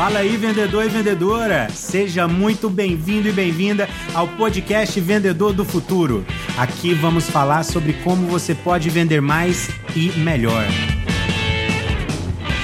Fala 0.00 0.20
aí, 0.20 0.34
vendedor 0.34 0.86
e 0.86 0.88
vendedora! 0.88 1.68
Seja 1.68 2.26
muito 2.26 2.70
bem-vindo 2.70 3.28
e 3.28 3.32
bem-vinda 3.32 3.86
ao 4.14 4.26
podcast 4.26 4.98
Vendedor 4.98 5.52
do 5.52 5.62
Futuro. 5.62 6.24
Aqui 6.56 6.94
vamos 6.94 7.28
falar 7.28 7.64
sobre 7.64 7.92
como 8.02 8.26
você 8.26 8.54
pode 8.54 8.88
vender 8.88 9.20
mais 9.20 9.68
e 9.94 10.10
melhor. 10.12 10.64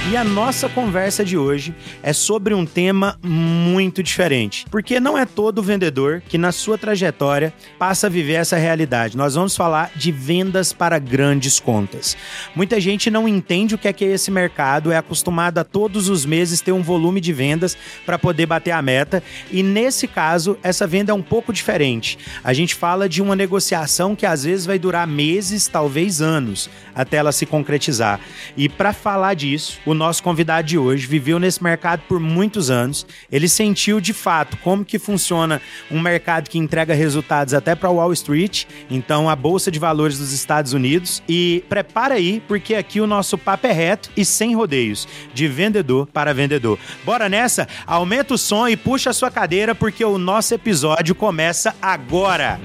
E 0.09 0.15
a 0.15 0.23
nossa 0.23 0.69
conversa 0.69 1.25
de 1.25 1.37
hoje 1.37 1.75
é 2.01 2.13
sobre 2.13 2.53
um 2.53 2.65
tema 2.65 3.19
muito 3.21 4.01
diferente, 4.01 4.65
porque 4.71 5.01
não 5.01 5.17
é 5.17 5.25
todo 5.25 5.61
vendedor 5.61 6.23
que 6.25 6.37
na 6.37 6.53
sua 6.53 6.77
trajetória 6.77 7.53
passa 7.77 8.07
a 8.07 8.09
viver 8.09 8.35
essa 8.35 8.55
realidade. 8.55 9.17
Nós 9.17 9.35
vamos 9.35 9.53
falar 9.57 9.91
de 9.97 10.09
vendas 10.09 10.71
para 10.71 10.97
grandes 10.97 11.59
contas. 11.59 12.15
Muita 12.55 12.79
gente 12.79 13.11
não 13.11 13.27
entende 13.27 13.75
o 13.75 13.77
que 13.77 13.85
é 13.85 13.91
que 13.91 14.05
é 14.05 14.13
esse 14.13 14.31
mercado, 14.31 14.93
é 14.93 14.97
acostumado 14.97 15.57
a 15.57 15.65
todos 15.65 16.07
os 16.07 16.25
meses 16.25 16.61
ter 16.61 16.71
um 16.71 16.81
volume 16.81 17.19
de 17.19 17.33
vendas 17.33 17.77
para 18.05 18.17
poder 18.17 18.45
bater 18.45 18.71
a 18.71 18.81
meta, 18.81 19.21
e 19.51 19.61
nesse 19.61 20.07
caso 20.07 20.57
essa 20.63 20.87
venda 20.87 21.11
é 21.11 21.15
um 21.15 21.21
pouco 21.21 21.51
diferente. 21.51 22.17
A 22.45 22.53
gente 22.53 22.75
fala 22.75 23.09
de 23.09 23.21
uma 23.21 23.35
negociação 23.35 24.15
que 24.15 24.25
às 24.25 24.45
vezes 24.45 24.65
vai 24.65 24.79
durar 24.79 25.05
meses, 25.05 25.67
talvez 25.67 26.21
anos, 26.21 26.69
até 26.95 27.17
ela 27.17 27.33
se 27.33 27.45
concretizar. 27.45 28.21
E 28.55 28.69
para 28.69 28.93
falar 28.93 29.33
disso, 29.33 29.81
o 29.85 29.96
nosso 29.97 30.23
convidado 30.23 30.67
de 30.67 30.77
hoje 30.77 31.05
viveu 31.05 31.39
nesse 31.39 31.61
mercado 31.61 32.03
por 32.07 32.19
muitos 32.19 32.69
anos. 32.69 33.05
Ele 33.31 33.49
sentiu 33.49 33.99
de 33.99 34.13
fato 34.13 34.55
como 34.57 34.85
que 34.85 34.97
funciona 34.97 35.61
um 35.91 35.99
mercado 35.99 36.49
que 36.49 36.57
entrega 36.57 36.93
resultados 36.93 37.53
até 37.53 37.75
para 37.75 37.89
Wall 37.89 38.13
Street, 38.13 38.65
então 38.89 39.29
a 39.29 39.35
bolsa 39.35 39.69
de 39.69 39.79
valores 39.79 40.17
dos 40.17 40.31
Estados 40.31 40.73
Unidos. 40.73 41.21
E 41.27 41.63
prepara 41.67 42.15
aí, 42.15 42.41
porque 42.47 42.75
aqui 42.75 43.01
o 43.01 43.07
nosso 43.07 43.37
papo 43.37 43.67
é 43.67 43.71
reto 43.71 44.09
e 44.15 44.23
sem 44.23 44.55
rodeios, 44.55 45.07
de 45.33 45.47
vendedor 45.47 46.07
para 46.07 46.33
vendedor. 46.33 46.79
Bora 47.03 47.27
nessa? 47.27 47.67
Aumenta 47.85 48.33
o 48.33 48.37
som 48.37 48.67
e 48.67 48.77
puxa 48.77 49.09
a 49.09 49.13
sua 49.13 49.31
cadeira 49.31 49.73
porque 49.75 50.05
o 50.05 50.17
nosso 50.17 50.53
episódio 50.53 51.15
começa 51.15 51.75
agora. 51.81 52.59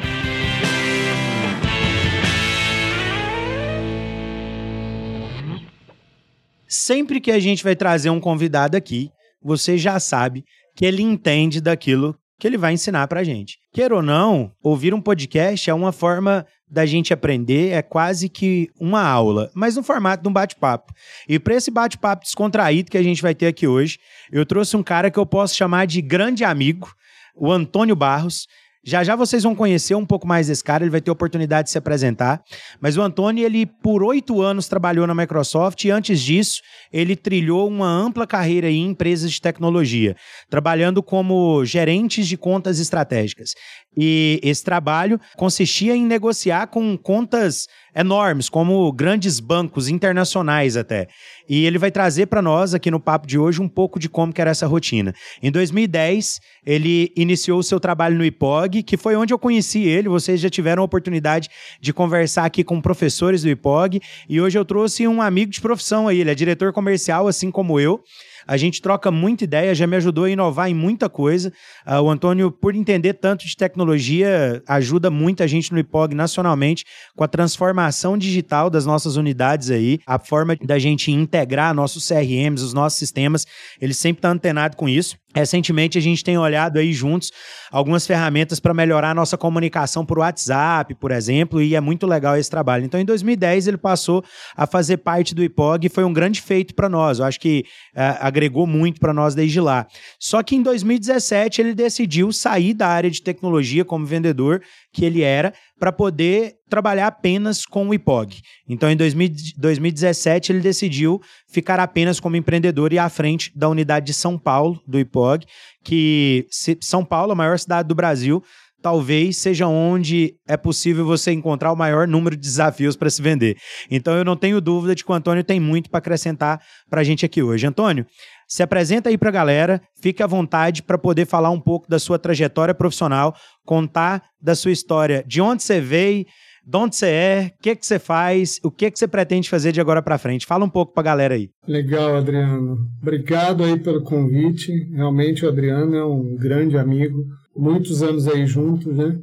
Sempre 6.75 7.21
que 7.21 7.31
a 7.31 7.39
gente 7.39 7.63
vai 7.63 7.77
trazer 7.77 8.09
um 8.09 8.19
convidado 8.19 8.79
aqui, 8.79 9.11
você 9.43 9.77
já 9.77 10.01
sabe 10.01 10.43
que 10.75 10.87
ele 10.87 11.03
entende 11.03 11.61
daquilo 11.61 12.17
que 12.41 12.47
ele 12.47 12.57
vai 12.57 12.73
ensinar 12.73 13.07
pra 13.09 13.23
gente. 13.23 13.59
Queira 13.75 13.95
ou 13.95 14.01
não, 14.01 14.51
ouvir 14.63 14.95
um 14.95 15.01
podcast 15.01 15.69
é 15.69 15.75
uma 15.75 15.93
forma 15.93 16.47
da 16.67 16.87
gente 16.87 17.13
aprender, 17.13 17.73
é 17.73 17.83
quase 17.83 18.27
que 18.27 18.71
uma 18.81 19.03
aula, 19.03 19.51
mas 19.55 19.77
no 19.77 19.83
formato 19.83 20.23
de 20.23 20.31
um 20.31 20.33
bate-papo. 20.33 20.95
E 21.29 21.39
para 21.39 21.57
esse 21.57 21.71
bate-papo 21.71 22.25
descontraído 22.25 22.91
que 22.91 22.97
a 22.97 23.03
gente 23.03 23.21
vai 23.21 23.35
ter 23.35 23.49
aqui 23.49 23.67
hoje, 23.67 23.99
eu 24.33 24.47
trouxe 24.47 24.75
um 24.75 24.83
cara 24.83 25.11
que 25.11 25.19
eu 25.19 25.27
posso 25.27 25.55
chamar 25.55 25.87
de 25.87 26.01
grande 26.01 26.43
amigo, 26.43 26.91
o 27.37 27.53
Antônio 27.53 27.95
Barros. 27.95 28.47
Já 28.85 29.05
já 29.05 29.15
vocês 29.15 29.45
vão 29.45 29.55
conhecer 29.55 29.95
um 29.95 30.05
pouco 30.05 30.27
mais 30.27 30.49
desse 30.49 30.65
cara, 30.65 30.83
ele 30.83 30.91
vai 30.91 31.01
ter 31.01 31.11
oportunidade 31.11 31.67
de 31.67 31.71
se 31.71 31.79
apresentar. 31.79 32.43
Mas 32.81 32.97
o 32.97 33.03
Antônio, 33.03 33.45
ele 33.45 33.65
por 33.65 34.03
oito 34.03 34.43
anos 34.43 34.67
trabalhou 34.67 35.07
na 35.07 35.15
Microsoft 35.15 35.85
e 35.85 35.91
antes 35.91 36.21
disso, 36.21 36.61
ele 36.93 37.15
trilhou 37.15 37.69
uma 37.69 37.87
ampla 37.87 38.27
carreira 38.27 38.69
em 38.69 38.89
empresas 38.89 39.31
de 39.31 39.41
tecnologia, 39.41 40.17
trabalhando 40.51 41.01
como 41.01 41.65
gerentes 41.65 42.27
de 42.27 42.37
contas 42.37 42.81
estratégicas. 42.81 43.55
E 43.97 44.41
esse 44.43 44.65
trabalho 44.65 45.21
consistia 45.37 45.95
em 45.95 46.07
negociar 46.07 46.67
com 46.69 46.97
contas 46.97 47.67
enormes, 47.95 48.49
como 48.49 48.91
grandes 48.93 49.39
bancos 49.39 49.89
internacionais 49.89 50.77
até. 50.77 51.09
E 51.49 51.67
ele 51.67 51.79
vai 51.79 51.91
trazer 51.91 52.27
para 52.27 52.41
nós 52.41 52.73
aqui 52.73 52.91
no 52.91 52.99
papo 52.99 53.27
de 53.27 53.39
hoje 53.39 53.61
um 53.61 53.69
pouco 53.69 53.99
de 53.99 54.09
como 54.09 54.33
era 54.37 54.51
essa 54.51 54.67
rotina. 54.67 55.15
Em 55.43 55.51
2010, 55.51 56.41
ele 56.65 57.13
iniciou 57.15 57.59
o 57.59 57.63
seu 57.63 57.79
trabalho 57.79 58.17
no 58.17 58.25
IPOG, 58.25 58.83
que 58.83 58.97
foi 58.97 59.15
onde 59.15 59.35
eu 59.35 59.39
conheci 59.39 59.83
ele. 59.83 60.09
Vocês 60.09 60.41
já 60.41 60.49
tiveram 60.49 60.83
a 60.83 60.87
oportunidade 60.87 61.51
de 61.81 61.93
conversar 61.93 62.47
aqui 62.47 62.65
com 62.65 62.81
professores 62.81 63.43
do 63.43 63.51
IPOG, 63.51 64.01
e 64.29 64.41
hoje 64.41 64.59
eu 64.59 64.65
trouxe 64.65 65.07
um 65.07 65.21
amigo 65.21 65.53
de 65.53 65.61
profissão 65.61 66.09
aí, 66.09 66.21
ele 66.21 66.31
é 66.31 66.35
diretor 66.35 66.73
comercial 66.73 67.29
assim 67.29 67.51
como 67.51 67.79
eu. 67.79 68.03
A 68.47 68.57
gente 68.57 68.81
troca 68.83 69.11
muita 69.11 69.45
ideia, 69.45 69.75
já 69.75 69.87
me 69.87 69.97
ajudou 69.97 70.25
a 70.25 70.31
inovar 70.31 70.69
em 70.69 70.75
muita 70.75 71.09
coisa. 71.09 71.53
Uh, 71.87 72.01
o 72.03 72.11
Antônio, 72.11 72.51
por 72.51 72.75
entender 72.75 73.15
tanto 73.15 73.47
de 73.47 73.57
tecnologia, 73.57 74.63
ajuda 74.67 75.11
muita 75.11 75.47
gente 75.47 75.73
no 75.73 75.79
IPOG 75.79 76.15
nacionalmente 76.15 76.85
com 77.17 77.25
a 77.25 77.29
transformação 77.29 78.17
digital 78.17 78.69
das 78.69 78.87
nossas 78.87 79.17
unidades 79.17 79.71
aí, 79.71 79.99
a 80.07 80.19
forma 80.19 80.57
da 80.63 80.79
gente 80.79 81.11
integrar 81.11 81.75
nossos 81.75 82.07
CRMs, 82.07 82.63
os 82.63 82.75
nossos 82.75 82.99
sistemas. 82.99 83.47
Ele 83.81 83.95
sempre 83.95 84.19
está 84.19 84.31
antenado 84.31 84.77
com 84.77 84.89
isso. 84.89 85.17
Recentemente 85.35 85.97
a 85.97 86.01
gente 86.01 86.23
tem 86.23 86.37
olhado 86.37 86.79
aí 86.79 86.93
juntos 86.93 87.33
algumas 87.71 88.07
ferramentas 88.07 88.61
para 88.61 88.75
melhorar 88.75 89.11
a 89.11 89.15
nossa 89.15 89.39
comunicação 89.39 90.05
por 90.05 90.19
WhatsApp, 90.19 90.95
por 90.95 91.11
exemplo, 91.11 91.63
e 91.63 91.75
é 91.75 91.81
muito 91.81 92.07
legal 92.07 92.37
esse 92.37 92.51
trabalho. 92.51 92.85
Então, 92.85 93.01
em 93.01 93.05
2010 93.05 93.69
ele 93.69 93.79
passou 93.79 94.23
a 94.55 94.67
fazer 94.67 94.99
parte 94.99 95.35
do 95.35 95.43
IPOG 95.43 95.87
e 95.87 95.89
foi 95.89 96.05
um 96.05 96.13
grande 96.13 96.43
feito 96.43 96.75
para 96.75 96.89
nós. 96.89 97.19
Eu 97.19 97.25
acho 97.25 97.41
que 97.41 97.65
uh, 97.97 98.21
agregou 98.21 98.67
muito 98.67 99.01
para 99.01 99.15
nós 99.15 99.35
desde 99.35 99.61
lá. 99.61 99.87
Só 100.19 100.43
que 100.43 100.55
em 100.55 100.63
2017 100.63 101.63
ele 101.63 101.75
decidiu 101.75 102.31
sair 102.31 102.75
da 102.75 102.89
área 102.89 103.11
de 103.11 103.23
tecnologia 103.23 103.85
como 103.85 104.05
vendedor 104.05 104.63
que 104.93 105.05
ele 105.05 105.23
era 105.23 105.55
para 105.83 105.91
poder 105.91 106.59
trabalhar 106.71 107.09
apenas 107.09 107.67
com 107.67 107.89
o 107.89 107.93
IPOG. 107.93 108.41
Então, 108.69 108.89
em 108.89 108.97
2017, 108.97 110.53
ele 110.53 110.61
decidiu 110.61 111.21
ficar 111.51 111.81
apenas 111.81 112.21
como 112.21 112.37
empreendedor 112.37 112.93
e 112.93 113.01
à 113.01 113.09
frente 113.09 113.51
da 113.53 113.69
unidade 113.69 114.07
de 114.07 114.15
São 114.15 114.39
Paulo, 114.39 114.81
do 114.87 114.97
IPOG, 115.01 115.45
que 115.83 116.47
São 116.81 117.05
Paulo, 117.05 117.33
a 117.33 117.35
maior 117.35 117.59
cidade 117.59 117.89
do 117.89 117.97
Brasil, 117.97 118.45
talvez 118.81 119.39
seja 119.39 119.67
onde 119.67 120.37
é 120.47 120.57
possível 120.57 121.05
você 121.05 121.33
encontrar 121.33 121.73
o 121.73 121.77
maior 121.77 122.07
número 122.07 122.37
de 122.37 122.43
desafios 122.43 122.95
para 122.95 123.11
se 123.11 123.21
vender. 123.21 123.57
Então 123.91 124.15
eu 124.15 124.25
não 124.25 124.37
tenho 124.37 124.61
dúvida 124.61 124.95
de 124.95 125.05
que 125.05 125.11
o 125.11 125.15
Antônio 125.15 125.43
tem 125.43 125.59
muito 125.59 125.91
para 125.91 125.99
acrescentar 125.99 126.61
para 126.89 127.01
a 127.01 127.05
gente 127.05 127.27
aqui 127.27 127.43
hoje. 127.43 127.67
Antônio, 127.67 128.07
se 128.49 128.63
apresenta 128.63 129.09
aí 129.09 129.19
para 129.19 129.29
a 129.29 129.33
galera, 129.33 129.81
fique 130.01 130.23
à 130.23 130.27
vontade 130.27 130.83
para 130.83 130.99
poder 130.99 131.27
falar 131.27 131.51
um 131.51 131.61
pouco 131.61 131.89
da 131.89 131.99
sua 131.99 132.19
trajetória 132.19 132.75
profissional, 132.75 133.35
contar 133.65 134.23
da 134.41 134.55
sua 134.55 134.73
história, 134.73 135.25
de 135.27 135.41
onde 135.41 135.63
você 135.63 135.81
veio, 135.81 136.27
de 136.65 136.77
onde 136.77 136.97
você 136.97 137.07
é, 137.07 137.53
o 137.59 137.63
que, 137.63 137.77
que 137.77 137.87
você 137.87 137.99
faz, 137.99 138.61
o 138.63 138.71
que, 138.71 138.91
que 138.91 138.99
você 138.99 139.09
pretende 139.09 139.51
fazer 139.51 139.73
de 139.73 139.81
agora 139.81 140.01
para 140.01 140.19
frente. 140.19 140.47
Fala 140.47 140.65
um 140.65 140.71
pouco 140.71 140.93
para 140.93 141.03
a 141.03 141.05
galera 141.05 141.35
aí. 141.35 141.51
Legal, 141.67 142.17
Adriano. 142.17 142.79
Obrigado 143.01 143.65
aí 143.65 143.79
pelo 143.79 144.03
convite. 144.03 144.73
Realmente 144.95 145.45
o 145.45 145.49
Adriano 145.49 145.97
é 145.97 146.05
um 146.05 146.37
grande 146.37 146.79
amigo. 146.79 147.25
Muitos 147.57 148.03
anos 148.03 148.29
aí 148.29 148.47
juntos, 148.47 148.97
né? 148.97 149.19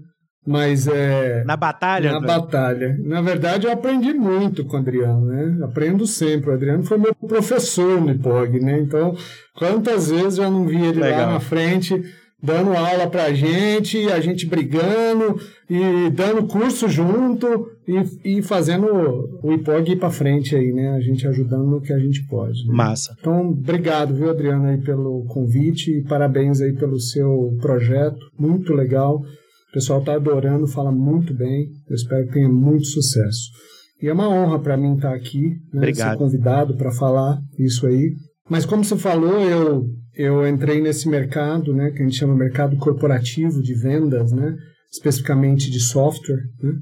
Mas 0.49 0.87
é. 0.87 1.43
Na 1.45 1.55
batalha? 1.55 2.11
Na 2.13 2.19
batalha. 2.19 2.97
Na 3.03 3.21
verdade, 3.21 3.67
eu 3.67 3.71
aprendi 3.71 4.11
muito 4.13 4.65
com 4.65 4.77
o 4.77 4.79
Adriano, 4.79 5.27
né? 5.27 5.63
Aprendo 5.63 6.07
sempre. 6.07 6.49
O 6.49 6.53
Adriano 6.53 6.83
foi 6.83 6.97
meu 6.97 7.13
professor 7.13 8.01
no 8.01 8.09
IPOG, 8.09 8.59
né? 8.59 8.79
Então, 8.79 9.15
quantas 9.55 10.09
vezes 10.09 10.39
eu 10.39 10.49
não 10.49 10.65
vi 10.65 10.83
ele 10.83 11.01
Legal. 11.01 11.27
lá 11.27 11.33
na 11.33 11.39
frente 11.39 12.01
dando 12.41 12.73
aula 12.73 13.05
pra 13.07 13.31
gente, 13.33 14.09
a 14.11 14.19
gente 14.19 14.45
brigando 14.47 15.39
e 15.69 16.09
dando 16.09 16.47
curso 16.47 16.87
junto 16.87 17.69
e, 17.87 18.37
e 18.37 18.41
fazendo 18.41 18.87
o 19.43 19.53
IPOG 19.53 19.91
ir 19.91 19.95
pra 19.97 20.09
frente 20.09 20.55
aí, 20.55 20.71
né? 20.71 20.95
A 20.95 20.99
gente 20.99 21.27
ajudando 21.27 21.67
no 21.67 21.81
que 21.81 21.93
a 21.93 21.99
gente 21.99 22.25
pode. 22.27 22.65
Né? 22.65 22.73
Massa. 22.73 23.15
Então, 23.19 23.49
obrigado, 23.49 24.15
viu, 24.15 24.31
Adriano, 24.31 24.65
aí 24.67 24.77
pelo 24.77 25.25
convite 25.25 25.91
e 25.91 26.01
parabéns 26.01 26.59
aí 26.59 26.73
pelo 26.73 26.99
seu 26.99 27.55
projeto. 27.61 28.31
Muito 28.35 28.73
legal. 28.73 29.21
O 29.69 29.73
pessoal 29.73 29.99
está 29.99 30.13
adorando, 30.13 30.67
fala 30.67 30.91
muito 30.91 31.33
bem. 31.33 31.67
Eu 31.87 31.95
espero 31.95 32.25
que 32.27 32.33
tenha 32.33 32.49
muito 32.49 32.85
sucesso. 32.85 33.49
E 34.01 34.07
é 34.07 34.13
uma 34.13 34.29
honra 34.29 34.59
para 34.59 34.77
mim 34.77 34.95
estar 34.95 35.09
tá 35.09 35.15
aqui, 35.15 35.57
né, 35.73 35.93
ser 35.93 36.17
convidado 36.17 36.75
para 36.75 36.91
falar 36.91 37.39
isso 37.57 37.85
aí. 37.85 38.13
Mas 38.49 38.65
como 38.65 38.83
você 38.83 38.97
falou, 38.97 39.39
eu, 39.41 39.85
eu 40.15 40.47
entrei 40.47 40.81
nesse 40.81 41.07
mercado, 41.07 41.73
né, 41.73 41.91
que 41.91 42.01
a 42.01 42.05
gente 42.05 42.17
chama 42.17 42.35
mercado 42.35 42.77
corporativo 42.77 43.61
de 43.61 43.75
vendas, 43.75 44.31
né, 44.31 44.55
especificamente 44.91 45.69
de 45.69 45.79
software, 45.81 46.41
né, 46.63 46.73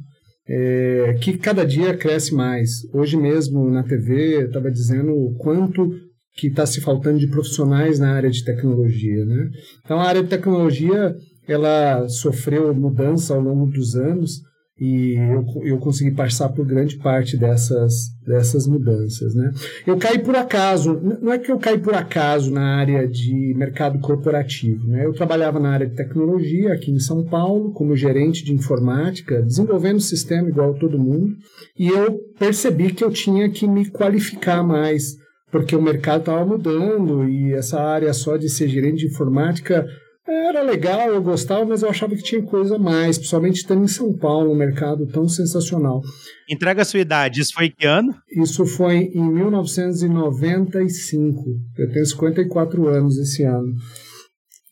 é, 0.48 1.18
que 1.19 1.38
cada 1.38 1.66
dia 1.66 1.98
cresce 1.98 2.33
mais. 2.33 2.69
Hoje 2.94 3.18
mesmo 3.18 3.69
na 3.69 3.83
TV 3.83 4.45
estava 4.45 4.72
dizendo 4.72 5.12
o 5.12 5.36
quanto 5.38 5.90
que 6.38 6.48
está 6.48 6.66
se 6.66 6.80
faltando 6.80 7.19
de 7.19 7.28
profissionais 7.28 8.00
na 8.00 8.13
área 8.13 8.30
de 8.30 8.45
tecnologia, 8.45 9.25
né? 9.25 9.50
Então 9.83 10.00
a 10.00 10.04
área 10.04 10.22
de 10.22 10.30
tecnologia 10.30 11.16
ela 11.48 12.08
sofreu 12.10 12.74
mudança 12.74 13.34
ao 13.34 13.42
longo 13.42 13.66
dos 13.68 13.96
anos 13.96 14.42
e 14.80 15.16
eu, 15.16 15.64
eu 15.64 15.78
consegui 15.80 16.12
passar 16.12 16.50
por 16.50 16.64
grande 16.64 16.98
parte 16.98 17.36
dessas, 17.36 18.10
dessas 18.26 18.68
mudanças. 18.68 19.34
Né? 19.34 19.52
Eu 19.88 19.98
caí 19.98 20.20
por 20.20 20.36
acaso, 20.36 21.00
não 21.20 21.34
é 21.34 21.40
que 21.40 21.52
eu 21.52 21.58
caí 21.58 21.80
por 21.80 21.96
acaso 21.96 22.52
na 22.52 22.76
área 22.78 23.08
de 23.08 23.56
mercado 23.58 23.98
corporativo. 24.00 24.88
Né? 24.88 25.06
Eu 25.06 25.14
trabalhava 25.14 25.60
na 25.60 25.72
área 25.72 25.88
de 25.88 25.96
tecnologia 25.96 26.74
aqui 26.74 26.92
em 26.92 27.00
São 27.00 27.24
Paulo, 27.24 27.72
como 27.72 27.96
gerente 27.96 28.46
de 28.46 28.54
informática, 28.54 29.42
desenvolvendo 29.42 30.00
sistema 30.00 30.48
igual 30.48 30.76
todo 30.76 31.00
mundo, 31.00 31.36
e 31.78 31.88
eu 31.88 32.20
percebi 32.38 32.92
que 32.92 33.04
eu 33.04 33.10
tinha 33.10 33.50
que 33.50 33.68
me 33.68 33.90
qualificar 33.90 34.62
mais 34.64 35.16
porque 35.50 35.76
o 35.76 35.82
mercado 35.82 36.20
estava 36.20 36.46
mudando 36.46 37.28
e 37.28 37.54
essa 37.54 37.80
área 37.80 38.12
só 38.14 38.36
de 38.36 38.50
ser 38.50 38.68
gerente 38.68 39.00
de 39.00 39.08
informática 39.08 39.88
era 40.28 40.62
legal, 40.62 41.10
eu 41.10 41.22
gostava, 41.22 41.66
mas 41.66 41.82
eu 41.82 41.90
achava 41.90 42.16
que 42.16 42.24
tinha 42.24 42.42
coisa 42.42 42.76
a 42.76 42.80
mais, 42.80 43.18
principalmente 43.18 43.58
estando 43.58 43.84
em 43.84 43.88
São 43.88 44.16
Paulo, 44.18 44.52
um 44.52 44.56
mercado 44.56 45.06
tão 45.08 45.28
sensacional. 45.28 46.02
Entrega 46.50 46.82
a 46.82 46.86
sua 46.86 47.00
idade, 47.00 47.42
isso 47.42 47.54
foi 47.54 47.70
que 47.70 47.86
ano? 47.86 48.16
Isso 48.30 48.66
foi 48.66 49.12
em 49.14 49.32
1995. 49.32 51.44
Eu 51.78 51.92
tenho 51.92 52.06
54 52.06 52.88
anos 52.88 53.18
esse 53.18 53.44
ano. 53.44 53.74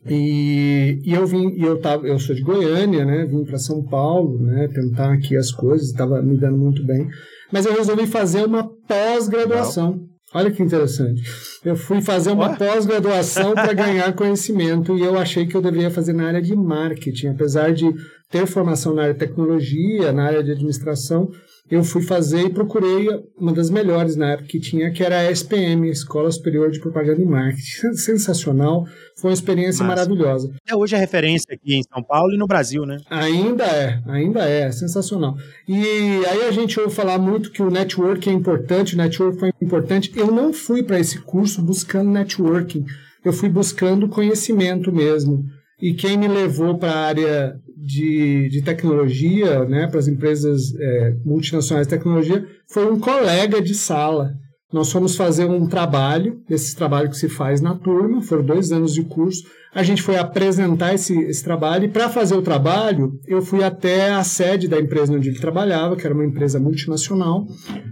E, 0.08 1.00
e 1.04 1.14
eu 1.14 1.26
vim, 1.26 1.50
e 1.56 1.64
eu 1.64 1.80
tava, 1.80 2.08
eu 2.08 2.20
sou 2.20 2.36
de 2.36 2.44
Goiânia, 2.44 3.04
né? 3.04 3.26
Vim 3.26 3.44
para 3.44 3.58
São 3.58 3.84
Paulo, 3.84 4.40
né? 4.40 4.68
Tentar 4.68 5.14
aqui 5.14 5.36
as 5.36 5.52
coisas, 5.52 5.88
estava 5.88 6.22
me 6.22 6.38
dando 6.38 6.58
muito 6.58 6.86
bem. 6.86 7.08
Mas 7.52 7.66
eu 7.66 7.76
resolvi 7.76 8.06
fazer 8.06 8.46
uma 8.46 8.70
pós-graduação. 8.88 10.00
Olha 10.36 10.52
que 10.52 10.62
interessante. 10.62 11.24
Eu 11.64 11.78
fui 11.78 12.02
fazer 12.02 12.32
uma 12.32 12.58
pós-graduação 12.58 13.54
para 13.54 13.72
ganhar 13.72 14.12
conhecimento 14.12 14.98
e 14.98 15.02
eu 15.02 15.18
achei 15.18 15.46
que 15.46 15.56
eu 15.56 15.62
deveria 15.62 15.90
fazer 15.90 16.12
na 16.12 16.28
área 16.28 16.42
de 16.42 16.54
marketing, 16.54 17.28
apesar 17.28 17.72
de 17.72 17.90
ter 18.30 18.46
formação 18.46 18.94
na 18.94 19.04
área 19.04 19.14
de 19.14 19.20
tecnologia, 19.22 20.12
na 20.12 20.26
área 20.26 20.44
de 20.44 20.52
administração, 20.52 21.32
eu 21.70 21.84
fui 21.84 22.04
fazer 22.04 22.42
e 22.42 22.50
procurei 22.50 23.08
uma 23.36 23.52
das 23.52 23.72
melhores 23.72 24.16
na 24.16 24.34
época 24.34 24.50
que 24.50 24.60
tinha, 24.60 24.92
que 24.92 25.04
era 25.04 25.20
a 25.20 25.32
SPM, 25.32 25.90
Escola 25.90 26.32
Superior 26.32 26.70
de 26.70 26.80
Propaganda 26.80 27.20
e 27.22 27.26
Marketing. 27.26 27.94
Sensacional, 27.96 28.86
foi 29.18 29.32
uma 29.32 29.34
experiência 29.34 29.84
Massa. 29.84 29.96
maravilhosa. 29.96 30.54
É 30.68 30.76
hoje 30.76 30.96
a 30.96 31.00
referência 31.00 31.56
aqui 31.56 31.76
em 31.76 31.82
São 31.92 32.04
Paulo 32.04 32.34
e 32.34 32.38
no 32.38 32.46
Brasil, 32.46 32.86
né? 32.86 32.98
Ainda 33.10 33.66
é, 33.66 34.00
ainda 34.06 34.48
é, 34.48 34.72
sensacional. 34.72 35.36
E 35.68 35.82
aí 36.28 36.44
a 36.48 36.52
gente 36.52 36.80
ouve 36.80 36.94
falar 36.94 37.18
muito 37.18 37.52
que 37.52 37.64
o 37.64 37.72
network 37.72 38.30
é 38.30 38.34
importante, 38.34 38.94
o 38.94 38.98
network 38.98 39.40
foi 39.40 39.52
importante. 39.60 40.12
Eu 40.16 40.28
não 40.28 40.54
fui 40.54 40.84
para 40.84 41.00
esse 41.00 41.20
curso 41.20 41.64
buscando 41.64 42.12
networking, 42.12 42.86
eu 43.24 43.34
fui 43.34 43.50
buscando 43.50 44.08
conhecimento 44.08 44.92
mesmo. 44.92 45.50
E 45.82 45.94
quem 45.94 46.18
me 46.18 46.28
levou 46.28 46.78
para 46.78 46.92
a 46.92 47.06
área 47.06 47.56
de, 47.76 48.50
de 48.50 48.62
tecnologia, 48.62 49.66
né, 49.66 49.88
para 49.88 50.00
as 50.00 50.08
empresas 50.08 50.74
é, 50.80 51.16
multinacionais 51.26 51.88
de 51.88 51.94
tecnologia, 51.96 52.46
foi 52.68 52.90
um 52.92 53.00
colega 53.00 53.62
de 53.62 53.76
sala. 53.76 54.32
Nós 54.72 54.92
fomos 54.92 55.16
fazer 55.16 55.46
um 55.46 55.68
trabalho, 55.68 56.42
esse 56.50 56.76
trabalho 56.76 57.10
que 57.10 57.18
se 57.18 57.30
faz 57.30 57.62
na 57.62 57.76
turma, 57.76 58.22
foram 58.22 58.44
dois 58.44 58.72
anos 58.72 58.94
de 58.94 59.04
curso. 59.04 59.44
A 59.74 59.84
gente 59.84 60.02
foi 60.02 60.18
apresentar 60.18 60.94
esse, 60.94 61.18
esse 61.24 61.44
trabalho, 61.44 61.86
e 61.86 61.90
para 61.90 62.10
fazer 62.10 62.36
o 62.36 62.42
trabalho, 62.42 63.20
eu 63.28 63.42
fui 63.42 63.64
até 63.64 64.12
a 64.12 64.24
sede 64.24 64.68
da 64.68 64.80
empresa 64.80 65.14
onde 65.14 65.30
ele 65.30 65.40
trabalhava, 65.40 65.96
que 65.96 66.06
era 66.06 66.16
uma 66.16 66.26
empresa 66.26 66.60
multinacional 66.60 67.46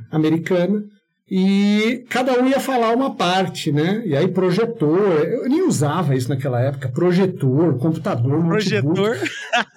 americana, 0.10 0.84
e 1.30 2.06
cada 2.10 2.38
um 2.42 2.48
ia 2.48 2.60
falar 2.60 2.94
uma 2.94 3.16
parte, 3.16 3.72
né? 3.72 4.04
E 4.06 4.16
aí 4.16 4.28
projetor, 4.28 5.24
eu 5.26 5.48
nem 5.48 5.66
usava 5.66 6.16
isso 6.16 6.28
naquela 6.28 6.60
época, 6.60 6.90
projetor, 6.90 7.78
computador, 7.78 8.46
projetor. 8.46 9.18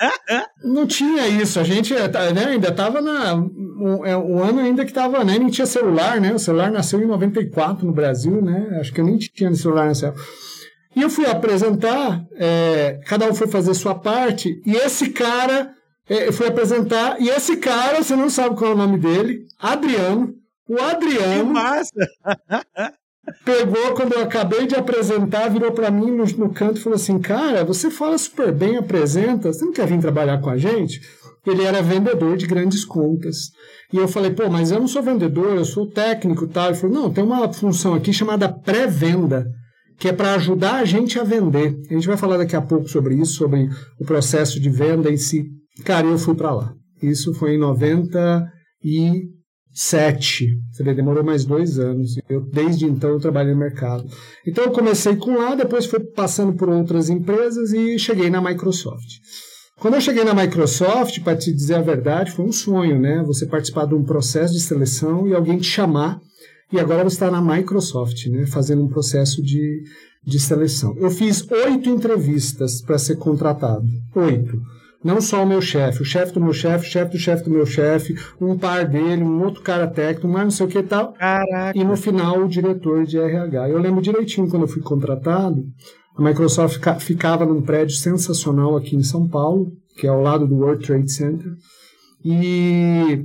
não 0.64 0.86
tinha 0.86 1.28
isso, 1.28 1.60
a 1.60 1.64
gente 1.64 1.94
né, 1.94 2.44
ainda 2.48 2.68
estava 2.68 3.00
na 3.00 3.36
o, 3.36 4.04
é, 4.04 4.16
o, 4.16 4.42
ano 4.42 4.60
ainda 4.60 4.84
que 4.84 4.90
estava, 4.90 5.24
né, 5.24 5.38
nem 5.38 5.48
tinha 5.48 5.66
celular, 5.66 6.20
né? 6.20 6.34
O 6.34 6.38
celular 6.38 6.70
nasceu 6.70 7.00
em 7.00 7.06
94 7.06 7.86
no 7.86 7.92
Brasil, 7.92 8.42
né? 8.42 8.78
Acho 8.80 8.92
que 8.92 9.00
eu 9.00 9.04
nem 9.04 9.16
tinha 9.16 9.54
celular 9.54 9.86
nessa 9.86 10.08
época. 10.08 10.24
E 10.96 11.02
eu 11.02 11.10
fui 11.10 11.26
apresentar, 11.26 12.24
é, 12.34 12.98
cada 13.06 13.30
um 13.30 13.34
foi 13.34 13.46
fazer 13.46 13.74
sua 13.74 13.94
parte, 13.94 14.60
e 14.64 14.74
esse 14.74 15.10
cara 15.10 15.70
é, 16.08 16.32
foi 16.32 16.48
apresentar, 16.48 17.20
e 17.20 17.28
esse 17.28 17.58
cara, 17.58 18.02
você 18.02 18.16
não 18.16 18.30
sabe 18.30 18.56
qual 18.56 18.70
é 18.70 18.74
o 18.74 18.78
nome 18.78 18.98
dele, 18.98 19.44
Adriano, 19.60 20.34
o 20.68 20.80
Adriano. 20.80 21.52
pegou, 23.44 23.94
quando 23.94 24.12
eu 24.12 24.22
acabei 24.22 24.66
de 24.66 24.74
apresentar, 24.74 25.48
virou 25.48 25.72
para 25.72 25.90
mim 25.90 26.10
no, 26.10 26.24
no, 26.24 26.52
canto 26.52 26.78
e 26.78 26.82
falou 26.82 26.96
assim: 26.96 27.18
Cara, 27.18 27.64
você 27.64 27.90
fala 27.90 28.18
super 28.18 28.52
bem, 28.52 28.76
apresenta, 28.76 29.52
você 29.52 29.64
não 29.64 29.72
quer 29.72 29.86
vir 29.86 30.00
trabalhar 30.00 30.38
com 30.40 30.50
a 30.50 30.56
gente? 30.56 31.00
Ele 31.46 31.62
era 31.62 31.80
vendedor 31.80 32.36
de 32.36 32.46
grandes 32.46 32.84
contas. 32.84 33.50
E 33.92 33.96
eu 33.96 34.08
falei: 34.08 34.32
Pô, 34.32 34.48
mas 34.50 34.70
eu 34.70 34.80
não 34.80 34.88
sou 34.88 35.02
vendedor, 35.02 35.54
eu 35.56 35.64
sou 35.64 35.88
técnico 35.88 36.46
tal. 36.46 36.68
Ele 36.68 36.74
falou: 36.74 36.96
Não, 36.96 37.12
tem 37.12 37.22
uma 37.22 37.52
função 37.52 37.94
aqui 37.94 38.12
chamada 38.12 38.48
pré-venda. 38.48 39.46
Que 39.98 40.08
é 40.08 40.12
para 40.12 40.34
ajudar 40.34 40.74
a 40.74 40.84
gente 40.84 41.18
a 41.18 41.24
vender. 41.24 41.74
A 41.90 41.94
gente 41.94 42.06
vai 42.06 42.18
falar 42.18 42.36
daqui 42.36 42.54
a 42.54 42.60
pouco 42.60 42.86
sobre 42.86 43.14
isso, 43.14 43.32
sobre 43.32 43.66
o 43.98 44.04
processo 44.04 44.60
de 44.60 44.68
venda 44.68 45.10
em 45.10 45.16
si. 45.16 45.46
Cara, 45.86 46.06
eu 46.06 46.18
fui 46.18 46.34
para 46.34 46.52
lá. 46.52 46.74
Isso 47.02 47.32
foi 47.32 47.54
em 47.54 47.58
90 47.58 48.46
e 48.84 49.22
sete. 49.76 50.58
Você 50.72 50.82
vê, 50.82 50.94
demorou 50.94 51.22
mais 51.22 51.44
dois 51.44 51.78
anos. 51.78 52.16
Eu, 52.30 52.40
desde 52.40 52.86
então 52.86 53.10
eu 53.10 53.20
trabalho 53.20 53.52
no 53.52 53.58
mercado. 53.58 54.08
Então 54.46 54.64
eu 54.64 54.70
comecei 54.70 55.16
com 55.16 55.36
lá, 55.36 55.54
depois 55.54 55.84
fui 55.84 56.00
passando 56.00 56.54
por 56.54 56.70
outras 56.70 57.10
empresas 57.10 57.74
e 57.74 57.98
cheguei 57.98 58.30
na 58.30 58.40
Microsoft. 58.40 59.18
Quando 59.78 59.94
eu 59.94 60.00
cheguei 60.00 60.24
na 60.24 60.32
Microsoft, 60.32 61.20
para 61.20 61.36
te 61.36 61.52
dizer 61.52 61.74
a 61.74 61.82
verdade, 61.82 62.32
foi 62.32 62.46
um 62.46 62.52
sonho, 62.52 62.98
né? 62.98 63.22
Você 63.26 63.44
participar 63.44 63.84
de 63.84 63.94
um 63.94 64.02
processo 64.02 64.54
de 64.54 64.60
seleção 64.60 65.28
e 65.28 65.34
alguém 65.34 65.58
te 65.58 65.66
chamar 65.66 66.18
e 66.72 66.80
agora 66.80 67.04
você 67.04 67.16
está 67.16 67.30
na 67.30 67.42
Microsoft, 67.42 68.26
né? 68.28 68.46
Fazendo 68.46 68.82
um 68.82 68.88
processo 68.88 69.42
de, 69.42 69.84
de 70.24 70.40
seleção. 70.40 70.96
Eu 70.96 71.10
fiz 71.10 71.46
oito 71.50 71.90
entrevistas 71.90 72.80
para 72.80 72.96
ser 72.96 73.16
contratado. 73.16 73.86
Oito. 74.14 74.58
Não 75.06 75.20
só 75.20 75.44
o 75.44 75.46
meu 75.46 75.62
chefe, 75.62 76.02
o 76.02 76.04
chefe 76.04 76.32
do 76.32 76.40
meu 76.40 76.52
chefe, 76.52 76.84
o 76.84 76.90
chefe 76.90 77.12
do 77.12 77.18
chefe 77.18 77.44
do 77.44 77.50
meu 77.50 77.64
chefe, 77.64 78.16
um 78.40 78.58
par 78.58 78.84
dele, 78.84 79.22
um 79.22 79.40
outro 79.40 79.62
cara 79.62 79.86
técnico, 79.86 80.26
mas 80.26 80.42
não 80.42 80.50
sei 80.50 80.66
o 80.66 80.68
que 80.68 80.78
e 80.78 80.82
tal. 80.82 81.12
Caraca. 81.12 81.78
E 81.78 81.84
no 81.84 81.96
final 81.96 82.42
o 82.42 82.48
diretor 82.48 83.06
de 83.06 83.16
RH. 83.16 83.68
Eu 83.68 83.78
lembro 83.78 84.02
direitinho 84.02 84.48
quando 84.48 84.62
eu 84.62 84.68
fui 84.68 84.82
contratado, 84.82 85.64
a 86.16 86.20
Microsoft 86.20 86.80
ficava 86.98 87.46
num 87.46 87.62
prédio 87.62 87.94
sensacional 87.94 88.76
aqui 88.76 88.96
em 88.96 89.02
São 89.04 89.28
Paulo, 89.28 89.70
que 89.96 90.08
é 90.08 90.10
ao 90.10 90.20
lado 90.20 90.44
do 90.44 90.56
World 90.56 90.84
Trade 90.84 91.12
Center. 91.12 91.52
E 92.24 93.24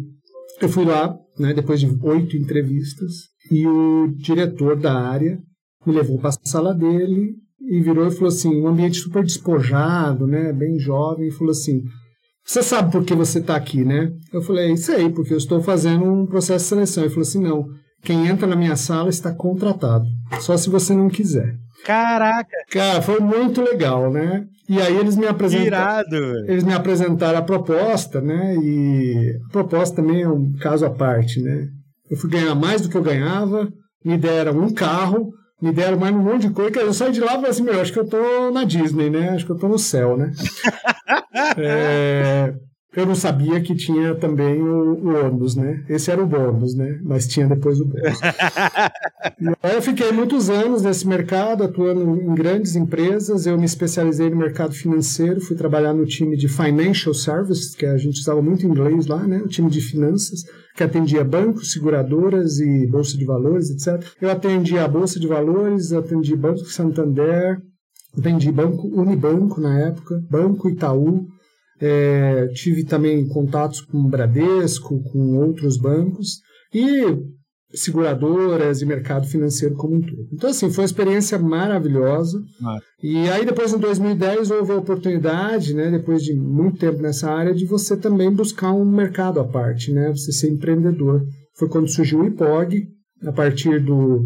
eu 0.62 0.70
fui 0.70 0.86
lá, 0.86 1.18
né, 1.40 1.52
depois 1.52 1.80
de 1.80 1.90
oito 2.04 2.38
entrevistas, 2.38 3.12
e 3.50 3.66
o 3.66 4.14
diretor 4.18 4.76
da 4.76 4.94
área 4.94 5.40
me 5.84 5.96
levou 5.96 6.20
para 6.20 6.30
a 6.30 6.48
sala 6.48 6.76
dele 6.76 7.34
e 7.70 7.82
virou 7.82 8.08
e 8.08 8.12
falou 8.12 8.30
assim, 8.30 8.62
um 8.62 8.68
ambiente 8.68 8.98
super 8.98 9.24
despojado, 9.24 10.26
né, 10.28 10.52
bem 10.52 10.80
jovem, 10.80 11.28
e 11.28 11.32
falou 11.32 11.52
assim, 11.52 11.84
você 12.44 12.64
sabe 12.64 12.92
por 12.92 13.04
que 13.06 13.14
você 13.14 13.40
está 13.40 13.56
aqui, 13.56 13.84
né? 13.86 14.12
Eu 14.34 14.42
falei, 14.42 14.76
sei, 14.76 15.10
porque 15.10 15.34
eu 15.34 15.38
estou 15.38 15.62
fazendo 15.62 16.04
um 16.06 16.26
processo 16.26 16.66
de 16.66 16.70
seleção. 16.70 17.04
Ele 17.04 17.14
falou 17.14 17.22
assim, 17.22 17.42
não, 17.42 17.66
quem 18.04 18.28
entra 18.28 18.48
na 18.48 18.56
minha 18.56 18.76
sala 18.76 19.10
está 19.10 19.32
contratado, 19.34 20.06
só 20.40 20.58
se 20.58 20.70
você 20.70 20.94
não 20.94 21.08
quiser. 21.08 21.56
Caraca! 21.86 22.58
Cara, 22.70 23.02
foi 23.02 23.20
muito 23.20 23.62
legal, 23.62 24.12
né? 24.12 24.46
E 24.70 24.80
aí 24.80 24.96
eles 24.96 25.16
me 25.16 25.28
apresentaram. 25.28 26.10
Eles 26.48 26.64
me 26.64 26.74
apresentaram 26.74 27.40
a 27.40 27.44
proposta, 27.44 28.22
né? 28.22 28.56
E 28.56 29.40
a 29.48 29.52
proposta 29.52 29.96
também 29.96 30.22
é 30.22 30.30
um 30.30 30.54
caso 30.54 30.86
à 30.86 30.90
parte, 30.90 31.42
né? 31.42 31.68
Eu 32.10 32.18
fui 32.18 32.30
ganhar 32.30 32.54
mais 32.56 32.82
do 32.82 32.90
que 32.90 32.98
eu 32.98 33.02
ganhava, 33.02 33.72
me 34.04 34.18
deram 34.18 34.60
um 34.60 34.74
carro, 34.74 35.32
me 35.62 35.72
deram 35.72 35.98
mais 35.98 36.16
um 36.16 36.20
monte 36.20 36.48
de 36.48 36.54
coisa. 36.54 36.80
Eu 36.80 36.94
saí 36.94 37.12
de 37.12 37.20
lá 37.20 37.34
e 37.34 37.36
falei 37.36 37.52
assim, 37.52 37.64
meu, 37.64 37.80
acho 37.80 37.94
que 37.94 38.00
eu 38.00 38.08
tô 38.08 38.52
na 38.52 38.64
Disney, 38.64 39.10
né? 39.10 39.30
Acho 39.30 39.46
que 39.46 39.52
eu 39.52 39.58
tô 39.58 39.68
no 39.68 39.78
céu, 39.78 40.18
né? 40.18 40.32
é, 41.58 42.54
eu 42.94 43.06
não 43.06 43.16
sabia 43.16 43.62
que 43.62 43.74
tinha 43.74 44.16
também 44.16 44.62
o, 44.62 44.96
o 44.96 45.26
ônibus, 45.26 45.56
né? 45.56 45.84
Esse 45.88 46.12
era 46.12 46.22
o 46.22 46.28
bônus, 46.28 46.76
né? 46.76 47.00
Mas 47.02 47.26
tinha 47.26 47.48
depois 47.48 47.80
o 47.80 47.86
bônus. 47.86 48.20
eu 49.74 49.82
fiquei 49.82 50.12
muitos 50.12 50.50
anos 50.50 50.82
nesse 50.82 51.08
mercado, 51.08 51.64
atuando 51.64 52.02
em 52.22 52.36
grandes 52.36 52.76
empresas. 52.76 53.46
Eu 53.46 53.58
me 53.58 53.64
especializei 53.64 54.30
no 54.30 54.36
mercado 54.36 54.74
financeiro, 54.74 55.40
fui 55.40 55.56
trabalhar 55.56 55.94
no 55.94 56.06
time 56.06 56.36
de 56.36 56.50
Financial 56.50 57.14
Services, 57.14 57.74
que 57.74 57.86
a 57.86 57.96
gente 57.98 58.20
usava 58.20 58.42
muito 58.42 58.68
inglês 58.68 59.08
lá, 59.08 59.26
né? 59.26 59.38
O 59.38 59.48
time 59.48 59.70
de 59.70 59.80
finanças 59.80 60.44
que 60.76 60.84
atendia 60.84 61.24
bancos, 61.24 61.72
seguradoras 61.72 62.60
e 62.60 62.88
bolsa 62.88 63.18
de 63.18 63.26
valores, 63.26 63.70
etc. 63.70 64.06
Eu 64.22 64.30
atendia 64.30 64.84
a 64.84 64.88
bolsa 64.88 65.20
de 65.20 65.28
valores, 65.28 65.94
atendi 65.94 66.36
Banco 66.36 66.66
Santander, 66.66 67.62
atendi 68.18 68.52
Banco 68.52 68.88
Unibanco 68.88 69.62
na 69.62 69.80
época, 69.80 70.22
Banco 70.30 70.70
Itaú, 70.70 71.28
é, 71.82 72.48
tive 72.50 72.84
também 72.84 73.28
contatos 73.28 73.82
com 73.82 73.98
o 73.98 74.08
Bradesco, 74.08 75.02
com 75.12 75.38
outros 75.38 75.78
bancos 75.78 76.40
e 76.74 77.04
seguradoras 77.74 78.82
e 78.82 78.86
mercado 78.86 79.26
financeiro 79.28 79.76
como 79.76 79.96
um 79.96 80.02
todo. 80.02 80.28
Então, 80.32 80.50
assim, 80.50 80.70
foi 80.70 80.84
uma 80.84 80.86
experiência 80.86 81.40
maravilhosa. 81.40 82.44
Ah. 82.64 82.78
E 83.02 83.30
aí, 83.30 83.46
depois, 83.46 83.74
em 83.74 83.80
2010, 83.80 84.52
houve 84.52 84.72
a 84.74 84.78
oportunidade, 84.78 85.74
né, 85.74 85.90
depois 85.90 86.24
de 86.24 86.34
muito 86.34 86.78
tempo 86.78 87.02
nessa 87.02 87.32
área, 87.32 87.54
de 87.54 87.66
você 87.66 87.96
também 87.98 88.32
buscar 88.32 88.74
um 88.74 88.86
mercado 88.86 89.40
à 89.40 89.44
parte, 89.44 89.92
né, 89.92 90.10
você 90.10 90.32
ser 90.32 90.50
empreendedor. 90.50 91.24
Foi 91.58 91.70
quando 91.70 91.90
surgiu 91.90 92.20
o 92.20 92.28
IPOG, 92.28 92.88
a 93.26 93.32
partir 93.32 93.80
do, 93.80 94.24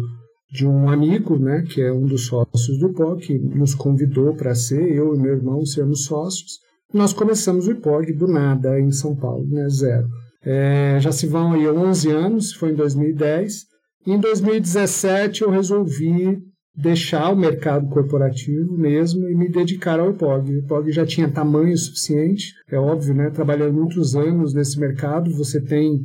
de 0.50 0.66
um 0.66 0.88
amigo, 0.88 1.38
né, 1.38 1.62
que 1.68 1.80
é 1.80 1.92
um 1.92 2.06
dos 2.06 2.26
sócios 2.26 2.78
do 2.78 2.90
IPOG, 2.90 3.26
que 3.26 3.38
nos 3.38 3.74
convidou 3.74 4.34
para 4.34 4.54
ser, 4.54 4.92
eu 4.92 5.14
e 5.14 5.18
meu 5.18 5.34
irmão, 5.34 5.64
sermos 5.64 6.04
sócios. 6.04 6.66
Nós 6.92 7.12
começamos 7.12 7.66
o 7.66 7.72
IPOG 7.72 8.12
do 8.12 8.26
nada, 8.26 8.78
em 8.80 8.92
São 8.92 9.14
Paulo, 9.14 9.46
né, 9.48 9.68
zero. 9.68 10.06
É, 10.44 10.98
já 11.00 11.10
se 11.10 11.26
vão 11.26 11.52
aí 11.52 11.68
11 11.68 12.10
anos, 12.10 12.52
foi 12.52 12.70
em 12.70 12.74
2010, 12.74 13.66
Em 14.06 14.20
2017 14.20 15.42
eu 15.42 15.50
resolvi 15.50 16.38
deixar 16.76 17.32
o 17.32 17.36
mercado 17.36 17.88
corporativo 17.88 18.76
mesmo 18.78 19.28
e 19.28 19.34
me 19.34 19.48
dedicar 19.48 19.98
ao 19.98 20.10
IPOG. 20.10 20.52
O 20.52 20.58
IPOG 20.58 20.92
já 20.92 21.04
tinha 21.04 21.28
tamanho 21.28 21.76
suficiente, 21.76 22.52
é 22.70 22.78
óbvio, 22.78 23.14
né? 23.14 23.30
Trabalhando 23.30 23.74
muitos 23.74 24.14
anos 24.14 24.54
nesse 24.54 24.78
mercado, 24.78 25.32
você 25.32 25.60
tem 25.60 25.98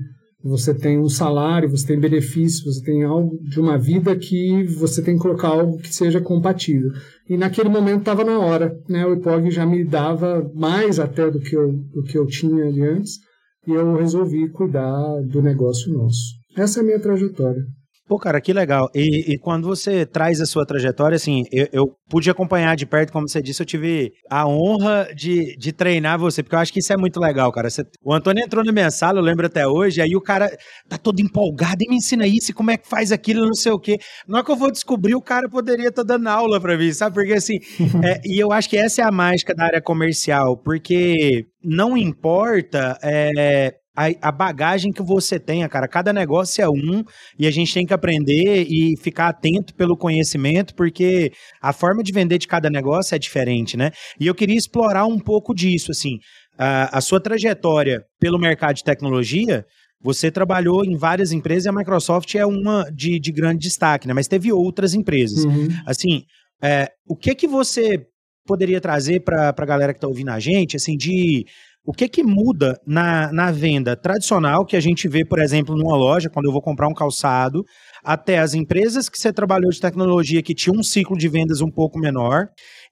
você 0.43 0.73
tem 0.73 0.99
um 0.99 1.09
salário, 1.09 1.69
você 1.69 1.87
tem 1.87 1.99
benefícios, 1.99 2.77
você 2.77 2.83
tem 2.83 3.03
algo 3.03 3.37
de 3.43 3.59
uma 3.59 3.77
vida 3.77 4.15
que 4.15 4.63
você 4.63 5.01
tem 5.01 5.15
que 5.15 5.21
colocar 5.21 5.49
algo 5.49 5.77
que 5.77 5.93
seja 5.93 6.19
compatível. 6.19 6.91
E 7.29 7.37
naquele 7.37 7.69
momento 7.69 7.99
estava 7.99 8.23
na 8.23 8.39
hora, 8.39 8.75
né? 8.89 9.05
O 9.05 9.13
IPOG 9.13 9.51
já 9.51 9.65
me 9.65 9.83
dava 9.83 10.49
mais 10.55 10.99
até 10.99 11.29
do 11.29 11.39
que 11.39 11.55
eu, 11.55 11.71
do 11.71 12.03
que 12.03 12.17
eu 12.17 12.25
tinha 12.25 12.71
de 12.71 12.81
antes 12.81 13.19
e 13.67 13.71
eu 13.71 13.95
resolvi 13.95 14.49
cuidar 14.49 15.21
do 15.23 15.41
negócio 15.41 15.93
nosso. 15.93 16.41
Essa 16.57 16.79
é 16.79 16.81
a 16.81 16.85
minha 16.85 16.99
trajetória. 16.99 17.63
Pô, 18.11 18.19
cara, 18.19 18.41
que 18.41 18.51
legal. 18.51 18.89
E, 18.93 19.31
e, 19.31 19.37
quando 19.37 19.65
você 19.65 20.05
traz 20.05 20.41
a 20.41 20.45
sua 20.45 20.65
trajetória, 20.65 21.15
assim, 21.15 21.45
eu, 21.49 21.69
eu, 21.71 21.95
pude 22.09 22.29
acompanhar 22.29 22.75
de 22.75 22.85
perto, 22.85 23.13
como 23.13 23.25
você 23.25 23.41
disse, 23.41 23.61
eu 23.61 23.65
tive 23.65 24.11
a 24.29 24.45
honra 24.45 25.07
de, 25.15 25.55
de 25.55 25.71
treinar 25.71 26.19
você, 26.19 26.43
porque 26.43 26.53
eu 26.53 26.59
acho 26.59 26.73
que 26.73 26.79
isso 26.79 26.91
é 26.91 26.97
muito 26.97 27.21
legal, 27.21 27.49
cara. 27.53 27.69
Você, 27.69 27.85
o 28.03 28.13
Antônio 28.13 28.43
entrou 28.43 28.65
na 28.65 28.73
minha 28.73 28.91
sala, 28.91 29.19
eu 29.19 29.23
lembro 29.23 29.45
até 29.45 29.65
hoje, 29.65 30.01
aí 30.01 30.13
o 30.13 30.19
cara 30.19 30.51
tá 30.89 30.97
todo 30.97 31.21
empolgado 31.21 31.77
e 31.85 31.87
me 31.87 31.95
ensina 31.95 32.27
isso, 32.27 32.53
como 32.53 32.69
é 32.71 32.75
que 32.75 32.85
faz 32.85 33.13
aquilo, 33.13 33.45
não 33.45 33.53
sei 33.53 33.71
o 33.71 33.79
quê. 33.79 33.97
Na 34.27 34.39
hora 34.39 34.45
que 34.45 34.51
eu 34.51 34.57
vou 34.57 34.69
descobrir, 34.69 35.15
o 35.15 35.21
cara 35.21 35.47
poderia 35.47 35.87
estar 35.87 36.03
tá 36.03 36.17
dando 36.17 36.27
aula 36.27 36.59
pra 36.59 36.77
mim, 36.77 36.91
sabe? 36.91 37.15
Porque 37.15 37.31
assim, 37.31 37.59
é, 38.03 38.19
e 38.25 38.43
eu 38.43 38.51
acho 38.51 38.69
que 38.69 38.75
essa 38.75 39.01
é 39.01 39.05
a 39.05 39.11
mágica 39.11 39.55
da 39.55 39.63
área 39.63 39.81
comercial, 39.81 40.57
porque 40.57 41.45
não 41.63 41.95
importa 41.95 42.99
é, 43.01 43.73
a, 44.01 44.29
a, 44.29 44.31
bagagem 44.31 44.91
que 44.91 45.01
você 45.03 45.39
tenha, 45.39 45.67
cara. 45.69 45.87
Cada 45.87 46.11
negócio 46.11 46.63
é 46.63 46.69
um 46.69 47.03
e 47.37 47.45
a 47.45 47.51
gente 47.51 47.73
tem 47.73 47.85
que 47.85 47.93
aprender 47.93 48.65
e 48.67 48.97
ficar 48.97 49.27
atento 49.27 49.73
pelo 49.75 49.97
conhecimento, 49.97 50.73
porque 50.73 51.31
a 51.61 51.71
forma 51.71 52.01
de 52.01 52.11
vender 52.11 52.37
de 52.37 52.47
cada 52.47 52.69
negócio 52.69 53.13
é 53.13 53.19
diferente, 53.19 53.77
né? 53.77 53.91
E 54.19 54.25
eu 54.25 54.33
queria 54.33 54.57
explorar 54.57 55.05
um 55.05 55.19
pouco 55.19 55.53
disso, 55.53 55.91
assim. 55.91 56.17
A, 56.57 56.97
a 56.97 57.01
sua 57.01 57.21
trajetória 57.21 58.03
pelo 58.19 58.39
mercado 58.39 58.75
de 58.75 58.83
tecnologia, 58.83 59.65
você 60.01 60.31
trabalhou 60.31 60.83
em 60.83 60.97
várias 60.97 61.31
empresas 61.31 61.65
e 61.65 61.69
a 61.69 61.73
Microsoft 61.73 62.33
é 62.35 62.45
uma 62.45 62.89
de, 62.91 63.19
de 63.19 63.31
grande 63.31 63.59
destaque, 63.59 64.07
né? 64.07 64.13
Mas 64.13 64.27
teve 64.27 64.51
outras 64.51 64.93
empresas. 64.93 65.45
Uhum. 65.45 65.67
Assim, 65.85 66.23
é, 66.61 66.89
o 67.07 67.15
que 67.15 67.35
que 67.35 67.47
você 67.47 68.05
poderia 68.45 68.81
trazer 68.81 69.21
para 69.21 69.53
a 69.55 69.65
galera 69.65 69.93
que 69.93 69.97
está 69.97 70.07
ouvindo 70.07 70.29
a 70.29 70.39
gente, 70.39 70.75
assim, 70.75 70.97
de 70.97 71.45
o 71.83 71.91
que 71.93 72.07
que 72.07 72.23
muda 72.23 72.79
na, 72.85 73.31
na 73.31 73.51
venda 73.51 73.95
tradicional 73.95 74.65
que 74.65 74.75
a 74.75 74.79
gente 74.79 75.07
vê, 75.07 75.25
por 75.25 75.39
exemplo, 75.39 75.75
numa 75.75 75.95
loja, 75.95 76.29
quando 76.29 76.45
eu 76.45 76.51
vou 76.51 76.61
comprar 76.61 76.87
um 76.87 76.93
calçado, 76.93 77.63
até 78.03 78.39
as 78.39 78.53
empresas 78.53 79.09
que 79.09 79.17
você 79.17 79.33
trabalhou 79.33 79.71
de 79.71 79.79
tecnologia 79.79 80.43
que 80.43 80.53
tinham 80.53 80.77
um 80.77 80.83
ciclo 80.83 81.17
de 81.17 81.27
vendas 81.27 81.59
um 81.61 81.71
pouco 81.71 81.99
menor, 81.99 82.47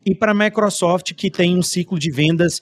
e 0.05 0.15
para 0.15 0.31
a 0.31 0.36
Microsoft 0.36 1.13
que 1.13 1.29
tem 1.29 1.58
um 1.58 1.62
ciclo 1.62 2.00
de 2.00 2.12
vendas 2.12 2.60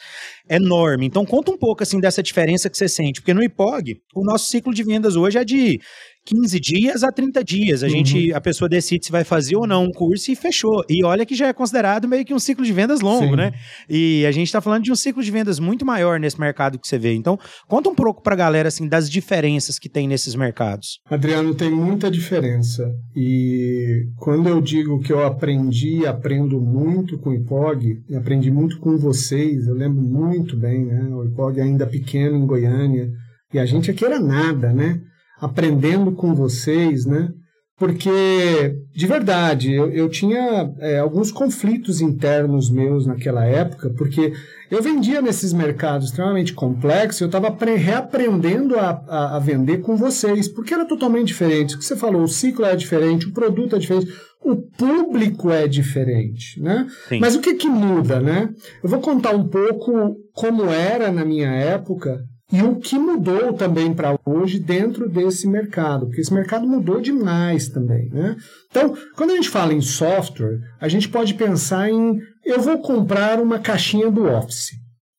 enorme. 0.50 1.06
Então 1.06 1.26
conta 1.26 1.52
um 1.52 1.58
pouco 1.58 1.84
assim 1.84 2.00
dessa 2.00 2.24
diferença 2.24 2.70
que 2.70 2.78
você 2.78 2.90
sente, 2.90 3.22
porque 3.22 3.34
no 3.34 3.44
IPOG, 3.44 3.96
o 4.16 4.24
nosso 4.24 4.50
ciclo 4.50 4.74
de 4.74 4.84
vendas 4.84 5.16
hoje 5.16 5.38
é 5.38 5.46
de 5.46 5.80
15 6.28 6.60
dias 6.60 7.04
a 7.04 7.12
30 7.12 7.42
dias. 7.42 7.84
A 7.84 7.86
uhum. 7.86 7.92
gente, 7.92 8.34
a 8.34 8.42
pessoa 8.42 8.68
decide 8.68 9.06
se 9.06 9.12
vai 9.12 9.24
fazer 9.24 9.56
ou 9.56 9.66
não 9.66 9.86
um 9.86 9.92
curso 9.92 10.30
e 10.30 10.36
fechou. 10.36 10.84
E 10.90 11.04
olha 11.06 11.26
que 11.26 11.34
já 11.34 11.48
é 11.48 11.54
considerado 11.54 12.08
meio 12.08 12.26
que 12.26 12.34
um 12.34 12.40
ciclo 12.40 12.66
de 12.66 12.74
vendas 12.74 13.00
longo, 13.00 13.30
Sim. 13.30 13.36
né? 13.38 13.54
E 13.90 14.26
a 14.26 14.32
gente 14.32 14.48
está 14.48 14.60
falando 14.60 14.84
de 14.84 14.92
um 14.92 14.96
ciclo 14.96 15.24
de 15.24 15.32
vendas 15.32 15.58
muito 15.58 15.86
maior 15.86 16.20
nesse 16.20 16.38
mercado 16.38 16.78
que 16.78 16.86
você 16.88 16.98
vê. 16.98 17.14
Então, 17.14 17.40
conta 17.68 17.90
um 17.90 17.96
pouco 17.96 18.22
para 18.22 18.34
a 18.34 18.38
galera 18.38 18.68
assim 18.68 18.88
das 18.88 19.10
diferenças 19.10 19.80
que 19.80 19.88
tem 19.88 20.08
nesses 20.08 20.36
mercados. 20.36 21.00
Adriano, 21.10 21.56
tem 21.56 21.72
muita 21.72 22.12
diferença. 22.12 22.84
E 23.16 24.10
quando 24.18 24.50
eu 24.50 24.60
digo 24.60 25.00
que 25.00 25.14
eu 25.14 25.26
aprendi, 25.26 26.06
aprendo 26.06 26.60
muito 26.60 27.18
com 27.20 27.30
o 27.30 27.34
IPOG, 27.34 28.04
e 28.10 28.16
aprendi 28.16 28.52
muito 28.52 28.80
com 28.80 28.98
vocês, 28.98 29.66
eu 29.66 29.76
lembro 29.76 30.02
muito 30.02 30.58
bem, 30.58 30.86
né? 30.86 31.08
O 31.10 31.24
IPOG 31.24 31.62
ainda 31.62 31.88
pequeno 31.88 32.36
em 32.36 32.46
Goiânia, 32.46 33.10
e 33.54 33.60
a 33.60 33.66
gente 33.66 33.90
aqui 33.90 34.04
era 34.04 34.20
nada, 34.20 34.74
né? 34.74 35.00
Aprendendo 35.40 36.12
com 36.12 36.34
vocês, 36.34 37.06
né? 37.06 37.30
Porque, 37.78 38.76
de 38.92 39.06
verdade, 39.06 39.72
eu, 39.72 39.92
eu 39.92 40.10
tinha 40.10 40.74
é, 40.80 40.98
alguns 40.98 41.32
conflitos 41.32 42.02
internos 42.02 42.72
meus 42.72 43.06
naquela 43.06 43.46
época, 43.46 43.92
porque 43.96 44.34
eu 44.72 44.82
vendia 44.82 45.22
nesses 45.22 45.54
mercados 45.54 46.08
extremamente 46.08 46.54
complexos, 46.54 47.22
eu 47.22 47.28
estava 47.28 47.56
reaprendendo 47.76 48.80
a, 48.80 49.04
a, 49.08 49.36
a, 49.36 49.40
vender 49.40 49.82
com 49.82 49.96
vocês, 49.96 50.48
porque 50.48 50.74
era 50.74 50.88
totalmente 50.88 51.28
diferente. 51.28 51.76
O 51.76 51.78
que 51.78 51.86
você 51.86 51.96
falou, 51.96 52.24
o 52.24 52.28
ciclo 52.28 52.66
é 52.66 52.76
diferente, 52.76 53.28
o 53.28 53.32
produto 53.32 53.76
é 53.76 53.80
diferente, 53.80 54.12
o 54.44 54.56
público 54.56 55.52
é 55.52 55.68
diferente, 55.68 56.60
né? 56.60 56.88
Sim. 57.08 57.20
Mas 57.20 57.36
o 57.36 57.42
que, 57.42 57.54
que 57.54 57.70
muda, 57.70 58.20
né? 58.20 58.50
Eu 58.84 58.90
vou 58.90 59.00
contar 59.02 59.36
um 59.36 59.48
pouco 59.48 60.16
como 60.34 60.66
era 60.66 61.12
na 61.12 61.24
minha 61.24 61.52
época 61.52 62.24
e 62.52 62.62
o 62.62 62.78
que 62.78 62.98
mudou 62.98 63.52
também 63.54 63.94
para 63.94 64.18
hoje 64.26 64.58
dentro 64.58 65.10
desse 65.10 65.48
mercado, 65.48 66.06
porque 66.06 66.22
esse 66.22 66.34
mercado 66.34 66.66
mudou 66.66 67.02
demais 67.02 67.68
também. 67.68 68.10
Né? 68.10 68.38
Então, 68.70 68.96
quando 69.16 69.32
a 69.32 69.36
gente 69.36 69.50
fala 69.50 69.74
em 69.74 69.82
software, 69.82 70.60
a 70.80 70.88
gente 70.88 71.10
pode 71.10 71.34
pensar 71.34 71.90
em 71.90 72.20
eu 72.46 72.62
vou 72.62 72.78
comprar 72.80 73.42
uma 73.42 73.60
caixinha 73.60 74.10
do 74.10 74.26
Office. 74.26 74.72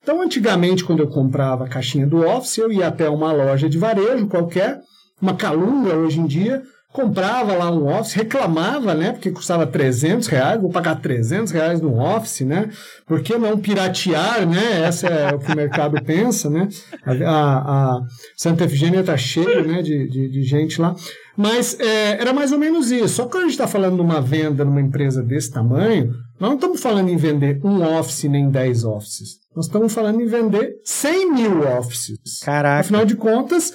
Então, 0.03 0.23
antigamente, 0.23 0.83
quando 0.83 1.01
eu 1.01 1.09
comprava 1.09 1.67
a 1.67 1.69
caixinha 1.69 2.07
do 2.07 2.27
Office, 2.27 2.57
eu 2.57 2.73
ia 2.73 2.89
até 2.89 3.11
uma 3.11 3.31
loja 3.31 3.69
de 3.69 3.77
varejo 3.77 4.27
qualquer, 4.27 4.81
uma 5.21 5.37
calunga 5.37 5.95
hoje 5.95 6.19
em 6.19 6.27
dia, 6.27 6.63
comprava 6.93 7.55
lá 7.55 7.71
um 7.71 7.87
Office, 7.87 8.15
reclamava, 8.15 8.95
né? 8.95 9.13
Porque 9.13 9.31
custava 9.31 9.67
300 9.67 10.27
reais, 10.29 10.61
vou 10.61 10.71
pagar 10.71 10.97
300 10.97 11.53
reais 11.53 11.81
no 11.81 12.01
Office, 12.01 12.41
né? 12.41 12.71
Por 13.07 13.23
que 13.23 13.37
não 13.37 13.59
piratear, 13.59 14.47
né? 14.49 14.83
Essa 14.83 15.07
é 15.07 15.35
o 15.35 15.39
que 15.39 15.53
o 15.53 15.57
mercado 15.57 16.01
pensa, 16.03 16.49
né? 16.49 16.69
A, 17.05 17.13
a, 17.13 17.97
a 17.97 18.01
Santa 18.37 18.65
Efigênia 18.65 19.01
está 19.01 19.17
cheio 19.17 19.67
né, 19.67 19.83
de, 19.83 20.09
de, 20.09 20.29
de, 20.29 20.43
gente 20.43 20.81
lá. 20.81 20.95
Mas 21.37 21.79
é, 21.79 22.21
era 22.21 22.33
mais 22.33 22.53
ou 22.53 22.59
menos 22.59 22.91
isso. 22.91 23.09
Só 23.09 23.25
que 23.27 23.33
quando 23.33 23.43
a 23.43 23.47
gente 23.47 23.53
está 23.53 23.69
falando 23.69 23.97
de 23.97 24.03
uma 24.03 24.21
venda 24.21 24.65
numa 24.65 24.81
empresa 24.81 25.23
desse 25.23 25.53
tamanho, 25.53 26.15
nós 26.41 26.51
não 26.51 26.55
estamos 26.55 26.81
falando 26.81 27.11
em 27.11 27.17
vender 27.17 27.61
um 27.63 27.83
Office 27.83 28.25
nem 28.25 28.51
10 28.51 28.85
Offices. 28.85 29.37
Nós 29.55 29.67
estamos 29.67 29.93
falando 29.93 30.21
em 30.21 30.27
vender 30.27 30.81
100 30.85 31.33
mil 31.33 31.61
Offices. 31.79 32.41
Caraca. 32.43 32.81
Afinal 32.81 33.05
de 33.05 33.15
contas, 33.15 33.73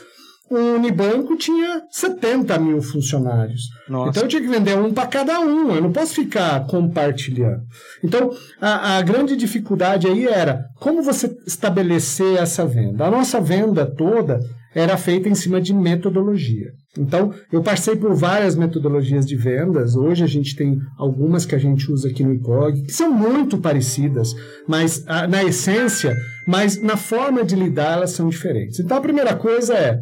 o 0.55 0.75
Unibanco 0.75 1.35
tinha 1.35 1.83
70 1.89 2.57
mil 2.59 2.81
funcionários. 2.81 3.69
Nossa. 3.87 4.09
Então 4.09 4.23
eu 4.23 4.29
tinha 4.29 4.41
que 4.41 4.47
vender 4.47 4.77
um 4.77 4.93
para 4.93 5.07
cada 5.07 5.39
um, 5.39 5.73
eu 5.73 5.81
não 5.81 5.91
posso 5.91 6.15
ficar 6.15 6.65
compartilhando. 6.67 7.61
Então 8.03 8.31
a, 8.61 8.97
a, 8.97 9.01
grande 9.01 9.35
dificuldade 9.35 10.07
aí 10.07 10.25
era 10.25 10.65
como 10.79 11.01
você 11.01 11.35
estabelecer 11.45 12.37
essa 12.37 12.65
venda. 12.65 13.05
A 13.05 13.11
nossa 13.11 13.39
venda 13.41 13.85
toda 13.85 14.39
era 14.75 14.97
feita 14.97 15.29
em 15.29 15.35
cima 15.35 15.61
de 15.61 15.73
metodologia. 15.73 16.71
Então 16.97 17.33
eu 17.51 17.61
passei 17.61 17.95
por 17.95 18.13
várias 18.13 18.55
metodologias 18.55 19.25
de 19.25 19.35
vendas. 19.35 19.95
Hoje 19.95 20.23
a 20.23 20.27
gente 20.27 20.55
tem 20.55 20.79
algumas 20.97 21.45
que 21.45 21.55
a 21.55 21.59
gente 21.59 21.91
usa 21.91 22.09
aqui 22.09 22.23
no 22.23 22.33
IPOG, 22.33 22.83
que 22.83 22.91
são 22.91 23.11
muito 23.11 23.57
parecidas, 23.57 24.33
mas 24.67 25.03
na 25.05 25.43
essência, 25.43 26.15
mas 26.47 26.81
na 26.81 26.97
forma 26.97 27.43
de 27.43 27.55
lidar 27.55 27.93
elas 27.93 28.11
são 28.11 28.29
diferentes. 28.29 28.79
Então 28.79 28.97
a 28.97 29.01
primeira 29.01 29.35
coisa 29.35 29.73
é 29.73 30.01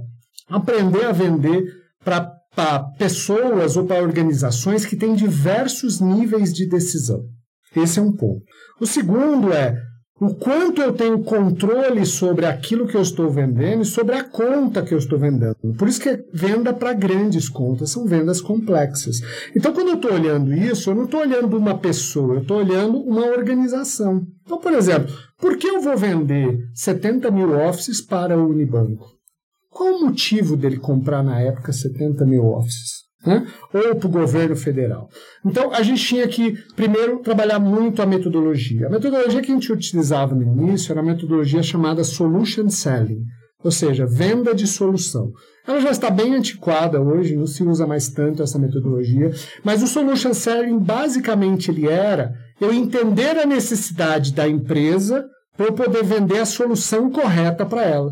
aprender 0.51 1.05
a 1.05 1.11
vender 1.11 1.63
para 2.03 2.79
pessoas 2.97 3.77
ou 3.77 3.85
para 3.85 4.03
organizações 4.03 4.85
que 4.85 4.95
têm 4.95 5.15
diversos 5.15 5.99
níveis 5.99 6.53
de 6.53 6.67
decisão. 6.67 7.23
Esse 7.75 7.99
é 7.99 8.01
um 8.01 8.11
ponto. 8.11 8.43
O 8.79 8.85
segundo 8.85 9.53
é 9.53 9.81
o 10.19 10.35
quanto 10.35 10.79
eu 10.81 10.93
tenho 10.93 11.23
controle 11.23 12.05
sobre 12.05 12.45
aquilo 12.45 12.85
que 12.85 12.95
eu 12.95 13.01
estou 13.01 13.27
vendendo 13.31 13.81
e 13.81 13.85
sobre 13.85 14.13
a 14.13 14.23
conta 14.23 14.83
que 14.83 14.93
eu 14.93 14.99
estou 14.99 15.17
vendendo. 15.17 15.55
Por 15.75 15.87
isso 15.87 15.99
que 15.99 16.09
é 16.09 16.23
venda 16.31 16.71
para 16.73 16.93
grandes 16.93 17.49
contas, 17.49 17.89
são 17.89 18.05
vendas 18.05 18.39
complexas. 18.39 19.19
Então, 19.55 19.73
quando 19.73 19.87
eu 19.87 19.95
estou 19.95 20.13
olhando 20.13 20.53
isso, 20.53 20.91
eu 20.91 20.95
não 20.95 21.05
estou 21.05 21.21
olhando 21.21 21.57
uma 21.57 21.75
pessoa, 21.75 22.35
eu 22.35 22.41
estou 22.41 22.57
olhando 22.57 22.99
uma 22.99 23.25
organização. 23.25 24.27
Então, 24.45 24.59
por 24.59 24.73
exemplo, 24.73 25.11
por 25.39 25.57
que 25.57 25.65
eu 25.65 25.81
vou 25.81 25.97
vender 25.97 26.69
70 26.75 27.31
mil 27.31 27.57
offices 27.57 27.99
para 27.99 28.37
o 28.37 28.47
Unibanco? 28.47 29.20
Qual 29.71 29.95
o 29.95 30.01
motivo 30.05 30.57
dele 30.57 30.77
comprar 30.77 31.23
na 31.23 31.39
época 31.39 31.71
70 31.71 32.25
mil 32.25 32.45
offices? 32.45 33.01
Né? 33.25 33.47
Ou 33.73 33.95
para 33.95 34.07
o 34.07 34.11
governo 34.11 34.55
federal. 34.55 35.07
Então, 35.45 35.71
a 35.71 35.81
gente 35.81 36.03
tinha 36.03 36.27
que, 36.27 36.57
primeiro, 36.75 37.19
trabalhar 37.19 37.59
muito 37.59 38.01
a 38.01 38.05
metodologia. 38.05 38.87
A 38.87 38.89
metodologia 38.89 39.41
que 39.41 39.51
a 39.51 39.53
gente 39.53 39.71
utilizava 39.71 40.35
no 40.35 40.41
início 40.41 40.91
era 40.91 40.99
a 40.99 41.03
metodologia 41.03 41.63
chamada 41.63 42.03
Solution 42.03 42.69
Selling, 42.69 43.23
ou 43.63 43.71
seja, 43.71 44.05
venda 44.05 44.53
de 44.53 44.67
solução. 44.67 45.31
Ela 45.65 45.79
já 45.79 45.91
está 45.91 46.09
bem 46.09 46.35
antiquada 46.35 46.99
hoje, 46.99 47.35
não 47.35 47.45
se 47.45 47.63
usa 47.63 47.85
mais 47.85 48.09
tanto 48.09 48.41
essa 48.41 48.57
metodologia, 48.57 49.31
mas 49.63 49.83
o 49.83 49.87
Solution 49.87 50.33
Selling, 50.33 50.79
basicamente, 50.79 51.69
ele 51.69 51.87
era 51.87 52.33
eu 52.59 52.73
entender 52.73 53.37
a 53.37 53.45
necessidade 53.45 54.33
da 54.33 54.47
empresa 54.47 55.25
para 55.55 55.67
eu 55.67 55.73
poder 55.73 56.03
vender 56.03 56.39
a 56.39 56.45
solução 56.45 57.11
correta 57.11 57.65
para 57.65 57.83
ela. 57.83 58.11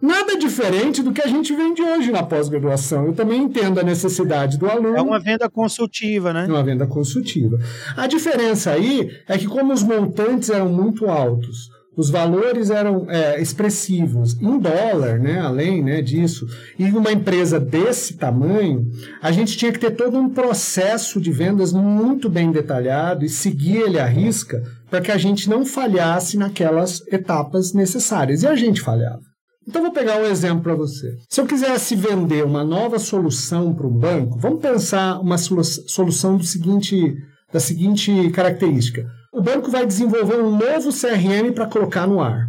Nada 0.00 0.36
diferente 0.36 1.02
do 1.02 1.12
que 1.12 1.22
a 1.22 1.26
gente 1.26 1.56
vende 1.56 1.80
hoje 1.80 2.12
na 2.12 2.22
pós-graduação. 2.22 3.06
Eu 3.06 3.14
também 3.14 3.42
entendo 3.42 3.80
a 3.80 3.82
necessidade 3.82 4.58
do 4.58 4.68
aluno. 4.68 4.96
É 4.96 5.00
uma 5.00 5.18
venda 5.18 5.48
consultiva, 5.48 6.34
né? 6.34 6.44
É 6.46 6.52
uma 6.52 6.62
venda 6.62 6.86
consultiva. 6.86 7.58
A 7.96 8.06
diferença 8.06 8.72
aí 8.72 9.10
é 9.26 9.38
que, 9.38 9.46
como 9.46 9.72
os 9.72 9.82
montantes 9.82 10.50
eram 10.50 10.68
muito 10.68 11.06
altos, 11.06 11.70
os 11.96 12.10
valores 12.10 12.68
eram 12.68 13.10
é, 13.10 13.40
expressivos 13.40 14.38
em 14.40 14.58
dólar, 14.58 15.18
né, 15.18 15.40
além 15.40 15.82
né, 15.82 16.02
disso, 16.02 16.46
e 16.78 16.84
uma 16.84 17.10
empresa 17.10 17.58
desse 17.58 18.18
tamanho, 18.18 18.86
a 19.22 19.32
gente 19.32 19.56
tinha 19.56 19.72
que 19.72 19.78
ter 19.78 19.92
todo 19.92 20.18
um 20.18 20.28
processo 20.28 21.18
de 21.18 21.32
vendas 21.32 21.72
muito 21.72 22.28
bem 22.28 22.52
detalhado 22.52 23.24
e 23.24 23.30
seguir 23.30 23.78
ele 23.78 23.98
à 23.98 24.04
risca 24.04 24.62
para 24.90 25.00
que 25.00 25.10
a 25.10 25.16
gente 25.16 25.48
não 25.48 25.64
falhasse 25.64 26.36
naquelas 26.36 27.00
etapas 27.10 27.72
necessárias. 27.72 28.42
E 28.42 28.46
a 28.46 28.54
gente 28.54 28.82
falhava. 28.82 29.35
Então, 29.68 29.82
vou 29.82 29.92
pegar 29.92 30.18
um 30.18 30.26
exemplo 30.26 30.62
para 30.62 30.74
você. 30.74 31.16
Se 31.28 31.40
eu 31.40 31.46
quisesse 31.46 31.96
vender 31.96 32.44
uma 32.44 32.62
nova 32.62 32.98
solução 32.98 33.74
para 33.74 33.86
um 33.86 33.98
banco, 33.98 34.38
vamos 34.38 34.60
pensar 34.60 35.20
uma 35.20 35.38
solução 35.38 36.36
do 36.36 36.44
seguinte, 36.44 37.14
da 37.52 37.58
seguinte 37.58 38.30
característica 38.30 39.06
o 39.36 39.42
banco 39.42 39.70
vai 39.70 39.84
desenvolver 39.84 40.40
um 40.40 40.50
novo 40.50 40.88
CRM 40.90 41.52
para 41.54 41.66
colocar 41.66 42.06
no 42.06 42.22
ar. 42.22 42.48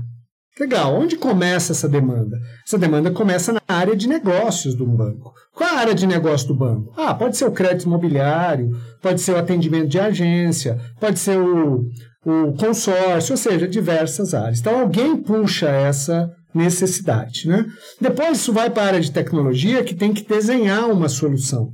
Legal, 0.58 0.96
onde 0.96 1.18
começa 1.18 1.74
essa 1.74 1.88
demanda? 1.88 2.40
Essa 2.66 2.78
demanda 2.78 3.12
começa 3.12 3.52
na 3.52 3.62
área 3.68 3.94
de 3.94 4.08
negócios 4.08 4.74
do 4.74 4.88
banco. 4.88 5.34
Qual 5.54 5.70
é 5.70 5.74
a 5.74 5.80
área 5.80 5.94
de 5.94 6.08
negócio 6.08 6.48
do 6.48 6.56
banco? 6.56 6.94
Ah, 6.96 7.14
pode 7.14 7.36
ser 7.36 7.44
o 7.44 7.52
crédito 7.52 7.88
imobiliário, 7.88 8.72
pode 9.02 9.20
ser 9.20 9.34
o 9.34 9.38
atendimento 9.38 9.90
de 9.90 10.00
agência, 10.00 10.80
pode 10.98 11.20
ser 11.20 11.38
o, 11.38 11.90
o 12.26 12.54
consórcio, 12.54 13.34
ou 13.34 13.38
seja, 13.38 13.68
diversas 13.68 14.34
áreas. 14.34 14.62
Então 14.62 14.80
alguém 14.80 15.18
puxa 15.18 15.68
essa 15.68 16.32
necessidade. 16.58 17.48
Né? 17.48 17.66
Depois 18.02 18.40
isso 18.40 18.52
vai 18.52 18.70
para 18.70 18.84
a 18.84 18.88
área 18.88 19.00
de 19.00 19.12
tecnologia 19.12 19.84
que 19.84 19.96
tem 19.96 20.14
que 20.14 20.28
desenhar 20.28 20.90
uma 20.90 21.08
solução. 21.08 21.72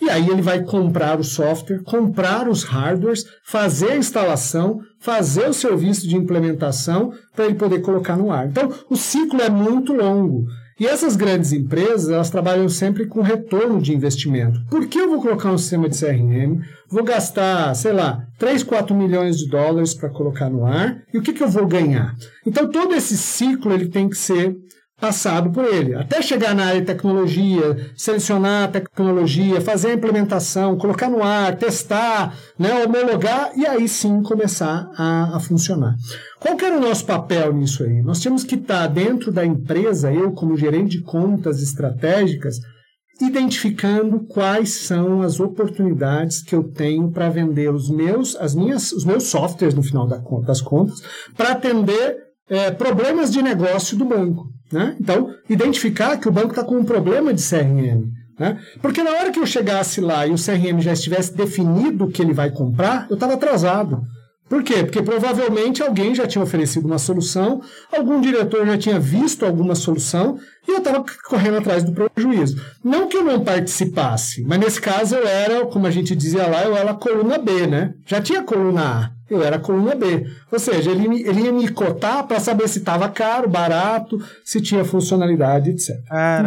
E 0.00 0.10
aí 0.10 0.28
ele 0.28 0.42
vai 0.42 0.62
comprar 0.62 1.18
o 1.18 1.24
software, 1.24 1.82
comprar 1.82 2.48
os 2.48 2.62
hardwares, 2.62 3.24
fazer 3.42 3.92
a 3.92 3.96
instalação, 3.96 4.80
fazer 5.00 5.48
o 5.48 5.54
serviço 5.54 6.06
de 6.06 6.16
implementação 6.16 7.12
para 7.34 7.46
ele 7.46 7.54
poder 7.54 7.80
colocar 7.80 8.16
no 8.16 8.30
ar. 8.30 8.46
Então, 8.46 8.70
o 8.90 8.96
ciclo 8.96 9.40
é 9.40 9.48
muito 9.48 9.94
longo. 9.94 10.44
E 10.78 10.86
essas 10.86 11.16
grandes 11.16 11.52
empresas, 11.52 12.10
elas 12.10 12.28
trabalham 12.28 12.68
sempre 12.68 13.06
com 13.06 13.22
retorno 13.22 13.80
de 13.80 13.94
investimento. 13.94 14.60
Por 14.68 14.86
que 14.86 14.98
eu 14.98 15.08
vou 15.08 15.22
colocar 15.22 15.50
um 15.50 15.56
sistema 15.56 15.88
de 15.88 15.98
CRM, 15.98 16.60
vou 16.86 17.02
gastar, 17.02 17.74
sei 17.74 17.92
lá, 17.92 18.26
3, 18.38 18.62
4 18.62 18.94
milhões 18.94 19.38
de 19.38 19.48
dólares 19.48 19.94
para 19.94 20.10
colocar 20.10 20.50
no 20.50 20.66
ar, 20.66 21.02
e 21.14 21.18
o 21.18 21.22
que, 21.22 21.32
que 21.32 21.42
eu 21.42 21.48
vou 21.48 21.66
ganhar? 21.66 22.14
Então, 22.44 22.70
todo 22.70 22.94
esse 22.94 23.16
ciclo 23.16 23.72
ele 23.72 23.88
tem 23.88 24.06
que 24.08 24.18
ser 24.18 24.54
passado 24.98 25.50
por 25.50 25.64
ele, 25.64 25.94
até 25.94 26.22
chegar 26.22 26.54
na 26.54 26.66
área 26.66 26.80
de 26.80 26.86
tecnologia, 26.86 27.92
selecionar 27.94 28.64
a 28.64 28.68
tecnologia, 28.68 29.60
fazer 29.60 29.88
a 29.88 29.94
implementação, 29.94 30.78
colocar 30.78 31.10
no 31.10 31.22
ar, 31.22 31.54
testar, 31.56 32.34
né, 32.58 32.82
homologar 32.82 33.52
e 33.56 33.66
aí 33.66 33.86
sim 33.88 34.22
começar 34.22 34.90
a, 34.96 35.36
a 35.36 35.40
funcionar. 35.40 35.94
Qual 36.40 36.56
que 36.56 36.64
era 36.64 36.78
o 36.78 36.80
nosso 36.80 37.04
papel 37.04 37.52
nisso 37.52 37.82
aí? 37.84 38.00
Nós 38.00 38.20
tínhamos 38.20 38.42
que 38.42 38.54
estar 38.54 38.86
dentro 38.86 39.30
da 39.30 39.44
empresa, 39.44 40.10
eu 40.10 40.32
como 40.32 40.56
gerente 40.56 40.98
de 40.98 41.02
contas 41.02 41.62
estratégicas, 41.62 42.56
identificando 43.20 44.20
quais 44.20 44.86
são 44.86 45.20
as 45.20 45.40
oportunidades 45.40 46.42
que 46.42 46.54
eu 46.54 46.64
tenho 46.64 47.10
para 47.10 47.28
vender 47.28 47.70
os 47.70 47.90
meus, 47.90 48.34
as 48.36 48.54
minhas, 48.54 48.92
os 48.92 49.04
meus 49.04 49.24
softwares 49.24 49.74
no 49.74 49.82
final 49.82 50.06
das 50.06 50.60
contas, 50.62 51.02
para 51.36 51.52
atender 51.52 52.16
é, 52.48 52.70
problemas 52.70 53.30
de 53.30 53.42
negócio 53.42 53.96
do 53.96 54.04
banco. 54.04 54.55
Né? 54.70 54.96
Então, 55.00 55.34
identificar 55.48 56.16
que 56.16 56.28
o 56.28 56.32
banco 56.32 56.50
está 56.50 56.64
com 56.64 56.76
um 56.76 56.84
problema 56.84 57.32
de 57.32 57.42
CRM. 57.42 58.10
Né? 58.38 58.60
Porque 58.82 59.02
na 59.02 59.12
hora 59.12 59.30
que 59.30 59.38
eu 59.38 59.46
chegasse 59.46 60.00
lá 60.00 60.26
e 60.26 60.32
o 60.32 60.36
CRM 60.36 60.80
já 60.80 60.92
estivesse 60.92 61.34
definido 61.34 62.04
o 62.04 62.10
que 62.10 62.20
ele 62.20 62.32
vai 62.32 62.50
comprar, 62.50 63.06
eu 63.08 63.14
estava 63.14 63.34
atrasado. 63.34 64.02
Por 64.48 64.62
quê? 64.62 64.84
Porque 64.84 65.02
provavelmente 65.02 65.82
alguém 65.82 66.14
já 66.14 66.26
tinha 66.26 66.42
oferecido 66.42 66.86
uma 66.86 66.98
solução, 66.98 67.60
algum 67.92 68.20
diretor 68.20 68.64
já 68.64 68.78
tinha 68.78 69.00
visto 69.00 69.44
alguma 69.44 69.74
solução 69.74 70.38
e 70.68 70.70
eu 70.70 70.78
estava 70.78 71.04
correndo 71.28 71.58
atrás 71.58 71.82
do 71.82 71.92
prejuízo. 71.92 72.62
Não 72.82 73.08
que 73.08 73.16
eu 73.16 73.24
não 73.24 73.42
participasse, 73.42 74.44
mas 74.44 74.58
nesse 74.60 74.80
caso 74.80 75.16
eu 75.16 75.26
era, 75.26 75.66
como 75.66 75.86
a 75.86 75.90
gente 75.90 76.14
dizia 76.14 76.46
lá, 76.46 76.62
eu 76.64 76.76
era 76.76 76.92
a 76.92 76.94
coluna 76.94 77.38
B, 77.38 77.66
né? 77.66 77.94
Já 78.06 78.22
tinha 78.22 78.42
coluna 78.42 78.82
A, 78.82 79.10
eu 79.28 79.42
era 79.42 79.56
a 79.56 79.60
coluna 79.60 79.96
B. 79.96 80.26
Ou 80.52 80.58
seja, 80.60 80.92
ele, 80.92 81.22
ele 81.22 81.40
ia 81.42 81.52
me 81.52 81.68
cotar 81.68 82.24
para 82.24 82.38
saber 82.38 82.68
se 82.68 82.78
estava 82.78 83.08
caro, 83.08 83.48
barato, 83.48 84.16
se 84.44 84.60
tinha 84.60 84.84
funcionalidade, 84.84 85.70
etc. 85.70 85.90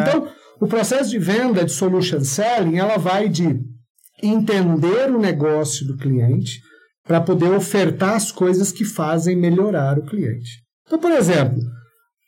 Então, 0.01 0.27
o 0.59 0.67
processo 0.67 1.09
de 1.09 1.19
venda 1.19 1.65
de 1.65 1.71
solution 1.71 2.21
selling, 2.21 2.77
ela 2.77 2.97
vai 2.97 3.27
de 3.27 3.59
entender 4.21 5.09
o 5.09 5.19
negócio 5.19 5.85
do 5.85 5.97
cliente, 5.97 6.61
para 7.09 7.19
poder 7.19 7.49
ofertar 7.49 8.13
as 8.13 8.31
coisas 8.31 8.71
que 8.71 8.85
fazem 8.85 9.35
melhorar 9.35 9.97
o 9.97 10.05
cliente. 10.05 10.61
Então, 10.85 10.99
por 10.99 11.11
exemplo, 11.11 11.59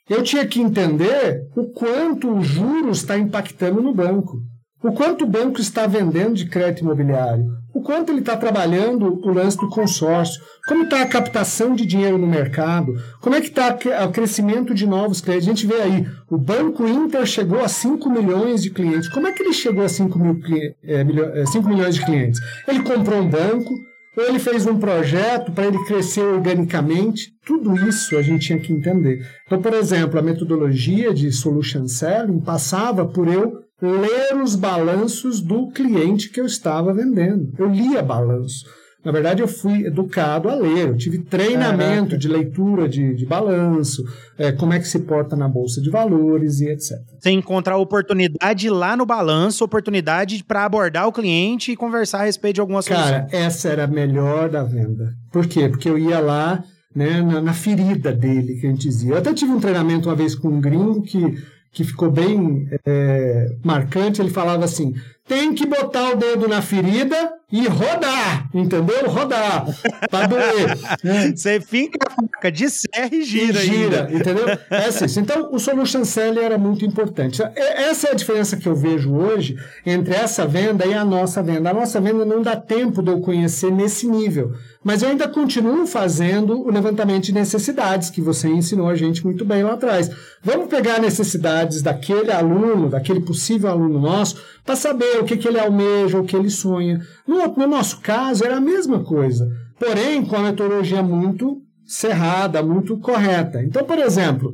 eu 0.10 0.24
tinha 0.24 0.44
que 0.44 0.60
entender 0.60 1.48
o 1.56 1.65
quanto 1.65 2.36
o 2.36 2.41
juros 2.41 2.98
está 2.98 3.15
impactando 3.15 3.80
no 3.80 3.94
banco, 3.94 4.41
o 4.84 4.91
quanto 4.91 5.24
o 5.24 5.28
banco 5.28 5.62
está 5.62 5.86
vendendo 5.86 6.34
de 6.34 6.48
crédito 6.48 6.82
imobiliário, 6.82 7.46
o 7.72 7.84
quanto 7.84 8.12
ele 8.12 8.22
está 8.22 8.36
trabalhando 8.36 9.22
o 9.24 9.32
lance 9.32 9.56
do 9.56 9.70
consórcio, 9.70 10.41
como 10.67 10.86
está 10.86 11.04
a 11.04 11.08
captação 11.08 11.76
de 11.76 11.86
dinheiro 11.86 12.17
no 12.17 12.26
mercado, 12.26 12.91
como 13.22 13.36
é 13.36 13.39
que 13.39 13.50
está 13.50 13.78
o 14.04 14.12
crescimento 14.12 14.74
de 14.74 14.88
novos 14.88 15.22
clientes. 15.22 15.48
A 15.48 15.52
gente 15.52 15.67
vê 15.67 15.80
aí, 15.80 16.08
o 16.28 16.39
Banco 16.39 16.88
Inter 16.88 17.24
chegou 17.28 17.60
a 17.60 17.67
5 17.67 18.10
milhões 18.10 18.63
de 18.63 18.72
clientes. 18.72 19.08
Como 19.10 19.28
é 19.28 19.32
que 19.32 19.44
ele 19.44 19.54
chegou 19.54 19.84
a 19.84 19.89
5, 19.89 20.17
mil, 20.17 20.41
é, 20.84 21.46
5 21.46 21.70
é, 21.70 21.72
milhões 21.72 21.94
de 21.94 22.04
clientes? 22.04 22.41
Ele 22.67 22.82
comprou 22.82 23.22
um 23.22 23.30
banco, 23.30 23.90
ou 24.15 24.24
ele 24.24 24.39
fez 24.39 24.65
um 24.65 24.78
projeto 24.78 25.52
para 25.52 25.67
ele 25.67 25.84
crescer 25.86 26.24
organicamente. 26.24 27.32
Tudo 27.45 27.76
isso 27.88 28.17
a 28.17 28.21
gente 28.21 28.47
tinha 28.47 28.60
que 28.60 28.74
entender. 28.74 29.26
Então, 29.45 29.62
por 29.62 29.74
exemplo, 29.74 30.19
a 30.19 30.24
metodologia 30.24 31.13
de 31.13 31.32
solution 31.32 31.88
selling 31.88 32.41
passava 32.41 33.06
por 33.06 33.28
eu 33.28 33.62
ler 33.82 34.36
os 34.41 34.56
balanços 34.56 35.41
do 35.41 35.69
cliente 35.71 36.30
que 36.30 36.39
eu 36.39 36.45
estava 36.45 36.93
vendendo. 36.93 37.54
Eu 37.58 37.69
lia 37.69 38.04
balanço. 38.04 38.65
Na 39.03 39.11
verdade, 39.11 39.41
eu 39.41 39.47
fui 39.47 39.85
educado 39.85 40.47
a 40.47 40.55
ler, 40.55 40.89
eu 40.89 40.97
tive 40.97 41.17
treinamento 41.17 42.11
Caraca. 42.11 42.17
de 42.17 42.27
leitura 42.27 42.87
de, 42.87 43.15
de 43.15 43.25
balanço, 43.25 44.03
é, 44.37 44.51
como 44.51 44.73
é 44.73 44.79
que 44.79 44.87
se 44.87 44.99
porta 44.99 45.35
na 45.35 45.49
bolsa 45.49 45.81
de 45.81 45.89
valores 45.89 46.59
e 46.59 46.67
etc. 46.69 46.99
Você 47.19 47.31
encontrar 47.31 47.77
oportunidade 47.77 48.69
lá 48.69 48.95
no 48.95 49.05
balanço, 49.05 49.63
oportunidade 49.63 50.43
para 50.43 50.65
abordar 50.65 51.07
o 51.07 51.11
cliente 51.11 51.71
e 51.71 51.75
conversar 51.75 52.19
a 52.19 52.23
respeito 52.25 52.55
de 52.55 52.61
alguma 52.61 52.83
solução. 52.83 53.05
Cara, 53.05 53.27
essa 53.31 53.69
era 53.69 53.85
a 53.85 53.87
melhor 53.87 54.49
da 54.49 54.63
venda. 54.63 55.13
Por 55.31 55.47
quê? 55.47 55.67
Porque 55.67 55.89
eu 55.89 55.97
ia 55.97 56.19
lá 56.19 56.63
né, 56.95 57.21
na, 57.23 57.41
na 57.41 57.53
ferida 57.53 58.11
dele, 58.11 58.59
que 58.59 58.67
a 58.67 58.69
gente 58.69 58.81
dizia. 58.81 59.13
Eu 59.13 59.17
até 59.17 59.33
tive 59.33 59.51
um 59.51 59.59
treinamento 59.59 60.09
uma 60.09 60.15
vez 60.15 60.35
com 60.35 60.49
um 60.49 60.61
gringo 60.61 61.01
que 61.01 61.41
que 61.73 61.85
ficou 61.85 62.11
bem 62.11 62.67
é, 62.85 63.55
marcante, 63.63 64.21
ele 64.21 64.29
falava 64.29 64.65
assim: 64.65 64.93
tem 65.27 65.53
que 65.53 65.65
botar 65.65 66.11
o 66.11 66.17
dedo 66.17 66.47
na 66.47 66.61
ferida 66.61 67.31
e 67.51 67.67
rodar, 67.67 68.49
entendeu? 68.53 69.09
Rodar, 69.09 69.65
para 70.09 70.27
doer. 70.27 70.77
Você 71.35 71.59
fica 71.59 71.99
a 72.07 72.21
faca 72.21 72.51
de 72.51 72.69
serra 72.69 73.09
e 73.11 73.23
gira. 73.23 73.59
E 73.59 73.65
gira, 73.65 74.05
ainda. 74.05 74.17
entendeu? 74.17 74.45
É 74.69 74.85
assim. 74.85 75.21
Então, 75.21 75.49
o 75.51 75.59
solution 75.59 76.03
selling 76.03 76.39
era 76.39 76.57
muito 76.57 76.83
importante. 76.85 77.41
Essa 77.55 78.07
é 78.07 78.11
a 78.11 78.15
diferença 78.15 78.57
que 78.57 78.67
eu 78.67 78.75
vejo 78.75 79.13
hoje 79.13 79.55
entre 79.85 80.13
essa 80.13 80.47
venda 80.47 80.85
e 80.85 80.93
a 80.93 81.05
nossa 81.05 81.43
venda. 81.43 81.69
A 81.69 81.73
nossa 81.73 82.01
venda 82.01 82.25
não 82.25 82.41
dá 82.41 82.55
tempo 82.55 83.03
de 83.03 83.11
eu 83.11 83.19
conhecer 83.21 83.71
nesse 83.71 84.07
nível. 84.07 84.53
Mas 84.83 85.03
eu 85.03 85.09
ainda 85.09 85.27
continuo 85.27 85.85
fazendo 85.85 86.59
o 86.59 86.71
levantamento 86.71 87.25
de 87.25 87.33
necessidades, 87.33 88.09
que 88.09 88.19
você 88.19 88.47
ensinou 88.47 88.89
a 88.89 88.95
gente 88.95 89.23
muito 89.23 89.45
bem 89.45 89.63
lá 89.63 89.73
atrás. 89.73 90.09
Vamos 90.43 90.67
pegar 90.69 90.99
necessidades 90.99 91.83
daquele 91.83 92.31
aluno, 92.31 92.89
daquele 92.89 93.21
possível 93.21 93.69
aluno 93.69 93.99
nosso, 93.99 94.41
para 94.65 94.75
saber 94.75 95.19
o 95.19 95.23
que, 95.23 95.37
que 95.37 95.47
ele 95.47 95.59
almeja, 95.59 96.17
o 96.17 96.23
que 96.23 96.35
ele 96.35 96.49
sonha. 96.49 96.99
No, 97.47 97.56
no 97.56 97.67
nosso 97.67 97.99
caso, 98.01 98.45
era 98.45 98.58
a 98.58 98.62
mesma 98.62 99.04
coisa, 99.04 99.47
porém 99.80 100.23
com 100.23 100.36
a 100.36 100.43
metodologia 100.43 101.01
muito 101.01 101.62
cerrada, 101.86 102.63
muito 102.63 102.97
correta. 102.97 103.62
Então, 103.62 103.84
por 103.84 103.97
exemplo, 103.97 104.54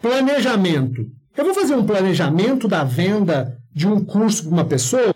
planejamento. 0.00 1.04
Eu 1.36 1.44
vou 1.44 1.54
fazer 1.54 1.74
um 1.74 1.86
planejamento 1.86 2.66
da 2.66 2.84
venda 2.84 3.56
de 3.72 3.86
um 3.86 4.04
curso 4.04 4.44
para 4.44 4.52
uma 4.52 4.64
pessoa, 4.64 5.14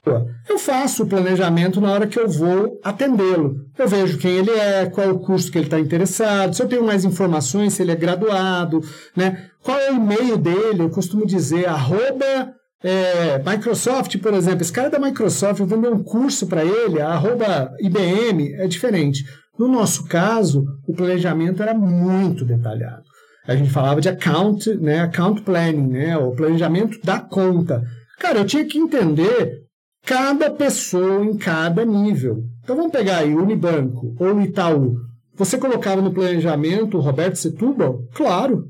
eu 0.49 0.59
faço 0.59 1.03
o 1.03 1.07
planejamento 1.07 1.81
na 1.81 1.91
hora 1.91 2.07
que 2.07 2.19
eu 2.19 2.29
vou 2.29 2.79
atendê-lo. 2.85 3.57
Eu 3.77 3.89
vejo 3.89 4.19
quem 4.19 4.37
ele 4.39 4.51
é, 4.51 4.87
qual 4.87 5.09
é 5.09 5.11
o 5.11 5.19
curso 5.19 5.51
que 5.51 5.59
ele 5.59 5.67
está 5.67 5.81
interessado, 5.81 6.55
se 6.55 6.63
eu 6.63 6.69
tenho 6.69 6.85
mais 6.85 7.05
informações, 7.05 7.75
se 7.75 7.83
ele 7.83 7.91
é 7.91 7.97
graduado, 7.97 8.81
né? 9.17 9.51
qual 9.63 9.79
é 9.79 9.91
o 9.91 9.97
e-mail 9.97 10.37
dele, 10.37 10.83
eu 10.83 10.91
costumo 10.91 11.27
dizer 11.27 11.67
arroba 11.67 12.55
é, 12.85 13.39
Microsoft, 13.39 14.19
por 14.19 14.35
exemplo, 14.35 14.61
esse 14.61 14.73
cara 14.73 14.91
da 14.91 14.99
Microsoft, 14.99 15.59
eu 15.59 15.67
vender 15.67 15.89
um 15.89 16.03
curso 16.03 16.47
para 16.47 16.63
ele, 16.63 17.01
arroba 17.01 17.75
IBM, 17.81 18.53
é 18.57 18.67
diferente. 18.67 19.25
No 19.59 19.67
nosso 19.69 20.05
caso, 20.05 20.63
o 20.87 20.93
planejamento 20.95 21.63
era 21.63 21.73
muito 21.73 22.45
detalhado. 22.45 23.03
A 23.47 23.57
gente 23.57 23.71
falava 23.71 24.03
de 24.03 24.11
account, 24.11 24.75
né, 24.75 25.01
account 25.01 25.41
planning, 25.41 25.89
né, 25.89 26.19
o 26.19 26.33
planejamento 26.33 26.99
da 27.03 27.19
conta. 27.19 27.83
Cara, 28.19 28.41
eu 28.41 28.45
tinha 28.45 28.67
que 28.67 28.79
entender 28.79 29.63
cada 30.05 30.51
pessoa 30.51 31.25
em 31.25 31.39
cada 31.39 31.87
nível. 31.87 32.43
Então 32.63 32.77
vamos 32.77 32.93
pegar 32.93 33.19
aí 33.19 33.35
o 33.35 33.43
Unibanco 33.43 34.15
ou 34.21 34.35
o 34.35 34.43
Itaú. 34.43 34.97
Você 35.37 35.57
colocava 35.57 36.03
no 36.03 36.13
planejamento 36.13 36.99
o 36.99 37.01
Roberto 37.01 37.37
Setúbal? 37.37 38.01
Claro. 38.15 38.67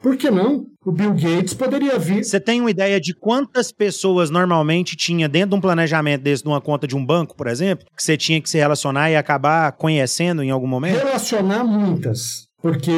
Por 0.00 0.16
que 0.16 0.30
não? 0.30 0.66
O 0.86 0.92
Bill 0.92 1.14
Gates 1.14 1.52
poderia 1.52 1.98
vir. 1.98 2.22
Você 2.22 2.38
tem 2.38 2.60
uma 2.60 2.70
ideia 2.70 3.00
de 3.00 3.12
quantas 3.12 3.72
pessoas 3.72 4.30
normalmente 4.30 4.94
tinha 4.96 5.28
dentro 5.28 5.50
de 5.50 5.56
um 5.56 5.60
planejamento 5.60 6.22
desse, 6.22 6.44
de 6.44 6.48
uma 6.48 6.60
conta 6.60 6.86
de 6.86 6.94
um 6.94 7.04
banco, 7.04 7.36
por 7.36 7.48
exemplo, 7.48 7.84
que 7.96 8.04
você 8.04 8.16
tinha 8.16 8.40
que 8.40 8.48
se 8.48 8.56
relacionar 8.56 9.10
e 9.10 9.16
acabar 9.16 9.72
conhecendo 9.72 10.44
em 10.44 10.50
algum 10.50 10.68
momento? 10.68 10.96
Relacionar 10.96 11.64
muitas, 11.64 12.46
porque 12.62 12.92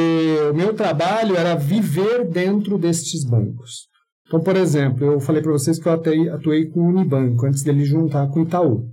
o 0.51 0.53
meu 0.53 0.75
trabalho 0.75 1.35
era 1.35 1.55
viver 1.55 2.29
dentro 2.29 2.77
destes 2.77 3.25
bancos. 3.25 3.87
Então, 4.27 4.39
por 4.39 4.55
exemplo, 4.55 5.13
eu 5.13 5.19
falei 5.19 5.41
para 5.41 5.51
vocês 5.51 5.79
que 5.79 5.87
eu 5.87 5.93
atuei, 5.93 6.29
atuei 6.29 6.67
com 6.67 6.81
o 6.81 6.89
Unibanco 6.89 7.47
antes 7.47 7.63
dele 7.63 7.83
juntar 7.83 8.27
com 8.27 8.41
o 8.41 8.43
Itaú. 8.43 8.85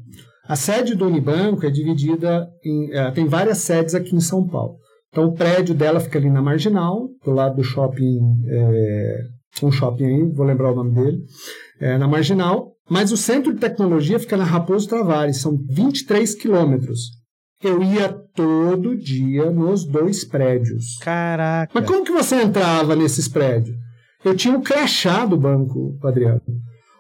A 0.49 0.57
sede 0.57 0.95
do 0.95 1.07
Unibanco 1.07 1.67
é 1.67 1.71
dividida 1.71 2.49
em. 2.65 2.91
É, 2.95 3.11
tem 3.11 3.27
várias 3.27 3.59
sedes 3.59 3.95
aqui 3.95 4.17
em 4.17 4.21
São 4.21 4.47
Paulo. 4.47 4.79
Então 5.11 5.27
o 5.27 5.35
prédio 5.35 5.75
dela 5.75 6.01
fica 6.01 6.19
ali 6.19 6.31
na 6.31 6.43
Marginal, 6.43 7.09
do 7.25 7.31
lado 7.31 7.57
do 7.57 7.65
shopping, 7.65 8.19
é, 8.49 9.19
um 9.63 9.73
shopping 9.73 10.05
aí, 10.05 10.33
vou 10.33 10.45
lembrar 10.45 10.73
o 10.73 10.77
nome 10.77 10.95
dele, 10.95 11.23
é, 11.81 11.97
na 11.97 12.07
Marginal. 12.07 12.73
Mas 12.89 13.11
o 13.11 13.17
centro 13.17 13.53
de 13.53 13.59
tecnologia 13.59 14.19
fica 14.19 14.37
na 14.37 14.45
Raposo 14.45 14.89
Tavares, 14.89 15.41
são 15.41 15.59
23 15.69 16.35
quilômetros. 16.37 17.11
Eu 17.63 17.83
ia 17.83 18.13
todo 18.35 18.97
dia 18.97 19.51
nos 19.51 19.85
dois 19.85 20.25
prédios. 20.25 20.99
Caraca. 21.01 21.73
Mas 21.75 21.87
como 21.87 22.05
que 22.05 22.13
você 22.13 22.43
entrava 22.43 22.95
nesses 22.95 23.27
prédios? 23.27 23.77
Eu 24.25 24.37
tinha 24.37 24.55
o 24.55 24.59
um 24.59 24.63
crachá 24.63 25.25
do 25.25 25.37
banco, 25.37 25.99
Adriano. 26.03 26.43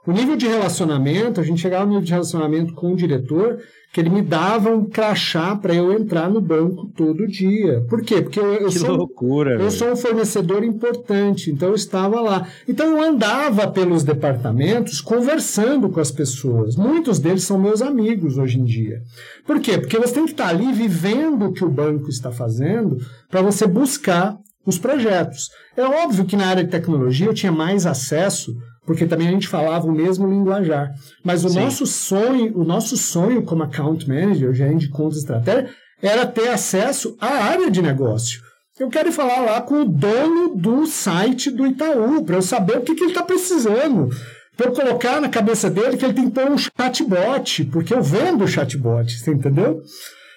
O 0.07 0.12
nível 0.12 0.37
de 0.37 0.47
relacionamento, 0.47 1.40
a 1.40 1.45
gente 1.45 1.61
chegava 1.61 1.85
no 1.85 1.90
nível 1.90 2.05
de 2.05 2.12
relacionamento 2.12 2.73
com 2.75 2.92
o 2.92 2.97
diretor, 2.97 3.59
que 3.92 4.01
ele 4.01 4.11
me 4.11 4.21
dava 4.21 4.71
um 4.71 4.85
crachá 4.85 5.57
para 5.57 5.75
eu 5.75 5.90
entrar 5.90 6.29
no 6.29 6.40
banco 6.40 6.87
todo 6.95 7.27
dia. 7.27 7.85
Por 7.88 8.03
quê? 8.03 8.21
Porque 8.21 8.38
eu, 8.38 8.53
eu 8.53 8.69
que 8.69 8.79
sou, 8.79 8.95
loucura, 8.95 9.61
eu 9.61 9.71
sou 9.71 9.90
um 9.90 9.97
fornecedor 9.97 10.62
importante, 10.62 11.51
então 11.51 11.71
eu 11.71 11.75
estava 11.75 12.21
lá. 12.21 12.47
Então 12.69 12.87
eu 12.87 13.03
andava 13.03 13.66
pelos 13.69 14.05
departamentos 14.05 15.01
conversando 15.01 15.88
com 15.88 15.99
as 15.99 16.11
pessoas. 16.11 16.77
Muitos 16.77 17.19
deles 17.19 17.45
são 17.45 17.59
meus 17.59 17.81
amigos 17.81 18.37
hoje 18.37 18.61
em 18.61 18.64
dia. 18.64 19.01
Por 19.47 19.61
quê? 19.61 19.79
Porque 19.79 19.99
você 19.99 20.12
tem 20.12 20.27
que 20.27 20.33
estar 20.33 20.49
ali 20.49 20.73
vivendo 20.73 21.47
o 21.47 21.53
que 21.53 21.64
o 21.64 21.71
banco 21.71 22.11
está 22.11 22.31
fazendo 22.31 22.99
para 23.31 23.40
você 23.40 23.66
buscar 23.66 24.37
os 24.66 24.79
projetos. 24.79 25.49
É 25.77 25.85
óbvio 25.85 26.27
que 26.27 26.37
na 26.37 26.47
área 26.47 26.64
de 26.64 26.71
tecnologia 26.71 27.27
eu 27.27 27.35
tinha 27.35 27.53
mais 27.53 27.87
acesso 27.87 28.55
porque 28.87 29.05
também 29.05 29.29
a 29.29 29.33
gente 29.33 29.49
falava 29.49 29.87
o 29.87 29.92
mesmo 29.92 30.29
linguajar. 30.29 30.94
Mas 31.25 31.44
o 31.44 31.49
Sim. 31.49 31.61
nosso 31.61 31.87
sonho, 31.87 32.57
o 32.57 32.64
nosso 32.64 32.96
sonho 32.96 33.42
como 33.42 33.64
account 33.64 34.09
manager, 34.09 34.55
gerente 34.55 34.87
de 34.87 34.88
contas 34.88 35.18
estratégia, 35.18 35.68
era 36.01 36.25
ter 36.25 36.49
acesso 36.49 37.16
à 37.20 37.27
área 37.27 37.70
de 37.70 37.83
negócio. 37.83 38.40
Eu 38.79 38.88
quero 38.88 39.11
falar 39.11 39.40
lá 39.40 39.61
com 39.62 39.83
o 39.83 39.85
dono 39.87 40.55
do 40.55 40.87
site 40.87 41.51
do 41.51 41.66
Itaú, 41.66 42.22
para 42.25 42.37
eu 42.37 42.42
saber 42.42 42.79
o 42.79 42.83
que, 42.83 42.94
que 42.94 43.03
ele 43.03 43.11
está 43.11 43.22
precisando. 43.22 44.11
Para 44.55 44.66
eu 44.66 44.72
colocar 44.72 45.20
na 45.20 45.29
cabeça 45.29 45.68
dele 45.68 45.96
que 45.96 46.05
ele 46.05 46.14
tem 46.14 46.27
que 46.27 46.35
ter 46.35 46.51
um 46.51 46.57
chatbot, 46.59 47.64
porque 47.66 47.92
eu 47.92 48.03
vendo 48.03 48.44
o 48.44 48.49
chatbot, 48.49 49.11
você 49.11 49.33
entendeu? 49.33 49.83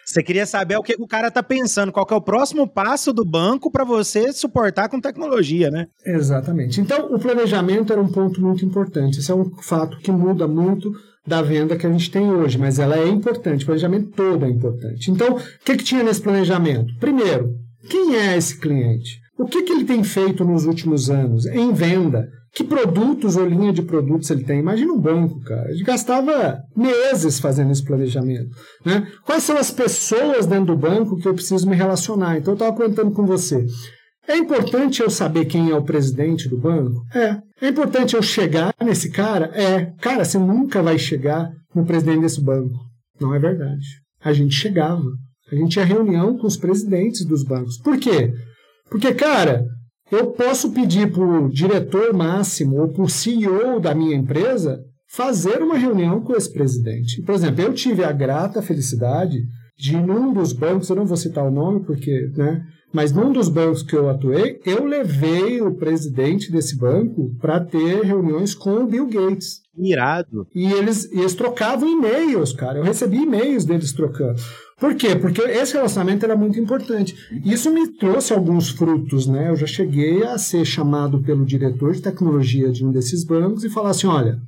Você 0.10 0.24
queria 0.24 0.48
saber 0.48 0.76
o 0.76 0.82
que 0.82 0.96
o 0.98 1.06
cara 1.06 1.30
tá 1.30 1.44
pensando, 1.44 1.92
qual 1.92 2.08
é 2.10 2.16
o 2.16 2.22
próximo 2.22 2.68
passo 2.68 3.14
do 3.14 3.24
banco 3.24 3.70
para 3.70 3.86
você 3.86 4.34
suportar 4.34 4.90
com 4.90 5.00
tecnologia, 5.00 5.70
né? 5.70 5.86
Exatamente. 6.04 6.82
Então, 6.82 7.14
o 7.14 7.20
planejamento 7.20 7.94
era 7.94 8.02
um 8.02 8.12
ponto 8.12 8.42
muito 8.42 8.66
importante. 8.66 9.20
Esse 9.20 9.32
é 9.32 9.36
um 9.36 9.52
fato 9.62 10.00
que 10.00 10.12
muda 10.12 10.48
muito 10.48 10.92
da 11.28 11.44
venda 11.44 11.78
que 11.78 11.86
a 11.86 11.92
gente 11.92 12.10
tem 12.10 12.28
hoje, 12.32 12.58
mas 12.58 12.80
ela 12.80 12.98
é 12.98 13.08
importante. 13.08 13.62
O 13.62 13.68
planejamento 13.68 14.10
todo 14.16 14.46
é 14.46 14.50
importante. 14.50 15.12
Então, 15.12 15.36
o 15.36 15.40
que, 15.64 15.78
que 15.78 15.84
tinha 15.84 16.04
nesse 16.04 16.24
planejamento? 16.24 16.92
Primeiro, 17.00 17.54
quem 17.88 18.16
é 18.16 18.36
esse 18.36 18.60
cliente? 18.60 19.20
O 19.38 19.46
que, 19.46 19.62
que 19.62 19.72
ele 19.72 19.86
tem 19.86 20.04
feito 20.04 20.44
nos 20.44 20.66
últimos 20.66 21.12
anos 21.12 21.46
em 21.46 21.72
venda? 21.72 22.28
Que 22.54 22.64
produtos 22.64 23.36
ou 23.36 23.46
linha 23.46 23.72
de 23.72 23.82
produtos 23.82 24.30
ele 24.30 24.44
tem? 24.44 24.60
Imagina 24.60 24.92
um 24.92 25.00
banco, 25.00 25.40
cara. 25.42 25.70
Ele 25.72 25.84
gastava 25.84 26.60
meses 26.76 27.40
fazendo 27.40 27.72
esse 27.72 27.84
planejamento. 27.84 28.50
Né? 28.86 29.08
Quais 29.26 29.44
são 29.44 29.58
as 29.58 29.72
pessoas 29.72 30.46
dentro 30.46 30.76
do 30.76 30.78
banco 30.78 31.18
que 31.18 31.28
eu 31.28 31.34
preciso 31.34 31.70
me 31.70 31.76
relacionar? 31.76 32.38
Então, 32.38 32.54
eu 32.54 32.56
estava 32.56 32.76
comentando 32.76 33.12
com 33.12 33.26
você. 33.26 33.66
É 34.28 34.38
importante 34.38 35.02
eu 35.02 35.10
saber 35.10 35.46
quem 35.46 35.72
é 35.72 35.76
o 35.76 35.84
presidente 35.84 36.48
do 36.48 36.58
banco? 36.58 37.04
É. 37.14 37.38
É 37.62 37.70
importante 37.70 38.16
eu 38.16 38.22
chegar 38.22 38.74
nesse 38.84 39.10
cara? 39.12 39.52
É. 39.54 39.92
Cara, 40.02 40.24
você 40.24 40.38
nunca 40.38 40.82
vai 40.82 40.98
chegar 40.98 41.50
no 41.74 41.86
presidente 41.86 42.22
desse 42.22 42.42
banco. 42.42 42.76
Não 43.20 43.34
é 43.34 43.40
verdade. 43.40 43.86
A 44.24 44.34
gente 44.34 44.54
chegava. 44.54 45.04
A 45.52 45.56
gente 45.56 45.72
tinha 45.72 45.86
reunião 45.86 46.38
com 46.38 46.46
os 46.46 46.58
presidentes 46.58 47.26
dos 47.26 47.44
bancos. 47.44 47.78
Por 47.80 47.98
quê? 47.98 48.32
Porque, 48.90 49.14
cara, 49.14 49.66
eu 50.12 50.28
posso 50.32 50.72
pedir 50.72 51.12
para 51.12 51.24
o 51.24 51.50
diretor 51.50 52.14
máximo 52.14 52.82
ou 52.82 52.90
para 52.90 53.04
o 53.04 53.10
CEO 53.10 53.80
da 53.80 53.94
minha 53.94 54.16
empresa 54.16 54.84
fazer 55.08 55.62
uma 55.62 55.78
reunião 55.78 56.22
com 56.22 56.36
esse 56.36 56.52
presidente. 56.52 57.22
Por 57.24 57.34
exemplo, 57.34 57.62
eu 57.62 57.74
tive 57.74 58.04
a 58.04 58.12
grata 58.12 58.62
felicidade 58.62 59.40
de, 59.78 59.96
num 59.96 60.34
dos 60.34 60.54
bancos, 60.54 60.90
eu 60.90 60.96
não 60.96 61.06
vou 61.06 61.18
citar 61.18 61.46
o 61.46 61.52
nome 61.52 61.84
porque, 61.86 62.32
né, 62.36 62.64
mas 62.92 63.12
num 63.12 63.32
dos 63.32 63.50
bancos 63.50 63.84
que 63.84 63.96
eu 63.96 64.10
atuei, 64.10 64.60
eu 64.66 64.84
levei 64.86 65.62
o 65.62 65.76
presidente 65.76 66.52
desse 66.52 66.76
banco 66.78 67.36
para 67.40 67.60
ter 67.60 68.04
reuniões 68.04 68.56
com 68.56 68.84
o 68.84 68.88
Bill 68.88 69.08
Gates. 69.08 69.62
Irado. 69.78 70.48
E 70.54 70.72
eles, 70.72 71.10
eles 71.12 71.36
trocavam 71.36 71.88
e-mails, 71.88 72.52
cara. 72.52 72.80
Eu 72.80 72.84
recebi 72.84 73.18
e-mails 73.18 73.64
deles 73.64 73.94
trocando. 73.94 74.42
Por 74.80 74.96
quê? 74.96 75.16
Porque 75.16 75.42
esse 75.42 75.74
relacionamento 75.74 76.26
era 76.26 76.38
muito 76.38 76.60
importante. 76.60 77.14
Isso 77.44 77.70
me 77.72 77.88
trouxe 77.98 78.34
alguns 78.34 78.70
frutos, 78.70 79.28
né? 79.28 79.50
Eu 79.50 79.56
já 79.56 79.68
cheguei 79.68 80.24
a 80.24 80.38
ser 80.38 80.64
chamado 80.64 81.22
pelo 81.22 81.46
diretor 81.46 81.94
de 81.94 82.02
tecnologia 82.02 82.72
de 82.72 82.86
um 82.86 82.92
desses 82.92 83.26
bancos 83.26 83.64
e 83.64 83.70
falar 83.70 83.90
assim: 83.90 84.08
olha, 84.08 84.40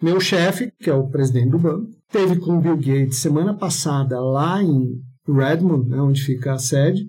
meu 0.00 0.18
chefe, 0.20 0.72
que 0.80 0.88
é 0.88 0.94
o 0.94 1.08
presidente 1.08 1.50
do 1.50 1.58
banco, 1.58 1.90
teve 2.10 2.36
com 2.36 2.56
o 2.56 2.60
Bill 2.60 2.76
Gates 2.76 3.18
semana 3.18 3.54
passada 3.54 4.20
lá 4.20 4.62
em 4.62 5.00
Redmond, 5.28 5.88
né, 5.88 6.00
onde 6.00 6.22
fica 6.22 6.52
a 6.52 6.58
sede, 6.58 7.06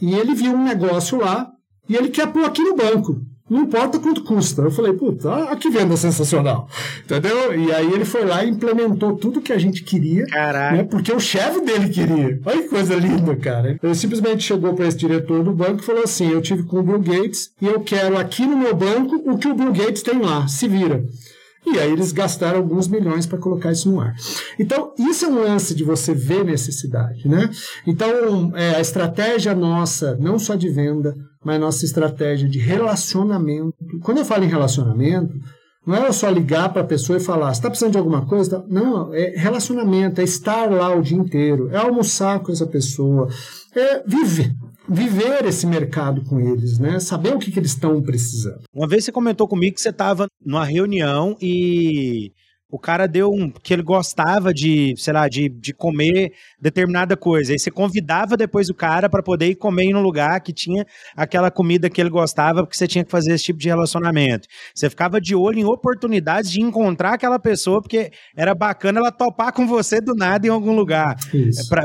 e 0.00 0.14
ele 0.14 0.34
viu 0.34 0.52
um 0.52 0.64
negócio 0.64 1.18
lá 1.18 1.50
e 1.88 1.94
ele 1.94 2.08
quer 2.08 2.32
pôr 2.32 2.44
aqui 2.44 2.62
no 2.62 2.76
banco. 2.76 3.20
Não 3.48 3.62
importa 3.62 4.00
quanto 4.00 4.24
custa. 4.24 4.62
Eu 4.62 4.70
falei, 4.72 4.92
puta, 4.92 5.32
ah, 5.32 5.56
que 5.56 5.70
venda 5.70 5.96
sensacional. 5.96 6.68
Entendeu? 7.04 7.56
E 7.56 7.72
aí 7.72 7.92
ele 7.92 8.04
foi 8.04 8.24
lá 8.24 8.44
e 8.44 8.50
implementou 8.50 9.16
tudo 9.16 9.40
que 9.40 9.52
a 9.52 9.58
gente 9.58 9.84
queria. 9.84 10.26
Caraca. 10.26 10.76
Né, 10.76 10.84
porque 10.84 11.12
o 11.12 11.20
chefe 11.20 11.60
dele 11.60 11.88
queria. 11.88 12.40
Olha 12.44 12.62
que 12.62 12.68
coisa 12.68 12.96
linda, 12.96 13.36
cara. 13.36 13.78
Ele 13.80 13.94
simplesmente 13.94 14.42
chegou 14.42 14.74
para 14.74 14.88
esse 14.88 14.96
diretor 14.96 15.44
do 15.44 15.52
banco 15.52 15.80
e 15.80 15.84
falou 15.84 16.02
assim: 16.02 16.28
Eu 16.30 16.42
tive 16.42 16.64
com 16.64 16.80
o 16.80 16.82
Bill 16.82 17.00
Gates 17.00 17.50
e 17.62 17.66
eu 17.66 17.80
quero 17.80 18.18
aqui 18.18 18.44
no 18.44 18.56
meu 18.56 18.74
banco 18.74 19.22
o 19.24 19.38
que 19.38 19.48
o 19.48 19.54
Bill 19.54 19.72
Gates 19.72 20.02
tem 20.02 20.18
lá. 20.18 20.48
Se 20.48 20.66
vira. 20.66 21.04
E 21.66 21.80
aí 21.80 21.90
eles 21.90 22.12
gastaram 22.12 22.58
alguns 22.58 22.86
milhões 22.86 23.26
para 23.26 23.38
colocar 23.38 23.72
isso 23.72 23.90
no 23.90 24.00
ar. 24.00 24.14
Então, 24.56 24.92
isso 24.96 25.24
é 25.24 25.28
um 25.28 25.42
lance 25.42 25.74
de 25.74 25.82
você 25.82 26.14
ver 26.14 26.44
necessidade, 26.44 27.28
né? 27.28 27.50
Então, 27.84 28.52
é, 28.54 28.76
a 28.76 28.80
estratégia 28.80 29.52
nossa, 29.52 30.16
não 30.20 30.38
só 30.38 30.54
de 30.54 30.68
venda, 30.68 31.16
mas 31.46 31.60
nossa 31.60 31.84
estratégia 31.84 32.48
de 32.48 32.58
relacionamento. 32.58 33.72
Quando 34.02 34.18
eu 34.18 34.24
falo 34.24 34.42
em 34.42 34.48
relacionamento, 34.48 35.32
não 35.86 35.94
é 35.94 36.10
só 36.10 36.28
ligar 36.28 36.72
para 36.72 36.82
a 36.82 36.86
pessoa 36.86 37.18
e 37.18 37.22
falar, 37.22 37.52
está 37.52 37.70
precisando 37.70 37.92
de 37.92 37.98
alguma 37.98 38.26
coisa? 38.26 38.64
Não, 38.68 39.14
é 39.14 39.32
relacionamento, 39.36 40.20
é 40.20 40.24
estar 40.24 40.68
lá 40.68 40.92
o 40.92 41.00
dia 41.00 41.16
inteiro, 41.16 41.70
é 41.70 41.76
almoçar 41.76 42.40
com 42.40 42.50
essa 42.50 42.66
pessoa, 42.66 43.28
é 43.76 44.02
viver 44.04 44.52
viver 44.88 45.44
esse 45.44 45.66
mercado 45.66 46.22
com 46.22 46.38
eles, 46.38 46.78
né? 46.78 47.00
Saber 47.00 47.34
o 47.34 47.40
que, 47.40 47.50
que 47.50 47.58
eles 47.58 47.72
estão 47.72 48.00
precisando. 48.00 48.62
Uma 48.72 48.86
vez 48.86 49.04
você 49.04 49.10
comentou 49.10 49.48
comigo 49.48 49.74
que 49.74 49.80
você 49.80 49.88
estava 49.88 50.28
numa 50.44 50.64
reunião 50.64 51.36
e 51.42 52.30
o 52.76 52.78
cara 52.78 53.08
deu 53.08 53.30
um. 53.30 53.50
que 53.50 53.72
ele 53.72 53.82
gostava 53.82 54.52
de, 54.52 54.94
sei 54.98 55.14
lá, 55.14 55.26
de, 55.28 55.48
de 55.48 55.72
comer 55.72 56.32
determinada 56.60 57.16
coisa. 57.16 57.52
Aí 57.52 57.58
você 57.58 57.70
convidava 57.70 58.36
depois 58.36 58.68
o 58.68 58.74
cara 58.74 59.08
para 59.08 59.22
poder 59.22 59.48
ir 59.48 59.54
comer 59.54 59.84
em 59.84 59.94
um 59.94 60.02
lugar 60.02 60.40
que 60.42 60.52
tinha 60.52 60.84
aquela 61.16 61.50
comida 61.50 61.88
que 61.88 61.98
ele 61.98 62.10
gostava, 62.10 62.62
porque 62.62 62.76
você 62.76 62.86
tinha 62.86 63.02
que 63.02 63.10
fazer 63.10 63.32
esse 63.32 63.44
tipo 63.44 63.58
de 63.58 63.68
relacionamento. 63.68 64.46
Você 64.74 64.90
ficava 64.90 65.18
de 65.18 65.34
olho 65.34 65.58
em 65.58 65.64
oportunidades 65.64 66.50
de 66.50 66.60
encontrar 66.60 67.14
aquela 67.14 67.38
pessoa, 67.38 67.80
porque 67.80 68.10
era 68.36 68.54
bacana 68.54 69.00
ela 69.00 69.10
topar 69.10 69.54
com 69.54 69.66
você 69.66 69.98
do 69.98 70.14
nada 70.14 70.46
em 70.46 70.50
algum 70.50 70.74
lugar. 70.76 71.16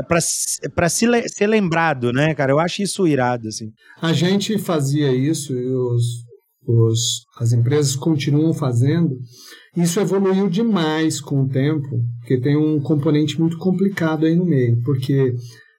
para 0.06 0.20
se, 0.20 1.06
ser 1.26 1.46
lembrado, 1.46 2.12
né, 2.12 2.34
cara? 2.34 2.52
Eu 2.52 2.60
acho 2.60 2.82
isso 2.82 3.06
irado, 3.06 3.48
assim. 3.48 3.70
A 4.02 4.12
gente 4.12 4.58
fazia 4.58 5.10
isso 5.10 5.54
e 5.54 5.74
os, 5.74 6.04
os, 6.66 7.24
as 7.40 7.52
empresas 7.52 7.96
continuam 7.96 8.52
fazendo. 8.52 9.16
Isso 9.76 10.00
evoluiu 10.00 10.50
demais 10.50 11.20
com 11.20 11.42
o 11.42 11.48
tempo, 11.48 11.88
porque 12.20 12.38
tem 12.38 12.56
um 12.56 12.78
componente 12.80 13.40
muito 13.40 13.56
complicado 13.56 14.26
aí 14.26 14.34
no 14.34 14.44
meio, 14.44 14.80
porque 14.84 15.34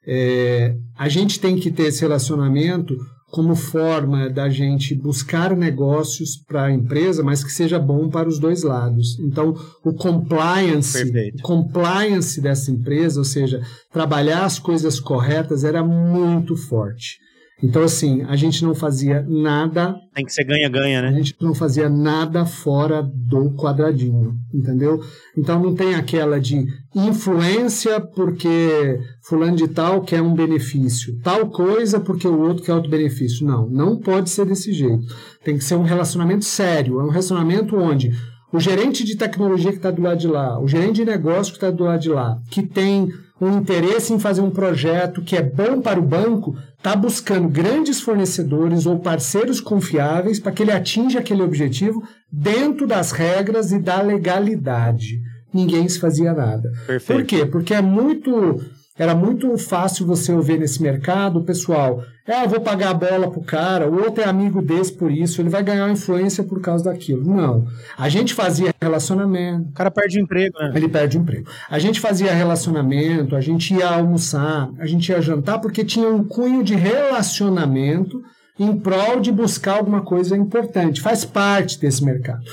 é, 0.05 0.75
a 0.97 1.07
gente 1.07 1.39
tem 1.39 1.57
que 1.57 1.71
ter 1.71 1.83
esse 1.83 2.01
relacionamento 2.01 2.95
como 3.33 3.55
forma 3.55 4.29
da 4.29 4.47
gente 4.47 4.93
buscar 4.93 5.55
negócios 5.57 6.37
para 6.47 6.65
a 6.65 6.71
empresa, 6.71 7.23
mas 7.23 7.43
que 7.43 7.51
seja 7.51 7.79
bom 7.79 8.07
para 8.07 8.29
os 8.29 8.37
dois 8.37 8.61
lados. 8.61 9.17
Então, 9.19 9.55
o 9.83 9.91
compliance, 9.91 11.03
o 11.39 11.41
compliance 11.41 12.39
dessa 12.39 12.69
empresa, 12.69 13.19
ou 13.19 13.25
seja, 13.25 13.59
trabalhar 13.91 14.45
as 14.45 14.59
coisas 14.59 14.99
corretas, 14.99 15.63
era 15.63 15.83
muito 15.83 16.55
forte. 16.55 17.17
Então, 17.63 17.81
assim, 17.81 18.23
a 18.23 18.35
gente 18.35 18.61
não 18.65 18.75
fazia 18.75 19.25
nada. 19.25 19.95
Tem 20.13 20.25
que 20.25 20.33
ser 20.33 20.43
ganha-ganha, 20.43 21.01
né? 21.01 21.07
A 21.07 21.11
gente 21.13 21.33
não 21.39 21.55
fazia 21.55 21.87
nada 21.87 22.45
fora 22.45 23.01
do 23.01 23.51
quadradinho, 23.51 24.35
entendeu? 24.53 24.99
Então, 25.37 25.63
não 25.63 25.73
tem 25.73 25.95
aquela 25.95 26.41
de 26.41 26.67
influência 26.93 28.01
porque 28.01 28.99
fulano 29.21 29.55
de 29.55 29.69
tal 29.69 30.01
quer 30.01 30.21
um 30.21 30.33
benefício, 30.33 31.17
tal 31.23 31.49
coisa 31.49 32.01
porque 32.01 32.27
o 32.27 32.37
outro 32.41 32.63
quer 32.63 32.73
outro 32.73 32.91
benefício. 32.91 33.47
Não, 33.47 33.69
não 33.69 33.97
pode 33.97 34.29
ser 34.29 34.45
desse 34.45 34.73
jeito. 34.73 35.05
Tem 35.41 35.57
que 35.57 35.63
ser 35.63 35.75
um 35.75 35.83
relacionamento 35.83 36.43
sério. 36.43 36.99
É 36.99 37.03
um 37.05 37.09
relacionamento 37.09 37.77
onde 37.77 38.11
o 38.51 38.59
gerente 38.59 39.05
de 39.05 39.15
tecnologia 39.15 39.71
que 39.71 39.77
está 39.77 39.89
do 39.89 40.01
lado 40.01 40.19
de 40.19 40.27
lá, 40.27 40.59
o 40.59 40.67
gerente 40.67 40.97
de 40.97 41.05
negócio 41.05 41.53
que 41.53 41.57
está 41.57 41.71
do 41.71 41.85
lado 41.85 42.01
de 42.01 42.09
lá, 42.09 42.37
que 42.51 42.61
tem 42.61 43.11
um 43.41 43.57
interesse 43.57 44.13
em 44.13 44.19
fazer 44.19 44.41
um 44.41 44.51
projeto 44.51 45.21
que 45.21 45.35
é 45.35 45.41
bom 45.41 45.81
para 45.81 45.99
o 45.99 46.03
banco, 46.03 46.55
está 46.83 46.97
buscando 46.97 47.47
grandes 47.47 48.01
fornecedores 48.01 48.85
ou 48.85 48.99
parceiros 48.99 49.61
confiáveis 49.61 50.37
para 50.37 50.51
que 50.51 50.61
ele 50.61 50.71
atinja 50.71 51.19
aquele 51.19 51.41
objetivo 51.41 52.03
dentro 52.29 52.85
das 52.85 53.13
regras 53.13 53.71
e 53.71 53.79
da 53.79 54.01
legalidade. 54.01 55.21
Ninguém 55.53 55.87
se 55.87 55.97
fazia 55.97 56.33
nada. 56.33 56.69
Perfeito. 56.85 57.19
Por 57.21 57.25
quê? 57.25 57.45
Porque 57.45 57.73
é 57.73 57.81
muito 57.81 58.59
era 58.97 59.15
muito 59.15 59.57
fácil 59.57 60.05
você 60.05 60.31
ouvir 60.31 60.59
nesse 60.59 60.81
mercado 60.81 61.39
o 61.39 61.43
pessoal, 61.43 62.03
é, 62.27 62.45
eu 62.45 62.49
vou 62.49 62.61
pagar 62.61 62.91
a 62.91 62.93
bola 62.93 63.29
pro 63.29 63.41
cara, 63.41 63.89
o 63.89 64.01
outro 64.01 64.23
é 64.23 64.27
amigo 64.27 64.61
desse 64.61 64.93
por 64.93 65.11
isso, 65.11 65.41
ele 65.41 65.49
vai 65.49 65.63
ganhar 65.63 65.89
influência 65.89 66.43
por 66.43 66.61
causa 66.61 66.85
daquilo. 66.85 67.25
Não. 67.25 67.67
A 67.97 68.07
gente 68.07 68.33
fazia 68.33 68.73
relacionamento. 68.81 69.69
O 69.69 69.73
cara 69.73 69.89
perde 69.89 70.21
emprego, 70.21 70.57
né? 70.59 70.71
Ele 70.75 70.87
perde 70.87 71.17
o 71.17 71.21
emprego. 71.21 71.49
A 71.69 71.79
gente 71.79 71.99
fazia 71.99 72.31
relacionamento, 72.31 73.35
a 73.35 73.41
gente 73.41 73.73
ia 73.73 73.89
almoçar, 73.89 74.69
a 74.77 74.85
gente 74.85 75.09
ia 75.09 75.21
jantar 75.21 75.59
porque 75.59 75.83
tinha 75.83 76.07
um 76.07 76.23
cunho 76.23 76.63
de 76.63 76.75
relacionamento 76.75 78.21
em 78.59 78.77
prol 78.77 79.19
de 79.19 79.31
buscar 79.31 79.77
alguma 79.77 80.01
coisa 80.01 80.37
importante. 80.37 81.01
Faz 81.01 81.25
parte 81.25 81.79
desse 81.79 82.05
mercado. 82.05 82.43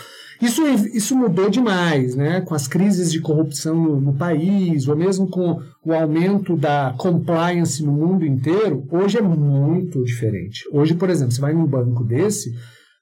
Isso, 0.40 0.62
isso 0.94 1.14
mudou 1.14 1.50
demais, 1.50 2.16
né? 2.16 2.40
Com 2.40 2.54
as 2.54 2.66
crises 2.66 3.12
de 3.12 3.20
corrupção 3.20 3.74
no, 3.74 4.00
no, 4.00 4.14
país, 4.14 4.88
ou 4.88 4.96
mesmo 4.96 5.28
com 5.28 5.60
o 5.84 5.92
aumento 5.92 6.56
da 6.56 6.94
compliance 6.96 7.84
no 7.84 7.92
mundo 7.92 8.24
inteiro, 8.24 8.86
hoje 8.90 9.18
é 9.18 9.22
muito 9.22 10.02
diferente. 10.02 10.64
Hoje, 10.72 10.94
por 10.94 11.10
exemplo, 11.10 11.32
você 11.32 11.40
vai 11.40 11.52
num 11.52 11.66
banco 11.66 12.02
desse, 12.02 12.50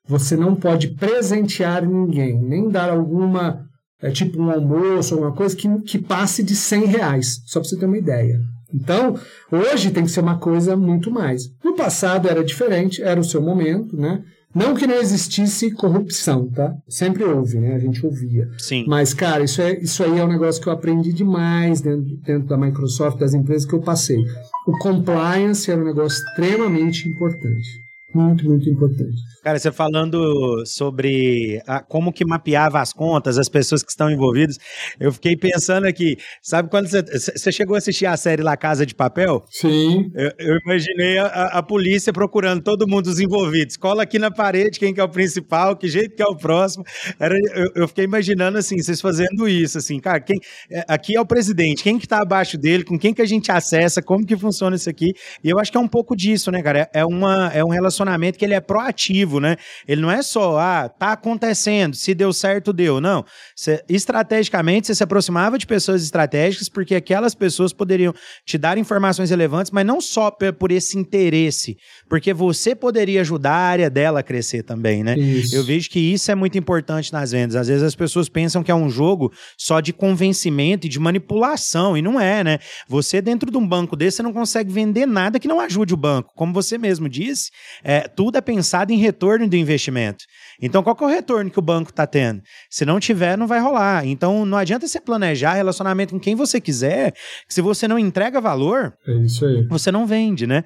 você 0.06 0.36
não 0.36 0.56
pode 0.56 0.88
presentear 0.88 1.86
ninguém, 1.86 2.42
nem 2.42 2.68
dar 2.68 2.90
alguma, 2.90 3.64
é, 4.02 4.10
tipo 4.10 4.42
um 4.42 4.50
almoço, 4.50 5.14
alguma 5.14 5.32
coisa 5.32 5.54
que, 5.54 5.68
que 5.82 5.98
passe 5.98 6.42
de 6.42 6.56
100 6.56 6.84
reais, 6.86 7.40
só 7.46 7.60
para 7.60 7.68
você 7.68 7.76
ter 7.76 7.86
uma 7.86 7.98
ideia. 7.98 8.36
Então, 8.74 9.14
hoje 9.50 9.90
tem 9.90 10.04
que 10.04 10.10
ser 10.10 10.20
uma 10.20 10.38
coisa 10.38 10.76
muito 10.76 11.10
mais. 11.10 11.42
No 11.64 11.74
passado 11.74 12.28
era 12.28 12.44
diferente, 12.44 13.02
era 13.02 13.20
o 13.20 13.24
seu 13.24 13.40
momento, 13.40 13.96
né? 13.96 14.22
Não 14.54 14.74
que 14.74 14.86
não 14.86 14.96
existisse 14.96 15.70
corrupção, 15.72 16.48
tá? 16.48 16.74
Sempre 16.88 17.22
houve, 17.24 17.58
né? 17.58 17.74
A 17.74 17.78
gente 17.78 18.04
ouvia. 18.04 18.48
Sim. 18.58 18.84
Mas, 18.88 19.12
cara, 19.12 19.44
isso, 19.44 19.60
é, 19.60 19.78
isso 19.78 20.02
aí 20.02 20.18
é 20.18 20.24
um 20.24 20.28
negócio 20.28 20.60
que 20.60 20.68
eu 20.68 20.72
aprendi 20.72 21.12
demais 21.12 21.80
dentro, 21.80 22.16
dentro 22.24 22.48
da 22.48 22.56
Microsoft, 22.56 23.18
das 23.18 23.34
empresas 23.34 23.66
que 23.66 23.74
eu 23.74 23.80
passei. 23.80 24.24
O 24.66 24.72
compliance 24.78 25.70
era 25.70 25.80
um 25.80 25.84
negócio 25.84 26.18
extremamente 26.18 27.08
importante. 27.08 27.87
Muito, 28.14 28.44
muito 28.46 28.68
importante. 28.70 29.16
Cara, 29.42 29.58
você 29.58 29.70
falando 29.70 30.64
sobre 30.64 31.60
a, 31.66 31.82
como 31.82 32.10
que 32.10 32.24
mapeava 32.24 32.80
as 32.80 32.90
contas, 32.90 33.36
as 33.36 33.50
pessoas 33.50 33.82
que 33.82 33.90
estão 33.90 34.10
envolvidas, 34.10 34.56
eu 34.98 35.12
fiquei 35.12 35.36
pensando 35.36 35.86
aqui, 35.86 36.16
sabe 36.42 36.70
quando 36.70 36.88
você, 36.88 37.02
você 37.02 37.52
chegou 37.52 37.74
a 37.74 37.78
assistir 37.78 38.06
a 38.06 38.16
série 38.16 38.42
La 38.42 38.56
Casa 38.56 38.86
de 38.86 38.94
Papel? 38.94 39.44
Sim. 39.50 40.10
Eu, 40.14 40.32
eu 40.38 40.58
imaginei 40.64 41.18
a, 41.18 41.26
a, 41.58 41.62
polícia 41.62 42.10
procurando 42.10 42.62
todo 42.62 42.88
mundo 42.88 43.04
dos 43.04 43.20
envolvidos. 43.20 43.76
Cola 43.76 44.04
aqui 44.04 44.18
na 44.18 44.30
parede 44.30 44.78
quem 44.78 44.94
que 44.94 45.00
é 45.00 45.04
o 45.04 45.08
principal, 45.08 45.76
que 45.76 45.86
jeito 45.86 46.16
que 46.16 46.22
é 46.22 46.26
o 46.26 46.36
próximo. 46.36 46.84
Era, 47.20 47.36
eu, 47.54 47.82
eu 47.82 47.88
fiquei 47.88 48.04
imaginando 48.04 48.56
assim, 48.56 48.78
vocês 48.78 49.02
fazendo 49.02 49.46
isso, 49.46 49.76
assim, 49.76 50.00
cara, 50.00 50.18
quem, 50.18 50.38
é, 50.70 50.82
aqui 50.88 51.14
é 51.14 51.20
o 51.20 51.26
presidente, 51.26 51.82
quem 51.82 51.98
que 51.98 52.08
tá 52.08 52.22
abaixo 52.22 52.56
dele, 52.56 52.84
com 52.84 52.98
quem 52.98 53.12
que 53.12 53.20
a 53.20 53.26
gente 53.26 53.52
acessa, 53.52 54.00
como 54.00 54.24
que 54.24 54.36
funciona 54.36 54.76
isso 54.76 54.88
aqui. 54.88 55.12
E 55.44 55.50
eu 55.50 55.58
acho 55.58 55.70
que 55.70 55.76
é 55.76 55.80
um 55.80 55.88
pouco 55.88 56.16
disso, 56.16 56.50
né, 56.50 56.62
cara? 56.62 56.88
É, 56.94 57.00
é 57.00 57.04
uma, 57.04 57.50
é 57.52 57.62
um 57.62 57.68
relacionamento 57.68 57.97
relacionamento 57.98 58.38
que 58.38 58.44
ele 58.44 58.54
é 58.54 58.60
proativo, 58.60 59.40
né? 59.40 59.56
Ele 59.86 60.00
não 60.00 60.10
é 60.10 60.22
só, 60.22 60.58
ah, 60.58 60.88
tá 60.88 61.12
acontecendo, 61.12 61.94
se 61.94 62.14
deu 62.14 62.32
certo, 62.32 62.72
deu. 62.72 63.00
Não. 63.00 63.24
Cê, 63.54 63.82
estrategicamente, 63.88 64.86
você 64.86 64.94
se 64.94 65.02
aproximava 65.02 65.58
de 65.58 65.66
pessoas 65.66 66.02
estratégicas 66.02 66.68
porque 66.68 66.94
aquelas 66.94 67.34
pessoas 67.34 67.72
poderiam 67.72 68.14
te 68.44 68.56
dar 68.56 68.78
informações 68.78 69.30
relevantes, 69.30 69.70
mas 69.72 69.86
não 69.86 70.00
só 70.00 70.30
por 70.30 70.72
esse 70.72 70.98
interesse, 70.98 71.76
porque 72.08 72.32
você 72.32 72.74
poderia 72.74 73.20
ajudar 73.20 73.52
a 73.52 73.68
área 73.68 73.90
dela 73.90 74.20
a 74.20 74.22
crescer 74.22 74.62
também, 74.62 75.02
né? 75.02 75.18
Isso. 75.18 75.54
Eu 75.54 75.64
vejo 75.64 75.90
que 75.90 75.98
isso 75.98 76.30
é 76.30 76.34
muito 76.34 76.56
importante 76.58 77.12
nas 77.12 77.32
vendas. 77.32 77.56
Às 77.56 77.68
vezes 77.68 77.82
as 77.82 77.94
pessoas 77.94 78.28
pensam 78.28 78.62
que 78.62 78.70
é 78.70 78.74
um 78.74 78.88
jogo 78.88 79.32
só 79.56 79.80
de 79.80 79.92
convencimento 79.92 80.86
e 80.86 80.90
de 80.90 80.98
manipulação, 80.98 81.96
e 81.96 82.02
não 82.02 82.20
é, 82.20 82.44
né? 82.44 82.58
Você, 82.88 83.20
dentro 83.20 83.50
de 83.50 83.56
um 83.56 83.66
banco 83.66 83.96
desse, 83.96 84.18
você 84.18 84.22
não 84.22 84.32
consegue 84.32 84.72
vender 84.72 85.06
nada 85.06 85.38
que 85.38 85.48
não 85.48 85.60
ajude 85.60 85.94
o 85.94 85.96
banco. 85.96 86.32
Como 86.34 86.52
você 86.52 86.78
mesmo 86.78 87.08
disse, 87.08 87.50
é, 87.88 88.06
tudo 88.06 88.36
é 88.36 88.42
pensado 88.42 88.92
em 88.92 88.98
retorno 88.98 89.48
do 89.48 89.56
investimento. 89.56 90.22
Então, 90.60 90.82
qual 90.82 90.94
é 91.00 91.04
o 91.04 91.06
retorno 91.06 91.50
que 91.50 91.58
o 91.58 91.62
banco 91.62 91.88
está 91.88 92.06
tendo? 92.06 92.42
Se 92.68 92.84
não 92.84 93.00
tiver, 93.00 93.38
não 93.38 93.46
vai 93.46 93.60
rolar. 93.60 94.06
Então, 94.06 94.44
não 94.44 94.58
adianta 94.58 94.86
você 94.86 95.00
planejar 95.00 95.54
relacionamento 95.54 96.12
com 96.12 96.20
quem 96.20 96.34
você 96.34 96.60
quiser, 96.60 97.12
que 97.46 97.54
se 97.54 97.62
você 97.62 97.88
não 97.88 97.98
entrega 97.98 98.42
valor, 98.42 98.92
é 99.06 99.24
isso 99.24 99.46
aí. 99.46 99.66
você 99.68 99.90
não 99.90 100.06
vende, 100.06 100.46
né? 100.46 100.64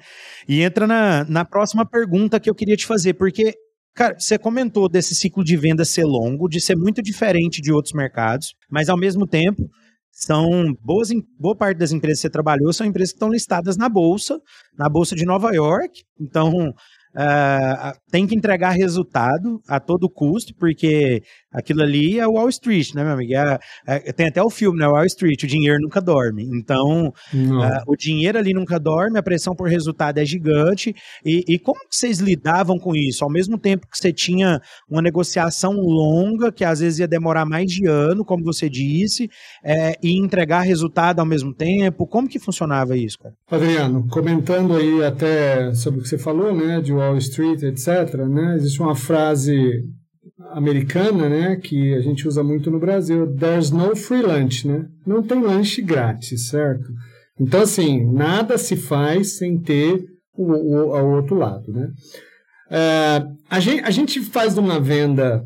E 0.49 0.61
entra 0.61 0.85
na, 0.85 1.23
na 1.23 1.45
próxima 1.45 1.85
pergunta 1.85 2.41
que 2.41 2.49
eu 2.49 2.55
queria 2.55 2.75
te 2.75 2.85
fazer, 2.85 3.13
porque 3.13 3.53
Cara, 3.95 4.19
você 4.19 4.39
comentou 4.39 4.89
desse 4.89 5.13
ciclo 5.13 5.43
de 5.43 5.55
venda 5.55 5.85
ser 5.85 6.03
longo, 6.03 6.49
de 6.49 6.59
ser 6.59 6.75
muito 6.75 6.99
diferente 6.99 7.61
de 7.61 7.71
outros 7.71 7.93
mercados, 7.93 8.55
mas 8.67 8.89
ao 8.89 8.97
mesmo 8.97 9.27
tempo 9.27 9.69
são 10.13 10.75
boas, 10.79 11.09
boa 11.39 11.55
parte 11.55 11.77
das 11.79 11.91
empresas 11.91 12.19
que 12.19 12.21
você 12.23 12.29
trabalhou 12.29 12.71
são 12.71 12.85
empresas 12.85 13.11
que 13.11 13.17
estão 13.17 13.31
listadas 13.31 13.75
na 13.77 13.89
bolsa, 13.89 14.39
na 14.77 14.87
bolsa 14.87 15.15
de 15.15 15.25
Nova 15.25 15.51
York. 15.53 16.03
Então, 16.19 16.73
Uh, 17.15 17.93
tem 18.09 18.25
que 18.25 18.35
entregar 18.35 18.71
resultado 18.71 19.61
a 19.67 19.79
todo 19.79 20.09
custo, 20.09 20.53
porque 20.55 21.21
aquilo 21.53 21.83
ali 21.83 22.19
é 22.19 22.27
Wall 22.27 22.49
Street, 22.49 22.93
né, 22.93 23.03
meu 23.03 23.13
amigo? 23.13 23.33
É, 23.33 23.59
é, 23.85 24.11
tem 24.11 24.27
até 24.27 24.41
o 24.41 24.49
filme, 24.49 24.79
né? 24.79 24.87
Wall 24.87 25.05
Street, 25.05 25.43
o 25.43 25.47
dinheiro 25.47 25.79
nunca 25.81 26.01
dorme. 26.01 26.43
Então, 26.51 27.07
uh, 27.33 27.83
o 27.87 27.95
dinheiro 27.95 28.37
ali 28.37 28.53
nunca 28.53 28.79
dorme, 28.79 29.19
a 29.19 29.23
pressão 29.23 29.55
por 29.55 29.67
resultado 29.69 30.17
é 30.17 30.25
gigante. 30.25 30.95
E, 31.25 31.43
e, 31.47 31.59
como 31.59 31.79
que 31.81 31.95
vocês 31.95 32.19
lidavam 32.19 32.77
com 32.77 32.95
isso? 32.95 33.23
Ao 33.23 33.29
mesmo 33.29 33.57
tempo 33.57 33.87
que 33.87 33.97
você 33.97 34.11
tinha 34.11 34.59
uma 34.89 35.01
negociação 35.01 35.73
longa, 35.73 36.51
que 36.51 36.65
às 36.65 36.79
vezes 36.79 36.99
ia 36.99 37.07
demorar 37.07 37.45
mais 37.45 37.71
de 37.71 37.87
ano, 37.87 38.25
como 38.25 38.43
você 38.43 38.69
disse, 38.69 39.29
é, 39.63 39.97
e 40.01 40.17
entregar 40.17 40.61
resultado 40.61 41.19
ao 41.19 41.25
mesmo 41.25 41.53
tempo, 41.53 42.07
como 42.07 42.27
que 42.27 42.39
funcionava 42.39 42.97
isso, 42.97 43.17
cara? 43.19 43.35
Adriano, 43.49 44.07
comentando 44.09 44.75
aí 44.75 45.03
até 45.03 45.73
sobre 45.73 45.99
o 45.99 46.03
que 46.03 46.09
você 46.09 46.17
falou, 46.17 46.55
né, 46.55 46.81
de 46.81 46.91
Wall 46.91 47.17
Street, 47.17 47.61
etc., 47.63 48.15
né, 48.27 48.55
existe 48.55 48.81
uma 48.81 48.95
frase 48.95 49.83
americana, 50.51 51.29
né, 51.29 51.55
que 51.55 51.93
a 51.93 52.01
gente 52.01 52.27
usa 52.27 52.43
muito 52.43 52.69
no 52.69 52.79
Brasil, 52.79 53.35
there's 53.35 53.71
no 53.71 53.95
free 53.95 54.21
lunch, 54.21 54.67
né? 54.67 54.85
Não 55.05 55.23
tem 55.23 55.41
lanche 55.41 55.81
grátis, 55.81 56.47
certo? 56.49 56.91
Então, 57.39 57.61
assim, 57.61 58.05
nada 58.11 58.57
se 58.57 58.75
faz 58.75 59.37
sem 59.37 59.57
ter 59.57 60.05
o, 60.35 60.51
o, 60.53 61.15
outro 61.15 61.35
lado, 61.35 61.71
né? 61.71 61.89
É, 62.69 63.23
a, 63.49 63.59
gente, 63.59 63.83
a 63.83 63.91
gente 63.91 64.21
faz 64.21 64.57
uma 64.57 64.79
venda, 64.79 65.43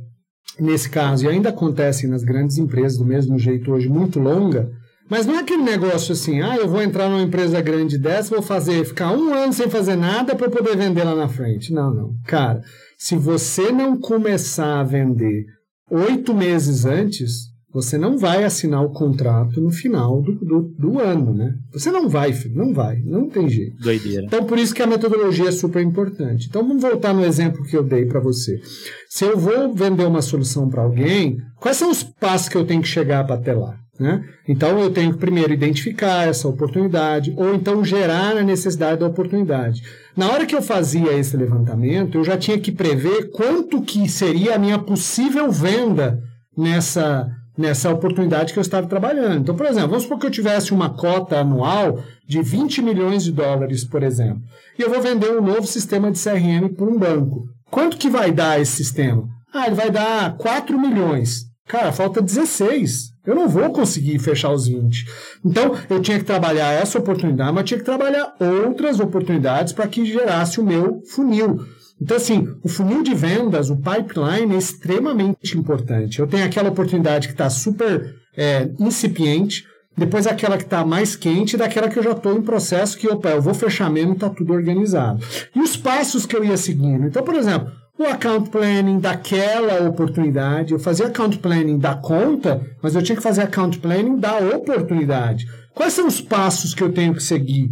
nesse 0.60 0.90
caso, 0.90 1.26
e 1.26 1.28
ainda 1.30 1.50
acontece 1.50 2.08
nas 2.08 2.24
grandes 2.24 2.58
empresas 2.58 2.98
do 2.98 3.06
mesmo 3.06 3.38
jeito 3.38 3.72
hoje, 3.72 3.88
muito 3.88 4.20
longa, 4.20 4.70
mas 5.10 5.26
não 5.26 5.36
é 5.36 5.40
aquele 5.40 5.64
negócio 5.64 6.12
assim, 6.12 6.42
ah, 6.42 6.58
eu 6.58 6.68
vou 6.68 6.82
entrar 6.82 7.10
numa 7.10 7.22
empresa 7.22 7.62
grande 7.62 7.98
dessa, 7.98 8.36
vou 8.36 8.44
fazer, 8.44 8.84
ficar 8.86 9.12
um 9.14 9.34
ano 9.34 9.54
sem 9.54 9.70
fazer 9.70 9.96
nada 9.96 10.36
para 10.36 10.50
poder 10.50 10.76
vender 10.76 11.04
lá 11.04 11.16
na 11.16 11.30
frente. 11.30 11.72
Não, 11.72 11.94
não. 11.94 12.14
Cara, 12.26 12.62
se 12.98 13.16
você 13.16 13.72
não 13.72 13.98
começar 13.98 14.80
a 14.80 14.84
vender 14.84 15.46
oito 15.90 16.34
meses 16.34 16.86
antes, 16.86 17.48
você 17.72 17.98
não 17.98 18.18
vai 18.18 18.44
assinar 18.44 18.84
o 18.84 18.92
contrato 18.92 19.62
no 19.62 19.70
final 19.70 20.22
do, 20.22 20.34
do, 20.34 20.62
do, 20.80 21.00
ano, 21.00 21.34
né? 21.34 21.54
Você 21.72 21.92
não 21.92 22.10
vai, 22.10 22.34
filho, 22.34 22.56
não 22.56 22.74
vai, 22.74 22.98
não 23.04 23.30
tem 23.30 23.48
jeito. 23.48 23.78
Doideira. 23.78 24.26
Então, 24.26 24.46
por 24.46 24.58
isso 24.58 24.74
que 24.74 24.82
a 24.82 24.88
metodologia 24.88 25.50
é 25.50 25.52
super 25.52 25.84
importante. 25.84 26.48
Então, 26.50 26.68
vamos 26.68 26.82
voltar 26.82 27.14
no 27.14 27.24
exemplo 27.24 27.64
que 27.64 27.78
eu 27.78 27.84
dei 27.84 28.06
para 28.06 28.20
você. 28.20 28.60
Se 29.08 29.26
eu 29.26 29.38
vou 29.38 29.74
vender 29.74 30.06
uma 30.06 30.24
solução 30.24 30.68
para 30.68 30.82
alguém, 30.82 31.38
quais 31.60 31.78
são 31.78 31.92
os 31.92 32.02
passos 32.02 32.50
que 32.50 32.58
eu 32.58 32.66
tenho 32.66 32.82
que 32.82 32.88
chegar 32.88 33.26
para 33.26 33.36
até 33.36 33.54
lá? 33.54 33.78
Né? 34.00 34.24
Então 34.48 34.80
eu 34.80 34.92
tenho 34.92 35.14
que 35.14 35.18
primeiro 35.18 35.52
identificar 35.52 36.28
essa 36.28 36.48
oportunidade, 36.48 37.34
ou 37.36 37.56
então 37.56 37.84
gerar 37.84 38.38
a 38.38 38.44
necessidade 38.44 39.00
da 39.00 39.08
oportunidade. 39.08 39.82
Na 40.16 40.32
hora 40.32 40.46
que 40.46 40.56
eu 40.56 40.62
fazia 40.62 41.14
esse 41.14 41.36
levantamento, 41.36 42.18
eu 42.18 42.24
já 42.24 42.38
tinha 42.38 42.60
que 42.60 42.72
prever 42.72 43.32
quanto 43.32 43.82
que 43.82 44.08
seria 44.08 44.56
a 44.56 44.60
minha 44.60 44.78
possível 44.78 45.52
venda 45.52 46.22
nessa, 46.56 47.28
nessa 47.58 47.90
oportunidade 47.90 48.54
que 48.54 48.60
eu 48.60 48.62
estava 48.62 48.86
trabalhando. 48.86 49.42
Então, 49.42 49.56
por 49.56 49.66
exemplo, 49.66 49.90
vamos 49.90 50.04
supor 50.04 50.20
que 50.20 50.28
eu 50.28 50.32
tivesse 50.32 50.74
uma 50.74 50.92
cota 50.92 51.40
anual 51.40 52.04
de 52.28 52.42
20 52.42 52.84
milhões 52.84 53.24
de 53.24 53.32
dólares, 53.32 53.84
por 53.84 54.04
exemplo, 54.04 54.42
e 54.78 54.82
eu 54.82 54.92
vou 54.92 55.02
vender 55.02 55.32
um 55.32 55.42
novo 55.42 55.66
sistema 55.66 56.12
de 56.12 56.22
CRM 56.24 56.70
para 56.76 56.86
um 56.86 57.00
banco. 57.00 57.46
Quanto 57.72 57.98
que 57.98 58.10
vai 58.10 58.32
dar 58.32 58.62
esse 58.62 58.76
sistema? 58.76 59.28
Ah, 59.54 59.66
ele 59.66 59.76
vai 59.76 59.90
dar 59.90 60.38
4 60.38 60.80
milhões. 60.80 61.48
Cara, 61.68 61.92
falta 61.92 62.22
16. 62.22 63.17
Eu 63.28 63.36
não 63.36 63.50
vou 63.50 63.70
conseguir 63.72 64.18
fechar 64.20 64.54
os 64.54 64.68
20. 64.68 65.06
Então, 65.44 65.76
eu 65.90 66.02
tinha 66.02 66.18
que 66.18 66.24
trabalhar 66.24 66.72
essa 66.72 66.98
oportunidade, 66.98 67.52
mas 67.52 67.66
tinha 67.66 67.78
que 67.78 67.86
trabalhar 67.86 68.34
outras 68.40 69.02
oportunidades 69.02 69.74
para 69.74 69.86
que 69.86 70.06
gerasse 70.06 70.62
o 70.62 70.64
meu 70.64 71.02
funil. 71.06 71.60
Então, 72.02 72.16
assim, 72.16 72.48
o 72.64 72.70
funil 72.70 73.04
de 73.04 73.14
vendas, 73.14 73.70
o 73.70 73.76
pipeline 73.76 74.56
é 74.56 74.58
extremamente 74.58 75.58
importante. 75.58 76.20
Eu 76.20 76.28
tenho 76.28 76.46
aquela 76.46 76.70
oportunidade 76.70 77.28
que 77.28 77.34
está 77.34 77.50
super 77.50 78.16
é, 78.38 78.70
incipiente, 78.80 79.66
depois 79.98 80.28
aquela 80.28 80.58
que 80.58 80.64
está 80.64 80.86
mais 80.86 81.16
quente 81.16 81.56
e 81.56 81.58
daquela 81.58 81.90
que 81.90 81.98
eu 81.98 82.04
já 82.04 82.12
estou 82.12 82.38
em 82.38 82.42
processo 82.42 82.98
que, 82.98 83.10
opa, 83.10 83.30
eu 83.30 83.42
vou 83.42 83.54
fechar 83.54 83.90
mesmo, 83.90 84.14
está 84.14 84.30
tudo 84.30 84.54
organizado. 84.54 85.20
E 85.54 85.60
os 85.60 85.76
passos 85.76 86.26
que 86.26 86.36
eu 86.36 86.46
ia 86.46 86.56
seguindo. 86.56 87.08
Então, 87.08 87.24
por 87.24 87.36
exemplo, 87.36 87.72
o 87.98 88.04
account 88.06 88.50
planning 88.50 89.00
daquela 89.00 89.88
oportunidade. 89.88 90.74
Eu 90.74 90.80
fazia 90.80 91.08
account 91.08 91.40
planning 91.40 91.80
da 91.80 91.96
conta, 91.96 92.62
mas 92.82 92.96
eu 92.96 93.02
tinha 93.02 93.16
que 93.16 93.24
fazer 93.24 93.42
account 93.42 93.80
planning 93.80 94.18
da 94.18 94.38
oportunidade. 94.38 95.46
Quais 95.74 95.94
são 95.94 96.08
os 96.08 96.22
passos 96.22 96.74
que 96.74 96.84
eu 96.84 96.94
tenho 96.94 97.14
que 97.14 97.24
seguir? 97.24 97.70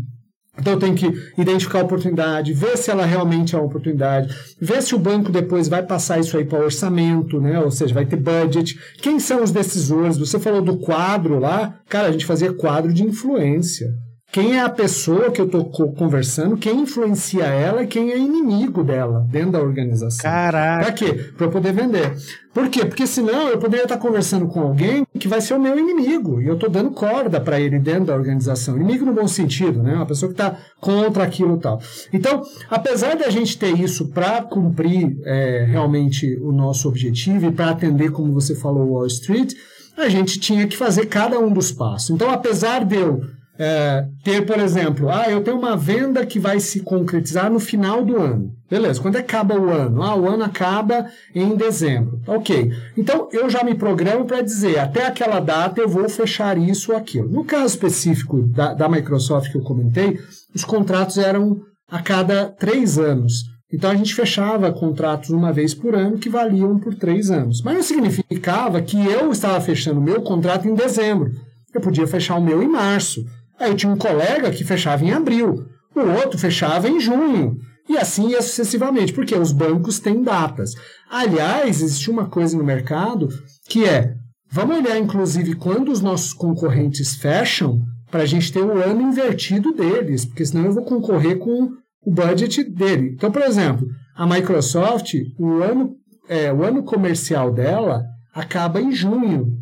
Então 0.58 0.74
eu 0.74 0.80
tenho 0.80 0.96
que 0.96 1.12
identificar 1.38 1.80
a 1.80 1.84
oportunidade, 1.84 2.54
ver 2.54 2.78
se 2.78 2.90
ela 2.90 3.06
realmente 3.06 3.54
é 3.54 3.58
uma 3.58 3.68
oportunidade, 3.68 4.34
ver 4.60 4.82
se 4.82 4.96
o 4.96 5.00
banco 5.00 5.30
depois 5.30 5.68
vai 5.68 5.84
passar 5.84 6.20
isso 6.20 6.38
aí 6.38 6.46
para 6.46 6.64
orçamento, 6.64 7.42
né? 7.42 7.60
Ou 7.60 7.70
seja, 7.70 7.94
vai 7.94 8.06
ter 8.06 8.16
budget. 8.16 8.80
Quem 9.02 9.20
são 9.20 9.44
os 9.44 9.52
decisores? 9.52 10.18
Você 10.18 10.40
falou 10.40 10.62
do 10.62 10.78
quadro 10.78 11.40
lá, 11.40 11.78
cara, 11.90 12.08
a 12.08 12.12
gente 12.12 12.26
fazia 12.26 12.54
quadro 12.54 12.94
de 12.94 13.04
influência. 13.04 13.88
Quem 14.36 14.58
é 14.58 14.60
a 14.60 14.70
pessoa 14.70 15.32
que 15.32 15.40
eu 15.40 15.46
estou 15.46 15.64
conversando, 15.94 16.58
quem 16.58 16.82
influencia 16.82 17.46
ela 17.46 17.84
e 17.84 17.88
quem 17.88 18.12
é 18.12 18.18
inimigo 18.18 18.84
dela 18.84 19.26
dentro 19.32 19.52
da 19.52 19.62
organização. 19.62 20.30
Caraca. 20.30 20.84
Para 20.84 20.92
quê? 20.92 21.14
Para 21.38 21.46
eu 21.46 21.50
poder 21.50 21.72
vender. 21.72 22.18
Por 22.54 22.68
quê? 22.68 22.84
Porque 22.84 23.08
senão 23.08 23.48
eu 23.48 23.58
poderia 23.58 23.84
estar 23.86 23.96
conversando 23.96 24.46
com 24.48 24.60
alguém 24.60 25.08
que 25.18 25.30
vai 25.30 25.40
ser 25.40 25.54
o 25.54 25.60
meu 25.62 25.80
inimigo 25.80 26.42
e 26.42 26.48
eu 26.48 26.56
estou 26.56 26.70
dando 26.70 26.92
corda 26.92 27.40
para 27.40 27.62
ele 27.62 27.80
dentro 27.80 28.08
da 28.08 28.14
organização. 28.14 28.76
Inimigo 28.76 29.06
no 29.06 29.14
bom 29.14 29.26
sentido, 29.26 29.82
né? 29.82 29.96
Uma 29.96 30.06
pessoa 30.06 30.28
que 30.28 30.34
está 30.34 30.58
contra 30.82 31.24
aquilo 31.24 31.56
e 31.56 31.60
tal. 31.62 31.80
Então, 32.12 32.42
apesar 32.70 33.16
da 33.16 33.30
gente 33.30 33.58
ter 33.58 33.80
isso 33.80 34.10
para 34.10 34.42
cumprir 34.42 35.18
é, 35.24 35.66
realmente 35.66 36.38
o 36.42 36.52
nosso 36.52 36.90
objetivo 36.90 37.46
e 37.46 37.54
para 37.54 37.70
atender, 37.70 38.12
como 38.12 38.34
você 38.34 38.54
falou, 38.54 38.96
Wall 38.96 39.08
Street, 39.08 39.54
a 39.96 40.10
gente 40.10 40.42
tinha 40.42 40.68
que 40.68 40.76
fazer 40.76 41.06
cada 41.06 41.40
um 41.40 41.54
dos 41.54 41.72
passos. 41.72 42.10
Então, 42.10 42.30
apesar 42.30 42.84
de 42.84 42.98
eu 42.98 43.22
é, 43.58 44.06
ter, 44.24 44.46
por 44.46 44.60
exemplo, 44.60 45.10
ah, 45.10 45.30
eu 45.30 45.42
tenho 45.42 45.58
uma 45.58 45.78
venda 45.78 46.26
que 46.26 46.40
vai 46.40 46.60
se 46.60 46.82
concretizar 46.82 47.50
no 47.50 47.60
final 47.60 48.04
do 48.04 48.18
ano. 48.18 48.52
Beleza, 48.70 49.02
quando 49.02 49.16
acaba 49.16 49.58
o 49.58 49.70
ano? 49.70 50.04
Ah, 50.04 50.16
o 50.16 50.28
ano 50.28 50.44
acaba 50.44 51.06
em 51.34 51.56
dezembro. 51.56 52.20
Ok. 52.28 52.72
Então 52.98 53.30
eu 53.32 53.50
já 53.50 53.64
me 53.64 53.76
programo 53.76 54.26
para 54.26 54.42
dizer, 54.42 54.80
até 54.80 55.06
aquela 55.06 55.40
data 55.40 55.80
eu 55.80 55.88
vou 55.88 56.10
fechar 56.10 56.58
isso 56.58 56.92
ou 56.92 56.98
aquilo. 56.98 57.30
No 57.30 57.46
caso 57.46 57.68
específico 57.68 58.42
da, 58.42 58.74
da 58.74 58.90
Microsoft 58.90 59.52
que 59.52 59.58
eu 59.58 59.64
comentei, 59.64 60.20
os 60.54 60.66
contratos 60.66 61.18
eram 61.18 61.62
a 61.90 62.02
cada 62.02 62.48
três 62.48 62.98
anos. 62.98 63.44
Então 63.72 63.90
a 63.90 63.96
gente 63.96 64.14
fechava 64.14 64.72
contratos 64.72 65.30
uma 65.30 65.52
vez 65.52 65.74
por 65.74 65.96
ano 65.96 66.18
que 66.18 66.30
valiam 66.30 66.78
por 66.80 66.96
três 66.96 67.32
anos. 67.32 67.62
Mas 67.62 67.76
não 67.76 67.84
significava 67.84 68.82
que 68.82 68.98
eu 68.98 69.32
estava 69.32 69.60
fechando 69.62 70.00
o 70.00 70.04
meu 70.04 70.22
contrato 70.22 70.68
em 70.68 70.74
dezembro. 70.74 71.32
Eu 71.74 71.82
podia 71.82 72.08
fechar 72.08 72.36
o 72.36 72.42
meu 72.42 72.64
em 72.64 72.70
março. 72.70 73.26
Aí 73.60 73.76
tinha 73.76 73.92
um 73.92 73.98
colega 73.98 74.52
que 74.52 74.64
fechava 74.64 75.04
em 75.04 75.12
abril, 75.12 75.66
o 75.96 76.02
outro 76.02 76.38
fechava 76.38 76.90
em 76.90 77.00
junho. 77.00 77.58
E 77.88 77.98
assim 77.98 78.30
ia 78.30 78.42
sucessivamente, 78.42 79.14
porque 79.14 79.36
os 79.36 79.52
bancos 79.52 80.00
têm 80.00 80.24
datas. 80.24 80.74
Aliás, 81.10 81.82
existe 81.82 82.10
uma 82.10 82.28
coisa 82.28 82.58
no 82.58 82.64
mercado 82.64 83.30
que 83.70 83.86
é: 83.86 84.16
vamos 84.52 84.78
olhar, 84.78 84.98
inclusive, 84.98 85.56
quando 85.56 85.92
os 85.92 86.02
nossos 86.02 86.34
concorrentes 86.34 87.16
fecham, 87.16 87.82
para 88.10 88.24
a 88.24 88.26
gente 88.26 88.52
ter 88.52 88.62
o 88.62 88.82
ano 88.82 89.02
invertido 89.02 89.74
deles, 89.74 90.26
porque 90.26 90.46
senão 90.46 90.66
eu 90.66 90.74
vou 90.74 90.86
concorrer 90.86 91.38
com 91.38 91.72
o 92.02 92.12
budget 92.12 92.64
dele. 92.64 93.12
Então, 93.14 93.32
por 93.32 93.42
exemplo, 93.42 93.88
a 94.16 94.26
Microsoft, 94.26 95.14
o 95.38 95.62
ano, 95.62 95.96
é, 96.30 96.54
o 96.54 96.64
ano 96.64 96.84
comercial 96.84 97.52
dela 97.52 98.04
acaba 98.34 98.82
em 98.82 98.92
junho. 98.92 99.58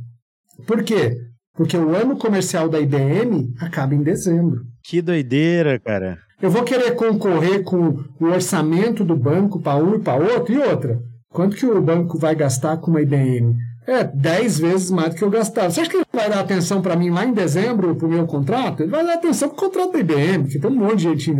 Por 0.67 0.83
quê? 0.83 1.17
Porque 1.55 1.77
o 1.77 1.95
ano 1.95 2.17
comercial 2.17 2.67
da 2.67 2.79
IBM 2.79 3.53
acaba 3.59 3.93
em 3.93 4.01
dezembro. 4.01 4.61
Que 4.83 5.01
doideira, 5.01 5.79
cara. 5.79 6.17
Eu 6.41 6.49
vou 6.49 6.63
querer 6.63 6.95
concorrer 6.95 7.63
com 7.63 8.03
o 8.19 8.25
orçamento 8.25 9.05
do 9.05 9.15
banco 9.15 9.61
para 9.61 9.81
um 9.81 9.95
e 9.95 9.99
para 9.99 10.15
outro 10.15 10.53
e 10.53 10.57
outra. 10.57 10.99
Quanto 11.29 11.55
que 11.55 11.65
o 11.65 11.81
banco 11.81 12.17
vai 12.17 12.35
gastar 12.35 12.77
com 12.77 12.91
uma 12.91 13.01
IBM? 13.01 13.55
É 13.85 14.03
10 14.03 14.59
vezes 14.59 14.91
mais 14.91 15.09
do 15.09 15.15
que 15.15 15.23
eu 15.23 15.29
gastava. 15.29 15.69
Você 15.69 15.81
acha 15.81 15.89
que 15.89 15.97
ele 15.97 16.05
vai 16.11 16.29
dar 16.29 16.39
atenção 16.39 16.81
para 16.81 16.95
mim 16.95 17.09
lá 17.09 17.25
em 17.25 17.33
dezembro 17.33 17.95
para 17.95 18.07
o 18.07 18.09
meu 18.09 18.25
contrato? 18.25 18.81
Ele 18.81 18.91
vai 18.91 19.05
dar 19.05 19.15
atenção 19.15 19.49
para 19.49 19.57
o 19.57 19.59
contrato 19.59 19.93
da 19.93 19.99
IBM, 19.99 20.47
que 20.47 20.59
tem 20.59 20.69
um 20.69 20.75
monte 20.75 20.97
de 20.97 21.03
gente 21.03 21.31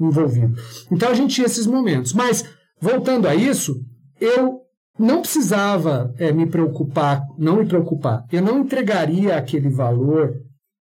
envolvido. 0.00 0.54
Então 0.90 1.08
a 1.10 1.14
gente 1.14 1.34
tinha 1.34 1.46
esses 1.46 1.66
momentos. 1.66 2.12
Mas, 2.12 2.44
voltando 2.80 3.26
a 3.26 3.34
isso, 3.34 3.74
eu 4.20 4.65
não 4.98 5.20
precisava 5.20 6.14
é, 6.18 6.32
me 6.32 6.46
preocupar, 6.46 7.22
não 7.38 7.56
me 7.56 7.66
preocupar. 7.66 8.24
Eu 8.32 8.42
não 8.42 8.60
entregaria 8.60 9.36
aquele 9.36 9.68
valor 9.68 10.34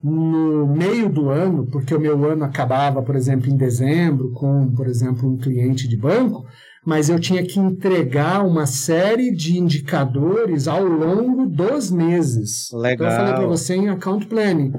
no 0.02 0.68
meio 0.68 1.10
do 1.10 1.30
ano, 1.30 1.66
porque 1.68 1.94
o 1.94 2.00
meu 2.00 2.24
ano 2.26 2.44
acabava, 2.44 3.02
por 3.02 3.16
exemplo, 3.16 3.50
em 3.50 3.58
dezembro, 3.58 4.32
com, 4.32 4.72
por 4.72 4.88
exemplo, 4.88 5.30
um 5.30 5.38
cliente 5.38 5.88
de 5.88 5.98
banco, 5.98 6.46
mas 6.86 7.10
eu 7.10 7.20
tinha 7.20 7.44
que 7.44 7.60
entregar 7.60 8.46
uma 8.46 8.66
série 8.66 9.36
de 9.36 9.58
indicadores 9.58 10.68
ao 10.68 10.86
longo 10.86 11.46
dos 11.46 11.92
meses. 11.92 12.70
Legal. 12.72 12.94
Então, 12.94 13.08
eu 13.08 13.12
falei 13.12 13.34
para 13.34 13.48
você 13.48 13.76
em 13.76 13.90
account 13.90 14.28
planning. 14.28 14.72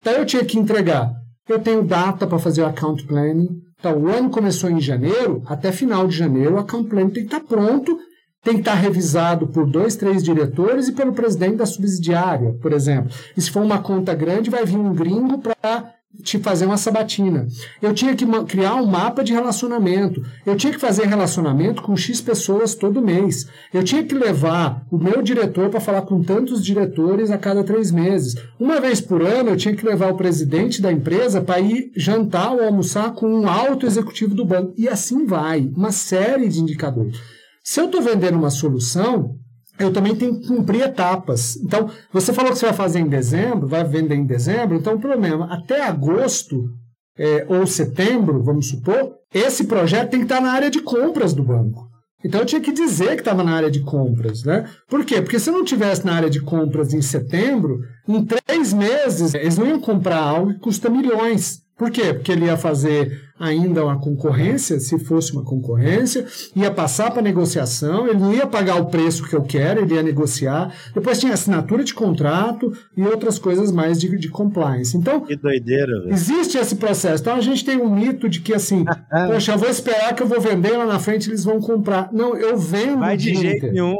Então, 0.00 0.12
eu 0.12 0.26
tinha 0.26 0.44
que 0.44 0.58
entregar. 0.58 1.12
Eu 1.48 1.58
tenho 1.58 1.82
data 1.82 2.26
para 2.26 2.38
fazer 2.38 2.62
o 2.62 2.66
account 2.66 3.04
planning. 3.06 3.48
Então, 3.78 3.98
o 3.98 4.08
ano 4.08 4.30
começou 4.30 4.70
em 4.70 4.80
janeiro, 4.80 5.42
até 5.46 5.72
final 5.72 6.06
de 6.06 6.16
janeiro, 6.16 6.54
o 6.54 6.58
account 6.58 6.88
planning 6.88 7.10
tem 7.10 7.26
que 7.26 7.34
estar 7.34 7.40
tá 7.40 7.46
pronto 7.46 7.98
tem 8.46 8.54
que 8.54 8.60
estar 8.60 8.74
revisado 8.74 9.48
por 9.48 9.66
dois, 9.66 9.96
três 9.96 10.22
diretores 10.22 10.86
e 10.86 10.92
pelo 10.92 11.12
presidente 11.12 11.56
da 11.56 11.66
subsidiária, 11.66 12.52
por 12.62 12.72
exemplo. 12.72 13.10
E 13.36 13.42
se 13.42 13.50
for 13.50 13.60
uma 13.60 13.80
conta 13.80 14.14
grande, 14.14 14.50
vai 14.50 14.64
vir 14.64 14.76
um 14.76 14.94
gringo 14.94 15.38
para 15.38 15.96
te 16.22 16.38
fazer 16.38 16.64
uma 16.64 16.76
sabatina. 16.76 17.48
Eu 17.82 17.92
tinha 17.92 18.14
que 18.14 18.24
criar 18.46 18.76
um 18.76 18.86
mapa 18.86 19.24
de 19.24 19.32
relacionamento. 19.32 20.22
Eu 20.46 20.54
tinha 20.56 20.72
que 20.72 20.78
fazer 20.78 21.06
relacionamento 21.06 21.82
com 21.82 21.96
X 21.96 22.20
pessoas 22.20 22.76
todo 22.76 23.02
mês. 23.02 23.48
Eu 23.74 23.82
tinha 23.82 24.04
que 24.04 24.14
levar 24.14 24.86
o 24.92 24.96
meu 24.96 25.20
diretor 25.22 25.68
para 25.68 25.80
falar 25.80 26.02
com 26.02 26.22
tantos 26.22 26.64
diretores 26.64 27.32
a 27.32 27.36
cada 27.36 27.64
três 27.64 27.90
meses. 27.90 28.36
Uma 28.60 28.80
vez 28.80 29.00
por 29.00 29.22
ano, 29.22 29.50
eu 29.50 29.56
tinha 29.56 29.74
que 29.74 29.84
levar 29.84 30.12
o 30.12 30.16
presidente 30.16 30.80
da 30.80 30.92
empresa 30.92 31.40
para 31.40 31.60
ir 31.60 31.90
jantar 31.96 32.52
ou 32.52 32.62
almoçar 32.62 33.12
com 33.12 33.26
um 33.26 33.48
alto 33.48 33.84
executivo 33.84 34.36
do 34.36 34.44
banco. 34.44 34.72
E 34.76 34.88
assim 34.88 35.26
vai. 35.26 35.68
Uma 35.76 35.90
série 35.90 36.48
de 36.48 36.60
indicadores. 36.60 37.35
Se 37.66 37.80
eu 37.80 37.86
estou 37.86 38.00
vendendo 38.00 38.38
uma 38.38 38.48
solução, 38.48 39.34
eu 39.76 39.92
também 39.92 40.14
tenho 40.14 40.38
que 40.38 40.46
cumprir 40.46 40.82
etapas. 40.82 41.56
Então, 41.56 41.90
você 42.12 42.32
falou 42.32 42.52
que 42.52 42.58
você 42.58 42.66
vai 42.66 42.74
fazer 42.76 43.00
em 43.00 43.08
dezembro, 43.08 43.66
vai 43.66 43.82
vender 43.82 44.14
em 44.14 44.24
dezembro, 44.24 44.76
então 44.76 44.94
o 44.94 45.00
problema, 45.00 45.52
até 45.52 45.82
agosto 45.82 46.70
é, 47.18 47.44
ou 47.48 47.66
setembro, 47.66 48.40
vamos 48.40 48.68
supor, 48.68 49.16
esse 49.34 49.64
projeto 49.64 50.10
tem 50.10 50.20
que 50.20 50.26
estar 50.26 50.40
na 50.40 50.52
área 50.52 50.70
de 50.70 50.80
compras 50.80 51.34
do 51.34 51.42
banco. 51.42 51.88
Então 52.24 52.38
eu 52.38 52.46
tinha 52.46 52.60
que 52.60 52.70
dizer 52.70 53.16
que 53.16 53.22
estava 53.22 53.42
na 53.42 53.56
área 53.56 53.70
de 53.70 53.80
compras, 53.80 54.44
né? 54.44 54.70
Por 54.88 55.04
quê? 55.04 55.20
Porque 55.20 55.40
se 55.40 55.50
eu 55.50 55.54
não 55.54 55.64
tivesse 55.64 56.06
na 56.06 56.14
área 56.14 56.30
de 56.30 56.40
compras 56.40 56.94
em 56.94 57.02
setembro, 57.02 57.80
em 58.06 58.24
três 58.24 58.72
meses 58.72 59.34
eles 59.34 59.58
não 59.58 59.66
iam 59.66 59.80
comprar 59.80 60.20
algo 60.20 60.52
que 60.54 60.60
custa 60.60 60.88
milhões. 60.88 61.65
Por 61.76 61.90
quê? 61.90 62.14
Porque 62.14 62.32
ele 62.32 62.46
ia 62.46 62.56
fazer 62.56 63.26
ainda 63.38 63.84
uma 63.84 63.98
concorrência, 63.98 64.80
se 64.80 64.98
fosse 64.98 65.32
uma 65.32 65.44
concorrência, 65.44 66.24
ia 66.54 66.70
passar 66.70 67.10
para 67.10 67.20
negociação, 67.20 68.08
ele 68.08 68.18
não 68.18 68.32
ia 68.32 68.46
pagar 68.46 68.76
o 68.76 68.86
preço 68.86 69.28
que 69.28 69.36
eu 69.36 69.42
quero, 69.42 69.82
ele 69.82 69.94
ia 69.94 70.02
negociar. 70.02 70.72
Depois 70.94 71.20
tinha 71.20 71.34
assinatura 71.34 71.84
de 71.84 71.92
contrato 71.92 72.72
e 72.96 73.02
outras 73.02 73.38
coisas 73.38 73.70
mais 73.70 74.00
de, 74.00 74.16
de 74.16 74.28
compliance. 74.28 74.96
Então, 74.96 75.20
que 75.20 75.36
doideira, 75.36 76.00
velho. 76.00 76.14
existe 76.14 76.56
esse 76.56 76.76
processo. 76.76 77.22
Então 77.22 77.36
a 77.36 77.42
gente 77.42 77.62
tem 77.62 77.76
um 77.76 77.94
mito 77.94 78.26
de 78.26 78.40
que 78.40 78.54
assim, 78.54 78.84
poxa, 79.28 79.52
eu 79.52 79.58
vou 79.58 79.68
esperar 79.68 80.14
que 80.14 80.22
eu 80.22 80.26
vou 80.26 80.40
vender 80.40 80.76
lá 80.76 80.86
na 80.86 80.98
frente, 80.98 81.28
eles 81.28 81.44
vão 81.44 81.60
comprar. 81.60 82.08
Não, 82.10 82.34
eu 82.34 82.56
vendo. 82.56 83.00
Vai 83.00 83.18
de 83.18 83.34
jeito 83.34 83.66
nenhum. 83.66 83.96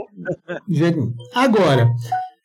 De 0.67 0.79
jeito 0.79 0.97
nenhum. 0.97 1.13
Agora, 1.35 1.91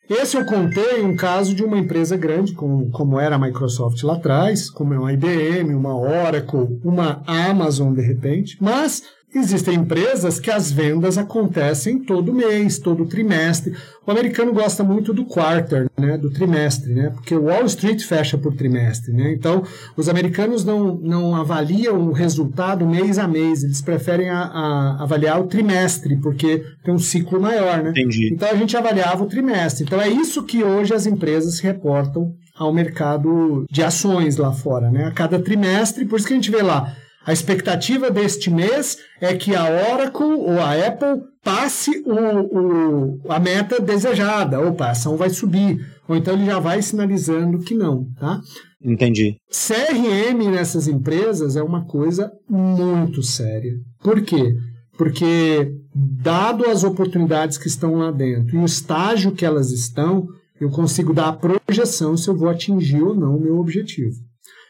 Esse 0.08 0.36
eu 0.36 0.44
contei 0.44 1.02
um 1.02 1.14
caso 1.14 1.54
de 1.54 1.64
uma 1.64 1.78
empresa 1.78 2.16
grande, 2.16 2.52
como, 2.52 2.90
como 2.90 3.20
era 3.20 3.36
a 3.36 3.38
Microsoft 3.38 4.02
lá 4.02 4.14
atrás, 4.14 4.68
como 4.68 4.92
é 4.92 4.98
uma 4.98 5.12
IBM, 5.12 5.74
uma 5.74 5.96
Oracle, 5.96 6.80
uma 6.84 7.22
Amazon 7.26 7.94
de 7.94 8.02
repente, 8.02 8.56
mas 8.60 9.02
Existem 9.34 9.76
empresas 9.76 10.38
que 10.38 10.50
as 10.50 10.70
vendas 10.70 11.16
acontecem 11.16 11.98
todo 11.98 12.34
mês, 12.34 12.78
todo 12.78 13.06
trimestre. 13.06 13.72
O 14.06 14.10
americano 14.10 14.52
gosta 14.52 14.84
muito 14.84 15.14
do 15.14 15.24
quarter, 15.24 15.88
né, 15.98 16.18
do 16.18 16.30
trimestre, 16.30 16.92
né, 16.92 17.08
porque 17.08 17.34
o 17.34 17.44
Wall 17.44 17.64
Street 17.64 18.02
fecha 18.02 18.36
por 18.36 18.54
trimestre. 18.54 19.10
Né? 19.10 19.32
Então, 19.32 19.62
os 19.96 20.06
americanos 20.08 20.66
não, 20.66 20.96
não 20.96 21.34
avaliam 21.34 22.08
o 22.08 22.12
resultado 22.12 22.86
mês 22.86 23.18
a 23.18 23.26
mês, 23.26 23.64
eles 23.64 23.80
preferem 23.80 24.28
a, 24.28 24.42
a 24.42 25.02
avaliar 25.02 25.40
o 25.40 25.46
trimestre, 25.46 26.16
porque 26.16 26.62
tem 26.84 26.92
um 26.92 26.98
ciclo 26.98 27.40
maior. 27.40 27.82
Né? 27.82 27.90
Entendi. 27.90 28.34
Então, 28.34 28.50
a 28.50 28.54
gente 28.54 28.76
avaliava 28.76 29.24
o 29.24 29.28
trimestre. 29.28 29.84
Então, 29.84 30.00
é 30.00 30.08
isso 30.08 30.42
que 30.42 30.62
hoje 30.62 30.92
as 30.92 31.06
empresas 31.06 31.58
reportam 31.58 32.34
ao 32.54 32.70
mercado 32.70 33.64
de 33.70 33.82
ações 33.82 34.36
lá 34.36 34.52
fora. 34.52 34.90
Né? 34.90 35.06
A 35.06 35.10
cada 35.10 35.38
trimestre, 35.38 36.04
por 36.04 36.18
isso 36.18 36.28
que 36.28 36.34
a 36.34 36.36
gente 36.36 36.50
vê 36.50 36.60
lá 36.60 36.94
a 37.24 37.32
expectativa 37.32 38.10
deste 38.10 38.50
mês 38.50 38.98
é 39.20 39.34
que 39.34 39.54
a 39.54 39.64
Oracle 39.64 40.24
ou 40.24 40.58
a 40.58 40.74
Apple 40.74 41.22
passe 41.42 42.02
o, 42.04 43.18
o, 43.20 43.20
a 43.28 43.38
meta 43.38 43.80
desejada. 43.80 44.60
Opa, 44.60 44.86
a 44.86 44.90
ação 44.90 45.16
vai 45.16 45.30
subir. 45.30 45.78
Ou 46.08 46.16
então 46.16 46.34
ele 46.34 46.46
já 46.46 46.58
vai 46.58 46.82
sinalizando 46.82 47.60
que 47.60 47.74
não, 47.74 48.06
tá? 48.18 48.40
Entendi. 48.84 49.36
CRM 49.48 50.50
nessas 50.50 50.88
empresas 50.88 51.54
é 51.54 51.62
uma 51.62 51.84
coisa 51.84 52.30
muito 52.48 53.22
séria. 53.22 53.72
Por 54.02 54.20
quê? 54.22 54.56
Porque, 54.98 55.72
dado 55.94 56.66
as 56.66 56.84
oportunidades 56.84 57.56
que 57.56 57.68
estão 57.68 57.94
lá 57.94 58.10
dentro 58.10 58.56
e 58.56 58.58
o 58.58 58.64
estágio 58.64 59.32
que 59.32 59.44
elas 59.44 59.70
estão, 59.70 60.26
eu 60.60 60.70
consigo 60.70 61.14
dar 61.14 61.28
a 61.28 61.32
projeção 61.32 62.16
se 62.16 62.28
eu 62.28 62.36
vou 62.36 62.48
atingir 62.48 63.02
ou 63.02 63.14
não 63.14 63.36
o 63.36 63.40
meu 63.40 63.58
objetivo. 63.58 64.16